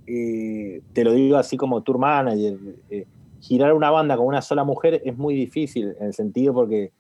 eh, 0.08 0.82
te 0.94 1.04
lo 1.04 1.14
digo 1.14 1.38
así 1.38 1.58
como 1.58 1.82
tour 1.82 1.98
manager, 1.98 2.58
girar 3.40 3.74
una 3.74 3.92
banda 3.92 4.18
con 4.18 4.26
una 4.26 4.42
sola 4.42 4.64
mujer 4.64 5.02
es 5.04 5.18
muy 5.18 5.36
difícil 5.36 5.96
en 6.00 6.08
el 6.08 6.14
sentido 6.14 6.54
porque 6.54 6.92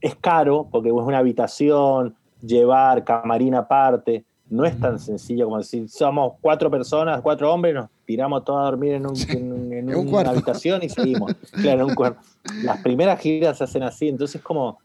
es 0.00 0.16
caro, 0.16 0.68
porque 0.70 0.88
es 0.88 0.94
una 0.94 1.18
habitación, 1.18 2.16
llevar 2.42 3.04
camarín 3.04 3.54
aparte, 3.54 4.24
no 4.50 4.66
es 4.66 4.78
tan 4.78 4.98
sencillo 4.98 5.46
como 5.46 5.58
decir, 5.58 5.88
somos 5.88 6.34
cuatro 6.40 6.70
personas, 6.70 7.22
cuatro 7.22 7.52
hombres, 7.52 7.74
nos 7.74 7.88
tiramos 8.04 8.44
todos 8.44 8.60
a 8.60 8.64
dormir 8.64 8.92
en, 8.92 9.06
una 9.06 10.30
habitación 10.30 10.82
y 10.82 10.90
seguimos. 10.90 11.34
claro, 11.52 11.86
un 11.86 11.94
Las 12.64 12.82
primeras 12.82 13.18
giras 13.20 13.56
se 13.58 13.64
hacen 13.64 13.82
así, 13.82 14.08
entonces 14.08 14.42
como, 14.42 14.78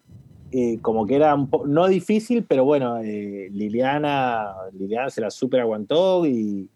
como 0.82 1.06
que 1.06 1.16
era 1.16 1.36
un 1.36 1.50
no 1.66 1.88
difícil, 1.88 2.46
pero 2.48 2.64
bueno, 2.64 3.02
Liliana, 3.02 4.54
Liliana 4.72 5.10
se 5.10 5.20
la 5.20 5.30
super 5.30 5.60
aguantó 5.60 6.26
y, 6.26 6.70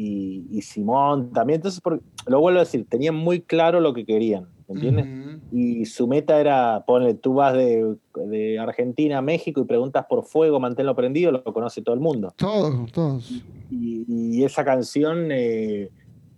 y, 0.00 0.62
Simón 0.62 1.32
también. 1.32 1.58
Entonces, 1.58 1.82
lo 2.26 2.40
vuelvo 2.40 2.58
a 2.58 2.64
decir, 2.64 2.86
tenían 2.88 3.14
muy 3.14 3.40
claro 3.40 3.80
lo 3.80 3.92
que 3.92 4.04
querían, 4.04 4.46
¿me 4.68 4.74
entiendes? 4.74 5.40
Y 5.52 5.84
su 5.86 6.06
meta 6.06 6.40
era, 6.40 6.84
ponle, 6.86 7.14
tú 7.14 7.34
vas 7.34 7.54
de, 7.54 8.58
Argentina 8.58 9.18
a 9.18 9.22
México 9.22 9.60
y 9.60 9.64
preguntas 9.64 10.06
por 10.08 10.24
fuego, 10.24 10.60
manténlo 10.60 10.94
prendido, 10.94 11.32
lo 11.32 11.44
conoce 11.44 11.82
todo 11.82 11.94
el 11.94 12.00
mundo. 12.00 12.32
Todos, 12.36 12.90
todos. 12.92 13.42
Y, 13.70 14.42
esa 14.44 14.64
canción 14.64 15.30
eh, 15.30 15.90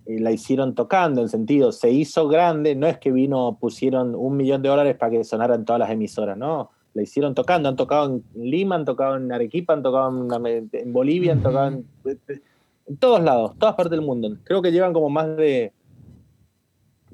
eh, 0.06 0.20
la 0.20 0.32
hicieron 0.32 0.74
tocando, 0.74 1.22
en 1.22 1.28
sentido, 1.28 1.70
se 1.70 1.90
hizo 1.90 2.26
grande, 2.26 2.74
no 2.74 2.89
es 2.89 2.98
que 2.98 3.12
vino, 3.12 3.59
pusieron 3.60 4.16
un 4.16 4.36
millón 4.36 4.60
de 4.60 4.68
dólares 4.68 4.97
para 4.97 5.12
que 5.12 5.24
sonaran 5.24 5.64
todas 5.64 5.78
las 5.78 5.90
emisoras, 5.90 6.36
¿no? 6.36 6.70
La 6.94 7.02
hicieron 7.02 7.34
tocando, 7.34 7.68
han 7.68 7.76
tocado 7.76 8.22
en 8.34 8.51
Lima, 8.51 8.74
han 8.74 8.84
tocado 8.84 9.16
en 9.16 9.30
Arequipa, 9.30 9.72
han 9.72 9.82
tocado 9.82 10.10
en, 10.47 10.93
Bolivia, 10.93 11.32
han 11.32 11.43
tocado 11.43 11.68
en 11.68 11.86
en 12.86 12.96
todos 12.96 13.22
lados, 13.22 13.56
todas 13.59 13.74
partes 13.74 13.92
del 13.92 14.02
mundo. 14.02 14.36
Creo 14.44 14.62
que 14.62 14.72
llevan 14.72 14.92
como 14.92 15.09
más 15.09 15.36
de, 15.36 15.72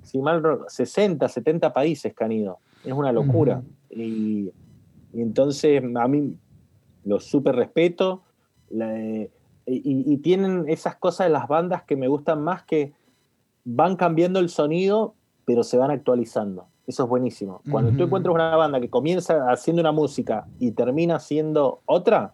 si 0.02 0.18
mal 0.18 0.42
60, 0.66 1.28
70 1.28 1.72
países 1.72 2.14
que 2.14 2.24
han 2.24 2.32
ido. 2.32 2.58
Es 2.84 2.92
una 2.92 3.12
locura. 3.12 3.62
y, 3.90 4.50
entonces 5.12 5.82
a 5.96 6.08
mí 6.08 6.36
lo 7.04 7.20
súper 7.20 7.56
respeto. 7.56 8.22
y, 9.66 10.16
tienen 10.18 10.68
esas 10.68 10.96
cosas 10.96 11.26
de 11.26 11.32
las 11.32 11.48
bandas 11.48 11.82
que 11.82 11.96
me 11.96 12.08
gustan 12.08 12.42
más 12.42 12.62
que 12.64 12.92
van 13.64 13.96
cambiando 13.96 14.38
el 14.38 14.48
sonido, 14.48 15.14
pero 15.44 15.62
se 15.62 15.76
van 15.76 15.90
actualizando. 15.90 16.66
Eso 16.86 17.04
es 17.04 17.08
buenísimo. 17.08 17.60
Cuando 17.70 17.92
tú 17.92 18.04
encuentras 18.04 18.34
una 18.34 18.56
banda 18.56 18.80
que 18.80 18.88
comienza 18.88 19.50
haciendo 19.50 19.80
una 19.80 19.92
música 19.92 20.46
y 20.58 20.70
termina 20.72 21.16
haciendo 21.16 21.82
otra, 21.84 22.32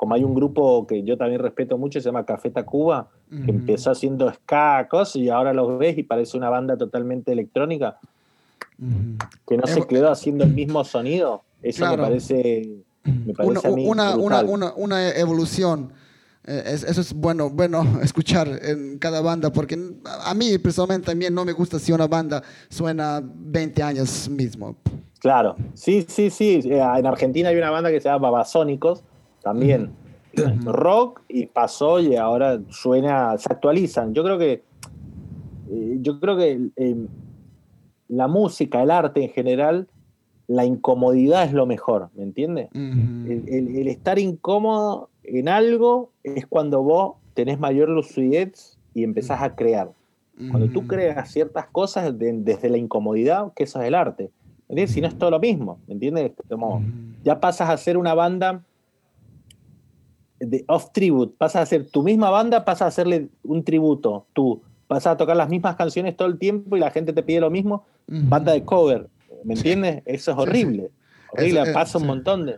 como 0.00 0.14
hay 0.14 0.24
un 0.24 0.34
grupo 0.34 0.86
que 0.86 1.02
yo 1.02 1.18
también 1.18 1.42
respeto 1.42 1.76
mucho, 1.76 2.00
se 2.00 2.06
llama 2.06 2.24
Café 2.24 2.48
Tacuba, 2.48 3.10
que 3.28 3.50
empezó 3.50 3.90
haciendo 3.90 4.32
ska, 4.32 4.88
y 5.12 5.28
ahora 5.28 5.52
los 5.52 5.78
ves 5.78 5.98
y 5.98 6.04
parece 6.04 6.38
una 6.38 6.48
banda 6.48 6.78
totalmente 6.78 7.32
electrónica, 7.32 7.98
que 9.46 9.58
no 9.58 9.66
se 9.66 9.86
quedó 9.86 10.10
haciendo 10.10 10.44
el 10.44 10.54
mismo 10.54 10.84
sonido. 10.84 11.42
Eso 11.60 11.84
me 11.84 11.98
parece, 11.98 12.78
una, 13.84 14.16
una, 14.16 14.72
una, 14.74 15.10
evolución. 15.10 15.92
Eh, 16.46 16.62
eso 16.66 16.98
es 17.02 17.12
bueno, 17.12 17.50
bueno 17.50 17.84
escuchar 18.02 18.48
en 18.62 18.98
cada 18.98 19.20
banda, 19.20 19.52
porque 19.52 19.78
a 20.24 20.32
mí 20.32 20.56
personalmente 20.56 21.08
también 21.08 21.34
no 21.34 21.44
me 21.44 21.52
gusta 21.52 21.78
si 21.78 21.92
una 21.92 22.06
banda 22.06 22.42
suena 22.70 23.20
20 23.22 23.82
años 23.82 24.30
mismo. 24.30 24.76
Claro, 25.18 25.56
sí, 25.74 26.06
sí, 26.08 26.30
sí. 26.30 26.62
Eh, 26.64 26.80
en 26.80 27.04
Argentina 27.04 27.50
hay 27.50 27.56
una 27.56 27.68
banda 27.68 27.90
que 27.90 28.00
se 28.00 28.08
llama 28.08 28.30
Babasónicos, 28.30 29.04
también. 29.42 29.90
Rock 30.64 31.22
y 31.28 31.46
pasó 31.46 32.00
y 32.00 32.16
ahora 32.16 32.60
suena, 32.68 33.36
se 33.38 33.52
actualizan. 33.52 34.14
Yo 34.14 34.22
creo 34.22 34.38
que, 34.38 34.62
eh, 35.70 35.98
yo 36.00 36.20
creo 36.20 36.36
que 36.36 36.70
eh, 36.76 36.96
la 38.08 38.28
música, 38.28 38.82
el 38.82 38.90
arte 38.90 39.22
en 39.24 39.30
general, 39.30 39.88
la 40.46 40.64
incomodidad 40.64 41.44
es 41.44 41.52
lo 41.52 41.66
mejor, 41.66 42.10
¿me 42.16 42.24
entiendes? 42.24 42.68
el, 42.74 43.86
estar 43.86 44.18
incómodo 44.18 45.08
en 45.22 45.48
algo 45.48 46.10
es 46.24 46.44
cuando 46.46 46.82
vos 46.82 47.14
tenés 47.34 47.60
mayor 47.60 47.88
lucidez 47.88 48.76
y 48.94 49.04
empezás 49.04 49.42
a 49.42 49.54
crear. 49.54 49.92
Cuando 50.50 50.70
tú 50.70 50.86
creas 50.86 51.30
ciertas 51.30 51.66
cosas 51.66 52.14
desde 52.18 52.70
la 52.70 52.78
incomodidad, 52.78 53.52
que 53.54 53.64
eso 53.64 53.78
es 53.80 53.88
el 53.88 53.94
arte. 53.94 54.30
Si 54.86 55.02
no 55.02 55.06
es 55.06 55.18
todo 55.18 55.30
lo 55.30 55.38
mismo, 55.38 55.78
¿me 55.86 55.94
entiendes? 55.94 56.32
Como, 56.48 56.82
ya 57.22 57.40
pasas 57.40 57.68
a 57.68 57.76
ser 57.76 57.98
una 57.98 58.14
banda 58.14 58.64
de 60.40 60.64
off 60.66 60.90
tribute, 60.92 61.34
pasas 61.36 61.56
a 61.56 61.62
hacer 61.62 61.86
tu 61.86 62.02
misma 62.02 62.30
banda, 62.30 62.64
pasas 62.64 62.82
a 62.82 62.86
hacerle 62.86 63.28
un 63.44 63.62
tributo, 63.62 64.26
tú. 64.32 64.62
Pasas 64.86 65.14
a 65.14 65.16
tocar 65.16 65.36
las 65.36 65.48
mismas 65.48 65.76
canciones 65.76 66.16
todo 66.16 66.26
el 66.26 66.36
tiempo 66.36 66.76
y 66.76 66.80
la 66.80 66.90
gente 66.90 67.12
te 67.12 67.22
pide 67.22 67.38
lo 67.38 67.48
mismo, 67.48 67.84
banda 68.08 68.52
de 68.52 68.64
cover, 68.64 69.06
¿me 69.44 69.54
entiendes? 69.54 70.02
Eso 70.04 70.32
es 70.32 70.38
horrible, 70.38 70.90
horrible, 71.32 71.72
pasa 71.72 71.98
un 71.98 72.06
montón 72.08 72.46
de 72.46 72.56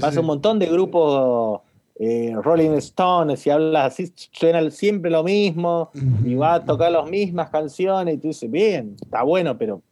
pasa 0.00 0.20
un 0.20 0.26
montón 0.26 0.60
de 0.60 0.66
grupos 0.66 1.60
eh, 1.98 2.34
Rolling 2.40 2.70
Stones, 2.78 3.40
si 3.40 3.50
hablas 3.50 3.92
así, 3.92 4.12
suena 4.32 4.70
siempre 4.70 5.10
lo 5.10 5.22
mismo 5.24 5.90
y 6.24 6.34
va 6.34 6.54
a 6.54 6.64
tocar 6.64 6.92
las 6.92 7.08
mismas 7.08 7.50
canciones 7.50 8.14
y 8.14 8.18
tú 8.18 8.28
dices, 8.28 8.50
bien, 8.50 8.96
está 9.00 9.22
bueno, 9.22 9.58
pero 9.58 9.82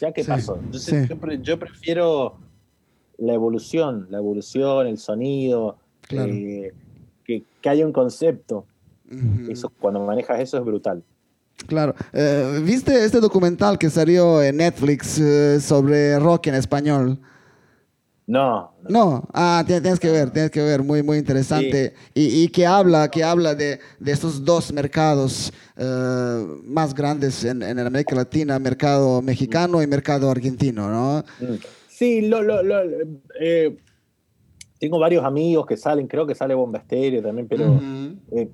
ya 0.00 0.12
qué 0.12 0.24
pasó. 0.24 0.56
Entonces 0.56 1.08
yo, 1.42 1.58
prefiero 1.58 2.36
la 3.18 3.34
evolución, 3.34 4.06
la 4.10 4.18
evolución, 4.18 4.86
el 4.86 4.98
sonido, 4.98 5.76
eh, 6.10 6.72
que, 7.24 7.44
haya 7.68 7.86
un 7.86 7.92
concepto. 7.92 8.66
Eso, 9.48 9.70
cuando 9.80 10.00
manejas 10.00 10.40
eso 10.40 10.58
es 10.58 10.64
brutal. 10.64 11.02
Claro. 11.66 11.94
Eh, 12.12 12.60
¿Viste 12.64 13.04
este 13.04 13.20
documental 13.20 13.78
que 13.78 13.88
salió 13.88 14.42
en 14.42 14.56
Netflix 14.56 15.20
sobre 15.60 16.18
rock 16.18 16.48
en 16.48 16.54
español? 16.56 17.20
No, 18.28 18.72
no. 18.88 19.28
ah, 19.32 19.62
tienes 19.64 20.00
que 20.00 20.10
ver, 20.10 20.30
tienes 20.30 20.50
que 20.50 20.60
ver, 20.60 20.82
muy, 20.82 21.00
muy 21.04 21.18
interesante. 21.18 21.94
Y, 22.12 22.48
que 22.48 22.66
habla, 22.66 23.08
que 23.08 23.22
habla 23.22 23.54
de, 23.54 23.78
de 24.00 24.12
estos 24.12 24.44
dos 24.44 24.72
mercados 24.72 25.52
eh, 25.76 26.46
más 26.64 26.92
grandes 26.92 27.44
en, 27.44 27.62
en, 27.62 27.78
América 27.78 28.16
Latina, 28.16 28.58
mercado 28.58 29.22
mexicano 29.22 29.80
y 29.80 29.86
mercado 29.86 30.28
argentino, 30.28 30.88
¿no? 30.88 31.24
Mm. 31.40 31.54
Sí, 31.88 32.22
lo, 32.22 32.42
lo, 32.42 32.62
eh, 33.40 33.76
tengo 34.86 35.00
varios 35.00 35.24
amigos 35.24 35.66
que 35.66 35.76
salen, 35.76 36.06
creo 36.06 36.28
que 36.28 36.36
sale 36.36 36.54
Bomba 36.54 36.78
Estéreo 36.78 37.20
también, 37.20 37.48
pero 37.48 37.80
eh, 38.30 38.48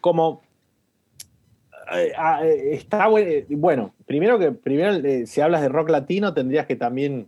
como 0.00 0.40
ah, 2.16 2.40
está 2.46 3.08
bueno, 3.50 3.92
primero 4.06 4.38
que 4.38 4.52
primero 4.52 5.26
si 5.26 5.42
hablas 5.42 5.60
de 5.60 5.68
rock 5.68 5.90
latino 5.90 6.32
tendrías 6.32 6.66
que 6.66 6.76
también 6.76 7.26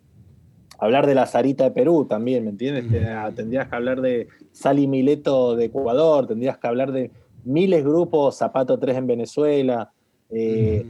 hablar 0.78 1.06
de 1.06 1.14
la 1.14 1.26
Sarita 1.26 1.64
de 1.64 1.72
Perú 1.72 2.06
también, 2.08 2.44
¿me 2.44 2.50
entiendes? 2.52 2.86
Ah, 3.06 3.30
tendrías 3.36 3.68
que 3.68 3.76
hablar 3.76 4.00
de 4.00 4.28
Sally 4.52 4.86
Mileto 4.86 5.56
de 5.56 5.66
Ecuador, 5.66 6.26
tendrías 6.26 6.56
que 6.56 6.68
hablar 6.68 6.90
de 6.90 7.10
miles 7.44 7.84
de 7.84 7.90
grupos, 7.90 8.38
Zapato 8.38 8.78
3 8.78 8.96
en 8.96 9.06
Venezuela, 9.06 9.92
eh, 10.30 10.86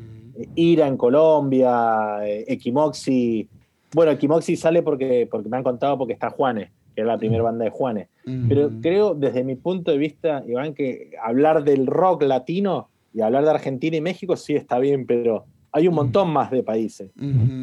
Ira 0.55 0.87
en 0.87 0.97
Colombia, 0.97 2.25
eh, 2.25 2.45
Equimoxi. 2.47 3.49
Bueno, 3.95 4.13
Equimoxi 4.13 4.57
sale 4.57 4.83
porque, 4.83 5.29
porque 5.31 5.49
me 5.49 5.57
han 5.57 5.63
contado 5.63 5.99
porque 5.99 6.13
está 6.13 6.31
Juanes, 6.31 6.71
que 6.95 7.01
es 7.01 7.07
la 7.07 7.19
primera 7.19 7.43
banda 7.43 7.65
de 7.65 7.71
Juanes. 7.71 8.09
Pero 8.49 8.71
creo, 8.81 9.15
desde 9.15 9.43
mi 9.43 9.57
punto 9.57 9.91
de 9.91 9.99
vista, 9.99 10.45
Iván, 10.47 10.75
que 10.75 11.13
hablar 11.23 11.65
del 11.65 11.87
rock 11.87 12.23
latino 12.23 12.89
y 13.13 13.23
hablar 13.23 13.45
de 13.45 13.51
Argentina 13.51 13.97
y 13.97 14.01
México 14.01 14.37
sí 14.37 14.55
está 14.55 14.79
bien, 14.79 15.07
pero 15.07 15.47
hay 15.73 15.89
un 15.89 15.95
montón 15.95 16.31
más 16.33 16.51
de 16.51 16.63
países. 16.63 17.11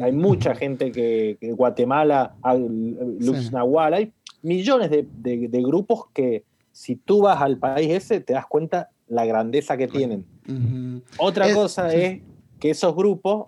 Hay 0.02 0.12
mucha 0.12 0.54
gente 0.54 0.92
que, 0.92 1.38
Guatemala, 1.56 2.34
Lux 3.18 3.52
Nahual, 3.52 3.94
hay 3.94 4.12
millones 4.42 4.90
de, 4.90 5.62
grupos 5.62 6.06
que 6.12 6.44
si 6.72 6.96
tú 6.96 7.22
vas 7.22 7.40
al 7.40 7.58
país 7.58 7.90
ese 7.90 8.20
te 8.20 8.34
das 8.34 8.46
cuenta 8.46 8.90
la 9.08 9.24
grandeza 9.24 9.76
que 9.76 9.88
tienen. 9.88 10.24
Otra 11.18 11.52
cosa 11.54 11.92
es 11.94 12.20
que 12.58 12.70
esos 12.70 12.94
grupos 12.94 13.46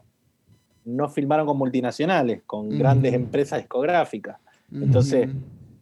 no 0.96 1.08
filmaron 1.08 1.46
con 1.46 1.56
multinacionales, 1.56 2.42
con 2.46 2.68
grandes 2.68 3.14
empresas 3.14 3.60
discográficas. 3.60 4.38
Entonces, 4.72 5.28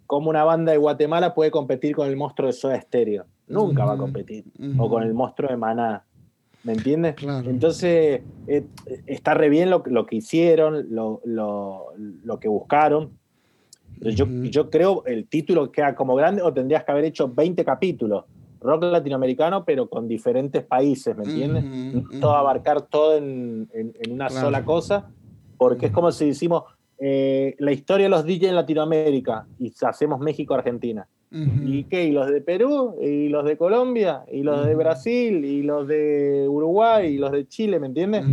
¿cómo 0.06 0.30
una 0.30 0.44
banda 0.44 0.72
de 0.72 0.78
Guatemala 0.78 1.34
puede 1.34 1.50
competir 1.50 1.94
con 1.94 2.08
el 2.08 2.16
monstruo 2.16 2.46
de 2.46 2.52
Soda 2.52 2.80
Stereo? 2.80 3.26
Nunca 3.46 3.84
va 3.84 3.94
a 3.94 3.98
competir. 3.98 4.44
O 4.78 4.88
con 4.88 5.02
el 5.02 5.14
monstruo 5.14 5.50
de 5.50 5.56
Maná. 5.56 6.04
¿Me 6.64 6.72
entiendes? 6.72 7.14
Entonces, 7.46 8.20
eh, 8.46 8.64
está 9.06 9.34
re 9.34 9.48
bien 9.48 9.70
lo, 9.70 9.82
que 9.82 10.16
hicieron, 10.16 10.86
lo, 10.90 12.38
que 12.40 12.48
buscaron. 12.48 13.10
Yo, 14.00 14.26
yo 14.26 14.70
creo 14.70 15.04
el 15.06 15.26
título 15.26 15.72
queda 15.72 15.94
como 15.94 16.14
grande 16.14 16.42
o 16.42 16.52
tendrías 16.52 16.84
que 16.84 16.92
haber 16.92 17.04
hecho 17.04 17.32
20 17.32 17.64
capítulos. 17.64 18.24
Rock 18.60 18.84
latinoamericano, 18.84 19.64
pero 19.64 19.88
con 19.88 20.08
diferentes 20.08 20.64
países, 20.64 21.16
¿me 21.16 21.24
entiendes? 21.24 21.64
Todo 22.20 22.34
abarcar 22.34 22.82
todo 22.82 23.16
en, 23.16 23.68
una 24.10 24.28
sola 24.30 24.64
cosa, 24.64 25.10
porque 25.56 25.86
es 25.86 25.92
como 25.92 26.10
si 26.12 26.26
decimos 26.26 26.64
eh, 26.98 27.54
la 27.58 27.72
historia 27.72 28.06
de 28.06 28.10
los 28.10 28.24
DJ 28.24 28.48
en 28.48 28.56
Latinoamérica 28.56 29.46
y 29.58 29.72
hacemos 29.82 30.20
México-Argentina. 30.20 31.06
¿Y 31.30 31.84
qué? 31.84 32.06
¿Y 32.06 32.12
los 32.12 32.26
de 32.28 32.40
Perú? 32.40 32.96
¿Y 33.02 33.28
los 33.28 33.44
de 33.44 33.58
Colombia? 33.58 34.24
¿Y 34.32 34.42
los 34.42 34.64
de 34.66 34.74
Brasil? 34.74 35.44
¿Y 35.44 35.62
los 35.62 35.86
de 35.86 36.46
Uruguay? 36.48 37.14
¿Y 37.14 37.18
los 37.18 37.32
de 37.32 37.46
Chile? 37.46 37.78
¿Me 37.78 37.86
entiendes? 37.86 38.24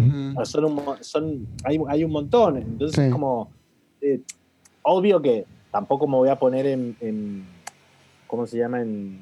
son, 0.43 0.81
son 1.01 1.47
hay, 1.65 1.77
hay, 1.89 2.03
un 2.05 2.11
montón. 2.11 2.57
Entonces, 2.57 3.05
es 3.05 3.11
como. 3.11 3.51
Eh, 3.99 4.21
obvio 4.83 5.21
que 5.21 5.45
tampoco 5.71 6.07
me 6.07 6.15
voy 6.15 6.29
a 6.29 6.39
poner 6.39 6.65
en. 6.67 7.45
¿Cómo 8.27 8.47
se 8.47 8.57
llama? 8.57 8.81
En, 8.81 9.19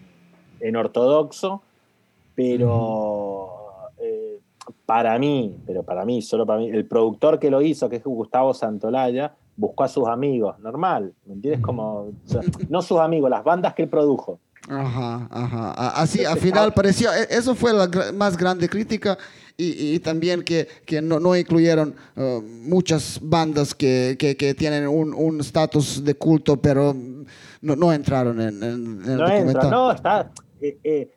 en 0.64 0.76
ortodoxo, 0.76 1.62
pero. 2.36 3.50
Eh, 4.00 4.40
para 4.86 5.18
mí, 5.20 5.58
pero 5.66 5.84
para 5.84 6.06
mí, 6.06 6.22
solo 6.22 6.46
para 6.46 6.60
mí, 6.60 6.70
el 6.70 6.86
productor 6.86 7.40
que 7.40 7.50
lo 7.52 7.62
hizo, 7.62 7.90
que 7.90 7.98
es 7.98 8.04
Gustavo 8.04 8.54
Santolaya, 8.54 9.36
buscó 9.56 9.84
a 9.84 9.88
sus 9.88 10.08
amigos, 10.08 10.58
normal, 10.60 11.14
¿me 11.26 11.34
entiendes? 11.34 11.62
Como, 11.62 12.12
no 12.70 12.82
sus 12.82 13.00
amigos, 13.00 13.30
las 13.30 13.44
bandas 13.44 13.74
que 13.74 13.84
él 13.84 13.90
produjo. 13.90 14.40
Ajá, 14.70 15.28
ajá. 15.30 15.72
Así, 15.90 16.24
al 16.24 16.38
final 16.38 16.74
pareció, 16.74 17.12
e, 17.12 17.28
eso 17.30 17.54
fue 17.54 17.74
la 17.74 17.90
más 18.14 18.38
grande 18.38 18.70
crítica 18.70 19.18
y, 19.58 20.00
también 20.00 20.42
que, 20.44 20.68
que 20.86 21.02
no, 21.02 21.20
no, 21.20 21.36
incluyeron 21.36 21.94
uh, 22.16 22.42
muchas 22.42 23.20
bandas 23.22 23.76
que, 23.76 24.16
que, 24.18 24.54
tienen 24.56 24.88
un 24.88 25.40
estatus 25.40 26.04
de 26.04 26.16
culto, 26.16 26.58
pero 26.58 26.96
no, 27.62 27.76
no 27.76 27.94
entraron 27.94 28.42
en, 28.42 28.64
el 28.64 29.18
no 29.18 29.30
documental. 29.30 29.70
no, 29.70 29.92
está... 29.92 30.32
Eh, 30.64 30.78
eh, 30.84 31.12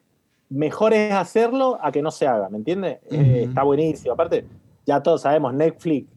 mejor 0.48 0.92
es 0.92 1.12
hacerlo 1.12 1.78
a 1.80 1.92
que 1.92 2.02
no 2.02 2.10
se 2.10 2.26
haga, 2.26 2.48
¿me 2.48 2.58
entiendes? 2.58 2.98
Eh, 3.10 3.44
está 3.48 3.62
buenísimo. 3.62 4.12
Aparte, 4.12 4.44
ya 4.84 5.00
todos 5.02 5.22
sabemos, 5.22 5.54
Netflix 5.54 6.08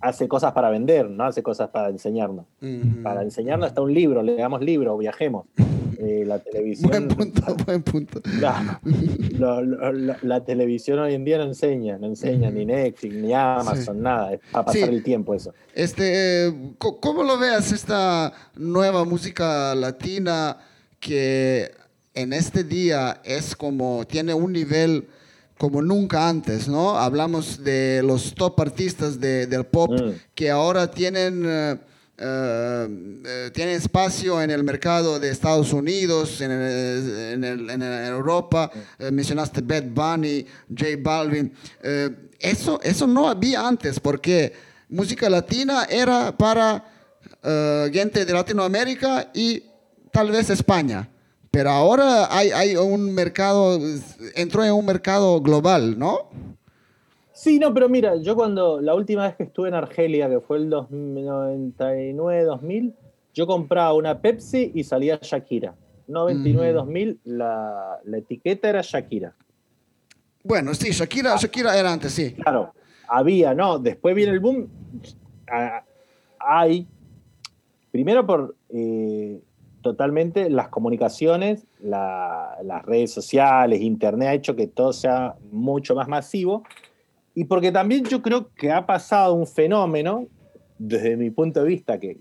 hace 0.00 0.28
cosas 0.28 0.52
para 0.52 0.68
vender, 0.68 1.08
no 1.08 1.24
hace 1.24 1.42
cosas 1.42 1.70
para 1.70 1.88
enseñarnos. 1.88 2.44
Para 3.02 3.22
enseñarnos 3.22 3.68
está 3.68 3.80
un 3.80 3.94
libro, 3.94 4.22
le 4.22 4.36
damos 4.36 4.60
libro, 4.60 4.96
viajemos. 4.96 5.46
Eh, 6.02 6.24
la 6.24 6.38
televisión. 6.38 6.90
Buen 6.90 7.08
punto, 7.08 7.42
buen 7.66 7.82
punto. 7.82 8.22
La, 10.22 10.40
televisión 10.46 10.98
hoy 10.98 11.12
en 11.12 11.26
día 11.26 11.36
no 11.36 11.44
enseña, 11.44 11.98
no 11.98 12.06
enseña 12.06 12.50
ni 12.50 12.64
Netflix, 12.64 13.14
ni 13.16 13.34
Amazon, 13.34 14.00
nada, 14.00 14.32
es 14.32 14.40
para 14.50 14.64
pasar 14.64 14.88
el 14.88 15.02
tiempo 15.02 15.34
eso. 15.34 15.52
Este, 15.74 16.74
¿Cómo 16.78 17.22
lo 17.22 17.38
veas 17.38 17.70
esta 17.72 18.32
nueva 18.56 19.04
música 19.04 19.74
latina 19.74 20.56
que 21.00 21.70
en 22.14 22.32
este 22.32 22.64
día 22.64 23.20
es 23.24 23.54
como, 23.54 24.06
tiene 24.06 24.34
un 24.34 24.52
nivel 24.52 25.08
como 25.60 25.82
nunca 25.82 26.26
antes, 26.26 26.68
¿no? 26.68 26.96
Hablamos 26.96 27.62
de 27.62 28.02
los 28.02 28.34
top 28.34 28.58
artistas 28.60 29.20
del 29.20 29.66
pop 29.66 29.92
mm. 29.92 30.12
que 30.34 30.50
ahora 30.50 30.90
tienen, 30.90 31.44
eh, 31.46 31.76
eh, 32.16 33.50
tienen 33.52 33.76
espacio 33.76 34.40
en 34.40 34.50
el 34.50 34.64
mercado 34.64 35.20
de 35.20 35.28
Estados 35.28 35.74
Unidos, 35.74 36.40
en, 36.40 36.50
en, 36.50 37.82
Europa. 37.82 38.70
Mm. 38.72 39.02
Eh, 39.02 39.10
mencionaste 39.10 39.60
Bad 39.60 39.84
Bunny, 39.90 40.46
J 40.70 40.86
Balvin. 40.98 41.52
eso, 42.38 42.80
eso 42.82 43.06
no 43.06 43.28
había 43.28 43.68
antes 43.68 44.00
porque 44.00 44.54
música 44.88 45.28
latina 45.28 45.84
era 45.90 46.34
para 46.36 46.86
gente 47.92 48.24
de 48.24 48.32
Latinoamérica 48.32 49.30
y 49.34 49.62
tal 50.10 50.30
vez 50.30 50.48
España. 50.48 51.06
Pero 51.50 51.70
ahora 51.70 52.28
hay, 52.30 52.50
hay 52.50 52.76
un 52.76 53.12
mercado, 53.12 53.80
entró 54.36 54.64
en 54.64 54.72
un 54.72 54.86
mercado 54.86 55.40
global, 55.40 55.98
¿no? 55.98 56.30
Sí, 57.32 57.58
no, 57.58 57.74
pero 57.74 57.88
mira, 57.88 58.14
yo 58.16 58.36
cuando 58.36 58.80
la 58.80 58.94
última 58.94 59.26
vez 59.26 59.34
que 59.34 59.42
estuve 59.44 59.68
en 59.68 59.74
Argelia, 59.74 60.28
que 60.28 60.40
fue 60.40 60.58
el 60.58 60.70
99-2000, 60.70 62.94
yo 63.34 63.46
compraba 63.46 63.94
una 63.94 64.20
Pepsi 64.20 64.72
y 64.74 64.84
salía 64.84 65.18
Shakira. 65.22 65.74
99-2000, 66.06 67.20
la, 67.24 67.98
la, 68.04 68.18
etiqueta 68.18 68.68
era 68.68 68.82
Shakira. 68.82 69.34
Bueno, 70.44 70.74
sí, 70.74 70.90
Shakira, 70.90 71.36
Shakira 71.36 71.78
era 71.78 71.90
antes, 71.92 72.12
sí. 72.12 72.32
Claro, 72.32 72.74
había, 73.08 73.54
¿no? 73.54 73.78
Después 73.78 74.14
viene 74.14 74.32
el 74.32 74.40
boom. 74.40 74.68
Hay, 76.38 76.86
primero 77.90 78.26
por 78.26 78.54
eh, 78.68 79.40
totalmente 79.82 80.50
las 80.50 80.68
comunicaciones, 80.68 81.66
las 81.82 82.84
redes 82.84 83.12
sociales, 83.12 83.80
Internet 83.80 84.28
ha 84.28 84.34
hecho 84.34 84.56
que 84.56 84.66
todo 84.66 84.92
sea 84.92 85.36
mucho 85.50 85.94
más 85.94 86.08
masivo. 86.08 86.64
Y 87.34 87.44
porque 87.44 87.72
también 87.72 88.04
yo 88.04 88.22
creo 88.22 88.52
que 88.54 88.70
ha 88.70 88.86
pasado 88.86 89.34
un 89.34 89.46
fenómeno, 89.46 90.26
desde 90.78 91.16
mi 91.16 91.30
punto 91.30 91.60
de 91.62 91.68
vista, 91.68 91.98
que, 91.98 92.18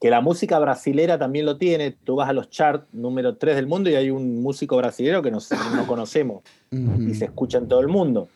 que 0.00 0.10
la 0.10 0.20
música 0.20 0.58
brasilera 0.58 1.18
también 1.18 1.46
lo 1.46 1.56
tiene. 1.56 1.92
Tú 1.92 2.16
vas 2.16 2.28
a 2.28 2.32
los 2.32 2.50
charts 2.50 2.86
número 2.92 3.36
3 3.36 3.56
del 3.56 3.66
mundo 3.66 3.90
y 3.90 3.94
hay 3.94 4.10
un 4.10 4.42
músico 4.42 4.76
brasilero 4.76 5.22
que 5.22 5.30
no, 5.30 5.38
no 5.74 5.86
conocemos 5.88 6.42
y 6.70 7.14
se 7.14 7.26
escucha 7.26 7.58
en 7.58 7.68
todo 7.68 7.80
el 7.80 7.88
mundo. 7.88 8.28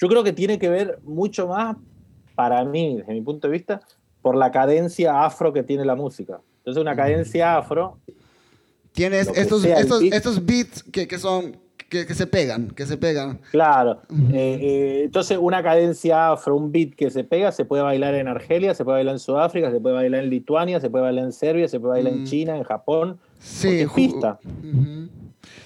Yo 0.00 0.08
creo 0.08 0.24
que 0.24 0.32
tiene 0.32 0.58
que 0.58 0.68
ver 0.68 0.98
mucho 1.04 1.48
más, 1.48 1.76
para 2.34 2.64
mí, 2.64 2.96
desde 2.96 3.12
mi 3.12 3.20
punto 3.20 3.46
de 3.46 3.52
vista, 3.52 3.80
por 4.22 4.36
la 4.36 4.50
cadencia 4.50 5.24
afro 5.24 5.52
que 5.52 5.62
tiene 5.62 5.84
la 5.84 5.94
música. 5.94 6.40
Entonces 6.64 6.80
una 6.80 6.96
cadencia 6.96 7.58
afro... 7.58 7.98
Tienes 8.92 9.26
estos, 9.34 9.64
estos, 9.64 10.00
beat. 10.02 10.14
estos 10.14 10.46
beats 10.46 10.82
que, 10.84 11.08
que 11.08 11.18
son, 11.18 11.56
que, 11.90 12.06
que 12.06 12.14
se 12.14 12.28
pegan, 12.28 12.68
que 12.70 12.86
se 12.86 12.96
pegan. 12.96 13.40
Claro. 13.50 14.02
Eh, 14.32 14.58
eh, 14.62 15.02
entonces 15.06 15.36
una 15.40 15.64
cadencia 15.64 16.30
afro, 16.30 16.54
un 16.56 16.70
beat 16.70 16.94
que 16.94 17.10
se 17.10 17.24
pega, 17.24 17.50
se 17.50 17.64
puede 17.64 17.82
bailar 17.82 18.14
en 18.14 18.28
Argelia, 18.28 18.72
se 18.72 18.84
puede 18.84 18.98
bailar 18.98 19.16
en 19.16 19.18
Sudáfrica, 19.18 19.72
se 19.72 19.80
puede 19.80 19.96
bailar 19.96 20.22
en 20.22 20.30
Lituania, 20.30 20.80
se 20.80 20.90
puede 20.90 21.02
bailar 21.04 21.24
en 21.24 21.32
Serbia, 21.32 21.66
se 21.66 21.80
puede 21.80 21.94
bailar 21.94 22.12
en 22.12 22.22
Mm. 22.22 22.26
China, 22.26 22.56
en 22.56 22.62
Japón. 22.62 23.18
Sí, 23.40 23.80
es. 23.80 23.90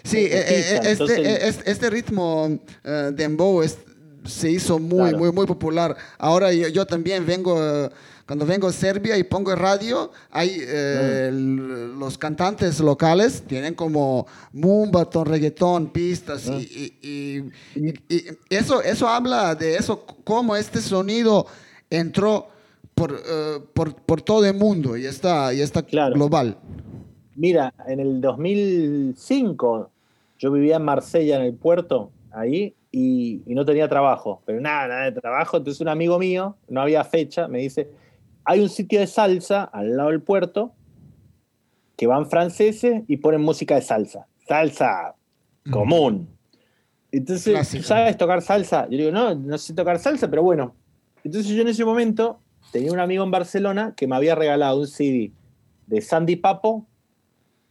Sí, 0.05 0.25
Es 0.25 0.33
eh, 0.33 0.39
eh, 0.41 0.55
pista, 0.55 0.75
este, 0.77 0.91
entonces- 0.91 1.19
eh, 1.19 1.39
este, 1.49 1.71
este 1.71 1.91
ritmo 1.91 2.59
eh, 2.83 3.11
dembow 3.13 3.63
es- 3.63 3.79
se 4.25 4.51
hizo 4.51 4.79
muy, 4.79 5.11
Claro. 5.11 5.19
muy, 5.19 5.33
muy 5.33 5.47
popular. 5.47 5.97
Ahora 6.19 6.51
yo, 6.53 6.69
yo 6.69 6.87
también 6.87 7.27
vengo, 7.27 7.59
eh, 7.63 7.91
cuando 8.29 8.45
vengo 8.45 8.69
a 8.69 8.73
Serbia 8.73 9.17
y 9.17 9.25
pongo 9.25 9.55
radio, 9.57 10.13
hay 10.31 10.59
eh, 10.61 11.31
los 11.33 12.19
cantantes 12.19 12.79
locales 12.79 13.43
tienen 13.49 13.73
como 13.75 14.27
mumbaton, 14.53 15.25
reggaetón, 15.25 15.89
pistas 15.89 16.47
y, 16.47 16.93
y- 17.03 17.09
y- 17.09 17.85
y- 17.85 17.95
y 18.11 18.25
eso, 18.51 18.83
eso 18.83 19.09
habla 19.09 19.55
de 19.55 19.77
eso, 19.77 20.05
cómo 20.25 20.55
este 20.57 20.83
sonido 20.83 21.47
entró 21.89 22.49
por, 22.95 23.13
eh, 23.13 23.61
por, 23.73 23.95
por 23.95 24.21
todo 24.21 24.45
el 24.45 24.55
mundo 24.57 24.95
y 24.99 25.07
está, 25.07 25.55
y 25.55 25.63
está 25.63 25.81
Claro. 25.83 26.15
global. 26.15 26.59
Mira, 27.35 27.73
en 27.87 27.99
el 28.01 28.21
2005 28.21 29.91
yo 30.39 30.53
vivía 30.53 30.77
en 30.77 30.83
Marsella, 30.83 31.37
en 31.37 31.43
el 31.47 31.55
puerto, 31.55 32.11
ahí, 32.31 32.75
y, 32.93 33.41
y 33.47 33.55
no 33.55 33.65
tenía 33.65 33.89
trabajo, 33.89 34.43
pero 34.45 34.61
nada, 34.61 34.87
nada 34.89 35.05
de 35.11 35.13
trabajo. 35.21 35.57
Entonces 35.57 35.81
un 35.81 35.89
amigo 35.89 36.19
mío, 36.19 36.57
no 36.69 36.83
había 36.83 37.05
fecha, 37.05 37.49
me 37.49 37.61
dice, 37.61 37.89
hay 38.49 38.61
un 38.61 38.71
sitio 38.71 38.99
de 38.99 39.07
salsa 39.07 39.65
al 39.65 39.95
lado 39.95 40.09
del 40.09 40.23
puerto 40.23 40.73
que 41.99 42.07
van 42.07 42.31
franceses 42.31 43.03
y 43.07 43.19
ponen 43.19 43.43
música 43.43 43.75
de 43.75 43.83
salsa. 43.83 44.27
Salsa 44.47 45.15
común. 45.71 46.31
Entonces, 47.13 47.53
Clásica. 47.53 47.83
¿tú 47.83 47.87
sabes 47.87 48.17
tocar 48.17 48.41
salsa? 48.41 48.89
Yo 48.89 48.97
digo, 48.97 49.11
no, 49.11 49.35
no 49.35 49.59
sé 49.59 49.75
tocar 49.75 49.99
salsa, 49.99 50.31
pero 50.31 50.43
bueno. 50.43 50.75
Entonces 51.23 51.53
yo 51.53 51.61
en 51.61 51.69
ese 51.69 51.85
momento 51.85 52.41
tenía 52.73 52.91
un 52.91 53.01
amigo 53.01 53.23
en 53.23 53.31
Barcelona 53.31 53.93
que 53.95 54.07
me 54.07 54.17
había 54.17 54.35
regalado 54.35 54.81
un 54.81 54.87
CD 54.87 55.31
de 55.87 56.01
Sandy 56.01 56.37
Papo, 56.37 56.87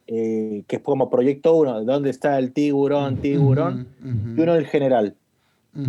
eh, 0.05 0.63
que 0.67 0.75
es 0.75 0.81
como 0.83 1.09
Proyecto 1.09 1.55
1, 1.55 1.85
¿dónde 1.85 2.11
está 2.11 2.37
el 2.37 2.53
tiburón, 2.53 3.17
tiburón? 3.17 3.89
Ujú, 3.99 4.09
ujú. 4.09 4.29
Y 4.37 4.41
uno 4.41 4.53
del 4.53 4.67
general. 4.67 5.15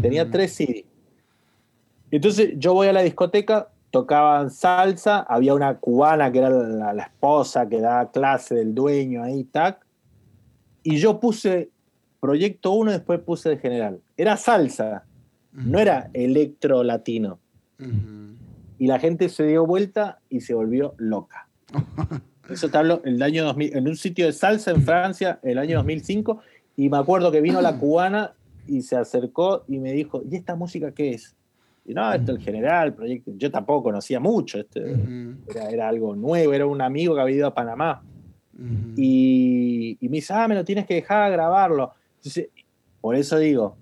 Tenía 0.01 0.23
Ujú. 0.23 0.31
tres 0.33 0.55
CD. 0.55 0.87
Entonces 2.11 2.55
yo 2.57 2.73
voy 2.73 2.89
a 2.89 2.95
la 2.95 3.03
discoteca, 3.03 3.69
tocaban 3.91 4.51
salsa, 4.51 5.21
había 5.21 5.55
una 5.55 5.79
cubana 5.79 6.31
que 6.31 6.39
era 6.39 6.51
la, 6.51 6.93
la 6.93 7.03
esposa 7.05 7.69
que 7.69 7.81
daba 7.81 8.11
clase 8.11 8.55
del 8.55 8.75
dueño 8.75 9.23
ahí, 9.23 9.45
tac. 9.45 9.85
Y 10.83 10.97
yo 10.97 11.21
puse 11.21 11.71
Proyecto 12.21 12.73
1 12.73 12.91
y 12.91 12.95
después 12.95 13.21
puse 13.21 13.53
el 13.53 13.59
general. 13.59 14.01
Era 14.17 14.37
salsa, 14.37 15.05
no 15.53 15.79
era 15.79 16.11
electro 16.13 16.83
latino. 16.83 17.39
Y 18.79 18.87
la 18.87 18.99
gente 18.99 19.29
se 19.29 19.45
dio 19.45 19.67
vuelta 19.67 20.19
y 20.29 20.41
se 20.41 20.55
volvió 20.55 20.95
loca. 20.99 21.49
Eso 22.51 22.71
te 22.71 22.79
hablo 22.79 23.03
el 23.05 23.23
año 23.23 23.45
2000, 23.45 23.77
en 23.77 23.89
un 23.89 23.97
sitio 23.97 24.27
de 24.27 24.33
salsa 24.33 24.71
en 24.71 24.83
Francia, 24.83 25.39
el 25.43 25.59
año 25.59 25.77
2005. 25.77 26.41
Y 26.77 26.89
me 26.89 26.97
acuerdo 26.97 27.31
que 27.31 27.41
vino 27.41 27.61
la 27.61 27.77
cubana 27.79 28.33
y 28.67 28.83
se 28.83 28.97
acercó 28.97 29.65
y 29.69 29.79
me 29.79 29.93
dijo, 29.93 30.23
¿y 30.29 30.37
esta 30.37 30.57
música 30.57 30.93
qué 30.93 31.11
es? 31.11 31.37
Y 31.89 31.95
no, 31.95 32.13
esto 32.13 32.33
es 32.33 32.39
el 32.39 32.45
general, 32.45 32.93
proyecto. 32.93 33.33
Yo 33.39 33.51
tampoco 33.51 33.85
conocía 33.85 34.21
mucho, 34.21 34.61
este, 34.61 34.93
Ujú. 34.93 35.37
era, 35.49 35.71
era 35.71 35.89
algo 35.89 36.15
nuevo, 36.15 36.53
era 36.53 36.67
un 36.67 36.83
amigo 36.83 37.15
que 37.15 37.23
había 37.23 37.37
ido 37.37 37.47
a 37.47 37.55
Panamá. 37.55 38.03
Ujú. 38.53 38.93
Y, 38.95 39.97
y 39.99 40.09
me 40.11 40.17
dice, 40.19 40.35
ah, 40.35 40.47
me 40.47 40.55
lo 40.55 40.67
tienes 40.67 40.87
que 40.87 40.97
dejar 40.97 41.33
grabarlo. 41.33 41.95
Entonces, 42.17 42.51
por 43.01 43.17
eso 43.17 43.39
digo, 43.39 43.79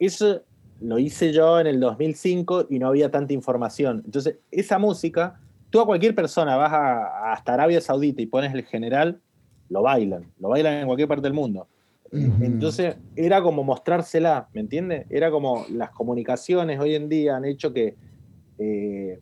eso 0.00 0.42
lo 0.80 0.98
hice 0.98 1.32
yo 1.32 1.60
en 1.60 1.68
el 1.68 1.78
2005 1.78 2.66
y 2.68 2.80
no 2.80 2.88
había 2.88 3.08
tanta 3.08 3.32
información. 3.32 4.02
Entonces, 4.04 4.38
esa 4.50 4.80
música, 4.80 5.38
tú 5.70 5.80
a 5.80 5.86
cualquier 5.86 6.16
persona 6.16 6.56
vas 6.56 6.72
a, 6.72 7.32
hasta 7.34 7.54
Arabia 7.54 7.80
Saudita 7.80 8.20
y 8.20 8.26
pones 8.26 8.52
el 8.52 8.64
general, 8.64 9.20
lo 9.68 9.82
bailan, 9.82 10.26
lo 10.40 10.48
bailan 10.48 10.74
en 10.74 10.86
cualquier 10.86 11.06
parte 11.06 11.22
del 11.22 11.34
mundo. 11.34 11.68
Entonces, 12.12 12.96
era 13.16 13.40
como 13.42 13.64
mostrársela, 13.64 14.48
¿me 14.52 14.60
entiendes? 14.60 15.06
Era 15.08 15.30
como 15.30 15.64
las 15.70 15.90
comunicaciones 15.90 16.78
hoy 16.78 16.94
en 16.94 17.08
día 17.08 17.36
han 17.36 17.44
hecho 17.46 17.72
que 17.72 17.96
eh, 18.58 19.18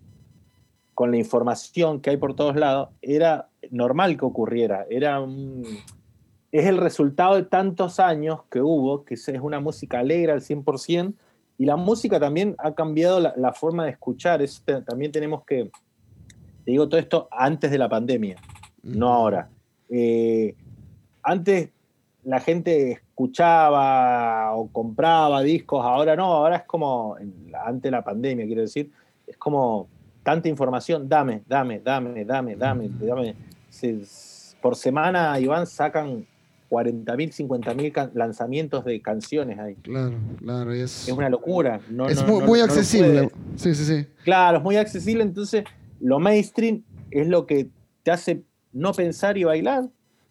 con 0.93 1.11
la 1.13 1.17
información 1.17 2.01
que 2.01 2.11
hay 2.11 2.17
por 2.17 2.35
todos 2.35 2.57
lados, 2.57 2.91
era 3.01 3.49
normal 3.71 4.19
que 4.19 4.25
ocurriera. 4.25 4.87
Era 4.91 5.21
un- 5.21 5.63
es 6.53 6.67
el 6.67 6.77
resultado 6.79 7.37
de 7.37 7.45
tantos 7.45 8.01
años 8.01 8.41
que 8.51 8.61
hubo, 8.61 9.05
que 9.05 9.15
es 9.15 9.29
una 9.41 9.61
música 9.61 10.01
alegre 10.01 10.33
al 10.33 10.43
100%, 10.43 11.15
y 11.57 11.65
la 11.65 11.77
música 11.77 12.19
también 12.19 12.55
ha 12.59 12.75
cambiado 12.75 13.21
la, 13.21 13.33
la 13.37 13.53
forma 13.53 13.85
de 13.85 13.93
escuchar. 13.93 14.43
También 14.85 15.13
tenemos 15.13 15.45
que, 15.47 15.71
te 16.65 16.71
digo 16.73 16.89
todo 16.89 16.99
esto 17.01 17.29
antes 17.31 17.71
de 17.71 17.79
la 17.79 17.89
pandemia, 17.89 18.37
no 18.83 19.09
ahora. 19.13 19.49
Eh, 19.89 20.55
antes 21.23 21.71
la 22.25 22.41
gente 22.41 22.93
escuchaba 22.93 24.55
o 24.55 24.69
compraba 24.69 25.43
discos, 25.43 25.85
ahora 25.85 26.17
no, 26.17 26.25
ahora 26.25 26.57
es 26.57 26.63
como, 26.65 27.17
de 27.19 27.91
la 27.91 28.03
pandemia, 28.05 28.47
quiero 28.47 28.63
decir, 28.63 28.91
es 29.27 29.37
como 29.37 29.89
tanta 30.23 30.49
información, 30.49 31.09
dame, 31.09 31.43
dame, 31.47 31.81
dame, 31.81 32.25
dame, 32.25 32.57
dame, 32.57 32.91
dame. 32.99 33.37
Se- 33.69 34.03
por 34.61 34.77
semana, 34.77 35.39
Iván, 35.41 35.67
sacan 35.67 36.27
40.000, 36.69 37.33
50.000 37.33 37.93
can- 37.93 38.11
lanzamientos 38.15 38.85
de 38.85 39.01
canciones 39.01 39.59
ahí. 39.59 39.75
Claro, 39.77 40.17
claro, 40.39 40.73
es, 40.73 41.09
Es 41.09 41.15
una 41.15 41.29
locura. 41.31 41.81
No, 41.91 42.09
es 42.09 42.21
no- 42.21 42.29
muy, 42.29 42.41
no- 42.41 42.47
muy 42.47 42.61
accesible. 42.61 43.31
sí, 43.57 43.75
sí, 43.75 43.85
sí. 43.85 44.07
Claro, 44.23 44.59
es 44.59 44.63
muy 44.63 44.77
accesible, 44.77 45.23
entonces 45.23 45.65
lo 46.01 46.19
mainstream 46.19 46.83
es 47.11 47.27
lo 47.27 47.47
que 47.47 47.69
te 48.03 48.11
hace 48.11 48.43
no 48.73 48.93
pensar 48.93 49.37
y 49.39 49.45
bailar, 49.45 49.89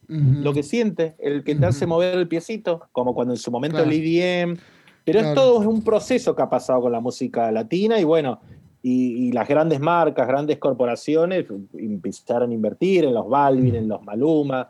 Lo 0.09 0.53
que 0.53 0.63
sientes, 0.63 1.13
el 1.19 1.43
que 1.43 1.53
te 1.55 1.65
hace 1.67 1.85
mover 1.85 2.17
el 2.17 2.27
piecito, 2.27 2.81
como 2.91 3.13
cuando 3.13 3.33
en 3.33 3.37
su 3.37 3.51
momento 3.51 3.77
Claro. 3.77 3.91
el 3.91 3.97
EDM. 4.03 4.57
Pero 5.05 5.19
Claro. 5.19 5.29
es 5.29 5.35
todo 5.35 5.61
es 5.61 5.67
un 5.67 5.83
proceso 5.83 6.35
que 6.35 6.41
ha 6.41 6.49
pasado 6.49 6.81
con 6.81 6.91
la 6.91 6.99
música 6.99 7.51
latina 7.51 7.99
y 7.99 8.03
bueno, 8.03 8.39
y, 8.81 9.27
y 9.27 9.31
las 9.31 9.47
grandes 9.47 9.79
marcas, 9.79 10.27
grandes 10.27 10.57
corporaciones 10.57 11.45
empezaron 11.77 12.51
a 12.51 12.53
invertir 12.53 13.05
en 13.05 13.13
los 13.13 13.27
Balvin, 13.29 13.75
en 13.75 13.87
los 13.87 14.01
Maluma. 14.03 14.69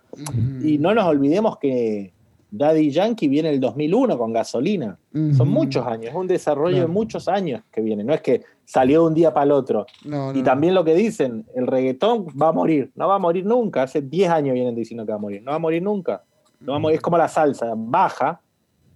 Y 0.64 0.78
no 0.78 0.94
nos 0.94 1.06
olvidemos 1.06 1.58
que 1.58 2.12
Daddy 2.52 2.90
Yankee 2.90 3.28
viene 3.28 3.50
el 3.50 3.60
2001 3.60 4.18
con 4.18 4.34
gasolina. 4.34 4.98
Son 5.38 5.48
muchos 5.50 5.86
años, 5.86 6.10
es 6.10 6.16
un 6.16 6.28
desarrollo 6.28 6.76
Claro. 6.78 6.88
de 6.88 6.94
muchos 6.94 7.28
años 7.28 7.62
que 7.72 7.82
viene, 7.82 8.04
no 8.04 8.14
es 8.14 8.22
que 8.22 8.42
salió 8.70 9.02
de 9.02 9.08
un 9.08 9.14
día 9.16 9.34
para 9.34 9.46
el 9.46 9.52
otro. 9.52 9.88
No, 10.06 10.32
Y 10.32 10.44
también 10.44 10.76
lo 10.76 10.84
que 10.84 10.94
dicen, 10.94 11.44
el 11.56 11.66
reggaetón 11.66 12.28
va 12.40 12.50
a 12.50 12.52
morir, 12.52 12.92
no 12.94 13.08
va 13.08 13.16
a 13.16 13.20
morir 13.20 13.44
nunca. 13.44 13.82
Hace 13.82 14.02
10 14.04 14.30
años 14.30 14.54
vienen 14.54 14.76
diciendo 14.76 15.06
que 15.08 15.12
va 15.12 15.16
a 15.18 15.22
morir, 15.22 15.42
no 15.42 15.50
va 15.52 15.56
a 15.56 15.60
morir 15.60 15.82
nunca. 15.82 16.22
No 16.60 16.74
va 16.74 16.78
a 16.78 16.80
morir. 16.80 16.98
Es 16.98 17.02
como 17.02 17.18
la 17.18 17.28
salsa, 17.28 17.74
baja, 17.76 18.40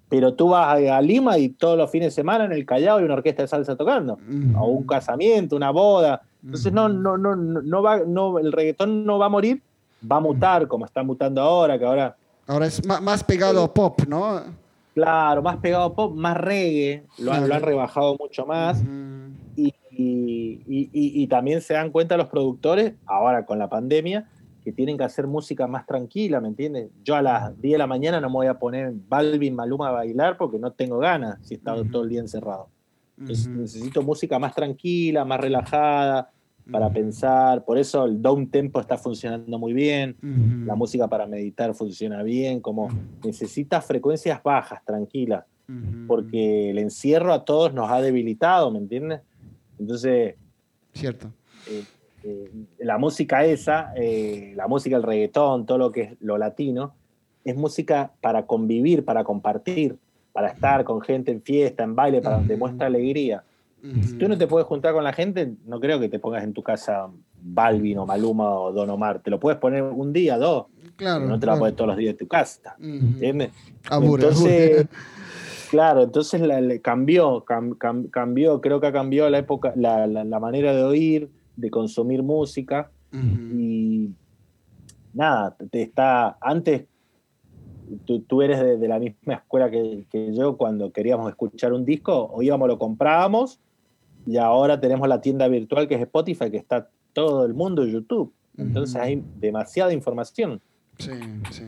pero 0.10 0.36
tú 0.36 0.50
vas 0.50 0.78
a, 0.80 1.02
Lima 1.02 1.40
y 1.40 1.50
todos 1.50 1.76
los 1.76 1.90
fines 1.90 2.10
de 2.10 2.12
semana 2.12 2.46
en 2.46 2.52
el 2.52 2.68
Callao 2.68 3.00
hay 3.00 3.04
una 3.06 3.16
orquesta 3.16 3.42
de 3.42 3.48
salsa 3.48 3.76
tocando, 3.76 4.14
Ujú. 4.14 4.60
o 4.60 4.68
un 4.68 4.86
casamiento, 4.86 5.56
una 5.56 5.72
boda. 5.72 6.22
Entonces 6.44 6.72
no, 6.72 6.86
Ujú. 6.86 6.94
no, 6.94 7.18
no, 7.18 7.36
no, 7.36 7.82
va, 7.82 7.98
no, 8.06 8.38
el 8.38 8.52
reggaetón 8.52 9.04
no 9.08 9.18
va 9.18 9.26
a 9.26 9.30
morir, 9.30 9.60
va 10.12 10.18
a 10.18 10.20
mutar 10.20 10.68
como 10.68 10.86
está 10.86 11.02
mutando 11.02 11.42
ahora, 11.42 11.80
que 11.80 11.86
ahora, 11.86 12.16
Ahora 12.46 12.68
es 12.68 12.86
más 12.86 13.24
pegado 13.24 13.64
a 13.64 13.74
pop, 13.74 14.02
¿no? 14.08 14.40
claro, 14.94 15.42
más 15.42 15.58
pegado 15.58 15.86
a 15.86 15.96
pop, 15.96 16.14
más 16.16 16.38
reggae, 16.38 17.04
lo, 17.18 17.32
han- 17.34 17.48
lo 17.50 17.56
han 17.56 17.62
rebajado 17.64 18.16
mucho 18.20 18.46
más. 18.46 18.84
Y, 19.96 20.62
y- 20.68 20.90
y- 21.24 21.28
también 21.28 21.62
se 21.62 21.74
dan 21.74 21.92
cuenta 21.92 22.18
los 22.18 22.28
productores, 22.28 22.96
ahora 23.06 23.46
con 23.46 23.60
la 23.60 23.70
pandemia, 23.70 24.30
que 24.62 24.72
tienen 24.72 24.98
que 24.98 25.04
hacer 25.04 25.28
música 25.28 25.68
más 25.68 25.86
tranquila, 25.86 26.40
¿me 26.40 26.48
entiendes? 26.48 26.90
Yo 27.04 27.16
a 27.16 27.22
las 27.22 27.60
10 27.62 27.74
de 27.74 27.78
la 27.80 27.88
mañana 27.88 28.22
no 28.22 28.30
me 28.30 28.34
voy 28.36 28.48
a 28.48 28.58
poner 28.58 28.94
Balvin 29.08 29.56
Maluma 29.56 29.90
a 29.90 29.92
bailar 29.92 30.38
porque 30.38 30.58
no 30.58 30.72
tengo 30.72 31.00
ganas 31.00 31.38
si 31.42 31.54
he 31.54 31.58
estado 31.58 31.82
Ujú. 31.82 31.92
todo 31.92 32.04
el 32.04 32.10
día 32.10 32.22
encerrado. 32.22 32.70
Entonces, 33.18 33.48
Ujú. 33.48 33.58
necesito 33.60 34.02
música 34.02 34.40
más 34.40 34.56
tranquila, 34.56 35.26
más 35.26 35.40
relajada, 35.40 36.32
para 36.72 36.86
Ujú. 36.86 36.94
pensar. 36.94 37.66
Por 37.66 37.78
eso 37.78 38.06
el 38.06 38.22
down 38.22 38.50
tempo 38.50 38.80
está 38.80 38.98
funcionando 38.98 39.60
muy 39.60 39.74
bien. 39.74 40.16
Ujú. 40.24 40.66
La 40.66 40.76
música 40.76 41.08
para 41.10 41.28
meditar 41.28 41.76
funciona 41.76 42.24
bien, 42.24 42.62
como 42.62 42.88
necesitas 43.24 43.86
frecuencias 43.86 44.42
bajas, 44.42 44.84
tranquilas 44.86 45.44
porque 46.08 46.70
el 46.72 46.78
encierro 46.78 47.34
a 47.34 47.46
todos 47.46 47.74
nos 47.74 47.90
ha 47.90 48.02
debilitado, 48.02 48.70
¿me 48.70 48.80
entiendes? 48.80 49.22
Entonces, 49.80 50.36
Cierto. 50.94 51.32
eh, 51.68 51.84
eh, 52.24 52.52
la 52.80 52.98
música 52.98 53.44
esa, 53.46 53.94
eh, 53.96 54.54
la 54.56 54.68
música, 54.68 54.96
el 54.96 55.04
reggaetón, 55.04 55.66
todo 55.66 55.78
lo 55.78 55.92
que 55.92 56.02
es 56.02 56.12
lo 56.20 56.38
latino, 56.38 56.94
es 57.44 57.56
música 57.56 58.12
para 58.22 58.46
convivir, 58.46 59.04
para 59.04 59.24
compartir, 59.24 59.98
para 60.32 60.50
estar 60.50 60.84
con 60.84 61.02
gente 61.02 61.32
en 61.32 61.42
fiesta, 61.42 61.84
en 61.84 61.96
baile, 61.96 62.22
para 62.22 62.38
donde 62.38 62.56
muestra 62.58 62.88
alegría. 62.88 63.44
Si 64.02 64.14
tú 64.14 64.30
no 64.30 64.38
te 64.38 64.48
puedes 64.48 64.66
juntar 64.66 64.94
con 64.94 65.04
la 65.04 65.12
gente, 65.12 65.56
no 65.66 65.78
creo 65.78 66.00
que 66.00 66.08
te 66.08 66.18
pongas 66.18 66.46
en 66.46 66.54
tu 66.54 66.64
casa 66.64 67.10
Balvin 67.42 67.98
o 67.98 68.06
Maluma 68.06 68.50
o 68.50 68.72
Don 68.72 68.90
Omar. 68.90 69.20
Te 69.20 69.30
lo 69.30 69.42
puedes 69.42 69.60
poner 69.60 69.84
un 69.84 70.14
día, 70.14 70.38
dos. 70.38 70.68
Claro. 70.96 71.26
No 71.26 71.38
te 71.38 71.46
lo 71.46 71.60
pones 71.60 71.76
todos 71.76 71.90
los 71.90 71.98
días 71.98 72.12
en 72.12 72.18
tu 72.18 72.28
casa. 72.28 72.78
¿Entiendes? 72.80 73.52
entonces, 73.92 74.88
claro, 75.74 76.04
entonces 76.04 76.40
la, 76.40 76.62
cambió, 76.84 77.44
cambió, 78.12 78.62
creo 78.62 78.80
que 78.80 78.86
ha 78.86 78.92
cambiado 78.92 79.28
la 79.32 79.40
época, 79.40 79.74
la, 79.76 80.06
la, 80.06 80.40
manera 80.40 80.72
de 80.72 80.84
oír, 80.84 81.32
de 81.56 81.72
consumir 81.72 82.22
música. 82.22 82.92
Y 83.12 84.12
nada, 85.14 85.58
te 85.72 85.82
está. 85.82 86.38
Antes 86.40 86.86
tú, 88.06 88.42
eres 88.44 88.80
de, 88.80 88.88
la 88.88 89.00
misma 89.00 89.34
escuela 89.34 89.72
que, 89.72 90.06
que, 90.12 90.32
yo, 90.36 90.58
cuando 90.58 90.92
queríamos 90.92 91.28
escuchar 91.28 91.74
un 91.74 91.86
disco, 91.86 92.30
o 92.32 92.44
íbamos, 92.44 92.68
lo 92.68 92.78
comprábamos, 92.78 93.60
y 94.28 94.38
ahora 94.38 94.80
tenemos 94.80 95.08
la 95.08 95.22
tienda 95.22 95.48
virtual 95.48 95.88
que 95.88 95.96
es 95.96 96.02
Spotify, 96.02 96.52
que 96.52 96.58
está 96.58 96.88
todo 97.14 97.46
el 97.46 97.56
mundo 97.56 97.84
YouTube. 97.84 98.32
Entonces 98.60 98.96
hay 98.96 99.24
demasiada 99.40 99.92
información. 99.92 100.62
Sí, 101.00 101.12
sí. 101.52 101.64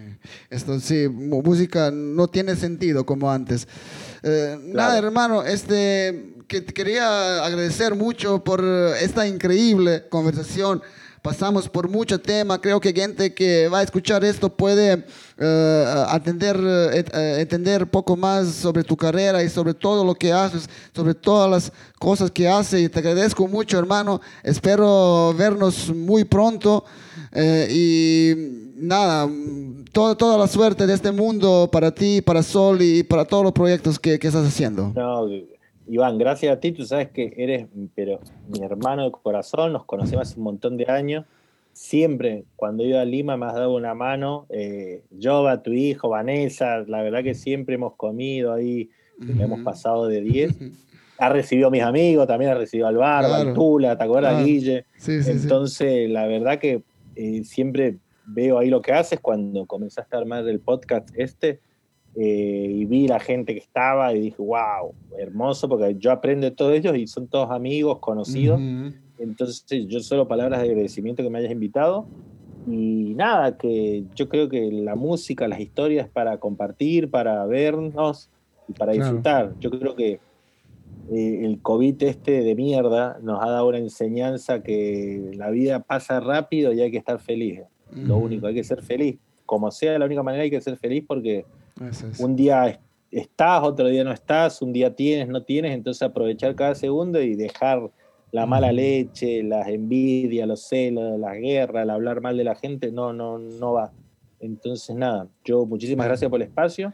Esto 0.49 0.79
sí, 0.79 1.07
música 1.09 1.91
no 1.91 2.27
tiene 2.27 2.55
sentido 2.55 3.05
como 3.05 3.31
antes. 3.31 3.67
Eh, 4.23 4.57
nada, 4.61 4.97
hermano, 4.97 5.43
este, 5.43 6.35
que 6.47 6.63
quería 6.65 7.43
agradecer 7.43 7.95
mucho 7.95 8.43
por 8.43 8.63
esta 8.99 9.27
increíble 9.27 10.07
conversación 10.09 10.81
pasamos 11.25 11.67
por 11.67 11.89
mucho 11.89 12.19
tema. 12.19 12.61
Creo 12.61 12.79
que 12.79 12.93
gente 12.93 13.33
que 13.33 13.67
va 13.67 13.79
a 13.79 13.81
escuchar 13.81 14.23
esto 14.23 14.47
puede 14.47 15.07
uh, 15.39 16.05
atender, 16.07 16.55
uh, 16.55 17.17
entender 17.39 17.89
poco 17.89 18.15
más 18.15 18.49
sobre 18.49 18.83
tu 18.83 18.95
carrera 18.95 19.41
y 19.41 19.49
sobre 19.49 19.73
todo 19.73 20.05
lo 20.05 20.13
que 20.13 20.31
haces, 20.31 20.69
sobre 20.93 21.15
todas 21.15 21.49
las 21.49 21.71
cosas 21.97 22.29
que 22.29 22.47
haces. 22.47 22.79
Y 22.79 22.89
te 22.89 22.99
agradezco 22.99 23.47
mucho, 23.47 23.79
hermano. 23.79 24.21
Espero 24.43 25.33
vernos 25.35 25.89
muy 25.89 26.25
pronto. 26.25 26.85
Uh, 27.35 27.69
y 27.69 28.33
nada, 28.77 29.29
toda, 29.91 30.15
toda 30.15 30.37
la 30.37 30.47
suerte 30.47 30.87
de 30.87 30.93
este 30.93 31.11
mundo 31.11 31.69
para 31.71 31.93
ti, 31.93 32.21
para 32.21 32.41
Sol 32.41 32.81
y 32.81 33.03
para 33.03 33.25
todos 33.25 33.43
los 33.43 33.51
proyectos 33.51 33.99
que, 33.99 34.17
que 34.19 34.27
estás 34.27 34.47
haciendo. 34.47 34.93
No, 34.95 35.27
Iván, 35.87 36.17
gracias 36.17 36.55
a 36.55 36.59
ti, 36.59 36.71
tú 36.71 36.85
sabes 36.85 37.09
que 37.09 37.33
eres 37.37 37.67
pero 37.93 38.19
mi 38.47 38.63
hermano 38.63 39.03
de 39.03 39.11
corazón, 39.11 39.73
nos 39.73 39.85
conocemos 39.85 40.29
hace 40.29 40.39
un 40.39 40.45
montón 40.45 40.77
de 40.77 40.85
años. 40.85 41.25
Siempre, 41.73 42.45
cuando 42.55 42.83
he 42.83 42.87
ido 42.87 42.99
a 42.99 43.05
Lima, 43.05 43.35
me 43.35 43.47
has 43.47 43.55
dado 43.55 43.75
una 43.75 43.93
mano. 43.93 44.45
Eh, 44.49 45.03
Jova, 45.21 45.61
tu 45.61 45.73
hijo, 45.73 46.07
Vanessa, 46.07 46.79
la 46.87 47.03
verdad 47.03 47.21
que 47.21 47.35
siempre 47.35 47.75
hemos 47.75 47.95
comido 47.95 48.53
ahí, 48.53 48.89
hemos 49.19 49.59
pasado 49.59 50.07
de 50.07 50.21
10. 50.21 50.55
Ha 51.17 51.29
recibido 51.29 51.67
a 51.67 51.71
mis 51.71 51.83
amigos, 51.83 52.27
también 52.27 52.51
ha 52.51 52.55
recibido 52.55 52.87
al 52.87 52.95
bar, 52.95 53.25
al 53.25 53.53
Tula, 53.53 53.97
¿te 53.97 54.03
acuerdas, 54.05 54.43
Guille? 54.43 54.85
Entonces, 55.05 56.09
la 56.09 56.25
verdad 56.27 56.59
que 56.59 56.81
eh, 57.15 57.43
siempre 57.43 57.97
veo 58.25 58.57
ahí 58.57 58.69
lo 58.69 58.81
que 58.81 58.91
haces 58.91 59.19
cuando 59.19 59.65
comenzaste 59.65 60.15
a 60.15 60.19
armar 60.19 60.47
el 60.47 60.59
podcast 60.59 61.09
este 61.15 61.59
eh, 62.15 62.67
y 62.71 62.85
vi 62.85 63.07
la 63.07 63.19
gente 63.19 63.53
que 63.53 63.59
estaba 63.59 64.13
y 64.13 64.21
dije, 64.21 64.37
wow, 64.41 64.93
hermoso, 65.17 65.67
porque 65.67 65.95
yo 65.99 66.11
aprendo 66.11 66.45
de 66.45 66.51
todos 66.51 66.73
ellos 66.73 66.95
y 66.95 67.07
son 67.07 67.27
todos 67.27 67.51
amigos, 67.51 67.99
conocidos. 67.99 68.59
Entonces, 69.17 69.65
yo 69.87 69.99
solo 69.99 70.27
palabras 70.27 70.61
de 70.61 70.69
agradecimiento 70.69 71.23
que 71.23 71.29
me 71.29 71.39
hayas 71.39 71.51
invitado. 71.51 72.07
Y 72.67 73.13
nada, 73.15 73.57
que 73.57 74.05
yo 74.15 74.29
creo 74.29 74.47
que 74.47 74.71
la 74.71 74.95
música, 74.95 75.47
las 75.47 75.59
historias 75.59 76.07
para 76.09 76.37
compartir, 76.37 77.11
para 77.11 77.45
vernos 77.45 78.29
y 78.67 78.73
para 78.73 78.93
disfrutar. 78.93 79.53
Yo 79.59 79.69
creo 79.69 79.95
que 79.95 80.19
el 81.11 81.59
COVID 81.61 82.01
este 82.03 82.41
de 82.41 82.55
mierda 82.55 83.19
nos 83.21 83.43
ha 83.43 83.49
dado 83.49 83.67
una 83.67 83.77
enseñanza 83.77 84.63
que 84.63 85.31
la 85.35 85.49
vida 85.49 85.79
pasa 85.81 86.19
rápido 86.19 86.73
y 86.73 86.81
hay 86.81 86.91
que 86.91 86.97
estar 86.97 87.19
feliz. 87.19 87.61
Lo 87.91 88.17
único, 88.17 88.47
hay 88.47 88.55
que 88.55 88.63
ser 88.63 88.81
feliz. 88.81 89.17
Como 89.45 89.71
sea, 89.71 89.97
la 89.99 90.05
única 90.05 90.23
manera 90.23 90.43
hay 90.43 90.49
que 90.49 90.61
ser 90.61 90.77
feliz 90.77 91.03
porque 91.07 91.45
un 92.19 92.35
día 92.35 92.79
estás, 93.11 93.63
otro 93.63 93.87
día 93.87 94.03
no 94.03 94.11
estás, 94.11 94.61
un 94.61 94.73
día 94.73 94.95
tienes, 94.95 95.27
no 95.27 95.43
tienes, 95.43 95.73
entonces 95.73 96.01
aprovechar 96.01 96.55
cada 96.55 96.75
segundo 96.75 97.21
y 97.21 97.35
dejar 97.35 97.91
la 98.31 98.45
mala 98.45 98.71
leche, 98.71 99.43
las 99.43 99.67
envidias, 99.67 100.47
los 100.47 100.67
celos, 100.67 101.17
la 101.19 101.35
guerra, 101.35 101.83
el 101.83 101.89
hablar 101.89 102.19
mal 102.19 102.35
de 102.35 102.43
la 102.43 102.55
gente, 102.55 102.91
no, 102.91 103.13
no, 103.13 103.37
no 103.37 103.73
va. 103.73 103.93
Entonces, 104.39 104.93
nada, 104.95 105.29
yo 105.45 105.65
muchísimas 105.65 106.07
gracias 106.07 106.29
por 106.29 106.41
el 106.41 106.47
espacio. 106.47 106.93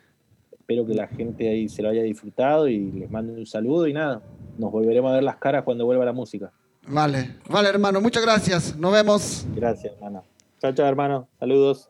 Espero 0.71 0.87
que 0.87 0.93
la 0.93 1.07
gente 1.07 1.49
ahí 1.49 1.67
se 1.67 1.81
lo 1.81 1.89
haya 1.89 2.01
disfrutado 2.01 2.65
y 2.69 2.93
les 2.93 3.11
mando 3.11 3.33
un 3.33 3.45
saludo 3.45 3.87
y 3.87 3.93
nada, 3.93 4.21
nos 4.57 4.71
volveremos 4.71 5.11
a 5.11 5.15
ver 5.15 5.23
las 5.23 5.35
caras 5.35 5.65
cuando 5.65 5.85
vuelva 5.85 6.05
la 6.05 6.13
música. 6.13 6.53
Vale, 6.87 7.39
vale, 7.49 7.67
hermano, 7.67 7.99
muchas 7.99 8.23
gracias. 8.23 8.77
Nos 8.77 8.93
vemos. 8.93 9.45
Gracias, 9.53 9.93
hermano. 9.95 10.23
Chao, 10.61 10.71
chao, 10.71 10.87
hermano. 10.87 11.27
Saludos. 11.37 11.89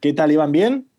¿Qué 0.00 0.14
tal, 0.14 0.32
Iván? 0.32 0.50
¿Bien? 0.50 0.89